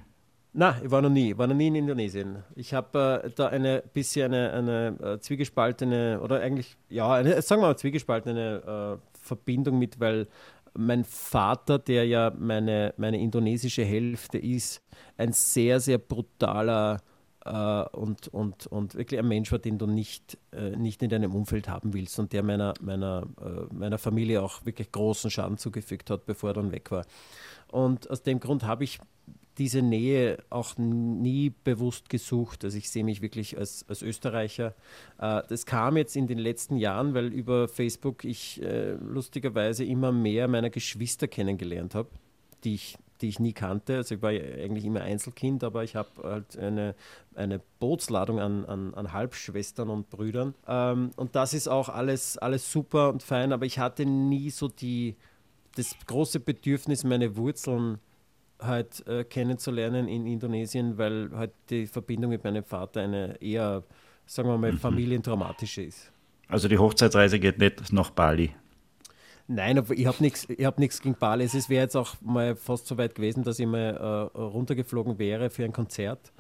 Nein, 0.54 0.76
ich 0.84 0.92
war 0.92 1.02
noch 1.02 1.10
nie, 1.10 1.32
ich 1.32 1.38
war 1.38 1.48
noch 1.48 1.56
nie 1.56 1.68
in 1.68 1.76
Indonesien. 1.76 2.44
Ich 2.56 2.74
habe 2.74 3.22
äh, 3.24 3.30
da 3.36 3.48
eine 3.48 3.84
bisschen 3.94 4.34
eine, 4.34 4.54
eine 4.54 5.14
äh, 5.14 5.20
zwiegespaltene, 5.20 6.20
oder 6.22 6.42
eigentlich, 6.42 6.76
ja, 6.90 7.14
eine, 7.14 7.42
sagen 7.42 7.62
wir 7.62 7.68
mal 7.68 7.78
zwiegespaltene 7.78 8.98
äh, 8.98 9.20
Verbindung 9.22 9.78
mit, 9.80 10.00
weil 10.00 10.28
mein 10.74 11.04
Vater, 11.04 11.80
der 11.80 12.06
ja 12.06 12.32
meine, 12.38 12.94
meine 12.98 13.20
indonesische 13.20 13.84
Hälfte 13.84 14.38
ist, 14.38 14.82
ein 15.18 15.32
sehr, 15.32 15.80
sehr 15.80 15.98
brutaler 15.98 16.96
äh, 16.96 17.17
und, 17.48 18.28
und, 18.30 18.68
und 18.68 18.96
wirklich 18.96 19.20
ein 19.20 19.28
Mensch 19.28 19.52
war, 19.52 19.60
den 19.60 19.78
du 19.78 19.88
nicht, 19.88 20.38
äh, 20.52 20.72
nicht 20.72 21.02
in 21.04 21.10
deinem 21.10 21.36
Umfeld 21.36 21.68
haben 21.70 21.94
willst 21.94 22.20
und 22.20 22.34
der 22.34 22.44
meiner, 22.44 22.74
meiner, 22.82 23.28
äh, 23.42 23.74
meiner 23.74 23.98
Familie 23.98 24.42
auch 24.42 24.66
wirklich 24.66 24.92
großen 24.92 25.32
Schaden 25.32 25.58
zugefügt 25.58 26.10
hat, 26.10 26.26
bevor 26.26 26.52
er 26.52 26.54
dann 26.54 26.72
weg 26.72 26.92
war. 26.92 27.06
Und 27.72 28.10
aus 28.10 28.24
dem 28.24 28.40
Grund 28.40 28.64
habe 28.64 28.84
ich 28.84 29.00
diese 29.58 29.82
Nähe 29.82 30.38
auch 30.50 30.78
nie 30.78 31.52
bewusst 31.64 32.10
gesucht. 32.10 32.64
Also 32.64 32.78
ich 32.78 32.90
sehe 32.90 33.04
mich 33.04 33.22
wirklich 33.22 33.58
als, 33.58 33.86
als 33.90 34.02
Österreicher. 34.02 34.76
Äh, 35.20 35.42
das 35.48 35.66
kam 35.66 35.98
jetzt 35.98 36.16
in 36.16 36.28
den 36.28 36.38
letzten 36.38 36.78
Jahren, 36.78 37.14
weil 37.14 37.34
über 37.34 37.68
Facebook 37.68 38.24
ich 38.24 38.62
äh, 38.62 38.94
lustigerweise 38.94 39.84
immer 39.84 40.12
mehr 40.12 40.48
meiner 40.48 40.70
Geschwister 40.70 41.28
kennengelernt 41.28 41.96
habe, 41.96 42.10
die 42.64 42.76
ich 42.76 42.98
die 43.22 43.30
ich 43.30 43.40
nie 43.40 43.54
kannte. 43.54 43.98
Also 43.98 44.16
ich 44.16 44.22
war 44.22 44.30
eigentlich 44.30 44.86
immer 44.86 45.02
Einzelkind, 45.02 45.64
aber 45.64 45.84
ich 45.84 45.96
habe 45.96 46.10
halt 46.24 46.58
eine, 46.58 46.96
eine 47.36 47.60
Bootsladung 47.80 48.40
an, 48.40 48.66
an, 48.66 48.94
an 48.94 49.14
Halbschwestern 49.14 49.90
und 49.90 50.10
Brüdern. 50.10 50.54
Ähm, 50.68 51.12
und 51.16 51.36
das 51.36 51.54
ist 51.54 51.68
auch 51.68 51.90
alles, 51.90 52.38
alles 52.38 52.72
super 52.72 53.10
und 53.10 53.24
fein, 53.24 53.54
aber 53.54 53.66
ich 53.66 53.80
hatte 53.80 54.06
nie 54.06 54.50
so 54.50 54.68
die, 54.68 55.16
das 55.76 55.96
große 56.06 56.40
Bedürfnis, 56.40 57.04
meine 57.04 57.36
Wurzeln 57.38 58.00
halt 58.60 59.06
äh, 59.08 59.24
kennenzulernen 59.24 60.08
in 60.08 60.26
Indonesien, 60.26 60.98
weil 60.98 61.30
halt 61.36 61.52
die 61.70 61.86
Verbindung 61.86 62.32
mit 62.32 62.44
meinem 62.44 62.64
Vater 62.64 63.02
eine 63.02 63.42
eher, 63.42 63.84
sagen 64.26 64.50
wir 64.50 64.58
mal, 64.58 64.72
mhm. 64.72 64.78
familientraumatische 64.78 65.84
ist. 65.84 66.12
Also 66.48 66.68
die 66.68 66.78
Hochzeitsreise 66.78 67.40
geht 67.40 67.60
nicht 67.60 67.92
nach 67.92 68.10
Bali. 68.10 68.52
Nein, 69.48 69.78
aber 69.78 69.94
ich 69.94 70.06
habe 70.06 70.22
nichts 70.22 70.48
hab 70.62 70.78
gegen 70.78 71.16
Bali. 71.16 71.46
Es 71.46 71.70
wäre 71.70 71.84
jetzt 71.84 71.96
auch 71.96 72.16
mal 72.22 72.56
fast 72.56 72.88
so 72.88 72.98
weit 72.98 73.16
gewesen, 73.16 73.44
dass 73.44 73.60
ich 73.60 73.66
mal 73.66 74.32
äh, 74.36 74.38
runtergeflogen 74.38 75.20
wäre 75.20 75.50
für 75.50 75.64
ein 75.64 75.72
Konzert. 75.72 76.34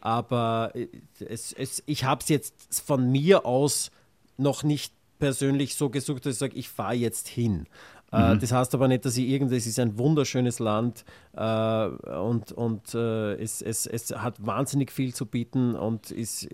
Aber 0.00 0.70
äh, 0.74 0.88
es, 1.18 1.52
es, 1.52 1.82
ich 1.86 2.04
habe 2.04 2.22
es 2.22 2.28
jetzt 2.28 2.82
von 2.84 3.10
mir 3.10 3.46
aus 3.46 3.90
noch 4.36 4.62
nicht 4.62 4.94
persönlich 5.18 5.74
so 5.74 5.90
gesucht, 5.90 6.24
dass 6.24 6.34
ich 6.34 6.38
sage, 6.38 6.56
ich 6.56 6.68
fahre 6.68 6.94
jetzt 6.94 7.28
hin. 7.28 7.66
Äh, 8.12 8.34
mhm. 8.34 8.40
Das 8.40 8.52
heißt 8.52 8.74
aber 8.74 8.88
nicht, 8.88 9.04
dass 9.04 9.16
ich 9.16 9.28
irgendwie, 9.28 9.56
es 9.56 9.66
ist 9.66 9.78
ein 9.78 9.98
wunderschönes 9.98 10.58
Land 10.58 11.04
äh, 11.34 11.86
und, 11.86 12.52
und 12.52 12.94
äh, 12.94 13.34
es, 13.34 13.62
es, 13.62 13.86
es 13.86 14.10
hat 14.10 14.44
wahnsinnig 14.44 14.92
viel 14.92 15.14
zu 15.14 15.26
bieten 15.26 15.74
und 15.74 16.10
ist 16.10 16.48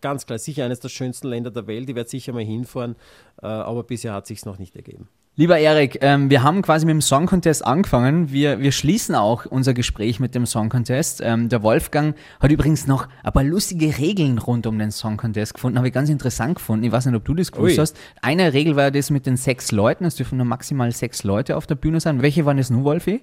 ganz 0.00 0.26
klar 0.26 0.38
sicher 0.38 0.64
eines 0.64 0.80
der 0.80 0.88
schönsten 0.88 1.28
Länder 1.28 1.50
der 1.50 1.66
Welt. 1.66 1.90
Ich 1.90 1.96
werde 1.96 2.08
sicher 2.08 2.32
mal 2.32 2.44
hinfahren, 2.44 2.96
äh, 3.42 3.46
aber 3.46 3.82
bisher 3.82 4.12
hat 4.12 4.26
sich 4.26 4.44
noch 4.44 4.58
nicht 4.58 4.76
ergeben. 4.76 5.08
Lieber 5.38 5.58
Erik, 5.58 5.98
ähm, 6.00 6.30
wir 6.30 6.42
haben 6.42 6.62
quasi 6.62 6.86
mit 6.86 6.94
dem 6.94 7.02
Song 7.02 7.26
Contest 7.26 7.62
angefangen. 7.62 8.32
Wir, 8.32 8.58
wir 8.60 8.72
schließen 8.72 9.14
auch 9.14 9.44
unser 9.44 9.74
Gespräch 9.74 10.18
mit 10.18 10.34
dem 10.34 10.46
Song 10.46 10.70
Contest. 10.70 11.20
Ähm, 11.22 11.50
der 11.50 11.62
Wolfgang 11.62 12.16
hat 12.40 12.50
übrigens 12.50 12.86
noch 12.86 13.06
ein 13.22 13.32
paar 13.34 13.44
lustige 13.44 13.98
Regeln 13.98 14.38
rund 14.38 14.66
um 14.66 14.78
den 14.78 14.90
Song 14.90 15.18
Contest 15.18 15.52
gefunden. 15.52 15.76
Habe 15.76 15.88
ich 15.88 15.92
ganz 15.92 16.08
interessant 16.08 16.54
gefunden. 16.54 16.86
Ich 16.86 16.92
weiß 16.92 17.04
nicht, 17.04 17.14
ob 17.14 17.26
du 17.26 17.34
das 17.34 17.52
gewusst 17.52 17.76
Ui. 17.76 17.82
hast. 17.82 17.98
Eine 18.22 18.54
Regel 18.54 18.76
war 18.76 18.90
das 18.90 19.10
mit 19.10 19.26
den 19.26 19.36
sechs 19.36 19.72
Leuten. 19.72 20.06
Es 20.06 20.16
dürfen 20.16 20.38
nur 20.38 20.46
maximal 20.46 20.90
sechs 20.90 21.22
Leute 21.22 21.58
auf 21.58 21.66
der 21.66 21.74
Bühne 21.74 22.00
sein. 22.00 22.22
Welche 22.22 22.46
waren 22.46 22.56
es 22.56 22.70
nun, 22.70 22.84
Wolfi? 22.84 23.20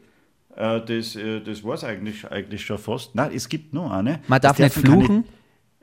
Äh, 0.55 0.81
das 0.85 1.15
äh, 1.15 1.41
das 1.41 1.63
war 1.63 1.73
es 1.73 1.83
eigentlich, 1.83 2.29
eigentlich 2.29 2.63
schon 2.63 2.77
fast. 2.77 3.15
Nein, 3.15 3.31
es 3.33 3.49
gibt 3.49 3.73
nur 3.73 3.91
eine. 3.91 4.19
Man 4.27 4.39
darf 4.39 4.59
nicht 4.59 4.75
fluchen. 4.75 5.23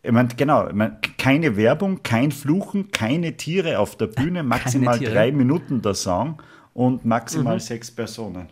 Ich 0.02 0.12
meine, 0.12 0.28
genau, 0.34 0.66
ich 0.68 0.72
mein, 0.72 0.98
keine 1.18 1.56
Werbung, 1.56 2.02
kein 2.02 2.32
Fluchen, 2.32 2.90
keine 2.90 3.36
Tiere 3.36 3.78
auf 3.78 3.96
der 3.96 4.06
Bühne, 4.06 4.42
maximal 4.42 4.98
drei 4.98 5.30
Minuten 5.30 5.82
der 5.82 5.94
Song 5.94 6.40
und 6.72 7.04
maximal 7.04 7.56
mhm. 7.56 7.60
sechs 7.60 7.90
Personen. 7.90 8.48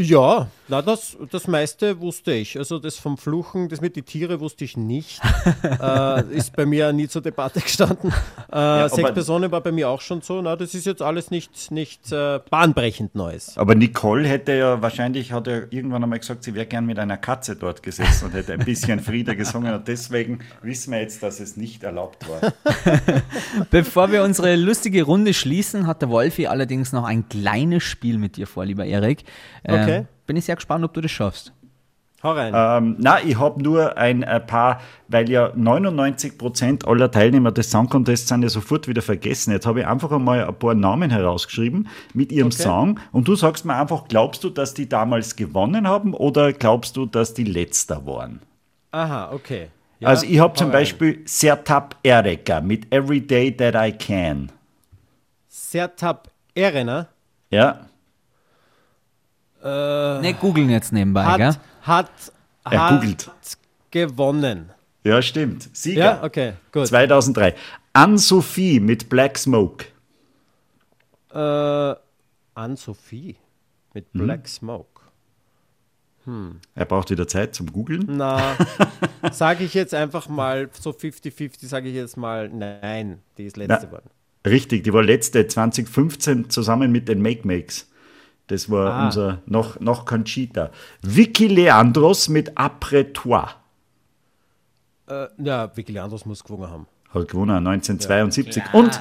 Ja, 0.00 0.48
na, 0.70 0.80
das, 0.82 1.16
das 1.32 1.48
meiste 1.48 2.00
wusste 2.00 2.32
ich. 2.32 2.56
Also 2.56 2.78
das 2.78 2.96
vom 2.96 3.18
Fluchen, 3.18 3.68
das 3.68 3.80
mit 3.80 3.96
den 3.96 4.04
Tieren 4.04 4.38
wusste 4.38 4.64
ich 4.64 4.76
nicht. 4.76 5.20
äh, 5.64 6.22
ist 6.32 6.54
bei 6.54 6.64
mir 6.64 6.92
nie 6.92 7.08
zur 7.08 7.22
Debatte 7.22 7.60
gestanden. 7.60 8.12
Äh, 8.52 8.56
ja, 8.56 8.88
sechs 8.88 9.12
Personen 9.12 9.50
war 9.50 9.60
bei 9.62 9.72
mir 9.72 9.88
auch 9.88 10.00
schon 10.00 10.22
so. 10.22 10.40
Na, 10.40 10.54
das 10.54 10.74
ist 10.74 10.86
jetzt 10.86 11.02
alles 11.02 11.30
nicht, 11.30 11.70
nicht 11.72 12.12
äh, 12.12 12.38
bahnbrechend 12.48 13.16
Neues. 13.16 13.58
Aber 13.58 13.74
Nicole 13.74 14.26
hätte 14.26 14.52
ja 14.52 14.80
wahrscheinlich, 14.80 15.32
hat 15.32 15.48
er 15.48 15.72
irgendwann 15.72 16.04
einmal 16.04 16.20
gesagt, 16.20 16.44
sie 16.44 16.54
wäre 16.54 16.66
gern 16.66 16.86
mit 16.86 17.00
einer 17.00 17.16
Katze 17.16 17.56
dort 17.56 17.82
gesessen 17.82 18.26
und 18.26 18.34
hätte 18.34 18.52
ein 18.52 18.64
bisschen 18.64 19.00
Frieda 19.00 19.34
gesungen. 19.34 19.74
Und 19.74 19.88
deswegen 19.88 20.38
wissen 20.62 20.92
wir 20.92 21.00
jetzt, 21.00 21.22
dass 21.22 21.40
es 21.40 21.56
nicht 21.56 21.82
erlaubt 21.82 22.26
war. 22.28 22.52
Bevor 23.70 24.12
wir 24.12 24.22
unsere 24.22 24.54
lustige 24.54 25.02
Runde 25.02 25.34
schließen, 25.34 25.86
hat 25.86 26.00
der 26.00 26.08
Wolfi 26.10 26.46
allerdings 26.46 26.92
noch 26.92 27.04
ein 27.04 27.28
kleines 27.28 27.82
Spiel 27.82 28.18
mit 28.18 28.36
dir 28.36 28.46
vor, 28.46 28.64
lieber 28.64 28.86
Erik. 28.86 29.24
Ähm, 29.64 29.80
okay. 29.98 30.06
Bin 30.26 30.36
ich 30.36 30.44
sehr 30.44 30.56
gespannt, 30.56 30.84
ob 30.84 30.94
du 30.94 31.00
das 31.00 31.10
schaffst. 31.10 31.52
Hau 32.22 32.32
rein. 32.32 32.52
Ähm, 32.54 32.96
na, 32.98 33.22
ich 33.22 33.38
habe 33.38 33.62
nur 33.62 33.96
ein, 33.96 34.22
ein, 34.24 34.46
paar, 34.46 34.80
weil 35.08 35.30
ja 35.30 35.48
99% 35.52 36.86
aller 36.86 37.10
Teilnehmer 37.10 37.50
des 37.50 37.70
Song 37.70 37.88
Contests 37.88 38.28
sind 38.28 38.42
ja 38.42 38.50
sofort 38.50 38.88
wieder 38.88 39.00
vergessen. 39.00 39.52
Jetzt 39.52 39.66
habe 39.66 39.80
ich 39.80 39.86
einfach 39.86 40.12
einmal 40.12 40.46
ein 40.46 40.54
paar 40.54 40.74
Namen 40.74 41.10
herausgeschrieben 41.10 41.88
mit 42.12 42.30
ihrem 42.30 42.48
okay. 42.48 42.62
Song 42.62 43.00
und 43.12 43.26
du 43.26 43.36
sagst 43.36 43.64
mir 43.64 43.74
einfach, 43.74 44.06
glaubst 44.08 44.44
du, 44.44 44.50
dass 44.50 44.74
die 44.74 44.86
damals 44.86 45.34
gewonnen 45.34 45.88
haben 45.88 46.12
oder 46.12 46.52
glaubst 46.52 46.96
du, 46.96 47.06
dass 47.06 47.32
die 47.32 47.44
Letzter 47.44 48.04
waren? 48.06 48.40
Aha, 48.90 49.32
okay. 49.32 49.68
Ja, 50.00 50.08
also 50.08 50.26
ich 50.26 50.40
habe 50.40 50.54
zum 50.54 50.70
Beispiel 50.70 51.22
Sertab 51.24 51.96
Ereka 52.02 52.60
mit 52.60 52.92
Every 52.92 53.20
Day 53.20 53.54
That 53.56 53.74
I 53.74 53.92
Can. 53.92 54.52
Sertab 55.48 56.30
Erena? 56.54 57.08
Ja. 57.50 57.86
Äh, 59.62 60.20
Nicht 60.20 60.40
googeln 60.40 60.70
jetzt 60.70 60.92
nebenbei, 60.92 61.24
hat, 61.24 61.36
gell? 61.36 61.56
Hat, 61.82 62.10
er 62.64 62.88
hat 62.88 63.00
googelt. 63.00 63.30
gewonnen. 63.90 64.70
Ja, 65.04 65.22
stimmt. 65.22 65.68
Sieger. 65.72 66.00
Ja, 66.00 66.22
okay, 66.22 66.54
gut. 66.72 66.86
2003. 66.86 67.54
Anne-Sophie 67.92 68.80
mit 68.80 69.08
Black 69.08 69.38
Smoke. 69.38 69.86
Äh, 71.32 71.94
Anne-Sophie 72.54 73.36
mit 73.94 74.06
hm. 74.12 74.24
Black 74.24 74.40
hm. 74.40 74.46
Smoke. 74.46 75.00
Hm. 76.24 76.60
Er 76.74 76.84
braucht 76.84 77.10
wieder 77.10 77.26
Zeit 77.26 77.54
zum 77.54 77.72
Googeln. 77.72 78.04
Na, 78.08 78.56
sage 79.32 79.64
ich 79.64 79.74
jetzt 79.74 79.94
einfach 79.94 80.28
mal 80.28 80.68
so 80.78 80.90
50-50, 80.90 81.66
sage 81.66 81.88
ich 81.88 81.94
jetzt 81.94 82.16
mal 82.16 82.48
nein, 82.48 83.20
die 83.38 83.46
ist 83.46 83.56
letzte 83.56 83.86
geworden. 83.86 84.10
Richtig, 84.46 84.84
die 84.84 84.92
war 84.92 85.02
letzte 85.02 85.46
2015 85.46 86.50
zusammen 86.50 86.92
mit 86.92 87.08
den 87.08 87.22
Make 87.22 87.46
Makes. 87.46 87.90
Das 88.50 88.68
war 88.68 88.92
ah. 88.92 89.06
unser 89.06 89.38
noch, 89.46 89.78
noch 89.78 90.04
Conchita. 90.06 90.70
Vicky 91.02 91.46
Leandros 91.46 92.28
mit 92.28 92.58
Après 92.58 93.12
toi. 93.12 93.44
Äh, 95.08 95.28
ja, 95.38 95.70
Vicky 95.76 95.92
Leandros 95.92 96.26
muss 96.26 96.42
gewonnen 96.42 96.68
haben. 96.68 96.86
Hat 97.14 97.28
gewonnen, 97.28 97.64
1972. 97.64 98.56
Ja. 98.56 98.78
Und 98.78 99.00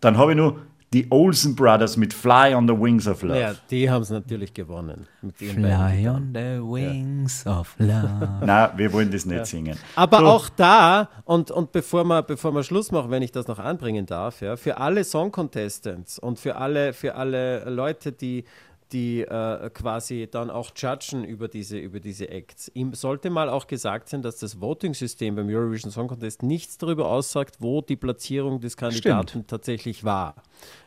dann 0.00 0.18
habe 0.18 0.32
ich 0.32 0.36
noch 0.36 0.56
die 0.94 1.10
Olsen 1.10 1.56
Brothers 1.56 1.96
mit 1.96 2.14
Fly 2.14 2.54
on 2.54 2.68
the 2.68 2.74
Wings 2.74 3.08
of 3.08 3.22
Love. 3.22 3.40
Ja, 3.40 3.54
die 3.68 3.90
haben 3.90 4.02
es 4.02 4.10
natürlich 4.10 4.54
gewonnen. 4.54 5.08
Fly 5.34 6.06
on 6.08 6.30
the 6.32 6.60
Wings 6.62 7.42
ja. 7.44 7.58
of 7.60 7.74
Love. 7.78 8.28
Nein, 8.46 8.70
wir 8.76 8.92
wollen 8.92 9.10
das 9.10 9.26
nicht 9.26 9.38
ja. 9.38 9.44
singen. 9.44 9.76
Aber 9.96 10.18
so. 10.20 10.26
auch 10.26 10.48
da, 10.50 11.08
und, 11.24 11.50
und 11.50 11.72
bevor, 11.72 12.04
wir, 12.04 12.22
bevor 12.22 12.54
wir 12.54 12.62
Schluss 12.62 12.92
machen, 12.92 13.10
wenn 13.10 13.22
ich 13.22 13.32
das 13.32 13.48
noch 13.48 13.58
anbringen 13.58 14.06
darf, 14.06 14.40
ja, 14.40 14.56
für 14.56 14.78
alle 14.78 15.02
Song 15.02 15.32
Contestants 15.32 16.20
und 16.20 16.38
für 16.38 16.54
alle, 16.56 16.92
für 16.92 17.16
alle 17.16 17.68
Leute, 17.68 18.12
die 18.12 18.44
die 18.92 19.22
äh, 19.22 19.70
quasi 19.70 20.28
dann 20.30 20.50
auch 20.50 20.70
judgen 20.76 21.24
über 21.24 21.48
diese, 21.48 21.78
über 21.78 22.00
diese 22.00 22.28
Acts. 22.28 22.70
Ihm 22.74 22.94
sollte 22.94 23.30
mal 23.30 23.48
auch 23.48 23.66
gesagt 23.66 24.08
sein, 24.08 24.22
dass 24.22 24.38
das 24.38 24.60
Voting-System 24.60 25.34
beim 25.34 25.48
Eurovision 25.48 25.90
Song 25.90 26.08
Contest 26.08 26.42
nichts 26.42 26.78
darüber 26.78 27.08
aussagt, 27.08 27.56
wo 27.60 27.80
die 27.80 27.96
Platzierung 27.96 28.60
des 28.60 28.76
Kandidaten 28.76 29.28
Stimmt. 29.28 29.48
tatsächlich 29.48 30.04
war. 30.04 30.36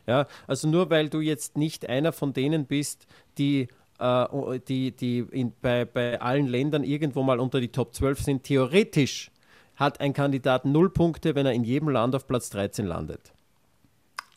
Ja, 0.05 0.27
also 0.45 0.67
nur 0.67 0.89
weil 0.89 1.09
du 1.09 1.19
jetzt 1.19 1.57
nicht 1.57 1.89
einer 1.89 2.13
von 2.13 2.33
denen 2.33 2.65
bist, 2.65 3.07
die 3.37 3.67
äh, 3.99 4.59
die, 4.67 4.91
die 4.91 5.19
in, 5.31 5.53
bei, 5.61 5.85
bei 5.85 6.21
allen 6.21 6.47
Ländern 6.47 6.83
irgendwo 6.83 7.23
mal 7.23 7.39
unter 7.39 7.59
die 7.59 7.69
Top 7.69 7.93
12 7.93 8.21
sind, 8.21 8.43
theoretisch 8.43 9.31
hat 9.75 9.99
ein 10.01 10.13
Kandidat 10.13 10.65
null 10.65 10.89
Punkte, 10.89 11.35
wenn 11.35 11.45
er 11.45 11.53
in 11.53 11.63
jedem 11.63 11.89
Land 11.89 12.15
auf 12.15 12.27
Platz 12.27 12.49
13 12.49 12.85
landet. 12.85 13.33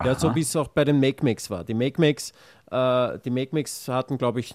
Ja, 0.04 0.14
so 0.14 0.34
wie 0.34 0.40
es 0.40 0.56
auch 0.56 0.68
bei 0.68 0.84
den 0.84 0.98
Make-Makes 0.98 1.50
war. 1.50 1.64
Die 1.64 1.74
Make-Makes 1.74 2.32
äh, 2.70 3.18
die 3.24 3.30
Make-Makes 3.30 3.88
hatten, 3.88 4.18
glaube 4.18 4.40
ich, 4.40 4.54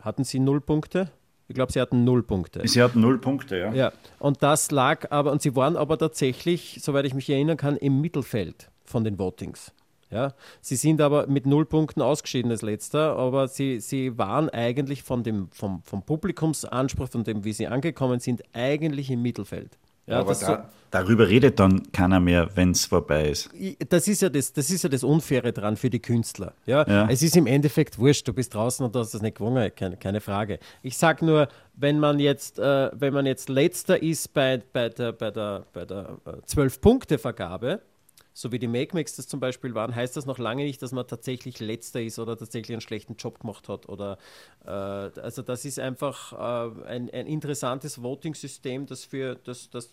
hatten 0.00 0.24
sie 0.24 0.38
null 0.38 0.60
Punkte. 0.60 1.10
Ich 1.48 1.54
glaube, 1.54 1.72
sie 1.72 1.80
hatten 1.80 2.04
null 2.04 2.22
Punkte. 2.22 2.66
Sie 2.66 2.82
hatten 2.82 3.00
null 3.00 3.18
Punkte, 3.18 3.58
ja. 3.58 3.72
Ja, 3.72 3.92
und 4.18 4.42
das 4.42 4.70
lag 4.70 5.10
aber, 5.10 5.30
und 5.30 5.42
sie 5.42 5.54
waren 5.56 5.76
aber 5.76 5.98
tatsächlich, 5.98 6.78
soweit 6.80 7.04
ich 7.04 7.14
mich 7.14 7.28
erinnern 7.28 7.56
kann, 7.56 7.76
im 7.76 8.00
Mittelfeld 8.00 8.70
von 8.84 9.04
den 9.04 9.18
Votings. 9.18 9.72
Ja, 10.10 10.32
sie 10.60 10.76
sind 10.76 11.00
aber 11.00 11.26
mit 11.26 11.44
null 11.44 11.66
Punkten 11.66 12.00
ausgeschieden 12.00 12.50
als 12.50 12.62
letzter, 12.62 13.16
aber 13.16 13.48
sie, 13.48 13.80
sie 13.80 14.16
waren 14.16 14.48
eigentlich 14.48 15.02
von 15.02 15.22
dem, 15.22 15.48
vom, 15.50 15.82
vom 15.82 16.02
Publikumsanspruch, 16.02 17.08
von 17.08 17.24
dem, 17.24 17.44
wie 17.44 17.52
sie 17.52 17.66
angekommen 17.66 18.20
sind, 18.20 18.42
eigentlich 18.52 19.10
im 19.10 19.22
Mittelfeld. 19.22 19.76
Ja, 20.06 20.20
aber 20.20 20.34
da, 20.34 20.34
so, 20.34 20.56
darüber 20.90 21.28
redet 21.28 21.58
dann 21.58 21.90
keiner 21.92 22.20
mehr, 22.20 22.48
wenn 22.54 22.70
es 22.72 22.84
vorbei 22.84 23.28
ist. 23.30 23.50
Das 23.88 24.06
ist, 24.06 24.22
ja 24.22 24.28
das, 24.28 24.52
das 24.52 24.70
ist 24.70 24.82
ja 24.84 24.88
das 24.88 25.02
Unfaire 25.02 25.52
dran 25.52 25.76
für 25.76 25.90
die 25.90 26.00
Künstler. 26.00 26.52
Ja? 26.66 26.86
ja? 26.86 27.08
Es 27.08 27.22
ist 27.22 27.36
im 27.36 27.46
Endeffekt 27.46 27.98
wurscht, 27.98 28.28
du 28.28 28.32
bist 28.32 28.54
draußen 28.54 28.84
und 28.84 28.94
du 28.94 29.00
hast 29.00 29.14
das 29.14 29.22
nicht 29.22 29.38
gewonnen, 29.38 29.70
keine, 29.74 29.96
keine 29.96 30.20
Frage. 30.20 30.58
Ich 30.82 30.96
sage 30.96 31.24
nur, 31.24 31.48
wenn 31.74 31.98
man 31.98 32.18
jetzt, 32.20 32.58
äh, 32.58 32.90
wenn 32.92 33.14
man 33.14 33.26
jetzt 33.26 33.48
letzter 33.48 34.02
ist 34.02 34.32
bei, 34.34 34.62
bei 34.72 34.88
der, 34.90 35.12
bei 35.12 35.30
der, 35.30 35.64
bei 35.72 35.84
der 35.84 36.18
äh, 36.26 36.30
12-Punkte-Vergabe, 36.46 37.80
so 38.34 38.50
wie 38.50 38.58
die 38.58 38.66
Make-Mix 38.66 39.16
das 39.16 39.28
zum 39.28 39.40
Beispiel 39.40 39.74
waren, 39.74 39.94
heißt 39.94 40.16
das 40.16 40.26
noch 40.26 40.38
lange 40.38 40.64
nicht, 40.64 40.82
dass 40.82 40.92
man 40.92 41.06
tatsächlich 41.06 41.60
letzter 41.60 42.02
ist 42.02 42.18
oder 42.18 42.36
tatsächlich 42.36 42.74
einen 42.74 42.80
schlechten 42.80 43.14
Job 43.14 43.38
gemacht 43.38 43.68
hat. 43.68 43.88
Oder, 43.88 44.18
äh, 44.66 44.70
also 44.70 45.42
das 45.42 45.64
ist 45.64 45.78
einfach 45.78 46.32
äh, 46.32 46.86
ein, 46.86 47.08
ein, 47.10 47.26
interessantes 47.26 48.02
Voting-System, 48.02 48.86
das 48.86 49.04
für 49.04 49.36
das, 49.36 49.70
das 49.70 49.90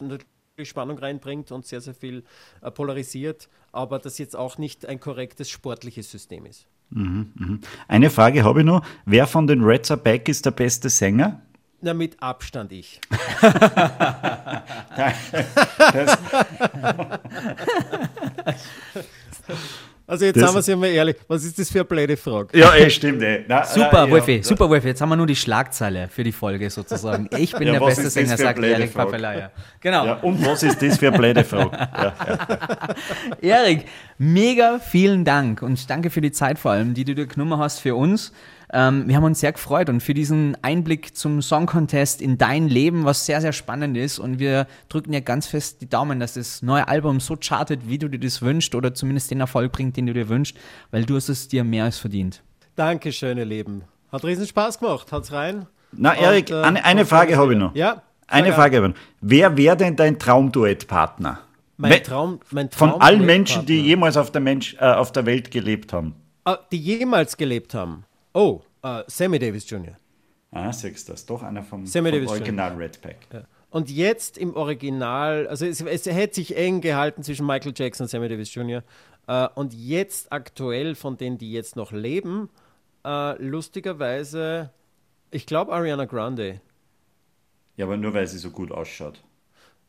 Spannung 0.63 0.97
reinbringt 0.97 1.51
und 1.51 1.65
sehr, 1.65 1.81
sehr 1.81 1.93
viel 1.93 2.23
äh, 2.61 2.71
polarisiert, 2.71 3.47
aber 3.71 3.99
das 3.99 4.17
jetzt 4.17 4.35
auch 4.35 4.57
nicht 4.57 4.87
ein 4.87 4.99
korrektes 4.99 5.49
sportliches 5.49 6.11
System 6.11 6.45
ist. 6.45 6.67
Mhm, 6.89 7.31
mh. 7.35 7.59
Eine 7.87 8.09
Frage 8.09 8.43
habe 8.43 8.61
ich 8.61 8.65
noch. 8.65 8.83
Wer 9.05 9.27
von 9.27 9.47
den 9.47 9.63
Reds 9.63 9.91
Are 9.91 9.99
Back 9.99 10.27
ist 10.27 10.45
der 10.45 10.51
beste 10.51 10.89
Sänger? 10.89 11.41
Na, 11.83 11.93
mit 11.93 12.21
Abstand 12.21 12.71
ich. 12.73 12.99
also 20.07 20.25
jetzt 20.25 20.37
das 20.37 20.47
haben 20.47 20.55
wir 20.55 20.59
es 20.59 20.67
ja 20.67 20.75
mal 20.75 20.87
ehrlich. 20.87 21.15
Was 21.27 21.43
ist 21.43 21.57
das 21.57 21.69
für 21.69 21.79
eine 21.79 21.85
blöde 21.85 22.17
Frage? 22.17 22.57
Ja, 22.57 22.75
eh, 22.75 22.89
stimmt. 22.89 23.21
Eh. 23.21 23.45
Na, 23.47 23.63
super, 23.65 23.89
na, 24.05 24.09
Wolfi, 24.09 24.37
ja. 24.37 24.43
super, 24.43 24.69
Wolfi. 24.69 24.87
Jetzt 24.87 25.01
haben 25.01 25.09
wir 25.09 25.15
nur 25.15 25.27
die 25.27 25.35
Schlagzeile 25.35 26.07
für 26.09 26.23
die 26.23 26.31
Folge 26.31 26.69
sozusagen. 26.69 27.29
Ich 27.37 27.53
bin 27.53 27.67
ja, 27.67 27.73
der 27.73 27.85
beste 27.85 28.09
Sänger, 28.09 28.37
sagt 28.37 28.59
Erik 28.59 28.93
Papelaya. 28.93 29.51
Genau. 29.79 30.05
Ja, 30.05 30.13
und 30.15 30.45
was 30.45 30.63
ist 30.63 30.81
das 30.81 30.97
für 30.97 31.07
eine 31.07 31.17
blöde 31.17 31.43
Frage? 31.43 31.77
Erik, 33.41 33.85
mega 34.17 34.79
vielen 34.79 35.25
Dank 35.25 35.61
und 35.61 35.89
danke 35.89 36.09
für 36.09 36.21
die 36.21 36.31
Zeit 36.31 36.59
vor 36.59 36.71
allem, 36.71 36.93
die 36.93 37.05
du 37.05 37.15
dir 37.15 37.27
genommen 37.27 37.57
hast 37.57 37.79
für 37.79 37.95
uns. 37.95 38.31
Ähm, 38.73 39.07
wir 39.07 39.17
haben 39.17 39.25
uns 39.25 39.41
sehr 39.41 39.51
gefreut 39.51 39.89
und 39.89 40.01
für 40.01 40.13
diesen 40.13 40.55
Einblick 40.61 41.17
zum 41.17 41.41
Song 41.41 41.65
Contest 41.65 42.21
in 42.21 42.37
dein 42.37 42.69
Leben, 42.69 43.03
was 43.03 43.25
sehr, 43.25 43.41
sehr 43.41 43.51
spannend 43.51 43.97
ist. 43.97 44.17
Und 44.17 44.39
wir 44.39 44.65
drücken 44.87 45.11
dir 45.11 45.21
ganz 45.21 45.47
fest 45.47 45.81
die 45.81 45.89
Daumen, 45.89 46.19
dass 46.19 46.35
das 46.35 46.61
neue 46.61 46.87
Album 46.87 47.19
so 47.19 47.35
chartet, 47.35 47.89
wie 47.89 47.97
du 47.97 48.07
dir 48.07 48.19
das 48.19 48.41
wünschst 48.41 48.73
oder 48.73 48.93
zumindest 48.93 49.29
den 49.31 49.41
Erfolg 49.41 49.73
bringt, 49.73 49.97
den 49.97 50.05
du 50.05 50.13
dir 50.13 50.29
wünschst, 50.29 50.55
weil 50.91 51.03
du 51.03 51.15
hast 51.15 51.27
es 51.27 51.49
dir 51.49 51.63
mehr 51.63 51.83
als 51.83 51.97
verdient. 51.97 52.41
Dankeschön, 52.75 53.37
ihr 53.37 53.45
Lieben. 53.45 53.83
Hat 54.11 54.23
riesen 54.23 54.47
Spaß 54.47 54.79
gemacht. 54.79 55.11
Hat's 55.11 55.33
rein. 55.33 55.67
Na, 55.91 56.13
Erik, 56.13 56.49
äh, 56.49 56.61
eine, 56.61 56.85
eine 56.85 57.05
Frage 57.05 57.35
habe 57.37 57.53
ich 57.53 57.59
noch. 57.59 57.75
Ja. 57.75 58.03
Eine 58.27 58.53
Frage 58.53 58.77
habe 58.77 58.87
ich 58.87 58.93
noch. 58.93 59.01
Wer 59.19 59.57
wäre 59.57 59.75
denn 59.75 59.97
dein 59.97 60.17
Traumduettpartner? 60.17 61.39
Mein 61.75 62.03
Traum, 62.03 62.39
mein 62.51 62.69
Traum 62.69 62.91
Von 62.91 63.01
allen 63.01 63.25
Menschen, 63.25 63.65
die 63.65 63.81
jemals 63.81 64.15
auf 64.15 64.31
der, 64.31 64.39
Mensch, 64.39 64.75
äh, 64.79 64.85
auf 64.85 65.11
der 65.11 65.25
Welt 65.25 65.51
gelebt 65.51 65.91
haben. 65.91 66.15
Ah, 66.45 66.57
die 66.71 66.77
jemals 66.77 67.35
gelebt 67.35 67.73
haben. 67.73 68.05
Oh, 68.33 68.61
uh, 68.83 69.01
Sammy 69.07 69.39
Davis 69.39 69.69
Jr. 69.69 69.97
Ah, 70.51 70.71
siehst 70.71 71.07
du 71.07 71.13
das. 71.13 71.25
Doch 71.25 71.43
einer 71.43 71.63
vom, 71.63 71.85
vom 71.85 72.05
Original 72.05 72.71
Jr. 72.71 72.79
Red 72.79 73.01
Pack. 73.01 73.17
Ja. 73.31 73.43
Und 73.69 73.89
jetzt 73.89 74.37
im 74.37 74.55
Original, 74.55 75.47
also 75.47 75.65
es, 75.65 75.81
es, 75.81 76.05
hätte 76.05 76.35
sich 76.35 76.57
eng 76.57 76.81
gehalten 76.81 77.23
zwischen 77.23 77.45
Michael 77.45 77.73
Jackson 77.75 78.05
und 78.05 78.09
Sammy 78.09 78.27
Davis 78.27 78.53
Jr. 78.53 78.83
Uh, 79.29 79.47
und 79.55 79.73
jetzt 79.73 80.31
aktuell 80.31 80.95
von 80.95 81.15
denen, 81.15 81.37
die 81.37 81.53
jetzt 81.53 81.77
noch 81.77 81.93
leben, 81.93 82.49
uh, 83.07 83.33
lustigerweise, 83.37 84.71
ich 85.29 85.45
glaube 85.45 85.71
Ariana 85.71 86.05
Grande. 86.05 86.59
Ja, 87.77 87.85
aber 87.85 87.95
nur 87.95 88.13
weil 88.13 88.27
sie 88.27 88.39
so 88.39 88.49
gut 88.49 88.71
ausschaut. 88.71 89.23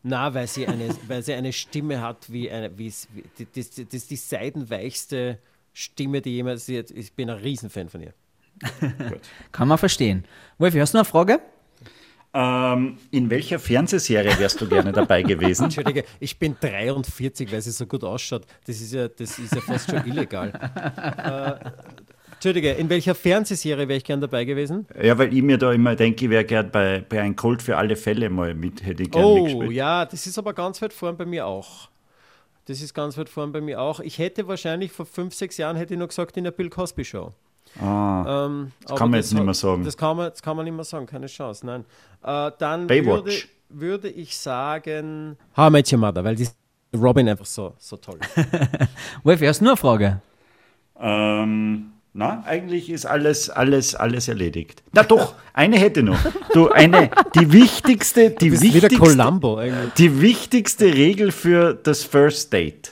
Na, 0.05 0.32
weil 0.34 0.47
sie 0.47 0.66
eine, 0.68 0.95
weil 1.09 1.22
sie 1.22 1.34
eine 1.34 1.53
Stimme 1.53 2.01
hat, 2.01 2.30
wie 2.30 2.51
eine, 2.51 2.78
wie, 2.78 2.88
das, 2.88 3.09
das, 3.55 3.88
das 3.88 4.07
die 4.07 4.16
seidenweichste 4.16 5.38
Stimme, 5.72 6.20
die 6.20 6.30
jemals. 6.30 6.68
Ich 6.68 7.12
bin 7.14 7.30
ein 7.30 7.38
Riesenfan 7.38 7.88
von 7.88 8.03
ihr. 8.03 8.14
Kann 9.53 9.69
man 9.69 9.79
verstehen. 9.79 10.25
Wolfi, 10.59 10.79
hast 10.79 10.95
du 10.95 10.99
noch 10.99 11.05
eine 11.05 11.11
Frage? 11.11 11.41
Ähm, 12.35 12.97
in 13.11 13.29
welcher 13.29 13.59
Fernsehserie 13.59 14.39
wärst 14.39 14.61
du 14.61 14.67
gerne 14.67 14.93
dabei 14.93 15.23
gewesen? 15.23 15.65
Entschuldige, 15.65 16.05
ich 16.19 16.39
bin 16.39 16.57
43, 16.59 17.53
weil 17.53 17.61
sie 17.61 17.71
so 17.73 17.85
gut 17.87 18.05
ausschaut. 18.05 18.47
Das 18.67 18.81
ist 18.81 18.93
ja, 18.95 19.09
das 19.09 19.39
ist 19.39 19.55
ja 19.55 19.61
fast 19.61 19.91
schon 19.91 20.07
illegal. 20.07 20.51
äh, 21.65 21.71
Entschuldige, 22.33 22.73
in 22.73 22.89
welcher 22.89 23.15
Fernsehserie 23.15 23.87
wäre 23.87 23.99
ich 23.99 24.05
gern 24.05 24.21
dabei 24.21 24.45
gewesen? 24.45 24.87
Ja, 25.01 25.17
weil 25.19 25.33
ich 25.33 25.43
mir 25.43 25.59
da 25.59 25.73
immer 25.73 25.95
denke, 25.95 26.25
ich 26.25 26.31
wäre 26.31 26.45
gern 26.45 26.71
bei, 26.71 27.05
bei 27.07 27.21
einem 27.21 27.37
Colt 27.37 27.63
für 27.63 27.77
alle 27.77 27.97
Fälle 27.97 28.31
mal 28.31 28.55
mit, 28.55 28.85
hätte 28.85 29.03
ich 29.03 29.11
gern 29.11 29.25
Oh, 29.25 29.45
mitgespielt. 29.45 29.73
ja, 29.73 30.07
das 30.07 30.27
ist 30.27 30.39
aber 30.39 30.55
ganz 30.55 30.81
weit 30.83 30.93
vorn 30.93 31.17
bei 31.17 31.27
mir 31.27 31.47
auch. 31.47 31.89
Das 32.65 32.81
ist 32.81 32.95
ganz 32.95 33.19
weit 33.19 33.29
vorn 33.29 33.53
bei 33.53 33.61
mir 33.61 33.81
auch. 33.81 34.01
Ich 34.01 34.19
hätte 34.19 34.49
wahrscheinlich 34.49 34.91
vor 34.91 35.05
fünf, 35.05 35.35
sechs 35.35 35.57
Jahren 35.59 35.77
hätte 35.77 35.95
ich 35.95 36.01
noch 36.01 36.09
gesagt 36.09 36.37
in 36.37 36.45
der 36.45 36.51
Bill 36.53 36.71
Cosby 36.71 37.05
Show. 37.05 37.33
Ah, 37.81 38.47
ähm, 38.47 38.73
das 38.87 38.99
kann 38.99 39.11
man 39.11 39.19
jetzt 39.21 39.33
nicht 39.33 39.43
mehr 39.43 39.55
sagen. 39.55 39.85
Das 39.85 39.97
kann, 39.97 40.17
man, 40.17 40.31
das 40.31 40.43
kann 40.43 40.57
man 40.57 40.65
nicht 40.65 40.75
mehr 40.75 40.85
sagen, 40.85 41.07
keine 41.07 41.27
Chance, 41.27 41.65
nein. 41.65 41.85
Äh, 42.23 42.51
dann 42.59 42.89
würde, 42.89 43.33
würde, 43.71 44.09
ich 44.09 44.37
sagen 44.37 45.37
How 45.57 45.69
I 45.69 45.73
Met 45.73 45.93
Your 45.93 45.99
Mother, 45.99 46.23
weil 46.23 46.37
die 46.37 46.49
Robin 46.95 47.29
einfach 47.29 47.47
so, 47.47 47.73
so 47.79 47.97
toll 47.97 48.19
hast 49.25 49.61
du 49.61 49.65
nur 49.65 49.73
eine 49.73 49.77
Frage? 49.77 50.21
Ähm, 51.01 51.93
na, 52.13 52.43
eigentlich 52.45 52.91
ist 52.91 53.07
alles, 53.07 53.49
alles, 53.49 53.95
alles 53.95 54.29
erledigt. 54.29 54.83
Na 54.93 55.03
doch, 55.03 55.35
eine 55.55 55.79
hätte 55.79 56.03
noch. 56.03 56.19
Du, 56.53 56.71
eine, 56.71 57.11
die 57.35 57.51
wichtigste, 57.53 58.31
die 58.31 58.53
wichtigste, 58.53 58.97
Columbo, 58.97 59.61
die 59.97 60.21
wichtigste 60.21 60.93
Regel 60.93 61.33
für 61.33 61.73
das 61.73 62.05
First 62.05 62.53
Date. 62.53 62.91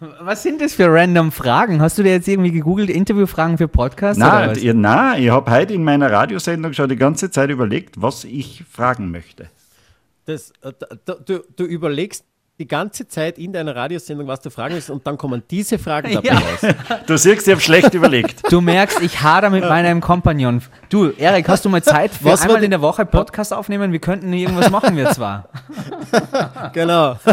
Was 0.00 0.42
sind 0.42 0.60
das 0.60 0.74
für 0.74 0.92
random 0.92 1.32
Fragen? 1.32 1.80
Hast 1.80 1.96
du 1.96 2.02
dir 2.02 2.12
jetzt 2.12 2.28
irgendwie 2.28 2.50
gegoogelt, 2.50 2.90
Interviewfragen 2.90 3.56
für 3.56 3.68
Podcasts? 3.68 4.18
Nein, 4.18 4.52
ich, 4.54 4.74
nein, 4.74 5.22
ich 5.22 5.30
habe 5.30 5.50
heute 5.50 5.72
in 5.72 5.84
meiner 5.84 6.12
Radiosendung 6.12 6.74
schon 6.74 6.88
die 6.88 6.96
ganze 6.96 7.30
Zeit 7.30 7.48
überlegt, 7.48 8.00
was 8.00 8.24
ich 8.24 8.64
fragen 8.70 9.10
möchte. 9.10 9.48
Das, 10.26 10.52
äh, 10.62 10.72
du, 11.24 11.40
du 11.56 11.64
überlegst 11.64 12.24
die 12.58 12.66
ganze 12.66 13.06
Zeit 13.06 13.38
in 13.38 13.52
deiner 13.52 13.76
Radiosendung, 13.76 14.26
was 14.26 14.40
du 14.40 14.50
fragen 14.50 14.74
willst, 14.74 14.90
und 14.90 15.06
dann 15.06 15.16
kommen 15.18 15.42
diese 15.50 15.78
Fragen 15.78 16.12
dabei 16.12 16.28
ja. 16.32 16.34
raus. 16.34 16.74
Du 17.06 17.16
siehst, 17.16 17.46
ich 17.46 17.52
habe 17.52 17.60
schlecht 17.60 17.94
überlegt. 17.94 18.50
Du 18.50 18.60
merkst, 18.60 19.00
ich 19.02 19.22
hader 19.22 19.50
mit 19.50 19.64
meinem 19.64 20.00
Kompagnon. 20.00 20.62
Du, 20.88 21.10
Erik, 21.16 21.48
hast 21.48 21.64
du 21.64 21.68
mal 21.68 21.82
Zeit 21.82 22.12
für 22.12 22.26
was 22.26 22.42
einmal 22.42 22.64
in 22.64 22.70
der 22.70 22.80
Woche 22.80 23.04
Podcast 23.04 23.52
aufnehmen? 23.52 23.92
Wir 23.92 23.98
könnten 23.98 24.32
irgendwas 24.32 24.70
machen, 24.70 24.96
wir 24.96 25.10
zwar. 25.10 25.48
genau. 26.72 27.18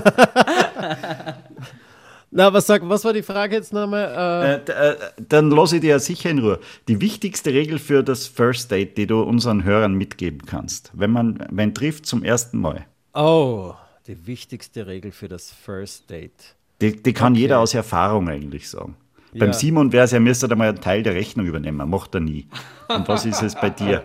Na, 2.36 2.52
was, 2.52 2.66
sag, 2.66 2.82
was 2.90 3.06
war 3.06 3.14
die 3.14 3.22
Frage 3.22 3.56
jetzt 3.56 3.74
nochmal? 3.74 4.64
Äh, 4.68 4.72
äh, 4.72 4.96
dann 5.30 5.52
lasse 5.52 5.76
ich 5.76 5.82
dir 5.82 5.92
ja 5.92 6.00
sicher 6.00 6.32
in 6.32 6.40
Ruhe. 6.40 6.60
Die 6.88 7.00
wichtigste 7.00 7.54
Regel 7.54 7.78
für 7.78 8.04
das 8.04 8.26
First 8.26 8.72
Date, 8.72 8.98
die 8.98 9.06
du 9.06 9.22
unseren 9.22 9.64
Hörern 9.64 9.94
mitgeben 9.94 10.42
kannst, 10.48 10.92
wenn 10.96 11.12
man 11.12 11.46
wenn 11.52 11.76
trifft 11.76 12.08
zum 12.08 12.24
ersten 12.24 12.58
Mal. 12.58 12.88
Oh, 13.14 13.76
die 14.08 14.26
wichtigste 14.26 14.88
Regel 14.88 15.12
für 15.12 15.28
das 15.28 15.52
First 15.52 16.10
Date. 16.10 16.56
Die, 16.82 17.04
die 17.04 17.14
kann 17.14 17.34
okay. 17.34 17.42
jeder 17.42 17.60
aus 17.60 17.76
Erfahrung 17.76 18.28
eigentlich 18.28 18.68
sagen. 18.68 18.96
Ja. 19.34 19.46
Beim 19.46 19.54
Simon 19.54 19.92
wäre 19.92 20.06
es 20.06 20.12
ja, 20.12 20.20
müsste 20.20 20.48
er 20.50 20.56
mal 20.56 20.70
einen 20.70 20.82
Teil 20.82 21.04
der 21.04 21.14
Rechnung 21.14 21.46
übernehmen. 21.46 21.88
Macht 21.88 22.16
er 22.16 22.22
nie. 22.22 22.48
Und 22.88 23.08
was 23.08 23.26
ist 23.28 23.44
es 23.44 23.54
bei 23.54 23.70
dir? 23.70 24.04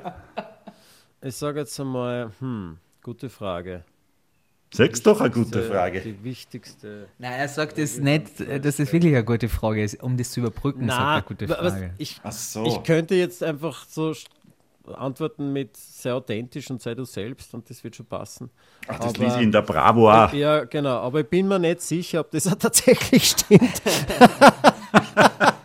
Ich 1.22 1.34
sage 1.34 1.60
jetzt 1.60 1.80
einmal, 1.80 2.30
hm, 2.40 2.76
gute 3.02 3.30
Frage. 3.30 3.84
Sechs 4.72 5.02
doch 5.02 5.20
eine 5.20 5.30
gute 5.30 5.62
Frage. 5.62 6.00
Die 6.00 6.22
wichtigste. 6.22 7.08
Nein, 7.18 7.32
er 7.32 7.48
sagt 7.48 7.78
es 7.78 7.98
nicht, 7.98 8.40
dass 8.40 8.78
es 8.78 8.92
wirklich 8.92 9.14
eine 9.14 9.24
gute 9.24 9.48
Frage 9.48 9.82
ist, 9.82 10.02
um 10.02 10.16
das 10.16 10.30
zu 10.30 10.40
überbrücken. 10.40 10.86
Na, 10.86 10.94
sagt 10.94 11.30
eine 11.30 11.36
gute 11.36 11.48
Frage. 11.48 11.94
ich, 11.98 12.20
so. 12.30 12.64
ich 12.66 12.82
könnte 12.82 13.14
jetzt 13.14 13.42
einfach 13.42 13.86
so 13.88 14.12
antworten 14.94 15.52
mit 15.52 15.76
sehr 15.76 16.14
authentisch 16.16 16.70
und 16.70 16.80
sei 16.80 16.94
du 16.94 17.04
selbst 17.04 17.52
und 17.54 17.68
das 17.68 17.82
wird 17.84 17.96
schon 17.96 18.06
passen. 18.06 18.50
Ach, 18.86 18.98
das 18.98 19.16
lese 19.16 19.36
ich 19.36 19.42
in 19.42 19.52
der 19.52 19.62
Bravo 19.62 20.10
auch. 20.10 20.32
Ja, 20.32 20.64
genau, 20.64 20.98
aber 20.98 21.20
ich 21.20 21.28
bin 21.28 21.48
mir 21.48 21.58
nicht 21.58 21.80
sicher, 21.80 22.20
ob 22.20 22.30
das 22.30 22.46
auch 22.46 22.54
tatsächlich 22.54 23.30
stimmt. 23.30 23.82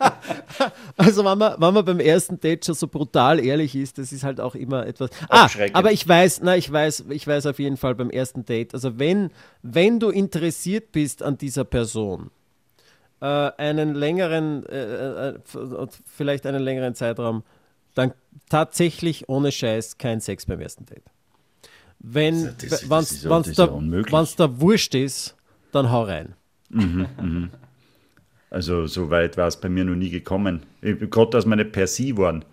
Also 0.98 1.26
wenn 1.26 1.38
man, 1.38 1.56
wenn 1.60 1.74
man 1.74 1.86
beim 1.86 2.00
ersten 2.00 2.40
Date 2.40 2.66
schon 2.66 2.76
so 2.76 2.88
brutal 2.88 3.44
ehrlich 3.44 3.76
ist, 3.76 3.98
das 3.98 4.12
ist 4.12 4.24
halt 4.24 4.40
auch 4.40 4.56
immer 4.56 4.86
etwas. 4.86 5.10
Ah, 5.30 5.50
aber 5.74 5.92
ich 5.92 6.08
weiß, 6.08 6.42
na, 6.44 6.56
ich 6.56 6.72
weiß, 6.72 7.06
ich 7.10 7.26
weiß 7.26 7.46
auf 7.48 7.60
jeden 7.60 7.78
Fall 7.78 7.96
beim 7.96 8.10
ersten 8.10 8.46
Date. 8.46 8.74
Also 8.74 9.00
wenn, 9.00 9.32
wenn 9.62 10.00
du 10.00 10.10
interessiert 10.10 10.92
bist 10.92 11.24
an 11.24 11.38
dieser 11.38 11.64
Person, 11.64 12.30
äh, 13.22 13.26
einen 13.26 13.96
längeren, 13.96 14.66
äh, 14.68 15.30
äh, 15.30 15.40
vielleicht 16.06 16.46
einen 16.46 16.62
längeren 16.62 16.94
Zeitraum, 16.94 17.44
dann 17.96 18.14
tatsächlich 18.50 19.30
ohne 19.30 19.52
Scheiß 19.52 19.98
kein 19.98 20.20
Sex 20.20 20.46
beim 20.46 20.60
ersten 20.60 20.86
Date. 20.86 21.04
Wenn 22.00 22.48
es 22.60 22.88
da, 23.56 24.26
da 24.38 24.60
wurscht 24.60 24.94
ist, 24.94 25.36
dann 25.72 25.90
hau 25.90 26.04
rein. 26.04 26.36
Mhm, 26.70 27.08
mhm. 27.22 27.50
Also 28.54 28.86
so 28.86 29.10
weit 29.10 29.36
war 29.36 29.48
es 29.48 29.58
bei 29.58 29.68
mir 29.68 29.84
noch 29.84 29.96
nie 29.96 30.12
gekommen. 30.12 30.62
Gott, 31.10 31.34
dass 31.34 31.46
wir 31.48 31.56
nicht 31.56 31.72
per 31.72 31.88
Sie 31.88 32.16
waren. 32.18 32.46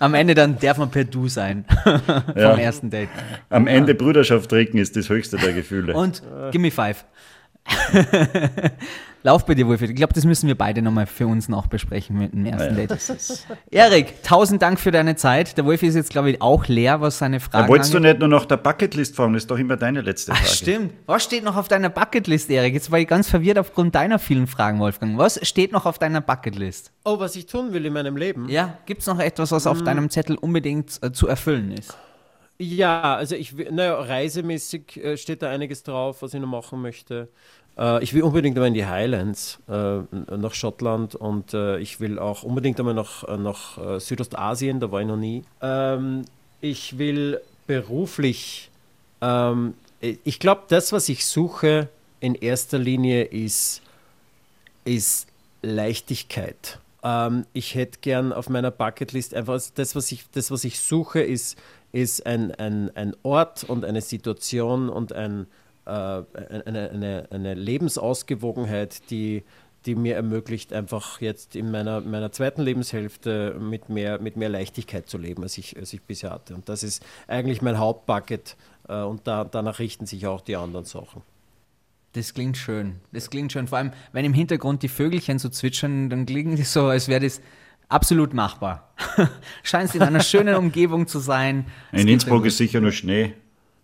Am 0.00 0.14
Ende 0.14 0.34
dann 0.34 0.58
darf 0.58 0.78
man 0.78 0.90
per 0.90 1.04
Du 1.04 1.28
sein. 1.28 1.64
vom 1.84 2.36
ja. 2.36 2.56
ersten 2.56 2.90
Date. 2.90 3.08
Am 3.50 3.68
Ende 3.68 3.94
Brüderschaft 3.94 4.50
trinken 4.50 4.78
ist 4.78 4.96
das 4.96 5.08
höchste 5.08 5.36
der 5.36 5.52
Gefühle. 5.52 5.94
Und 5.94 6.22
Gimme 6.50 6.72
Five. 6.72 7.04
Lauf 9.22 9.46
bei 9.46 9.54
dir, 9.54 9.66
Wolfie. 9.66 9.86
Ich 9.86 9.94
glaube, 9.94 10.12
das 10.12 10.26
müssen 10.26 10.48
wir 10.48 10.54
beide 10.54 10.82
nochmal 10.82 11.06
für 11.06 11.26
uns 11.26 11.48
noch 11.48 11.66
besprechen 11.66 12.18
mit 12.18 12.34
dem 12.34 12.44
ersten 12.44 12.78
ja. 12.78 12.86
Date. 12.86 13.46
Erik, 13.70 14.22
tausend 14.22 14.60
Dank 14.60 14.78
für 14.78 14.90
deine 14.90 15.16
Zeit. 15.16 15.56
Der 15.56 15.64
Wolfie 15.64 15.86
ist 15.86 15.94
jetzt, 15.94 16.10
glaube 16.10 16.30
ich, 16.30 16.42
auch 16.42 16.66
leer, 16.66 17.00
was 17.00 17.18
seine 17.18 17.40
Fragen 17.40 17.56
angeht. 17.56 17.70
Wolltest 17.70 17.94
angeht. 17.94 18.04
du 18.04 18.12
nicht 18.12 18.20
nur 18.20 18.28
noch 18.28 18.44
der 18.44 18.58
Bucketlist 18.58 19.16
fragen? 19.16 19.32
Das 19.32 19.44
ist 19.44 19.50
doch 19.50 19.58
immer 19.58 19.78
deine 19.78 20.02
letzte 20.02 20.32
Frage. 20.32 20.46
Ach, 20.46 20.54
stimmt. 20.54 20.92
Was 21.06 21.24
steht 21.24 21.42
noch 21.42 21.56
auf 21.56 21.68
deiner 21.68 21.88
Bucketlist, 21.88 22.50
Erik? 22.50 22.74
Jetzt 22.74 22.90
war 22.90 22.98
ich 22.98 23.08
ganz 23.08 23.30
verwirrt 23.30 23.58
aufgrund 23.58 23.94
deiner 23.94 24.18
vielen 24.18 24.46
Fragen, 24.46 24.78
Wolfgang. 24.78 25.16
Was 25.16 25.40
steht 25.46 25.72
noch 25.72 25.86
auf 25.86 25.98
deiner 25.98 26.20
Bucketlist? 26.20 26.92
Oh, 27.04 27.18
was 27.18 27.34
ich 27.34 27.46
tun 27.46 27.72
will 27.72 27.86
in 27.86 27.94
meinem 27.94 28.18
Leben? 28.18 28.50
Ja, 28.50 28.76
gibt 28.84 29.00
es 29.00 29.06
noch 29.06 29.18
etwas, 29.20 29.52
was 29.52 29.64
hm. 29.64 29.72
auf 29.72 29.82
deinem 29.82 30.10
Zettel 30.10 30.36
unbedingt 30.36 30.98
äh, 31.02 31.12
zu 31.12 31.28
erfüllen 31.28 31.72
ist? 31.72 31.96
Ja, 32.64 33.16
also 33.16 33.36
ich, 33.36 33.54
naja, 33.54 34.00
reisemäßig 34.00 34.96
äh, 34.96 35.16
steht 35.16 35.42
da 35.42 35.50
einiges 35.50 35.82
drauf, 35.82 36.22
was 36.22 36.32
ich 36.32 36.40
noch 36.40 36.48
machen 36.48 36.80
möchte. 36.80 37.28
Äh, 37.76 38.02
ich 38.02 38.14
will 38.14 38.22
unbedingt 38.22 38.56
einmal 38.56 38.68
in 38.68 38.74
die 38.74 38.86
Highlands, 38.86 39.58
äh, 39.68 39.98
nach 40.36 40.54
Schottland 40.54 41.14
und 41.14 41.52
ich 41.54 42.00
will 42.00 42.18
auch 42.18 42.42
unbedingt 42.42 42.78
einmal 42.78 42.94
nach, 42.94 43.26
nach 43.38 44.00
Südostasien, 44.00 44.80
da 44.80 44.90
war 44.90 45.02
ich 45.02 45.06
noch 45.06 45.16
nie. 45.16 45.44
Ähm, 45.60 46.24
ich 46.60 46.96
will 46.98 47.40
beruflich, 47.66 48.70
ähm, 49.20 49.74
ich 50.00 50.38
glaube, 50.38 50.62
das, 50.68 50.92
was 50.92 51.08
ich 51.08 51.26
suche 51.26 51.88
in 52.20 52.34
erster 52.34 52.78
Linie 52.78 53.24
ist, 53.24 53.82
ist 54.84 55.28
Leichtigkeit. 55.62 56.78
Ähm, 57.02 57.44
ich 57.52 57.74
hätte 57.74 57.98
gern 58.00 58.32
auf 58.32 58.48
meiner 58.48 58.70
Bucketlist 58.70 59.34
einfach 59.34 59.60
das, 59.74 59.94
was 59.94 60.10
ich, 60.10 60.24
das, 60.32 60.50
was 60.50 60.64
ich 60.64 60.80
suche, 60.80 61.20
ist, 61.20 61.58
ist 61.94 62.26
ein, 62.26 62.52
ein, 62.56 62.90
ein 62.96 63.14
Ort 63.22 63.62
und 63.64 63.84
eine 63.84 64.00
Situation 64.00 64.88
und 64.88 65.12
ein, 65.12 65.46
äh, 65.86 65.90
eine, 65.90 66.90
eine, 66.90 67.28
eine 67.30 67.54
Lebensausgewogenheit, 67.54 69.10
die, 69.10 69.44
die 69.86 69.94
mir 69.94 70.16
ermöglicht, 70.16 70.72
einfach 70.72 71.20
jetzt 71.20 71.54
in 71.54 71.70
meiner, 71.70 72.00
meiner 72.00 72.32
zweiten 72.32 72.62
Lebenshälfte 72.62 73.56
mit 73.60 73.90
mehr, 73.90 74.18
mit 74.18 74.36
mehr 74.36 74.48
Leichtigkeit 74.48 75.08
zu 75.08 75.18
leben, 75.18 75.44
als 75.44 75.56
ich, 75.56 75.76
als 75.76 75.92
ich 75.92 76.02
bisher 76.02 76.30
hatte. 76.30 76.56
Und 76.56 76.68
das 76.68 76.82
ist 76.82 77.04
eigentlich 77.28 77.62
mein 77.62 77.78
Hauptbucket 77.78 78.56
äh, 78.88 79.02
und 79.02 79.26
da, 79.28 79.44
danach 79.44 79.78
richten 79.78 80.06
sich 80.06 80.26
auch 80.26 80.40
die 80.40 80.56
anderen 80.56 80.84
Sachen. 80.84 81.22
Das 82.14 82.34
klingt 82.34 82.56
schön. 82.56 82.96
Das 83.12 83.30
klingt 83.30 83.52
schön. 83.52 83.68
Vor 83.68 83.78
allem, 83.78 83.92
wenn 84.12 84.24
im 84.24 84.34
Hintergrund 84.34 84.82
die 84.82 84.88
Vögelchen 84.88 85.38
so 85.38 85.48
zwitschern, 85.48 86.10
dann 86.10 86.26
klingen 86.26 86.56
die 86.56 86.62
so, 86.62 86.86
als 86.86 87.06
wäre 87.06 87.20
das 87.20 87.40
absolut 87.88 88.34
machbar. 88.34 88.92
Scheint 89.62 89.94
in 89.94 90.02
einer 90.02 90.20
schönen 90.20 90.54
Umgebung 90.56 91.06
zu 91.06 91.18
sein. 91.18 91.66
In 91.92 92.08
Innsbruck 92.08 92.44
ist 92.46 92.56
sicher 92.56 92.80
nur 92.80 92.92
Schnee. 92.92 93.34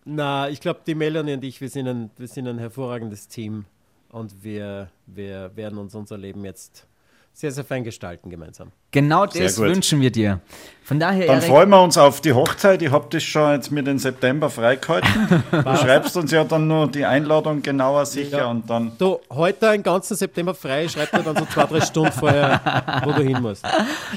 Na, 0.05 0.49
ich 0.49 0.61
glaube, 0.61 0.81
die 0.87 0.95
Melanie 0.95 1.35
und 1.35 1.45
ich, 1.45 1.61
wir 1.61 1.69
sind 1.69 1.87
ein, 1.87 2.11
wir 2.17 2.29
sind 2.29 2.49
ein 2.49 2.59
hervorragendes 2.59 3.29
Team 3.29 3.67
und 4.11 4.43
wir, 4.43 4.91
wir 5.07 5.55
werden 5.55 5.79
uns 5.79 5.95
unser 5.95 6.19
Leben 6.19 6.45
jetzt 6.45 6.87
sehr, 7.33 7.53
sehr 7.53 7.65
fein 7.65 7.85
gestalten 7.85 8.29
gemeinsam. 8.29 8.71
Genau 8.91 9.25
das 9.25 9.59
wünschen 9.59 10.01
wir 10.01 10.11
dir. 10.11 10.41
Von 10.83 10.99
daher, 10.99 11.27
Dann 11.27 11.37
Erik, 11.37 11.49
freuen 11.49 11.71
wir 11.71 11.81
uns 11.81 11.97
auf 11.97 12.21
die 12.21 12.33
Hochzeit. 12.33 12.83
Ich 12.83 12.91
habe 12.91 13.07
das 13.11 13.23
schon 13.23 13.53
jetzt 13.53 13.71
mit 13.71 13.87
den 13.87 13.99
September 13.99 14.51
freigehalten. 14.51 15.45
du 15.53 15.77
schreibst 15.77 16.17
uns 16.17 16.33
ja 16.33 16.43
dann 16.43 16.67
nur 16.67 16.91
die 16.91 17.05
Einladung 17.05 17.63
genauer 17.63 18.05
sicher 18.07 18.39
ja. 18.39 18.47
und 18.47 18.69
dann. 18.69 18.93
Du, 18.99 19.21
heute 19.31 19.71
einen 19.71 19.85
ganzen 19.85 20.17
September 20.17 20.53
frei, 20.53 20.89
schreib 20.89 21.13
dir 21.13 21.23
dann 21.23 21.37
so 21.37 21.47
zwei, 21.47 21.65
drei 21.65 21.81
Stunden 21.81 22.13
vorher, 22.13 22.61
wo 23.05 23.13
du 23.13 23.23
hin 23.23 23.41
musst. 23.41 23.65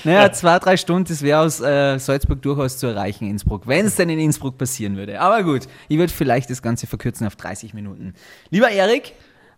Naja, 0.03 0.31
zwei, 0.31 0.57
drei 0.57 0.75
Stunden, 0.75 1.07
das 1.07 1.21
wäre 1.21 1.41
aus 1.41 1.61
äh, 1.61 1.99
Salzburg 1.99 2.41
durchaus 2.41 2.79
zu 2.79 2.87
erreichen, 2.87 3.29
Innsbruck, 3.29 3.67
wenn 3.67 3.85
es 3.85 3.95
denn 3.95 4.09
in 4.09 4.19
Innsbruck 4.19 4.57
passieren 4.57 4.97
würde. 4.97 5.21
Aber 5.21 5.43
gut, 5.43 5.67
ich 5.87 5.99
würde 5.99 6.11
vielleicht 6.11 6.49
das 6.49 6.63
Ganze 6.63 6.87
verkürzen 6.87 7.27
auf 7.27 7.35
30 7.35 7.75
Minuten. 7.75 8.15
Lieber 8.49 8.71
Erik, 8.71 9.13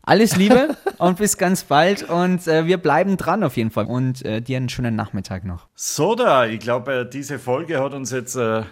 alles 0.06 0.36
Liebe 0.36 0.78
und 0.98 1.18
bis 1.18 1.38
ganz 1.38 1.64
bald. 1.64 2.10
Und 2.10 2.48
äh, 2.48 2.66
wir 2.66 2.78
bleiben 2.78 3.18
dran 3.18 3.44
auf 3.44 3.58
jeden 3.58 3.72
Fall. 3.72 3.86
Und 3.86 4.24
äh, 4.26 4.42
dir 4.42 4.58
einen 4.58 4.70
schönen 4.70 4.96
Nachmittag 4.96 5.44
noch. 5.44 5.68
So 5.76 6.16
da, 6.16 6.46
ich 6.46 6.60
glaube, 6.60 6.94
äh, 6.94 7.10
diese 7.10 7.40
Folge 7.40 7.82
hat 7.82 7.94
uns 7.94 8.12
jetzt 8.12 8.36
äh, 8.36 8.64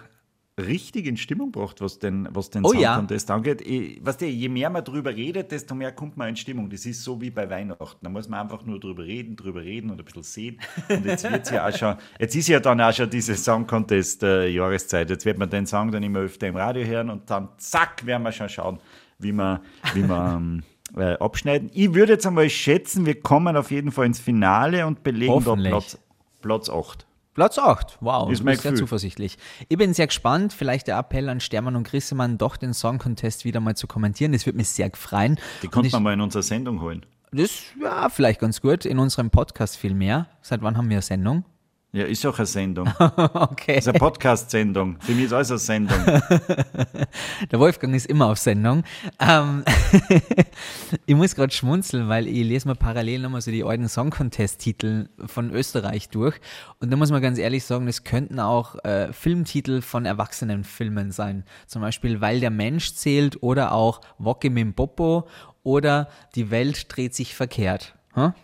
richtig 0.60 1.06
in 1.06 1.16
Stimmung 1.16 1.50
gebracht, 1.50 1.80
was 1.80 1.98
den, 1.98 2.28
was 2.30 2.50
den 2.50 2.64
oh, 2.64 2.68
Sound 2.68 2.80
ja. 2.80 2.96
Contest 2.96 3.30
angeht. 3.30 3.60
Ich, 3.62 4.04
weißt 4.04 4.20
du, 4.20 4.26
je 4.26 4.48
mehr 4.48 4.70
man 4.70 4.84
drüber 4.84 5.14
redet, 5.14 5.50
desto 5.50 5.74
mehr 5.74 5.90
kommt 5.90 6.16
man 6.16 6.28
in 6.28 6.36
Stimmung. 6.36 6.70
Das 6.70 6.86
ist 6.86 7.02
so 7.02 7.20
wie 7.20 7.30
bei 7.30 7.48
Weihnachten. 7.50 7.98
Da 8.02 8.08
muss 8.08 8.28
man 8.28 8.40
einfach 8.40 8.64
nur 8.64 8.78
drüber 8.78 9.04
reden, 9.04 9.34
drüber 9.34 9.62
reden 9.62 9.90
und 9.90 9.98
ein 9.98 10.04
bisschen 10.04 10.22
sehen. 10.22 10.60
Und 10.88 11.04
jetzt 11.04 11.28
wird's 11.30 11.50
ja 11.50 11.68
auch 11.68 11.76
schon, 11.76 11.96
jetzt 12.20 12.36
ist 12.36 12.48
ja 12.48 12.60
dann 12.60 12.80
auch 12.80 12.92
schon 12.92 13.10
diese 13.10 13.34
Song 13.34 13.66
Contest 13.66 14.22
äh, 14.22 14.46
Jahreszeit. 14.46 15.10
Jetzt 15.10 15.24
wird 15.24 15.38
man 15.38 15.50
den 15.50 15.66
Song 15.66 15.90
dann 15.90 16.02
immer 16.02 16.20
öfter 16.20 16.46
im 16.46 16.56
Radio 16.56 16.84
hören 16.84 17.10
und 17.10 17.28
dann 17.28 17.48
zack, 17.58 18.06
werden 18.06 18.22
wir 18.22 18.32
schon 18.32 18.48
schauen, 18.48 18.78
wie 19.18 19.32
man, 19.32 19.60
wie 19.94 20.02
man 20.02 20.36
ähm, 20.36 20.62
äh, 20.96 21.14
abschneiden. 21.18 21.70
Ich 21.72 21.94
würde 21.94 22.12
jetzt 22.12 22.26
einmal 22.26 22.48
schätzen, 22.50 23.06
wir 23.06 23.20
kommen 23.20 23.56
auf 23.56 23.70
jeden 23.70 23.92
Fall 23.92 24.06
ins 24.06 24.20
Finale 24.20 24.86
und 24.86 25.02
belegen 25.02 25.42
da 25.44 25.54
Platz, 25.54 25.98
Platz 26.40 26.70
8. 26.70 27.06
Platz 27.34 27.58
8, 27.58 27.98
wow, 28.00 28.30
ist 28.30 28.44
mein 28.44 28.56
sehr 28.56 28.76
zuversichtlich. 28.76 29.38
Ich 29.68 29.76
bin 29.76 29.92
sehr 29.92 30.06
gespannt, 30.06 30.52
vielleicht 30.52 30.86
der 30.86 30.98
Appell 30.98 31.28
an 31.28 31.40
Stermann 31.40 31.74
und 31.74 31.84
Grissemann, 31.84 32.38
doch 32.38 32.56
den 32.56 32.74
Song 32.74 32.98
Contest 32.98 33.44
wieder 33.44 33.58
mal 33.58 33.74
zu 33.74 33.88
kommentieren. 33.88 34.30
Das 34.30 34.46
würde 34.46 34.56
mich 34.56 34.68
sehr 34.68 34.88
freuen. 34.94 35.40
Die 35.62 35.66
konnte 35.66 35.90
man 35.90 36.04
mal 36.04 36.12
in 36.12 36.20
unsere 36.20 36.44
Sendung 36.44 36.80
holen. 36.80 37.04
Das 37.32 37.64
ja 37.82 38.08
vielleicht 38.08 38.38
ganz 38.38 38.60
gut, 38.60 38.84
in 38.84 39.00
unserem 39.00 39.30
Podcast 39.30 39.76
viel 39.76 39.94
mehr. 39.94 40.28
Seit 40.42 40.62
wann 40.62 40.76
haben 40.76 40.88
wir 40.88 40.98
eine 40.98 41.02
Sendung? 41.02 41.44
Ja, 41.94 42.06
ist 42.06 42.26
auch 42.26 42.36
eine 42.36 42.46
Sendung. 42.46 42.88
okay. 42.98 43.76
Das 43.76 43.84
ist 43.84 43.88
eine 43.88 44.00
Podcast-Sendung. 44.00 44.96
Für 44.98 45.12
mich 45.12 45.26
ist 45.26 45.32
alles 45.32 45.50
eine 45.50 45.58
Sendung. 45.60 46.04
Der 47.52 47.60
Wolfgang 47.60 47.94
ist 47.94 48.06
immer 48.06 48.26
auf 48.26 48.38
Sendung. 48.38 48.82
Ähm, 49.20 49.62
ich 51.06 51.14
muss 51.14 51.36
gerade 51.36 51.52
schmunzeln, 51.52 52.08
weil 52.08 52.26
ich 52.26 52.42
lese 52.42 52.66
mal 52.66 52.74
parallel 52.74 53.20
nochmal 53.20 53.42
so 53.42 53.52
die 53.52 53.62
alten 53.62 53.88
Song-Contest-Titel 53.88 55.08
von 55.24 55.52
Österreich 55.52 56.08
durch. 56.08 56.40
Und 56.80 56.90
da 56.90 56.96
muss 56.96 57.12
man 57.12 57.22
ganz 57.22 57.38
ehrlich 57.38 57.62
sagen, 57.62 57.86
es 57.86 58.02
könnten 58.02 58.40
auch 58.40 58.74
äh, 58.84 59.12
Filmtitel 59.12 59.80
von 59.80 60.04
erwachsenen 60.04 60.64
Filmen 60.64 61.12
sein. 61.12 61.44
Zum 61.68 61.80
Beispiel 61.80 62.20
Weil 62.20 62.40
der 62.40 62.50
Mensch 62.50 62.94
zählt 62.94 63.40
oder 63.40 63.70
auch 63.70 64.00
Wocke 64.18 64.50
mit 64.50 64.74
Popo 64.74 65.28
oder 65.62 66.08
Die 66.34 66.50
Welt 66.50 66.86
dreht 66.88 67.14
sich 67.14 67.36
verkehrt. 67.36 67.94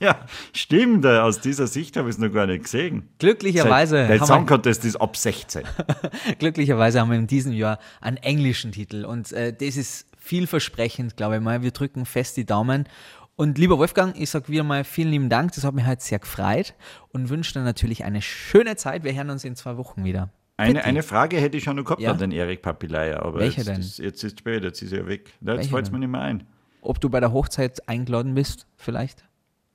ja, 0.00 0.16
stimmt. 0.52 1.04
Äh, 1.04 1.18
aus 1.18 1.40
dieser 1.40 1.66
Sicht 1.66 1.96
habe 1.96 2.08
ich 2.08 2.14
es 2.14 2.18
noch 2.20 2.32
gar 2.32 2.46
nicht 2.46 2.64
gesehen. 2.64 3.08
Glücklicherweise. 3.18 4.06
Der 4.06 4.24
Song 4.24 4.46
Contest 4.46 4.84
ist 4.84 4.96
ab 4.96 5.16
16. 5.16 5.64
Glücklicherweise 6.38 7.00
haben 7.00 7.10
wir 7.10 7.18
in 7.18 7.26
diesem 7.26 7.52
Jahr 7.52 7.78
einen 8.00 8.16
englischen 8.16 8.72
Titel 8.72 9.04
und 9.04 9.32
äh, 9.32 9.52
das 9.52 9.76
ist 9.76 10.06
vielversprechend, 10.16 11.16
glaube 11.16 11.36
ich 11.36 11.42
mal. 11.42 11.62
Wir 11.62 11.70
drücken 11.70 12.06
fest 12.06 12.36
die 12.36 12.46
Daumen. 12.46 12.88
Und 13.36 13.58
lieber 13.58 13.76
Wolfgang, 13.76 14.18
ich 14.18 14.30
sage 14.30 14.48
wieder 14.48 14.64
mal 14.64 14.82
vielen 14.82 15.10
lieben 15.10 15.28
Dank. 15.28 15.52
Das 15.52 15.64
hat 15.64 15.74
mich 15.74 15.86
heute 15.86 16.02
sehr 16.02 16.18
gefreut 16.18 16.74
und 17.10 17.28
wünsche 17.28 17.52
dir 17.52 17.62
natürlich 17.62 18.04
eine 18.04 18.22
schöne 18.22 18.76
Zeit. 18.76 19.04
Wir 19.04 19.14
hören 19.14 19.28
uns 19.28 19.44
in 19.44 19.54
zwei 19.56 19.76
Wochen 19.76 20.04
wieder. 20.04 20.30
Eine, 20.56 20.84
eine 20.84 21.02
Frage 21.02 21.36
hätte 21.36 21.58
ich 21.58 21.64
schon 21.64 21.76
noch 21.76 21.84
gehabt 21.84 22.00
ja? 22.00 22.12
an 22.12 22.18
den 22.18 22.32
Erik 22.32 22.62
Papilaya, 22.62 23.20
aber 23.20 23.40
Welche 23.40 23.58
jetzt, 23.58 23.68
denn? 23.68 23.80
Ist, 23.80 23.98
jetzt 23.98 24.24
ist 24.24 24.38
spät, 24.38 24.64
jetzt 24.64 24.80
ist 24.80 24.92
er 24.92 25.06
weg. 25.06 25.34
Jetzt 25.42 25.68
fällt 25.68 25.84
es 25.84 25.92
mir 25.92 25.98
nicht 25.98 26.08
mehr 26.08 26.22
ein 26.22 26.44
ob 26.86 27.00
du 27.00 27.08
bei 27.10 27.20
der 27.20 27.32
Hochzeit 27.32 27.88
eingeladen 27.88 28.34
bist, 28.34 28.66
vielleicht? 28.76 29.24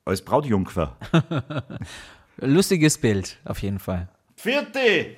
Als 0.04 0.22
Brautjungfer. 0.22 0.96
Lustiges 2.38 2.98
Bild, 2.98 3.38
auf 3.44 3.58
jeden 3.60 3.78
Fall. 3.78 4.08
Vierte! 4.36 5.16